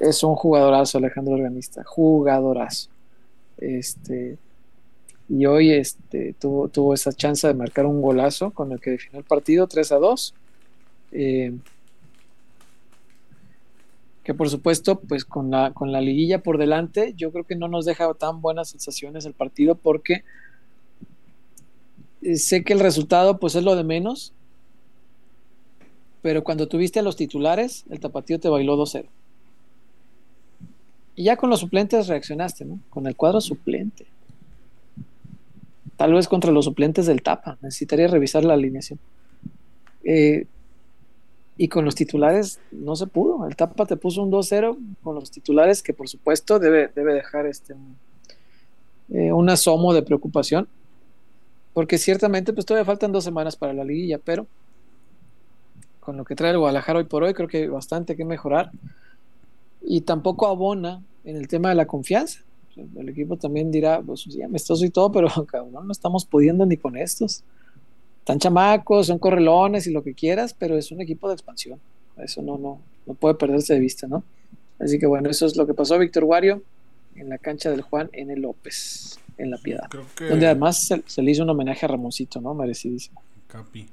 Es 0.00 0.22
un 0.22 0.34
jugadorazo 0.34 0.98
Alejandro 0.98 1.34
Organista, 1.34 1.84
jugadorazo. 1.84 2.88
Este, 3.58 4.38
y 5.28 5.46
hoy 5.46 5.72
este, 5.72 6.34
tuvo, 6.38 6.68
tuvo 6.68 6.94
esa 6.94 7.12
chance 7.12 7.46
de 7.46 7.54
marcar 7.54 7.86
un 7.86 8.02
golazo 8.02 8.50
con 8.50 8.72
el 8.72 8.80
que 8.80 8.90
definió 8.90 9.20
el 9.20 9.24
partido 9.24 9.66
3 9.66 9.92
a 9.92 9.96
2. 9.96 10.34
Eh, 11.12 11.54
que 14.24 14.32
por 14.32 14.48
supuesto, 14.48 15.00
pues 15.00 15.24
con 15.24 15.50
la, 15.50 15.72
con 15.72 15.92
la 15.92 16.00
liguilla 16.00 16.42
por 16.42 16.56
delante, 16.56 17.12
yo 17.16 17.30
creo 17.30 17.44
que 17.44 17.56
no 17.56 17.68
nos 17.68 17.84
deja 17.84 18.12
tan 18.14 18.40
buenas 18.40 18.70
sensaciones 18.70 19.26
el 19.26 19.34
partido 19.34 19.74
porque 19.74 20.24
eh, 22.22 22.36
sé 22.36 22.64
que 22.64 22.72
el 22.72 22.80
resultado 22.80 23.38
pues 23.38 23.54
es 23.54 23.62
lo 23.62 23.76
de 23.76 23.84
menos, 23.84 24.32
pero 26.22 26.42
cuando 26.42 26.68
tuviste 26.68 27.00
a 27.00 27.02
los 27.02 27.16
titulares, 27.16 27.84
el 27.90 28.00
tapatío 28.00 28.40
te 28.40 28.48
bailó 28.48 28.78
2-0. 28.78 29.04
Y 31.16 31.24
ya 31.24 31.36
con 31.36 31.50
los 31.50 31.60
suplentes 31.60 32.08
reaccionaste, 32.08 32.64
¿no? 32.64 32.80
Con 32.88 33.06
el 33.06 33.14
cuadro 33.14 33.42
suplente. 33.42 34.06
Tal 35.96 36.14
vez 36.14 36.26
contra 36.26 36.50
los 36.50 36.64
suplentes 36.64 37.06
del 37.06 37.22
Tapa. 37.22 37.56
Necesitaría 37.62 38.08
revisar 38.08 38.44
la 38.44 38.54
alineación. 38.54 38.98
Eh, 40.02 40.46
y 41.56 41.68
con 41.68 41.84
los 41.84 41.94
titulares 41.94 42.60
no 42.72 42.96
se 42.96 43.06
pudo. 43.06 43.46
El 43.46 43.56
Tapa 43.56 43.86
te 43.86 43.96
puso 43.96 44.22
un 44.22 44.30
2-0 44.30 44.76
con 45.02 45.14
los 45.14 45.30
titulares, 45.30 45.82
que 45.82 45.92
por 45.92 46.08
supuesto 46.08 46.58
debe, 46.58 46.90
debe 46.94 47.14
dejar 47.14 47.46
este, 47.46 47.74
eh, 49.10 49.32
un 49.32 49.48
asomo 49.48 49.94
de 49.94 50.02
preocupación. 50.02 50.68
Porque 51.72 51.98
ciertamente 51.98 52.52
pues 52.52 52.66
todavía 52.66 52.84
faltan 52.84 53.12
dos 53.12 53.24
semanas 53.24 53.56
para 53.56 53.72
la 53.72 53.84
liguilla, 53.84 54.18
pero 54.18 54.46
con 56.00 56.16
lo 56.16 56.24
que 56.24 56.36
trae 56.36 56.50
el 56.52 56.58
Guadalajara 56.58 56.98
hoy 56.98 57.04
por 57.04 57.22
hoy 57.22 57.34
creo 57.34 57.48
que 57.48 57.58
hay 57.58 57.66
bastante 57.66 58.16
que 58.16 58.24
mejorar. 58.24 58.70
Y 59.80 60.02
tampoco 60.02 60.46
abona 60.46 61.02
en 61.24 61.36
el 61.36 61.48
tema 61.48 61.68
de 61.68 61.74
la 61.74 61.86
confianza. 61.86 62.40
El 62.96 63.08
equipo 63.08 63.36
también 63.36 63.70
dirá, 63.70 64.02
pues 64.02 64.24
ya 64.24 64.48
me 64.48 64.56
estoy 64.56 64.84
y 64.84 64.90
todo, 64.90 65.12
pero 65.12 65.28
cabrón, 65.46 65.86
no 65.86 65.92
estamos 65.92 66.24
pudiendo 66.24 66.66
ni 66.66 66.76
con 66.76 66.96
estos. 66.96 67.44
Están 68.24 68.38
chamacos, 68.38 69.08
son 69.08 69.18
correlones 69.18 69.86
y 69.86 69.92
lo 69.92 70.02
que 70.02 70.14
quieras, 70.14 70.54
pero 70.58 70.78
es 70.78 70.90
un 70.90 71.02
equipo 71.02 71.28
de 71.28 71.34
expansión. 71.34 71.78
Eso 72.16 72.40
no, 72.40 72.56
no, 72.56 72.80
no 73.04 73.12
puede 73.12 73.34
perderse 73.34 73.74
de 73.74 73.80
vista, 73.80 74.06
¿no? 74.06 74.24
Así 74.78 74.98
que 74.98 75.04
bueno, 75.04 75.28
eso 75.28 75.44
es 75.44 75.56
lo 75.56 75.66
que 75.66 75.74
pasó 75.74 75.94
a 75.94 75.98
Víctor 75.98 76.24
Wario 76.24 76.62
en 77.16 77.28
la 77.28 77.36
cancha 77.36 77.70
del 77.70 77.82
Juan 77.82 78.08
N. 78.14 78.34
López, 78.36 79.18
en 79.36 79.50
La 79.50 79.58
Piedad. 79.58 79.88
Creo 79.90 80.06
que 80.16 80.24
Donde 80.24 80.46
además 80.46 80.86
se, 80.86 81.02
se 81.06 81.20
le 81.20 81.32
hizo 81.32 81.42
un 81.42 81.50
homenaje 81.50 81.84
a 81.84 81.88
Ramoncito, 81.90 82.40
¿no? 82.40 82.54
Merecidísimo. 82.54 83.20
Capi. 83.46 83.88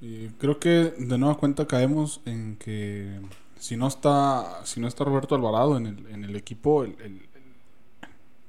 Eh, 0.00 0.30
creo 0.38 0.58
que 0.58 0.94
de 0.96 1.18
nueva 1.18 1.36
cuenta 1.36 1.66
caemos 1.66 2.22
en 2.24 2.56
que 2.56 3.20
si 3.60 3.76
no 3.76 3.88
está 3.88 4.62
si 4.64 4.80
no 4.80 4.88
está 4.88 5.04
Roberto 5.04 5.34
Alvarado 5.34 5.76
en 5.76 5.86
el, 5.86 6.06
en 6.06 6.24
el 6.24 6.34
equipo, 6.34 6.84
el, 6.84 6.92
el- 7.00 7.06
el- 7.06 7.22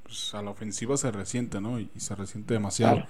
pues 0.04 0.34
a 0.34 0.42
la 0.42 0.52
ofensiva 0.52 0.96
se 0.96 1.12
resiente, 1.12 1.60
¿no? 1.60 1.80
Y, 1.82 1.90
y 1.96 2.00
se 2.00 2.16
resiente 2.16 2.54
demasiado. 2.54 2.96
Claro. 2.96 3.10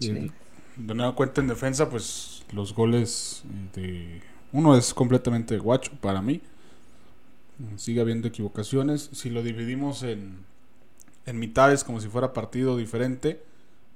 Sí. 0.00 0.30
De 0.76 0.94
nueva 0.94 1.14
cuenta 1.14 1.40
en 1.40 1.46
defensa, 1.46 1.88
pues 1.88 2.44
los 2.52 2.74
goles 2.74 3.42
de 3.74 4.20
uno 4.52 4.76
es 4.76 4.92
completamente 4.92 5.58
guacho 5.58 5.92
para 6.00 6.20
mí. 6.20 6.40
Sigue 7.76 8.00
habiendo 8.00 8.28
equivocaciones. 8.28 9.10
Si 9.12 9.30
lo 9.30 9.42
dividimos 9.42 10.02
en, 10.02 10.38
en 11.26 11.38
mitades 11.38 11.84
como 11.84 12.00
si 12.00 12.08
fuera 12.08 12.32
partido 12.32 12.76
diferente, 12.76 13.40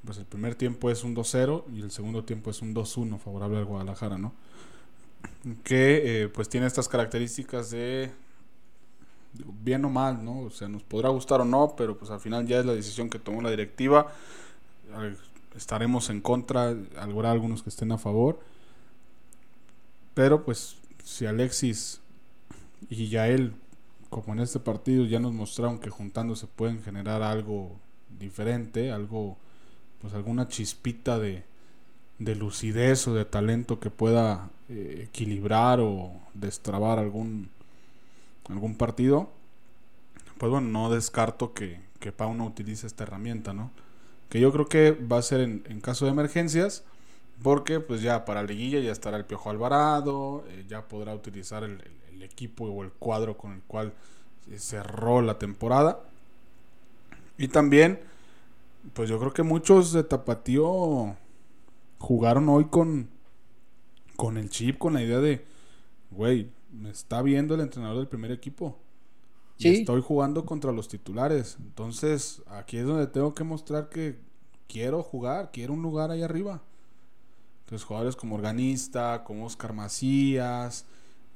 pues 0.04 0.18
el 0.18 0.24
primer 0.24 0.54
tiempo 0.54 0.90
es 0.90 1.04
un 1.04 1.14
2-0 1.14 1.64
y 1.74 1.82
el 1.82 1.90
segundo 1.90 2.24
tiempo 2.24 2.50
es 2.50 2.62
un 2.62 2.74
2-1 2.74 3.18
favorable 3.18 3.58
al 3.58 3.64
Guadalajara, 3.64 4.18
¿no? 4.18 4.32
Que 5.64 6.22
eh, 6.22 6.28
pues 6.28 6.48
tiene 6.48 6.66
estas 6.66 6.88
características 6.88 7.70
de 7.70 8.10
bien 9.62 9.84
o 9.84 9.90
mal, 9.90 10.24
¿no? 10.24 10.40
O 10.40 10.50
sea, 10.50 10.68
nos 10.68 10.82
podrá 10.82 11.08
gustar 11.08 11.40
o 11.40 11.44
no, 11.44 11.74
pero 11.76 11.98
pues 11.98 12.10
al 12.10 12.20
final 12.20 12.46
ya 12.46 12.60
es 12.60 12.66
la 12.66 12.74
decisión 12.74 13.10
que 13.10 13.18
tomó 13.18 13.42
la 13.42 13.50
directiva. 13.50 14.12
Estaremos 15.56 16.10
en 16.10 16.20
contra, 16.20 16.76
habrá 16.96 17.30
algunos 17.30 17.62
que 17.62 17.70
estén 17.70 17.92
a 17.92 17.98
favor. 17.98 18.40
Pero 20.14 20.44
pues 20.44 20.76
si 21.04 21.26
Alexis 21.26 22.00
y 22.88 23.08
Yael, 23.08 23.54
como 24.10 24.32
en 24.32 24.40
este 24.40 24.60
partido, 24.60 25.04
ya 25.04 25.20
nos 25.20 25.32
mostraron 25.32 25.78
que 25.78 25.90
juntándose 25.90 26.46
pueden 26.46 26.82
generar 26.82 27.22
algo 27.22 27.76
diferente, 28.18 28.90
algo, 28.90 29.36
pues 30.00 30.14
alguna 30.14 30.48
chispita 30.48 31.18
de, 31.18 31.44
de 32.18 32.34
lucidez 32.34 33.06
o 33.08 33.14
de 33.14 33.24
talento 33.24 33.80
que 33.80 33.90
pueda 33.90 34.50
eh, 34.68 35.04
equilibrar 35.08 35.80
o 35.80 36.12
destrabar 36.34 36.98
algún, 36.98 37.48
algún 38.48 38.76
partido, 38.76 39.30
pues 40.38 40.50
bueno, 40.50 40.68
no 40.68 40.90
descarto 40.90 41.54
que, 41.54 41.80
que 42.00 42.12
Pauno 42.12 42.46
utilice 42.46 42.86
esta 42.86 43.04
herramienta, 43.04 43.52
¿no? 43.52 43.70
Que 44.28 44.40
yo 44.40 44.52
creo 44.52 44.66
que 44.66 44.92
va 44.92 45.18
a 45.18 45.22
ser 45.22 45.40
en, 45.40 45.64
en 45.68 45.80
caso 45.80 46.04
de 46.06 46.12
emergencias, 46.12 46.84
porque 47.42 47.80
pues 47.80 48.02
ya 48.02 48.24
para 48.24 48.42
liguilla 48.42 48.80
ya 48.80 48.92
estará 48.92 49.16
el 49.18 49.24
Piojo 49.26 49.50
Alvarado, 49.50 50.44
eh, 50.50 50.64
ya 50.68 50.88
podrá 50.88 51.14
utilizar 51.14 51.64
el, 51.64 51.72
el- 51.82 51.98
equipo 52.22 52.64
o 52.66 52.82
el 52.82 52.90
cuadro 52.92 53.36
con 53.38 53.52
el 53.52 53.62
cual 53.62 53.92
cerró 54.58 55.22
la 55.22 55.38
temporada. 55.38 56.00
Y 57.36 57.48
también, 57.48 58.00
pues 58.94 59.08
yo 59.10 59.18
creo 59.20 59.32
que 59.32 59.42
muchos 59.42 59.92
de 59.92 60.04
Tapatío 60.04 61.16
jugaron 61.98 62.48
hoy 62.48 62.66
con, 62.66 63.08
con 64.16 64.36
el 64.36 64.50
chip, 64.50 64.78
con 64.78 64.94
la 64.94 65.02
idea 65.02 65.18
de, 65.20 65.44
güey, 66.10 66.50
me 66.72 66.90
está 66.90 67.22
viendo 67.22 67.54
el 67.54 67.62
entrenador 67.62 67.98
del 67.98 68.08
primer 68.08 68.32
equipo. 68.32 68.76
Y 69.58 69.68
estoy 69.68 70.00
jugando 70.00 70.44
contra 70.44 70.72
los 70.72 70.88
titulares. 70.88 71.56
Entonces, 71.60 72.42
aquí 72.46 72.76
es 72.78 72.86
donde 72.86 73.06
tengo 73.08 73.34
que 73.34 73.44
mostrar 73.44 73.88
que 73.88 74.18
quiero 74.68 75.02
jugar, 75.02 75.50
quiero 75.52 75.72
un 75.72 75.82
lugar 75.82 76.10
ahí 76.10 76.22
arriba. 76.22 76.62
Entonces, 77.64 77.84
jugadores 77.84 78.16
como 78.16 78.36
Organista, 78.36 79.24
como 79.24 79.46
Oscar 79.46 79.72
Macías, 79.72 80.86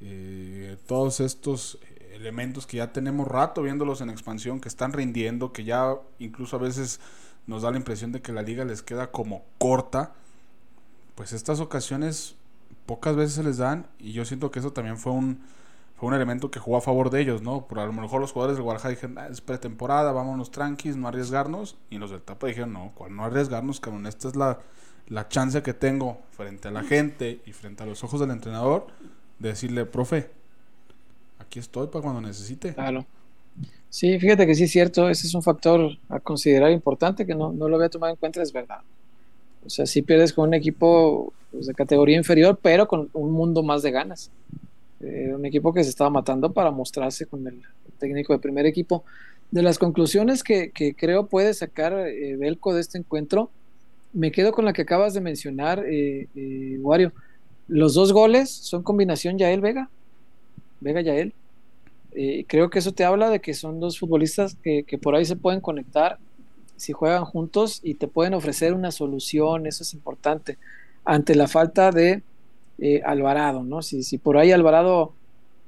eh, 0.01 0.77
todos 0.86 1.20
estos 1.20 1.78
elementos 2.12 2.66
que 2.66 2.78
ya 2.78 2.93
tenemos 2.93 3.27
rato 3.27 3.62
viéndolos 3.62 4.01
en 4.01 4.11
expansión, 4.11 4.61
que 4.61 4.69
están 4.69 4.93
rindiendo, 4.93 5.53
que 5.53 5.65
ya 5.65 5.97
incluso 6.19 6.57
a 6.57 6.61
veces 6.61 7.01
nos 7.47 7.62
da 7.62 7.70
la 7.70 7.77
impresión 7.77 8.12
de 8.12 8.23
que 8.23 8.32
la 8.32 8.43
liga 8.43 8.65
les 8.65 8.82
queda 8.82 9.11
como 9.11 9.44
corta. 9.59 10.15
Pues 11.15 11.32
estas 11.32 11.61
ocasiones 11.61 12.36
pocas 12.86 13.16
veces 13.16 13.35
se 13.35 13.43
les 13.43 13.59
dan 13.59 13.86
y 13.99 14.12
yo 14.12 14.24
siento 14.24 14.51
que 14.51 14.59
eso 14.59 14.73
también 14.73 14.97
fue 14.97 15.12
un, 15.12 15.40
fue 16.03 16.09
un 16.09 16.15
elemento 16.16 16.51
que 16.51 16.59
jugó 16.59 16.79
a 16.79 16.81
favor 16.81 17.11
de 17.11 17.20
ellos, 17.20 17.43
¿no? 17.43 17.69
Por 17.69 17.79
a 17.79 17.87
lo 17.87 17.93
mejor 17.93 18.20
los 18.20 18.33
jugadores 18.33 18.57
del 18.57 18.65
Guadalajara 18.65 18.93
dijeron, 18.93 19.19
"Ah, 19.19 19.29
es 19.31 19.41
pretemporada, 19.41 20.11
vámonos 20.11 20.51
tranquis, 20.51 20.97
no 20.97 21.07
arriesgarnos. 21.07 21.77
Y 21.91 21.99
los 21.99 22.11
del 22.11 22.20
Tapa 22.20 22.49
dijeron, 22.49 22.73
no, 22.73 22.91
¿cuál 22.97 23.15
no 23.15 23.24
arriesgarnos, 23.24 23.79
cabrón? 23.79 24.09
Esta 24.09 24.27
es 24.27 24.35
la, 24.35 24.59
la 25.07 25.29
chance 25.29 25.62
que 25.62 25.74
tengo 25.74 26.19
frente 26.33 26.66
a 26.66 26.70
la 26.73 26.83
gente 26.83 27.41
y 27.47 27.53
frente 27.53 27.85
a 27.85 27.87
los 27.87 28.03
ojos 28.03 28.19
del 28.19 28.33
entrenador 28.33 28.89
de 29.39 29.51
decirle, 29.51 29.85
profe, 29.85 30.29
aquí 31.39 31.61
estoy 31.61 31.87
para 31.87 32.03
cuando 32.03 32.20
necesite. 32.20 32.74
Claro. 32.74 33.07
Sí, 33.89 34.19
fíjate 34.19 34.45
que 34.45 34.57
sí 34.57 34.65
es 34.65 34.73
cierto, 34.73 35.09
ese 35.09 35.29
es 35.29 35.35
un 35.37 35.43
factor 35.45 35.89
a 36.09 36.19
considerar 36.19 36.73
importante 36.73 37.24
que 37.24 37.37
no, 37.37 37.53
no 37.53 37.69
lo 37.69 37.77
había 37.77 37.91
tomado 37.91 38.11
en 38.11 38.16
cuenta, 38.16 38.43
es 38.43 38.53
verdad. 38.53 38.81
O 39.65 39.70
sea, 39.70 39.87
sí 39.87 40.03
pierdes 40.03 40.33
con 40.33 40.49
un 40.49 40.55
equipo 40.55 41.33
pues, 41.53 41.69
de 41.69 41.74
categoría 41.74 42.16
inferior, 42.16 42.59
pero 42.61 42.89
con 42.89 43.09
un 43.12 43.31
mundo 43.31 43.62
más 43.62 43.83
de 43.85 43.93
ganas. 43.93 44.33
Eh, 45.03 45.33
un 45.35 45.45
equipo 45.45 45.73
que 45.73 45.85
se 45.85 45.91
estaba 45.91 46.11
matando 46.11 46.53
para 46.53 46.70
mostrarse 46.70 47.27
con 47.27 47.47
el 47.47 47.62
técnico 47.99 48.33
de 48.33 48.39
primer 48.39 48.66
equipo. 48.66 49.05
De 49.51 49.62
las 49.62 49.79
conclusiones 49.79 50.43
que, 50.43 50.70
que 50.70 50.95
creo 50.95 51.27
puede 51.27 51.53
sacar 51.55 51.93
eh, 51.93 52.37
Belco 52.37 52.73
de 52.74 52.81
este 52.81 52.99
encuentro, 52.99 53.51
me 54.12 54.31
quedo 54.31 54.53
con 54.53 54.65
la 54.65 54.73
que 54.73 54.83
acabas 54.83 55.15
de 55.15 55.20
mencionar, 55.20 55.85
eh, 55.87 56.29
eh, 56.35 56.79
Wario. 56.81 57.12
Los 57.69 57.95
dos 57.95 58.12
goles 58.12 58.51
son 58.51 58.83
combinación 58.83 59.39
Yael 59.39 59.61
Vega. 59.61 59.89
Vega 60.81 61.01
Yael. 61.01 61.33
Eh, 62.12 62.45
creo 62.47 62.69
que 62.69 62.81
eso 62.81 62.93
te 62.93 63.05
habla 63.05 63.31
de 63.31 63.41
que 63.41 63.55
son 63.55 63.81
dos 63.81 63.99
futbolistas 63.99 64.57
que, 64.62 64.83
que 64.83 64.99
por 64.99 65.15
ahí 65.15 65.24
se 65.24 65.37
pueden 65.37 65.61
conectar 65.61 66.19
si 66.77 66.93
juegan 66.93 67.24
juntos 67.24 67.81
y 67.83 67.95
te 67.95 68.09
pueden 68.09 68.35
ofrecer 68.35 68.74
una 68.74 68.91
solución, 68.91 69.66
eso 69.66 69.85
es 69.85 69.95
importante, 69.95 70.59
ante 71.05 71.37
la 71.37 71.47
falta 71.47 71.93
de 71.93 72.23
eh, 72.78 73.03
Alvarado, 73.05 73.62
¿no? 73.65 73.82
Si, 73.82 74.03
si 74.03 74.19
por 74.19 74.36
ahí 74.39 74.53
Alvarado 74.53 75.12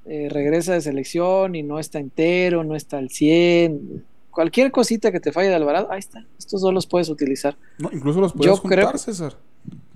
eh, 0.06 0.28
regresa 0.30 0.72
de 0.74 0.80
selección 0.80 1.54
y 1.54 1.62
no 1.62 1.78
está 1.78 1.98
entero, 1.98 2.64
no 2.64 2.74
está 2.76 2.98
al 2.98 3.10
100, 3.10 4.04
cualquier 4.30 4.70
cosita 4.70 5.12
que 5.12 5.20
te 5.20 5.32
falle 5.32 5.48
de 5.48 5.54
Alvarado, 5.54 5.90
ahí 5.90 6.00
está, 6.00 6.24
estos 6.38 6.60
dos 6.60 6.74
los 6.74 6.86
puedes 6.86 7.08
utilizar. 7.08 7.56
No, 7.78 7.90
incluso 7.92 8.20
los 8.20 8.32
puedes 8.32 8.56
Yo 8.56 8.62
creo- 8.62 8.96
César. 8.98 9.34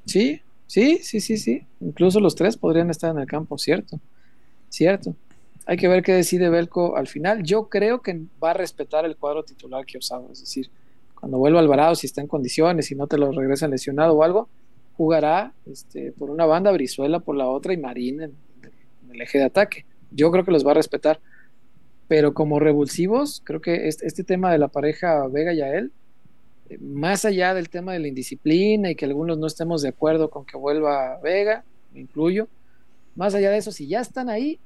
Sí, 0.06 0.40
sí, 0.66 1.00
sí, 1.02 1.20
sí, 1.20 1.36
sí. 1.36 1.62
Incluso 1.80 2.20
los 2.20 2.34
tres 2.34 2.56
podrían 2.56 2.88
estar 2.88 3.10
en 3.10 3.18
el 3.20 3.26
campo, 3.26 3.58
cierto. 3.58 4.00
Cierto. 4.70 5.14
Hay 5.66 5.76
que 5.76 5.88
ver 5.88 6.02
qué 6.02 6.12
decide 6.14 6.48
Belco 6.48 6.96
al 6.96 7.08
final. 7.08 7.42
Yo 7.42 7.68
creo 7.68 8.00
que 8.00 8.18
va 8.42 8.52
a 8.52 8.54
respetar 8.54 9.04
el 9.04 9.16
cuadro 9.16 9.42
titular 9.42 9.84
que 9.84 9.98
usado, 9.98 10.28
es 10.32 10.40
decir, 10.40 10.70
cuando 11.14 11.36
vuelva 11.36 11.60
Alvarado, 11.60 11.94
si 11.94 12.06
está 12.06 12.22
en 12.22 12.26
condiciones, 12.26 12.86
si 12.86 12.94
no 12.94 13.06
te 13.06 13.18
lo 13.18 13.30
regresan 13.32 13.70
lesionado 13.70 14.14
o 14.14 14.22
algo, 14.22 14.48
jugará 14.98 15.54
este, 15.64 16.10
por 16.10 16.28
una 16.28 16.44
banda, 16.44 16.72
Brizuela 16.72 17.20
por 17.20 17.36
la 17.36 17.46
otra 17.46 17.72
y 17.72 17.76
Marín 17.76 18.20
en, 18.20 18.32
el 19.10 19.20
eje 19.22 19.38
de 19.38 19.44
ataque. 19.44 19.86
Yo 20.10 20.30
creo 20.30 20.44
que 20.44 20.50
los 20.50 20.66
va 20.66 20.72
a 20.72 20.74
respetar. 20.74 21.20
Pero 22.08 22.34
como 22.34 22.58
revulsivos, 22.58 23.40
creo 23.44 23.60
que 23.60 23.86
este, 23.86 24.06
este 24.06 24.24
tema 24.24 24.50
de 24.50 24.58
la 24.58 24.68
pareja 24.68 25.26
Vega 25.28 25.52
y 25.52 25.60
él, 25.60 25.92
eh, 26.68 26.78
más 26.78 27.24
allá 27.24 27.54
del 27.54 27.68
tema 27.68 27.92
de 27.92 28.00
la 28.00 28.08
indisciplina 28.08 28.90
y 28.90 28.94
que 28.96 29.04
algunos 29.04 29.38
no 29.38 29.46
estemos 29.46 29.82
de 29.82 29.90
acuerdo 29.90 30.30
con 30.30 30.44
que 30.44 30.56
vuelva 30.56 31.20
Vega, 31.22 31.64
me 31.92 32.00
incluyo, 32.00 32.48
más 33.14 33.34
allá 33.34 33.50
de 33.50 33.58
eso, 33.58 33.72
si 33.72 33.86
ya 33.86 34.00
están 34.00 34.30
ahí, 34.30 34.58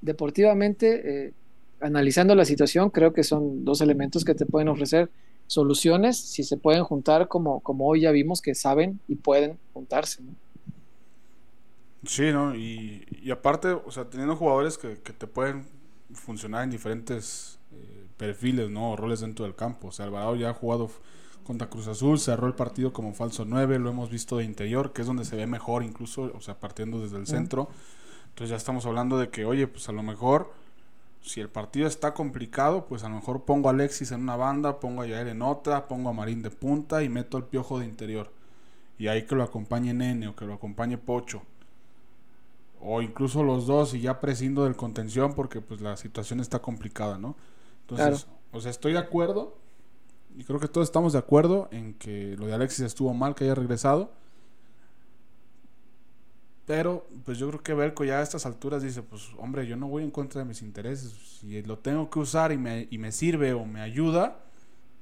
deportivamente, 0.00 1.26
eh, 1.26 1.32
analizando 1.80 2.34
la 2.34 2.44
situación, 2.44 2.90
creo 2.90 3.12
que 3.12 3.22
son 3.22 3.64
dos 3.64 3.80
elementos 3.80 4.24
que 4.24 4.34
te 4.34 4.44
pueden 4.44 4.68
ofrecer 4.68 5.08
soluciones 5.48 6.16
si 6.20 6.44
se 6.44 6.56
pueden 6.56 6.84
juntar 6.84 7.26
como, 7.26 7.60
como 7.60 7.88
hoy 7.88 8.02
ya 8.02 8.12
vimos 8.12 8.40
que 8.40 8.54
saben 8.54 9.00
y 9.08 9.16
pueden 9.16 9.58
juntarse. 9.74 10.22
¿no? 10.22 10.34
Sí, 12.06 12.30
¿no? 12.30 12.54
Y, 12.54 13.04
y, 13.22 13.32
aparte, 13.32 13.72
o 13.72 13.90
sea, 13.90 14.08
teniendo 14.08 14.36
jugadores 14.36 14.78
que, 14.78 14.98
que 14.98 15.12
te 15.12 15.26
pueden 15.26 15.66
funcionar 16.12 16.62
en 16.64 16.70
diferentes 16.70 17.58
eh, 17.72 18.06
perfiles, 18.16 18.70
¿no? 18.70 18.92
O 18.92 18.96
roles 18.96 19.20
dentro 19.20 19.44
del 19.44 19.56
campo. 19.56 19.88
O 19.88 19.92
sea, 19.92 20.04
Alvarado 20.06 20.36
ya 20.36 20.50
ha 20.50 20.54
jugado 20.54 20.90
contra 21.44 21.68
Cruz 21.68 21.88
Azul, 21.88 22.18
cerró 22.18 22.46
el 22.46 22.54
partido 22.54 22.92
como 22.92 23.14
falso 23.14 23.44
9, 23.44 23.78
lo 23.78 23.90
hemos 23.90 24.10
visto 24.10 24.36
de 24.36 24.44
interior, 24.44 24.92
que 24.92 25.00
es 25.00 25.06
donde 25.06 25.24
se 25.24 25.34
ve 25.34 25.46
mejor 25.46 25.82
incluso, 25.82 26.30
o 26.34 26.40
sea, 26.40 26.60
partiendo 26.60 27.00
desde 27.00 27.16
el 27.16 27.26
centro. 27.26 27.68
Entonces 28.28 28.50
ya 28.50 28.56
estamos 28.56 28.86
hablando 28.86 29.18
de 29.18 29.30
que, 29.30 29.44
oye, 29.44 29.66
pues 29.66 29.88
a 29.88 29.92
lo 29.92 30.02
mejor 30.02 30.52
si 31.22 31.40
el 31.40 31.48
partido 31.48 31.86
está 31.86 32.14
complicado, 32.14 32.86
pues 32.86 33.04
a 33.04 33.08
lo 33.08 33.16
mejor 33.16 33.44
pongo 33.44 33.68
a 33.68 33.72
Alexis 33.72 34.12
en 34.12 34.22
una 34.22 34.36
banda, 34.36 34.80
pongo 34.80 35.02
a 35.02 35.06
Yael 35.06 35.28
en 35.28 35.42
otra, 35.42 35.88
pongo 35.88 36.10
a 36.10 36.12
Marín 36.12 36.42
de 36.42 36.50
punta 36.50 37.02
y 37.02 37.08
meto 37.08 37.36
al 37.36 37.44
piojo 37.44 37.78
de 37.78 37.84
interior. 37.84 38.32
Y 38.98 39.08
ahí 39.08 39.26
que 39.26 39.34
lo 39.34 39.42
acompañe 39.42 39.94
Nene 39.94 40.28
o 40.28 40.36
que 40.36 40.44
lo 40.44 40.54
acompañe 40.54 40.98
Pocho. 40.98 41.42
O 42.80 43.02
incluso 43.02 43.42
los 43.42 43.66
dos 43.66 43.94
y 43.94 44.00
ya 44.00 44.20
prescindo 44.20 44.64
del 44.64 44.76
contención 44.76 45.34
porque 45.34 45.60
pues 45.60 45.80
la 45.80 45.96
situación 45.96 46.40
está 46.40 46.60
complicada, 46.60 47.18
¿no? 47.18 47.36
Entonces, 47.82 48.24
claro. 48.24 48.38
o 48.52 48.60
sea, 48.60 48.70
estoy 48.70 48.92
de 48.92 48.98
acuerdo 48.98 49.56
y 50.36 50.44
creo 50.44 50.60
que 50.60 50.68
todos 50.68 50.86
estamos 50.86 51.12
de 51.12 51.18
acuerdo 51.18 51.68
en 51.72 51.94
que 51.94 52.36
lo 52.38 52.46
de 52.46 52.54
Alexis 52.54 52.84
estuvo 52.84 53.12
mal 53.12 53.34
que 53.34 53.44
haya 53.44 53.56
regresado. 53.56 54.12
Pero, 56.68 57.08
pues 57.24 57.38
yo 57.38 57.48
creo 57.48 57.62
que 57.62 57.72
Belco 57.72 58.04
ya 58.04 58.18
a 58.18 58.22
estas 58.22 58.44
alturas 58.44 58.82
dice, 58.82 59.02
pues 59.02 59.30
hombre, 59.38 59.66
yo 59.66 59.74
no 59.74 59.88
voy 59.88 60.04
en 60.04 60.10
contra 60.10 60.42
de 60.42 60.44
mis 60.46 60.60
intereses. 60.60 61.14
Si 61.40 61.62
lo 61.62 61.78
tengo 61.78 62.10
que 62.10 62.18
usar 62.18 62.52
y 62.52 62.58
me, 62.58 62.86
y 62.90 62.98
me 62.98 63.10
sirve 63.10 63.54
o 63.54 63.64
me 63.64 63.80
ayuda, 63.80 64.44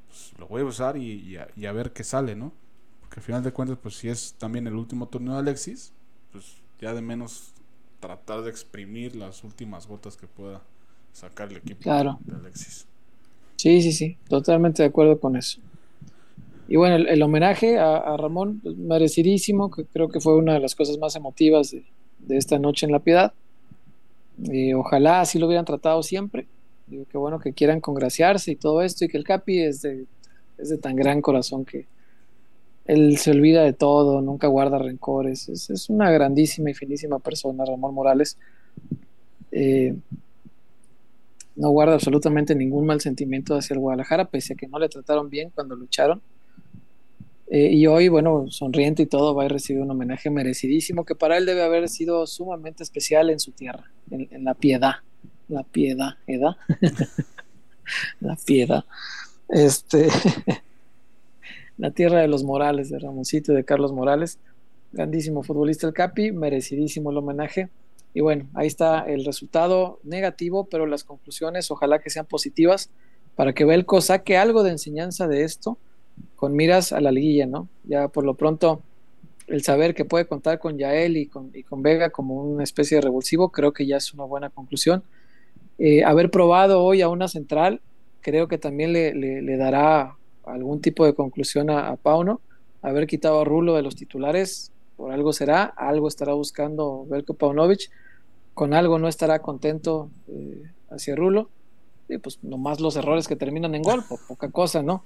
pues 0.06 0.32
lo 0.38 0.46
voy 0.46 0.62
a 0.62 0.64
usar 0.64 0.96
y, 0.96 1.10
y, 1.10 1.36
a, 1.36 1.48
y, 1.56 1.66
a, 1.66 1.72
ver 1.72 1.92
qué 1.92 2.04
sale, 2.04 2.36
¿no? 2.36 2.52
Porque 3.00 3.18
al 3.18 3.26
final 3.26 3.42
de 3.42 3.52
cuentas, 3.52 3.78
pues 3.82 3.96
si 3.96 4.08
es 4.08 4.34
también 4.38 4.68
el 4.68 4.74
último 4.74 5.08
torneo 5.08 5.34
de 5.34 5.40
Alexis, 5.40 5.92
pues 6.30 6.54
ya 6.80 6.94
de 6.94 7.02
menos 7.02 7.52
tratar 7.98 8.42
de 8.42 8.50
exprimir 8.50 9.16
las 9.16 9.42
últimas 9.42 9.88
gotas 9.88 10.16
que 10.16 10.28
pueda 10.28 10.62
sacar 11.12 11.50
el 11.50 11.56
equipo 11.56 11.80
claro. 11.80 12.20
de 12.20 12.36
Alexis. 12.36 12.86
Sí, 13.56 13.82
sí, 13.82 13.90
sí, 13.90 14.16
totalmente 14.28 14.84
de 14.84 14.88
acuerdo 14.88 15.18
con 15.18 15.34
eso. 15.34 15.58
Y 16.68 16.76
bueno, 16.76 16.96
el, 16.96 17.22
homenaje 17.22 17.78
a, 17.78 17.96
a 17.96 18.16
Ramón, 18.16 18.60
pues, 18.60 18.76
merecidísimo, 18.76 19.70
que 19.70 19.84
creo 19.84 20.08
que 20.08 20.20
fue 20.20 20.36
una 20.36 20.54
de 20.54 20.60
las 20.60 20.74
cosas 20.74 20.98
más 20.98 21.14
emotivas 21.14 21.70
de, 21.70 21.84
de 22.18 22.36
esta 22.36 22.58
noche 22.58 22.86
en 22.86 22.92
La 22.92 22.98
Piedad. 22.98 23.32
Eh, 24.50 24.74
ojalá 24.74 25.20
así 25.20 25.38
lo 25.38 25.46
hubieran 25.46 25.64
tratado 25.64 26.02
siempre. 26.02 26.46
Digo, 26.86 27.04
qué 27.10 27.18
bueno 27.18 27.38
que 27.38 27.52
quieran 27.52 27.80
congraciarse 27.80 28.52
y 28.52 28.56
todo 28.56 28.82
esto, 28.82 29.04
y 29.04 29.08
que 29.08 29.16
el 29.16 29.24
Capi 29.24 29.60
es 29.60 29.82
de, 29.82 30.06
es 30.58 30.68
de 30.68 30.78
tan 30.78 30.96
gran 30.96 31.20
corazón 31.20 31.64
que 31.64 31.86
él 32.84 33.16
se 33.18 33.32
olvida 33.32 33.64
de 33.64 33.72
todo, 33.72 34.20
nunca 34.20 34.46
guarda 34.46 34.78
rencores. 34.78 35.48
Es, 35.48 35.70
es 35.70 35.88
una 35.88 36.10
grandísima 36.10 36.70
y 36.70 36.74
finísima 36.74 37.18
persona, 37.18 37.64
Ramón 37.64 37.94
Morales. 37.94 38.38
Eh, 39.50 39.96
no 41.56 41.70
guarda 41.70 41.94
absolutamente 41.94 42.54
ningún 42.54 42.86
mal 42.86 43.00
sentimiento 43.00 43.54
hacia 43.54 43.74
el 43.74 43.80
Guadalajara, 43.80 44.26
pese 44.26 44.52
a 44.52 44.56
que 44.56 44.68
no 44.68 44.78
le 44.78 44.88
trataron 44.88 45.30
bien 45.30 45.50
cuando 45.54 45.74
lucharon. 45.74 46.20
Eh, 47.48 47.70
y 47.72 47.86
hoy, 47.86 48.08
bueno, 48.08 48.46
sonriente 48.50 49.02
y 49.02 49.06
todo, 49.06 49.34
va 49.34 49.44
a 49.44 49.48
recibir 49.48 49.82
un 49.82 49.90
homenaje 49.90 50.30
merecidísimo 50.30 51.04
que 51.04 51.14
para 51.14 51.36
él 51.36 51.46
debe 51.46 51.62
haber 51.62 51.88
sido 51.88 52.26
sumamente 52.26 52.82
especial 52.82 53.30
en 53.30 53.38
su 53.38 53.52
tierra, 53.52 53.90
en, 54.10 54.28
en 54.30 54.44
la 54.44 54.54
piedad. 54.54 54.96
La 55.48 55.62
piedad, 55.62 56.14
¿edad? 56.26 56.56
la 58.20 58.36
piedad. 58.36 58.84
Este, 59.48 60.08
la 61.78 61.92
tierra 61.92 62.20
de 62.20 62.28
los 62.28 62.42
Morales, 62.42 62.90
de 62.90 62.98
Ramoncito 62.98 63.52
y 63.52 63.56
de 63.56 63.64
Carlos 63.64 63.92
Morales. 63.92 64.38
Grandísimo 64.92 65.44
futbolista 65.44 65.86
el 65.86 65.92
Capi, 65.92 66.32
merecidísimo 66.32 67.10
el 67.10 67.18
homenaje. 67.18 67.68
Y 68.12 68.22
bueno, 68.22 68.48
ahí 68.54 68.66
está 68.66 69.00
el 69.00 69.24
resultado 69.24 70.00
negativo, 70.02 70.64
pero 70.64 70.86
las 70.86 71.04
conclusiones 71.04 71.70
ojalá 71.70 72.00
que 72.00 72.10
sean 72.10 72.26
positivas 72.26 72.90
para 73.36 73.52
que 73.52 73.64
Belco 73.64 74.00
saque 74.00 74.36
algo 74.36 74.62
de 74.62 74.70
enseñanza 74.70 75.28
de 75.28 75.44
esto 75.44 75.78
con 76.36 76.54
miras 76.54 76.92
a 76.92 77.00
la 77.00 77.10
liguilla, 77.10 77.46
¿no? 77.46 77.68
Ya 77.84 78.08
por 78.08 78.24
lo 78.24 78.34
pronto, 78.34 78.82
el 79.46 79.62
saber 79.62 79.94
que 79.94 80.04
puede 80.04 80.26
contar 80.26 80.58
con 80.58 80.78
Yael 80.78 81.16
y 81.16 81.26
con, 81.26 81.52
Vega 81.82 82.10
como 82.10 82.36
una 82.36 82.64
especie 82.64 82.96
de 82.96 83.00
revulsivo, 83.02 83.50
creo 83.50 83.72
que 83.72 83.86
ya 83.86 83.96
es 83.96 84.12
una 84.14 84.24
buena 84.24 84.50
conclusión. 84.50 85.02
Eh, 85.78 86.04
haber 86.04 86.30
probado 86.30 86.82
hoy 86.82 87.02
a 87.02 87.08
una 87.08 87.28
central, 87.28 87.80
creo 88.20 88.48
que 88.48 88.58
también 88.58 88.92
le 88.92 89.56
dará 89.56 90.16
algún 90.46 90.80
tipo 90.80 91.04
de 91.04 91.14
conclusión 91.14 91.70
a, 91.70 91.88
a, 91.88 91.96
Pauno. 91.96 92.40
Haber 92.82 93.06
quitado 93.06 93.40
a 93.40 93.44
Rulo 93.44 93.74
de 93.74 93.82
los 93.82 93.96
titulares, 93.96 94.72
por 94.96 95.12
algo 95.12 95.32
será, 95.32 95.64
algo 95.64 96.08
estará 96.08 96.32
buscando 96.32 97.04
Belko 97.06 97.34
Paunovic, 97.34 97.90
con 98.54 98.72
algo 98.72 98.98
no 98.98 99.08
estará 99.08 99.40
contento 99.40 100.08
eh, 100.28 100.62
hacia 100.90 101.16
Rulo. 101.16 101.50
Y 102.08 102.18
pues 102.18 102.38
nomás 102.42 102.80
los 102.80 102.96
errores 102.96 103.26
que 103.26 103.36
terminan 103.36 103.74
en 103.74 103.82
gol, 103.82 104.04
po 104.08 104.18
poca 104.28 104.50
cosa, 104.50 104.82
¿no? 104.82 105.04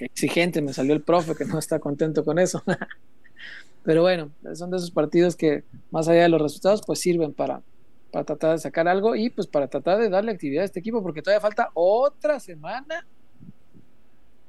exigente, 0.00 0.60
me 0.62 0.72
salió 0.72 0.92
el 0.94 1.02
profe 1.02 1.34
que 1.34 1.44
no 1.44 1.58
está 1.58 1.78
contento 1.78 2.24
con 2.24 2.38
eso. 2.38 2.62
Pero 3.84 4.02
bueno, 4.02 4.30
son 4.54 4.70
de 4.70 4.76
esos 4.76 4.90
partidos 4.90 5.36
que 5.36 5.64
más 5.90 6.08
allá 6.08 6.22
de 6.22 6.28
los 6.28 6.42
resultados, 6.42 6.82
pues 6.86 6.98
sirven 6.98 7.32
para, 7.32 7.62
para 8.10 8.24
tratar 8.24 8.52
de 8.52 8.58
sacar 8.58 8.88
algo 8.88 9.16
y 9.16 9.30
pues 9.30 9.46
para 9.46 9.68
tratar 9.68 9.98
de 9.98 10.10
darle 10.10 10.32
actividad 10.32 10.62
a 10.62 10.66
este 10.66 10.80
equipo, 10.80 11.02
porque 11.02 11.22
todavía 11.22 11.40
falta 11.40 11.70
otra 11.74 12.40
semana 12.40 13.06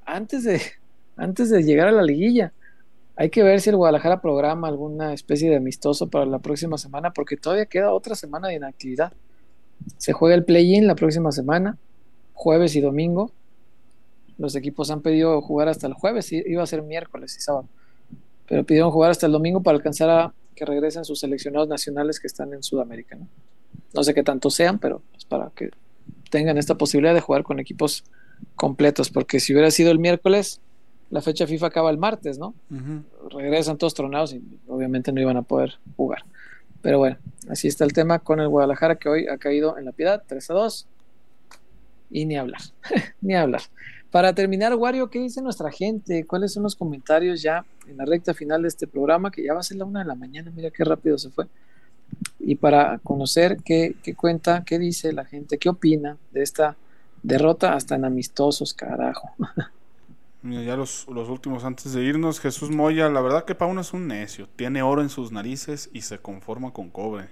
antes 0.06 0.44
de, 0.44 0.62
antes 1.16 1.50
de 1.50 1.64
llegar 1.64 1.88
a 1.88 1.92
la 1.92 2.04
liguilla. 2.04 2.52
Hay 3.16 3.30
que 3.30 3.44
ver 3.44 3.60
si 3.60 3.70
el 3.70 3.76
Guadalajara 3.76 4.22
programa 4.22 4.68
alguna 4.70 5.14
especie 5.14 5.50
de 5.50 5.58
amistoso 5.58 6.10
para 6.10 6.26
la 6.26 6.40
próxima 6.40 6.78
semana, 6.78 7.12
porque 7.12 7.38
todavía 7.38 7.66
queda 7.66 7.92
otra 7.92 8.16
semana 8.16 8.48
de 8.48 8.56
inactividad. 8.56 9.14
Se 9.98 10.14
juega 10.14 10.36
el 10.36 10.46
play-in 10.46 10.88
la 10.88 10.96
próxima 10.96 11.32
semana, 11.32 11.78
jueves 12.34 12.76
y 12.76 12.82
domingo, 12.82 13.32
los 14.38 14.56
equipos 14.56 14.90
han 14.90 15.02
pedido 15.02 15.42
jugar 15.42 15.68
hasta 15.68 15.86
el 15.88 15.94
jueves, 15.94 16.32
iba 16.32 16.64
a 16.64 16.68
ser 16.68 16.82
miércoles 16.82 17.36
y 17.38 17.42
sábado, 17.42 17.68
pero 18.48 18.64
pidieron 18.64 18.92
jugar 18.92 19.12
hasta 19.12 19.26
el 19.26 19.34
domingo 19.34 19.62
para 19.62 19.76
alcanzar 19.76 20.10
a 20.10 20.34
que 20.56 20.66
regresen 20.66 21.06
sus 21.06 21.20
seleccionados 21.20 21.68
nacionales 21.68 22.20
que 22.20 22.28
están 22.28 22.54
en 22.54 22.64
Sudamérica. 22.64 23.16
No, 23.16 23.28
no 23.94 24.04
sé 24.04 24.14
qué 24.14 24.24
tanto 24.24 24.50
sean, 24.50 24.80
pero 24.80 25.02
es 25.18 25.26
para 25.26 25.52
que 25.56 25.72
tengan 26.30 26.58
esta 26.58 26.76
posibilidad 26.76 27.14
de 27.14 27.22
jugar 27.22 27.44
con 27.44 27.60
equipos 27.60 28.04
completos, 28.56 29.10
porque 29.10 29.40
si 29.40 29.54
hubiera 29.54 29.72
sido 29.72 29.92
el 29.92 30.00
miércoles, 30.00 30.62
la 31.10 31.22
fecha 31.22 31.48
FIFA 31.48 31.68
acaba 31.68 31.90
el 31.90 31.98
martes, 31.98 32.38
¿no? 32.38 32.54
Uh 32.70 32.76
-huh. 32.76 33.04
Regresan 33.32 33.78
todos 33.78 33.94
tronados 33.94 34.34
y 34.34 34.42
obviamente 34.68 35.12
no 35.12 35.20
iban 35.22 35.38
a 35.38 35.42
poder 35.42 35.74
jugar. 35.98 36.24
Pero 36.82 36.98
bueno, 36.98 37.18
así 37.50 37.68
está 37.68 37.84
el 37.84 37.94
tema 37.94 38.20
con 38.20 38.40
el 38.40 38.48
Guadalajara 38.48 38.96
que 38.96 39.10
hoy 39.10 39.28
ha 39.28 39.38
caído 39.38 39.78
en 39.78 39.86
la 39.86 39.92
piedad, 39.92 40.24
3 40.26 40.50
a 40.50 40.54
2. 40.54 40.88
Y 42.12 42.26
ni 42.26 42.38
hablar, 42.38 42.62
ni 43.22 43.36
hablar. 43.36 43.62
Para 44.12 44.34
terminar, 44.34 44.74
Wario, 44.76 45.10
¿qué 45.10 45.20
dice 45.20 45.42
nuestra 45.42 45.72
gente? 45.72 46.26
¿Cuáles 46.26 46.54
son 46.54 46.64
los 46.64 46.76
comentarios 46.76 47.42
ya 47.44 47.64
en 47.88 47.98
la 47.98 48.06
recta 48.06 48.34
final 48.34 48.64
de 48.64 48.68
este 48.68 48.88
programa? 48.88 49.30
Que 49.30 49.44
ya 49.44 49.54
va 49.54 49.60
a 49.60 49.64
ser 49.64 49.78
la 49.78 49.86
una 49.86 50.00
de 50.00 50.06
la 50.06 50.16
mañana, 50.16 50.52
mira 50.56 50.72
qué 50.72 50.84
rápido 50.84 51.18
se 51.18 51.30
fue. 51.30 51.46
Y 52.40 52.56
para 52.56 52.98
conocer 53.00 53.58
qué, 53.64 53.96
qué 54.02 54.16
cuenta, 54.16 54.64
qué 54.66 54.80
dice 54.80 55.14
la 55.14 55.26
gente, 55.26 55.60
qué 55.60 55.70
opina 55.70 56.18
de 56.32 56.42
esta 56.42 56.76
derrota 57.22 57.74
hasta 57.74 57.96
en 57.96 58.06
amistosos, 58.06 58.74
carajo. 58.74 59.30
Mira, 60.42 60.64
ya 60.64 60.76
los, 60.78 61.06
los, 61.10 61.28
últimos 61.28 61.66
antes 61.66 61.92
de 61.94 62.04
irnos, 62.04 62.40
Jesús 62.40 62.70
Moya, 62.70 63.10
la 63.10 63.20
verdad 63.20 63.44
que 63.44 63.56
Pauno 63.56 63.82
es 63.82 63.94
un 63.94 64.08
necio, 64.08 64.48
tiene 64.56 64.82
oro 64.82 65.02
en 65.02 65.10
sus 65.10 65.32
narices 65.32 65.90
y 65.92 66.02
se 66.02 66.20
conforma 66.20 66.72
con 66.72 66.90
cobre. 66.90 67.28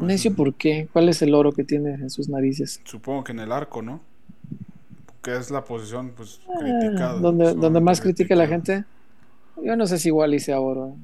¿Necio 0.00 0.34
por 0.34 0.54
qué? 0.54 0.88
¿Cuál 0.92 1.08
es 1.08 1.20
el 1.20 1.34
oro 1.34 1.52
que 1.52 1.64
tiene 1.64 1.94
en 1.94 2.10
sus 2.10 2.28
narices? 2.28 2.80
Supongo 2.84 3.24
que 3.24 3.32
en 3.32 3.40
el 3.40 3.52
arco, 3.52 3.82
¿no? 3.82 4.00
Que 5.20 5.36
es 5.36 5.50
la 5.50 5.64
posición 5.64 6.12
pues 6.16 6.40
ah, 6.48 6.58
criticada. 6.58 7.20
Donde, 7.20 7.54
donde 7.54 7.80
más 7.80 8.00
critica 8.00 8.34
la 8.34 8.46
gente. 8.46 8.84
Yo 9.62 9.76
no 9.76 9.86
sé 9.86 9.98
si 9.98 10.08
igual 10.08 10.34
hice 10.34 10.54
oro. 10.54 10.94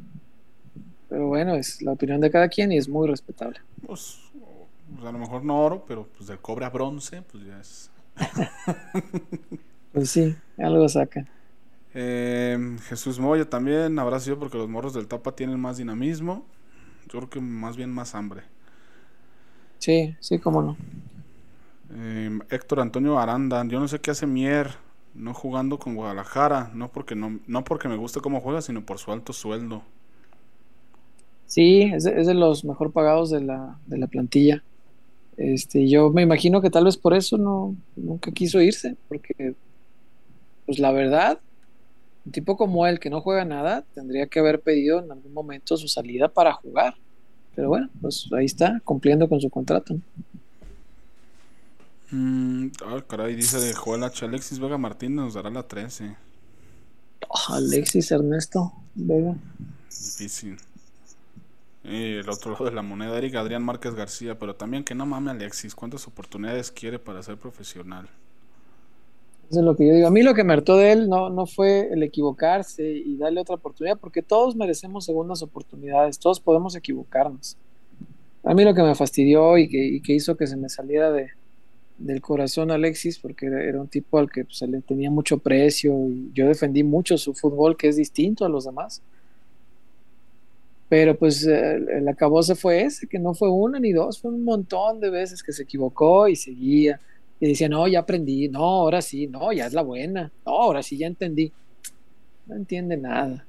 Pero 1.09 1.27
bueno, 1.27 1.55
es 1.55 1.83
la 1.83 1.93
opinión 1.93 2.21
de 2.21 2.31
cada 2.31 2.49
quien 2.49 2.73
y 2.73 2.79
es 2.79 2.89
muy 2.89 3.07
respetable. 3.07 3.61
Pues, 3.87 4.19
pues 4.95 5.07
a 5.07 5.13
lo 5.13 5.19
mejor 5.19 5.45
no 5.45 5.61
oro, 5.61 5.85
pero 5.87 6.09
pues 6.17 6.29
del 6.29 6.39
cobre 6.39 6.65
a 6.65 6.71
bronce, 6.71 7.23
pues 7.23 7.45
ya 7.45 7.61
es. 7.61 7.91
Pues 9.93 10.11
sí, 10.11 10.35
algo 10.59 10.89
saca. 10.89 11.27
Eh, 11.95 12.77
Jesús 12.89 13.19
Moya 13.19 13.49
también 13.49 13.99
habrá 13.99 14.21
sido 14.21 14.39
porque 14.39 14.59
los 14.59 14.69
morros 14.69 14.95
del 14.95 15.09
Tapa 15.09 15.33
tienen 15.35 15.61
más 15.61 15.77
dinamismo. 15.79 16.47
Yo 17.09 17.19
creo 17.21 17.31
que 17.31 17.41
más 17.41 17.77
bien 17.77 17.91
más 17.91 18.15
hambre. 18.15 18.43
Sí, 19.79 20.17
sí, 20.21 20.39
cómo 20.39 20.63
no. 20.63 20.77
Eh, 21.91 22.39
Héctor 22.51 22.81
Antonio 22.81 23.19
Aranda, 23.19 23.65
yo 23.67 23.81
no 23.81 23.89
sé 23.89 24.01
qué 24.01 24.11
hace 24.11 24.27
Mier 24.27 24.77
no 25.15 25.35
jugando 25.35 25.79
con 25.79 25.95
Guadalajara, 25.97 26.71
no 26.75 26.93
porque 26.93 27.15
no, 27.17 27.41
no 27.47 27.65
porque 27.65 27.89
me 27.89 27.97
guste 27.97 28.21
cómo 28.21 28.41
juega, 28.41 28.63
sino 28.63 28.85
por 28.87 28.99
su 28.99 29.13
alto 29.13 29.33
sueldo. 29.33 29.83
Sí, 31.47 31.83
es 31.83 32.05
de, 32.05 32.21
es 32.21 32.27
de 32.29 32.35
los 32.35 32.65
mejor 32.65 32.93
pagados 32.93 33.31
de 33.31 33.41
la, 33.41 33.81
de 33.87 33.99
la 33.99 34.07
plantilla. 34.07 34.63
Este, 35.39 35.89
yo 35.89 36.11
me 36.11 36.23
imagino 36.23 36.61
que 36.61 36.69
tal 36.69 36.85
vez 36.85 36.97
por 36.97 37.15
eso 37.15 37.39
no 37.39 37.77
nunca 37.95 38.33
quiso 38.33 38.61
irse, 38.61 38.97
porque 39.09 39.55
pues 40.67 40.81
la 40.81 40.91
verdad, 40.91 41.39
un 42.27 42.33
tipo 42.33 42.57
como 42.57 42.87
él 42.89 42.99
que 42.99 43.09
no 43.09 43.21
juega 43.21 43.45
nada, 43.45 43.85
tendría 43.95 44.27
que 44.27 44.41
haber 44.41 44.61
pedido 44.61 44.99
en 45.03 45.13
algún 45.13 45.33
momento 45.33 45.77
su 45.77 45.87
salida 45.87 46.29
para 46.29 46.53
jugar. 46.53 46.97
Pero 47.55 47.69
bueno, 47.69 47.89
pues 48.01 48.29
ahí 48.37 48.47
está, 48.47 48.81
cumpliendo 48.85 49.29
con 49.29 49.41
su 49.41 49.49
contrato. 49.49 49.95
¿no? 49.95 50.01
Mm, 52.11 52.73
ah, 52.85 53.03
caray, 53.07 53.37
dice 53.37 53.61
de 53.61 53.75
Joel 53.75 54.03
H. 54.03 54.25
Alexis 54.25 54.59
Vega 54.59 54.77
Martínez 54.77 55.17
nos 55.17 55.35
dará 55.35 55.51
la 55.51 55.63
13. 55.63 56.17
Oh, 57.29 57.55
Alexis 57.55 58.11
Ernesto 58.11 58.73
Vega. 58.95 59.37
Difícil. 59.89 60.57
Y 61.91 62.17
el 62.17 62.29
otro 62.29 62.53
lado 62.53 62.67
de 62.67 62.73
la 62.73 62.83
moneda, 62.83 63.17
Eric 63.17 63.37
Adrián 63.37 63.63
Márquez 63.63 63.95
García, 63.95 64.39
pero 64.39 64.55
también 64.55 64.85
que 64.85 64.95
no 64.95 65.07
mame 65.07 65.31
Alexis, 65.31 65.75
¿cuántas 65.75 66.07
oportunidades 66.07 66.71
quiere 66.71 66.99
para 66.99 67.23
ser 67.23 67.37
profesional? 67.39 68.09
Eso 69.51 69.61
es 69.61 69.65
lo 69.65 69.75
que 69.75 69.87
yo 69.87 69.95
digo. 69.95 70.07
A 70.07 70.11
mí 70.11 70.23
lo 70.23 70.35
que 70.35 70.45
me 70.45 70.53
hartó 70.53 70.77
de 70.77 70.93
él 70.93 71.09
no, 71.09 71.31
no 71.31 71.47
fue 71.47 71.89
el 71.91 72.03
equivocarse 72.03 72.85
y 72.85 73.17
darle 73.17 73.41
otra 73.41 73.55
oportunidad, 73.55 73.99
porque 73.99 74.23
todos 74.23 74.55
merecemos 74.55 75.07
segundas 75.07 75.43
oportunidades, 75.43 76.19
todos 76.19 76.39
podemos 76.39 76.77
equivocarnos. 76.77 77.57
A 78.45 78.53
mí 78.53 78.65
lo 78.65 78.75
que 78.75 78.83
me 78.83 78.95
fastidió 78.95 79.57
y 79.57 79.69
que, 79.69 79.83
y 79.83 80.01
que 80.03 80.13
hizo 80.13 80.37
que 80.37 80.47
se 80.47 80.57
me 80.57 80.69
saliera 80.69 81.11
de, 81.11 81.31
del 81.97 82.21
corazón 82.21 82.71
Alexis, 82.71 83.19
porque 83.19 83.47
era, 83.47 83.65
era 83.65 83.81
un 83.81 83.89
tipo 83.89 84.19
al 84.19 84.31
que 84.31 84.45
pues, 84.45 84.59
se 84.59 84.67
le 84.67 84.83
tenía 84.83 85.11
mucho 85.11 85.39
precio 85.39 85.95
y 86.09 86.31
yo 86.35 86.47
defendí 86.47 86.83
mucho 86.83 87.17
su 87.17 87.33
fútbol, 87.33 87.79
que 87.79 87.89
es 87.89 87.97
distinto 87.97 88.45
a 88.45 88.51
los 88.51 88.67
demás. 88.67 89.03
Pero 90.89 91.19
pues 91.19 91.47
eh, 91.47 91.77
el 91.77 92.09
acabose 92.09 92.55
fue 92.55 92.83
ese, 92.83 93.07
que 93.07 93.19
no 93.19 93.35
fue 93.35 93.51
una 93.51 93.79
ni 93.79 93.93
dos, 93.93 94.21
fue 94.21 94.31
un 94.31 94.45
montón 94.45 95.01
de 95.01 95.11
veces 95.11 95.43
que 95.43 95.53
se 95.53 95.65
equivocó 95.65 96.29
y 96.29 96.37
seguía. 96.37 97.01
Y 97.41 97.49
decía, 97.49 97.69
no, 97.69 97.87
ya 97.87 98.01
aprendí, 98.01 98.49
no, 98.49 98.63
ahora 98.65 99.03
sí, 99.03 99.27
no, 99.27 99.53
ya 99.53 99.67
es 99.67 99.73
la 99.73 99.83
buena, 99.83 100.33
no, 100.45 100.53
ahora 100.53 100.83
sí, 100.83 100.97
ya 100.97 101.07
entendí. 101.07 101.53
No 102.47 102.57
entiende 102.57 102.97
nada. 102.97 103.45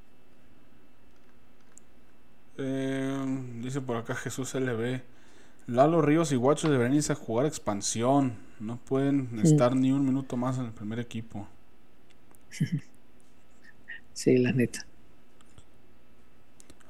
Eh, 2.58 3.24
dice 3.62 3.80
por 3.80 3.96
acá 3.96 4.14
Jesús 4.14 4.54
LB. 4.54 5.00
Lalo 5.66 6.02
Ríos 6.02 6.32
y 6.32 6.36
Guacho 6.36 6.70
deberían 6.70 6.94
irse 6.94 7.12
a 7.12 7.16
jugar 7.16 7.46
expansión. 7.46 8.34
No 8.58 8.76
pueden 8.76 9.40
estar 9.42 9.74
ni 9.74 9.92
un 9.92 10.04
minuto 10.04 10.36
más 10.36 10.58
en 10.58 10.66
el 10.66 10.72
primer 10.72 10.98
equipo. 10.98 11.48
Sí, 14.12 14.36
la 14.36 14.52
neta. 14.52 14.84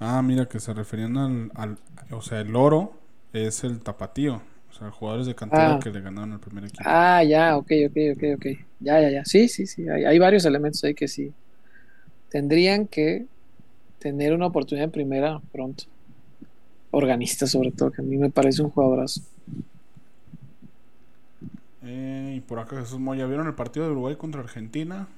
Ah, 0.01 0.23
mira, 0.23 0.47
que 0.49 0.59
se 0.61 0.73
referían 0.75 1.17
al, 1.17 1.53
al- 1.55 1.79
O 2.13 2.23
sea, 2.23 2.41
el 2.41 2.57
oro 2.57 2.95
es 3.33 3.65
el 3.65 3.81
tapatío. 3.81 4.43
O 4.71 4.73
sea, 4.73 4.91
jugadores 4.91 5.27
de 5.27 5.35
cantera 5.35 5.75
Ah. 5.75 5.81
que 5.83 5.91
le 5.91 6.01
ganaron 6.01 6.33
al 6.33 6.41
primer 6.41 6.65
equipo. 6.65 6.83
Ah, 6.85 7.23
ya, 7.25 7.57
ok, 7.57 7.71
ok, 7.89 7.97
ok, 8.17 8.23
ok. 8.37 8.47
Ya, 8.81 9.01
ya, 9.01 9.11
ya. 9.11 9.25
Sí, 9.25 9.49
sí, 9.49 9.67
sí. 9.67 9.89
Hay, 9.89 10.05
hay 10.05 10.19
varios 10.19 10.45
elementos 10.45 10.83
ahí 10.85 10.95
que 10.95 11.09
sí. 11.09 11.33
Tendrían 12.31 12.87
que 12.87 13.27
tener 14.01 14.35
una 14.35 14.47
oportunidad 14.47 14.87
en 14.87 14.93
primera 14.93 15.41
pronto. 15.53 15.85
Organista, 16.93 17.47
sobre 17.47 17.73
todo, 17.73 17.91
que 17.91 18.01
a 18.03 18.05
mí 18.05 18.17
me 18.17 18.31
parece 18.31 18.63
un 18.63 18.71
jugadorazo. 18.71 19.23
Eh, 21.83 22.35
y 22.37 22.41
por 22.41 22.59
acá 22.59 22.77
Jesús 22.81 22.99
Moya. 22.99 23.27
¿Vieron 23.27 23.47
el 23.47 23.55
partido 23.55 23.87
de 23.87 23.93
Uruguay 23.93 24.17
contra 24.17 24.41
Argentina? 24.41 25.09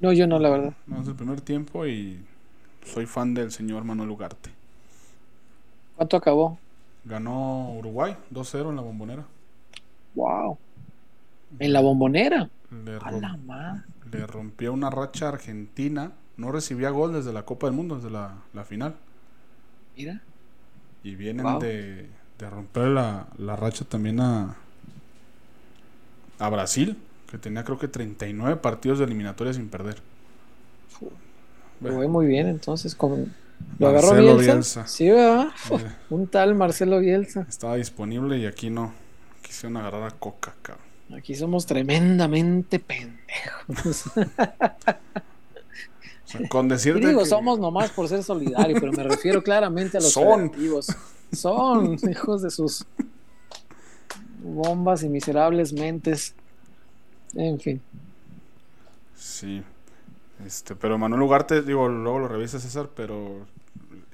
No, 0.00 0.12
yo 0.12 0.26
no, 0.26 0.38
la 0.38 0.50
verdad. 0.50 0.74
No, 0.86 1.00
es 1.02 1.08
el 1.08 1.14
primer 1.16 1.40
tiempo 1.40 1.86
y 1.86 2.24
soy 2.86 3.06
fan 3.06 3.34
del 3.34 3.52
señor 3.52 3.84
Manuel 3.84 4.10
Ugarte. 4.10 4.50
¿Cuánto 5.94 6.16
acabó? 6.16 6.58
Ganó 7.04 7.72
Uruguay 7.72 8.18
2-0 8.30 8.68
en 8.68 8.76
la 8.76 8.82
bombonera. 8.82 9.24
Wow. 10.14 10.58
En 11.58 11.72
la 11.74 11.80
bombonera. 11.82 12.50
Le, 12.70 12.98
rom- 13.00 13.20
la 13.20 13.84
le 14.12 14.26
rompió 14.26 14.72
una 14.72 14.90
racha 14.90 15.28
argentina. 15.28 16.12
No 16.36 16.52
recibía 16.52 16.90
gol 16.90 17.12
desde 17.14 17.32
la 17.32 17.44
Copa 17.44 17.66
del 17.66 17.76
Mundo, 17.76 17.96
desde 17.96 18.10
la, 18.10 18.44
la 18.52 18.64
final. 18.64 18.96
Mira. 19.96 20.20
Y 21.02 21.14
vienen 21.14 21.44
Wow. 21.44 21.58
de, 21.58 22.10
de 22.38 22.50
romper 22.50 22.88
la, 22.88 23.28
la 23.38 23.56
racha 23.56 23.84
también 23.84 24.20
a, 24.20 24.56
a 26.38 26.48
Brasil, 26.48 26.96
que 27.30 27.38
tenía 27.38 27.64
creo 27.64 27.78
que 27.78 27.88
39 27.88 28.56
partidos 28.56 28.98
de 28.98 29.04
eliminatoria 29.04 29.52
sin 29.52 29.68
perder. 29.68 30.02
Ve 31.80 32.08
muy 32.08 32.26
bien, 32.26 32.46
entonces. 32.48 32.94
Con... 32.94 33.32
¿Lo 33.78 33.88
agarró 33.88 34.08
Marcelo 34.08 34.36
Bielsa? 34.36 34.52
Bielsa. 34.52 34.86
Sí, 34.86 35.10
¿verdad? 35.10 35.48
Un 36.10 36.26
tal 36.26 36.54
Marcelo 36.54 36.98
Bielsa. 37.00 37.46
estaba 37.48 37.76
disponible 37.76 38.38
y 38.38 38.46
aquí 38.46 38.70
no. 38.70 38.92
Quisieron 39.42 39.76
agarrar 39.76 40.02
a 40.04 40.10
Coca, 40.10 40.54
cabrón. 40.62 40.84
Aquí 41.16 41.34
somos 41.36 41.66
tremendamente 41.66 42.80
pendejos. 42.80 44.06
O 44.08 44.12
sea, 46.28 46.48
con 46.48 46.66
Y 46.66 46.70
decirte 46.70 47.06
digo, 47.06 47.20
que- 47.20 47.26
somos 47.26 47.58
nomás 47.60 47.90
por 47.90 48.08
ser 48.08 48.22
solidario, 48.24 48.76
pero 48.80 48.92
me 48.92 49.04
refiero 49.04 49.42
claramente 49.42 49.98
a 49.98 50.00
los 50.00 50.12
Son. 50.12 50.50
Son 51.32 51.96
hijos 52.10 52.42
de 52.42 52.50
sus 52.50 52.84
bombas 54.42 55.04
y 55.04 55.08
miserables 55.08 55.72
mentes. 55.72 56.34
En 57.34 57.60
fin. 57.60 57.80
Sí. 59.16 59.62
Este, 60.44 60.74
pero 60.74 60.98
Manuel 60.98 61.22
Ugarte, 61.22 61.62
digo, 61.62 61.88
luego 61.88 62.18
lo 62.18 62.28
revisa 62.28 62.60
César, 62.60 62.90
pero 62.94 63.46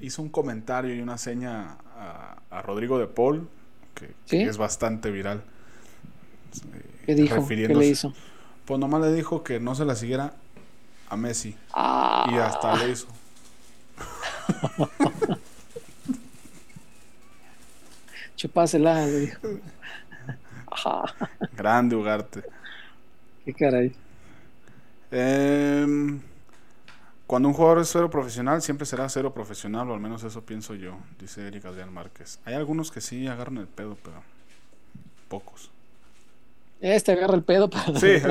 hizo 0.01 0.23
un 0.23 0.28
comentario 0.28 0.94
y 0.94 1.01
una 1.01 1.19
seña 1.19 1.78
a, 1.97 2.36
a 2.51 2.62
Rodrigo 2.62 2.99
de 2.99 3.07
Paul, 3.07 3.49
que, 3.94 4.15
es 4.44 4.57
bastante 4.57 5.11
viral. 5.11 5.43
¿Qué 7.07 7.15
dijo? 7.15 7.47
¿Qué 7.47 7.69
le 7.69 7.86
hizo? 7.86 8.15
Pues 8.65 8.78
nomás 8.78 9.01
le 9.03 9.12
dijo 9.12 9.43
que 9.43 9.59
no 9.59 9.74
se 9.74 9.85
la 9.85 9.97
siguiera 9.97 10.35
a 11.09 11.16
Messi. 11.16 11.57
Ah, 11.73 12.28
Y 12.32 12.36
hasta 12.36 12.77
le 12.77 12.90
hizo. 12.90 13.09
chupásela, 18.36 19.07
le 19.07 19.20
dijo. 19.20 19.39
Grande 21.57 21.97
Ugarte. 21.97 22.43
qué 23.44 23.53
caray. 23.53 23.94
Em, 25.12 26.20
cuando 27.26 27.48
un 27.48 27.55
jugador 27.55 27.80
es 27.80 27.90
cero 27.90 28.09
profesional, 28.10 28.62
siempre 28.62 28.86
será 28.86 29.09
cero 29.10 29.34
profesional, 29.34 29.90
o 29.90 29.94
al 29.94 30.01
menos 30.01 30.24
eso 30.24 30.40
pienso 30.44 30.74
yo, 30.74 30.98
dice 31.20 31.47
Eric 31.47 31.66
Adrián 31.66 31.93
Márquez. 31.93 32.40
Hay 32.47 32.55
algunos 32.55 32.90
que 32.90 33.02
sí 33.02 33.26
agarran 33.26 33.59
el 33.59 33.68
pedo, 33.68 33.98
pero 34.02 34.22
pocos. 35.28 35.70
Este 36.80 37.12
agarra 37.12 37.34
el 37.34 37.44
pedo 37.44 37.68
para. 37.70 38.01
Sí, 38.01 38.14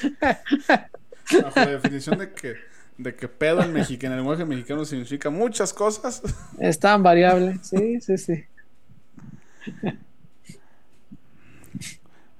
bajo 1.42 1.60
la 1.60 1.66
definición 1.66 2.18
de 2.18 2.32
que, 2.32 2.56
de 2.98 3.14
que 3.14 3.28
pedo 3.28 3.62
en, 3.62 3.72
mexicano, 3.72 4.14
en 4.14 4.18
el 4.18 4.24
lenguaje 4.24 4.44
mexicano 4.44 4.84
significa 4.84 5.30
muchas 5.30 5.72
cosas. 5.72 6.22
Es 6.58 6.78
tan 6.78 7.02
variable. 7.02 7.58
Sí, 7.62 8.00
sí, 8.00 8.18
sí. 8.18 8.44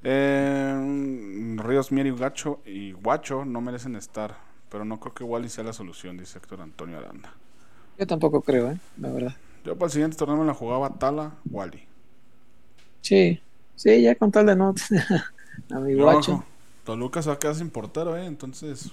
Em, 0.03 1.59
Ríos 1.59 1.93
Mier 1.93 2.07
y 2.07 2.13
Gacho 2.17 2.61
y 2.65 2.93
Guacho 2.93 3.45
no 3.45 3.61
merecen 3.61 3.97
estar, 3.97 4.37
pero 4.71 4.85
no 4.85 4.99
creo 5.01 5.15
que 5.15 5.25
Wally 5.25 5.49
sea 5.49 5.65
la 5.65 5.73
solución, 5.73 6.17
dice 6.17 6.39
Héctor 6.39 6.61
Antonio 6.63 6.99
Aranda. 6.99 7.35
Yo 7.99 8.07
tampoco 8.07 8.43
creo, 8.43 8.71
¿eh? 8.73 8.81
La 8.97 9.11
verdad. 9.13 9.37
Yo 9.65 9.75
para 9.77 9.87
el 9.87 9.93
siguiente 9.93 10.17
torneo 10.19 10.37
me 10.37 10.45
la 10.45 10.53
jugaba 10.55 10.99
Tala, 10.99 11.39
Wally. 11.51 11.89
Sí, 13.03 13.41
sí, 13.75 14.03
ya 14.03 14.15
con 14.17 14.31
tal 14.31 14.47
de 14.47 14.57
no. 14.57 14.75
A 15.71 15.81
mi 15.81 15.97
Yo 15.97 15.97
guacho. 15.97 16.45
Toluca 16.85 17.23
se 17.23 17.29
va 17.29 17.35
a 17.37 17.39
quedar 17.39 17.55
sin 17.55 17.71
portero, 17.71 18.17
¿eh? 18.17 18.27
Entonces, 18.27 18.93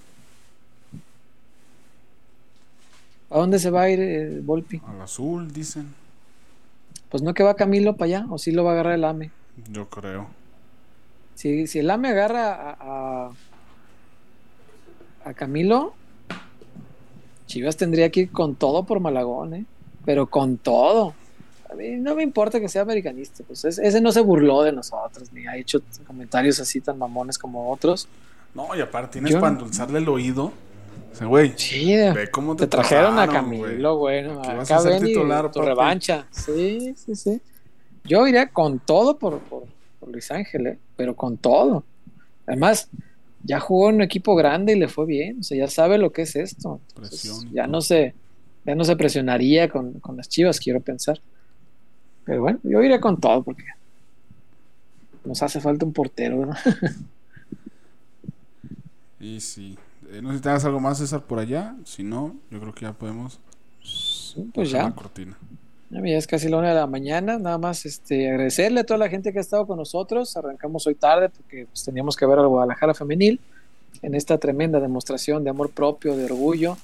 ¿A 3.29 3.37
dónde 3.39 3.59
se 3.59 3.69
va 3.69 3.83
a 3.83 3.89
ir 3.89 3.99
el 4.01 4.41
Volpi? 4.41 4.81
al 4.81 5.01
azul, 5.01 5.51
dicen. 5.53 5.93
Pues 7.09 7.21
no 7.21 7.33
que 7.33 7.43
va 7.43 7.57
Camilo 7.57 7.97
para 7.97 8.05
allá, 8.19 8.27
o 8.29 8.37
sí 8.37 8.51
lo 8.53 8.63
va 8.63 8.69
a 8.71 8.73
agarrar 8.75 8.93
el 8.93 9.03
AME. 9.03 9.33
Yo 9.69 9.89
creo. 9.89 10.29
Si, 11.37 11.67
si 11.67 11.79
el 11.79 11.89
AME 11.91 12.09
agarra 12.09 12.51
a, 12.53 12.77
a, 12.79 13.29
a 15.29 15.33
Camilo, 15.35 15.93
Chivas 17.45 17.77
tendría 17.77 18.09
que 18.09 18.21
ir 18.21 18.31
con 18.31 18.55
todo 18.55 18.83
por 18.83 18.99
Malagón, 18.99 19.53
¿eh? 19.53 19.65
Pero 20.03 20.25
con 20.27 20.57
todo. 20.57 21.13
A 21.71 21.75
mí 21.75 21.91
no 21.97 22.15
me 22.15 22.23
importa 22.23 22.59
que 22.59 22.67
sea 22.69 22.81
americanista, 22.81 23.43
pues 23.45 23.65
es- 23.65 23.77
ese 23.77 24.01
no 24.01 24.11
se 24.11 24.21
burló 24.21 24.63
de 24.63 24.71
nosotros, 24.71 25.31
ni 25.31 25.45
ha 25.45 25.55
hecho 25.57 25.79
comentarios 26.07 26.59
así 26.59 26.81
tan 26.81 26.97
mamones 26.97 27.37
como 27.37 27.69
otros. 27.71 28.07
No, 28.55 28.75
y 28.75 28.81
aparte 28.81 29.13
tienes 29.13 29.33
Yo- 29.33 29.39
para 29.39 29.53
endulzarle 29.53 29.99
el 29.99 30.09
oído. 30.09 30.51
O 31.11 31.15
sea, 31.15 31.27
güey, 31.27 31.53
Sí, 31.55 31.93
ve 31.95 32.29
cómo 32.31 32.55
te, 32.55 32.63
te 32.65 32.67
trajeron 32.69 33.19
a 33.19 33.25
trataron, 33.25 33.49
güey. 33.49 33.61
Camilo, 33.61 33.97
bueno, 33.97 34.41
acá 34.41 34.81
ven 34.81 35.03
y 35.03 35.07
titular, 35.07 35.51
tu 35.51 35.59
papi. 35.59 35.67
revancha. 35.69 36.25
Sí, 36.31 36.95
sí, 36.97 37.15
sí. 37.15 37.41
Yo 38.03 38.25
iría 38.27 38.47
con 38.49 38.79
todo 38.79 39.17
por, 39.17 39.39
por, 39.39 39.63
Luis 40.07 40.31
Ángel, 40.31 40.67
¿eh? 40.67 40.79
pero 40.95 41.15
con 41.15 41.37
todo. 41.37 41.83
Además, 42.45 42.89
ya 43.43 43.59
jugó 43.59 43.89
en 43.89 43.95
un 43.95 44.01
equipo 44.01 44.35
grande 44.35 44.73
y 44.73 44.79
le 44.79 44.87
fue 44.87 45.05
bien, 45.05 45.39
o 45.39 45.43
sea, 45.43 45.57
ya 45.57 45.67
sabe 45.67 45.97
lo 45.97 46.11
que 46.11 46.23
es 46.23 46.35
esto. 46.35 46.81
Entonces, 46.89 47.21
Presión 47.21 47.53
ya 47.53 47.67
no 47.67 47.81
se, 47.81 48.13
ya 48.65 48.75
no 48.75 48.83
se 48.83 48.95
presionaría 48.95 49.69
con, 49.69 49.99
con 49.99 50.17
las 50.17 50.29
chivas, 50.29 50.59
quiero 50.59 50.81
pensar. 50.81 51.21
Pero 52.25 52.41
bueno, 52.41 52.59
yo 52.63 52.81
iría 52.81 52.99
con 52.99 53.19
todo 53.19 53.43
porque 53.43 53.63
nos 55.23 55.41
hace 55.43 55.61
falta 55.61 55.85
un 55.85 55.93
portero, 55.93 56.45
¿no? 56.45 56.53
Y 59.19 59.39
sí. 59.39 59.77
Eh, 60.09 60.21
no 60.21 60.29
sé 60.29 60.37
si 60.37 60.43
tengas 60.43 60.65
algo 60.65 60.79
más, 60.79 60.99
César, 60.99 61.23
por 61.23 61.39
allá. 61.39 61.75
Si 61.83 62.03
no, 62.03 62.35
yo 62.51 62.59
creo 62.59 62.73
que 62.73 62.81
ya 62.81 62.93
podemos. 62.93 63.39
Pues 64.53 64.69
ya. 64.69 64.83
La 64.83 64.95
cortina. 64.95 65.37
Ya 65.89 66.01
es 66.17 66.27
casi 66.27 66.49
la 66.49 66.57
una 66.57 66.69
de 66.69 66.75
la 66.75 66.85
mañana, 66.85 67.39
nada 67.39 67.57
más 67.57 67.85
este, 67.85 68.29
agradecerle 68.29 68.81
a 68.81 68.83
toda 68.83 68.97
la 68.97 69.07
gente 69.07 69.31
que 69.31 69.37
ha 69.37 69.41
estado 69.41 69.65
con 69.65 69.77
nosotros. 69.77 70.35
Arrancamos 70.35 70.85
hoy 70.85 70.95
tarde 70.95 71.29
porque 71.29 71.65
pues, 71.65 71.85
teníamos 71.85 72.17
que 72.17 72.25
ver 72.25 72.39
al 72.39 72.47
Guadalajara 72.47 72.93
femenil 72.93 73.39
en 74.01 74.13
esta 74.13 74.37
tremenda 74.37 74.81
demostración 74.81 75.45
de 75.45 75.49
amor 75.49 75.69
propio, 75.69 76.17
de 76.17 76.25
orgullo 76.25 76.77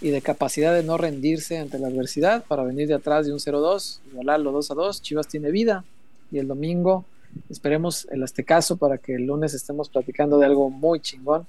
y 0.00 0.10
de 0.10 0.20
capacidad 0.22 0.74
de 0.74 0.82
no 0.82 0.98
rendirse 0.98 1.58
ante 1.58 1.78
la 1.78 1.86
adversidad 1.86 2.44
para 2.44 2.64
venir 2.64 2.88
de 2.88 2.94
atrás 2.94 3.26
de 3.26 3.32
un 3.32 3.38
0-2, 3.38 4.00
igualarlo 4.10 4.52
2-2. 4.52 5.00
Chivas 5.00 5.28
tiene 5.28 5.52
vida 5.52 5.84
y 6.32 6.38
el 6.38 6.48
domingo 6.48 7.04
esperemos 7.48 8.08
el 8.10 8.24
Aztecaso 8.24 8.76
para 8.76 8.98
que 8.98 9.14
el 9.14 9.26
lunes 9.26 9.54
estemos 9.54 9.88
platicando 9.88 10.38
de 10.38 10.46
algo 10.46 10.68
muy 10.68 10.98
chingón 10.98 11.46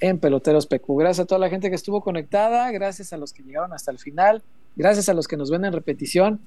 en 0.00 0.18
Peloteros 0.18 0.66
PQ. 0.66 0.96
Gracias 0.98 1.24
a 1.24 1.26
toda 1.26 1.38
la 1.38 1.48
gente 1.48 1.68
que 1.68 1.76
estuvo 1.76 2.00
conectada, 2.00 2.68
gracias 2.72 3.12
a 3.12 3.16
los 3.16 3.32
que 3.32 3.44
llegaron 3.44 3.72
hasta 3.72 3.92
el 3.92 3.98
final. 4.00 4.42
Gracias 4.76 5.08
a 5.08 5.14
los 5.14 5.28
que 5.28 5.36
nos 5.36 5.50
ven 5.50 5.64
en 5.64 5.72
repetición. 5.72 6.40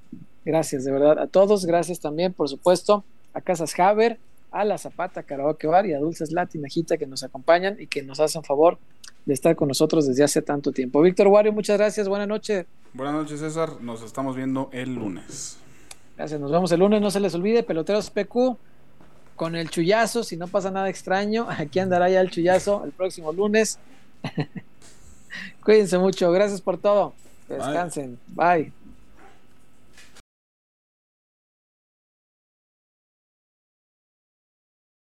Gracias 0.45 0.83
de 0.83 0.91
verdad 0.91 1.19
a 1.19 1.27
todos. 1.27 1.65
Gracias 1.65 1.99
también, 1.99 2.33
por 2.33 2.49
supuesto, 2.49 3.03
a 3.33 3.41
Casas 3.41 3.77
Haber, 3.79 4.19
a 4.51 4.65
La 4.65 4.77
Zapata 4.77 5.23
Karaoke 5.23 5.67
Bar 5.67 5.85
y 5.85 5.93
a 5.93 5.99
Dulces 5.99 6.31
Latinajita 6.31 6.97
que 6.97 7.07
nos 7.07 7.23
acompañan 7.23 7.77
y 7.79 7.87
que 7.87 8.03
nos 8.03 8.19
hacen 8.19 8.43
favor 8.43 8.77
de 9.25 9.33
estar 9.33 9.55
con 9.55 9.67
nosotros 9.67 10.07
desde 10.07 10.23
hace 10.23 10.41
tanto 10.41 10.71
tiempo. 10.71 11.01
Víctor 11.01 11.27
Wario, 11.27 11.53
muchas 11.53 11.77
gracias. 11.77 12.07
Buenas 12.07 12.27
noches. 12.27 12.65
Buenas 12.93 13.15
noches, 13.15 13.39
César. 13.39 13.81
Nos 13.81 14.03
estamos 14.03 14.35
viendo 14.35 14.69
el 14.73 14.95
lunes. 14.95 15.57
Gracias. 16.17 16.39
Nos 16.39 16.51
vemos 16.51 16.71
el 16.71 16.79
lunes. 16.79 17.01
No 17.01 17.09
se 17.09 17.19
les 17.19 17.33
olvide, 17.33 17.63
Peloteros 17.63 18.09
PQ 18.09 18.57
con 19.35 19.55
el 19.55 19.69
chullazo. 19.69 20.23
Si 20.23 20.37
no 20.37 20.47
pasa 20.47 20.71
nada 20.71 20.89
extraño, 20.89 21.47
aquí 21.57 21.79
andará 21.79 22.09
ya 22.09 22.21
el 22.21 22.29
chullazo 22.29 22.83
el 22.83 22.91
próximo 22.91 23.31
lunes. 23.31 23.79
Cuídense 25.63 25.97
mucho. 25.97 26.31
Gracias 26.31 26.61
por 26.61 26.77
todo. 26.77 27.13
Que 27.47 27.55
Bye. 27.55 27.65
descansen. 27.67 28.19
Bye. 28.27 28.71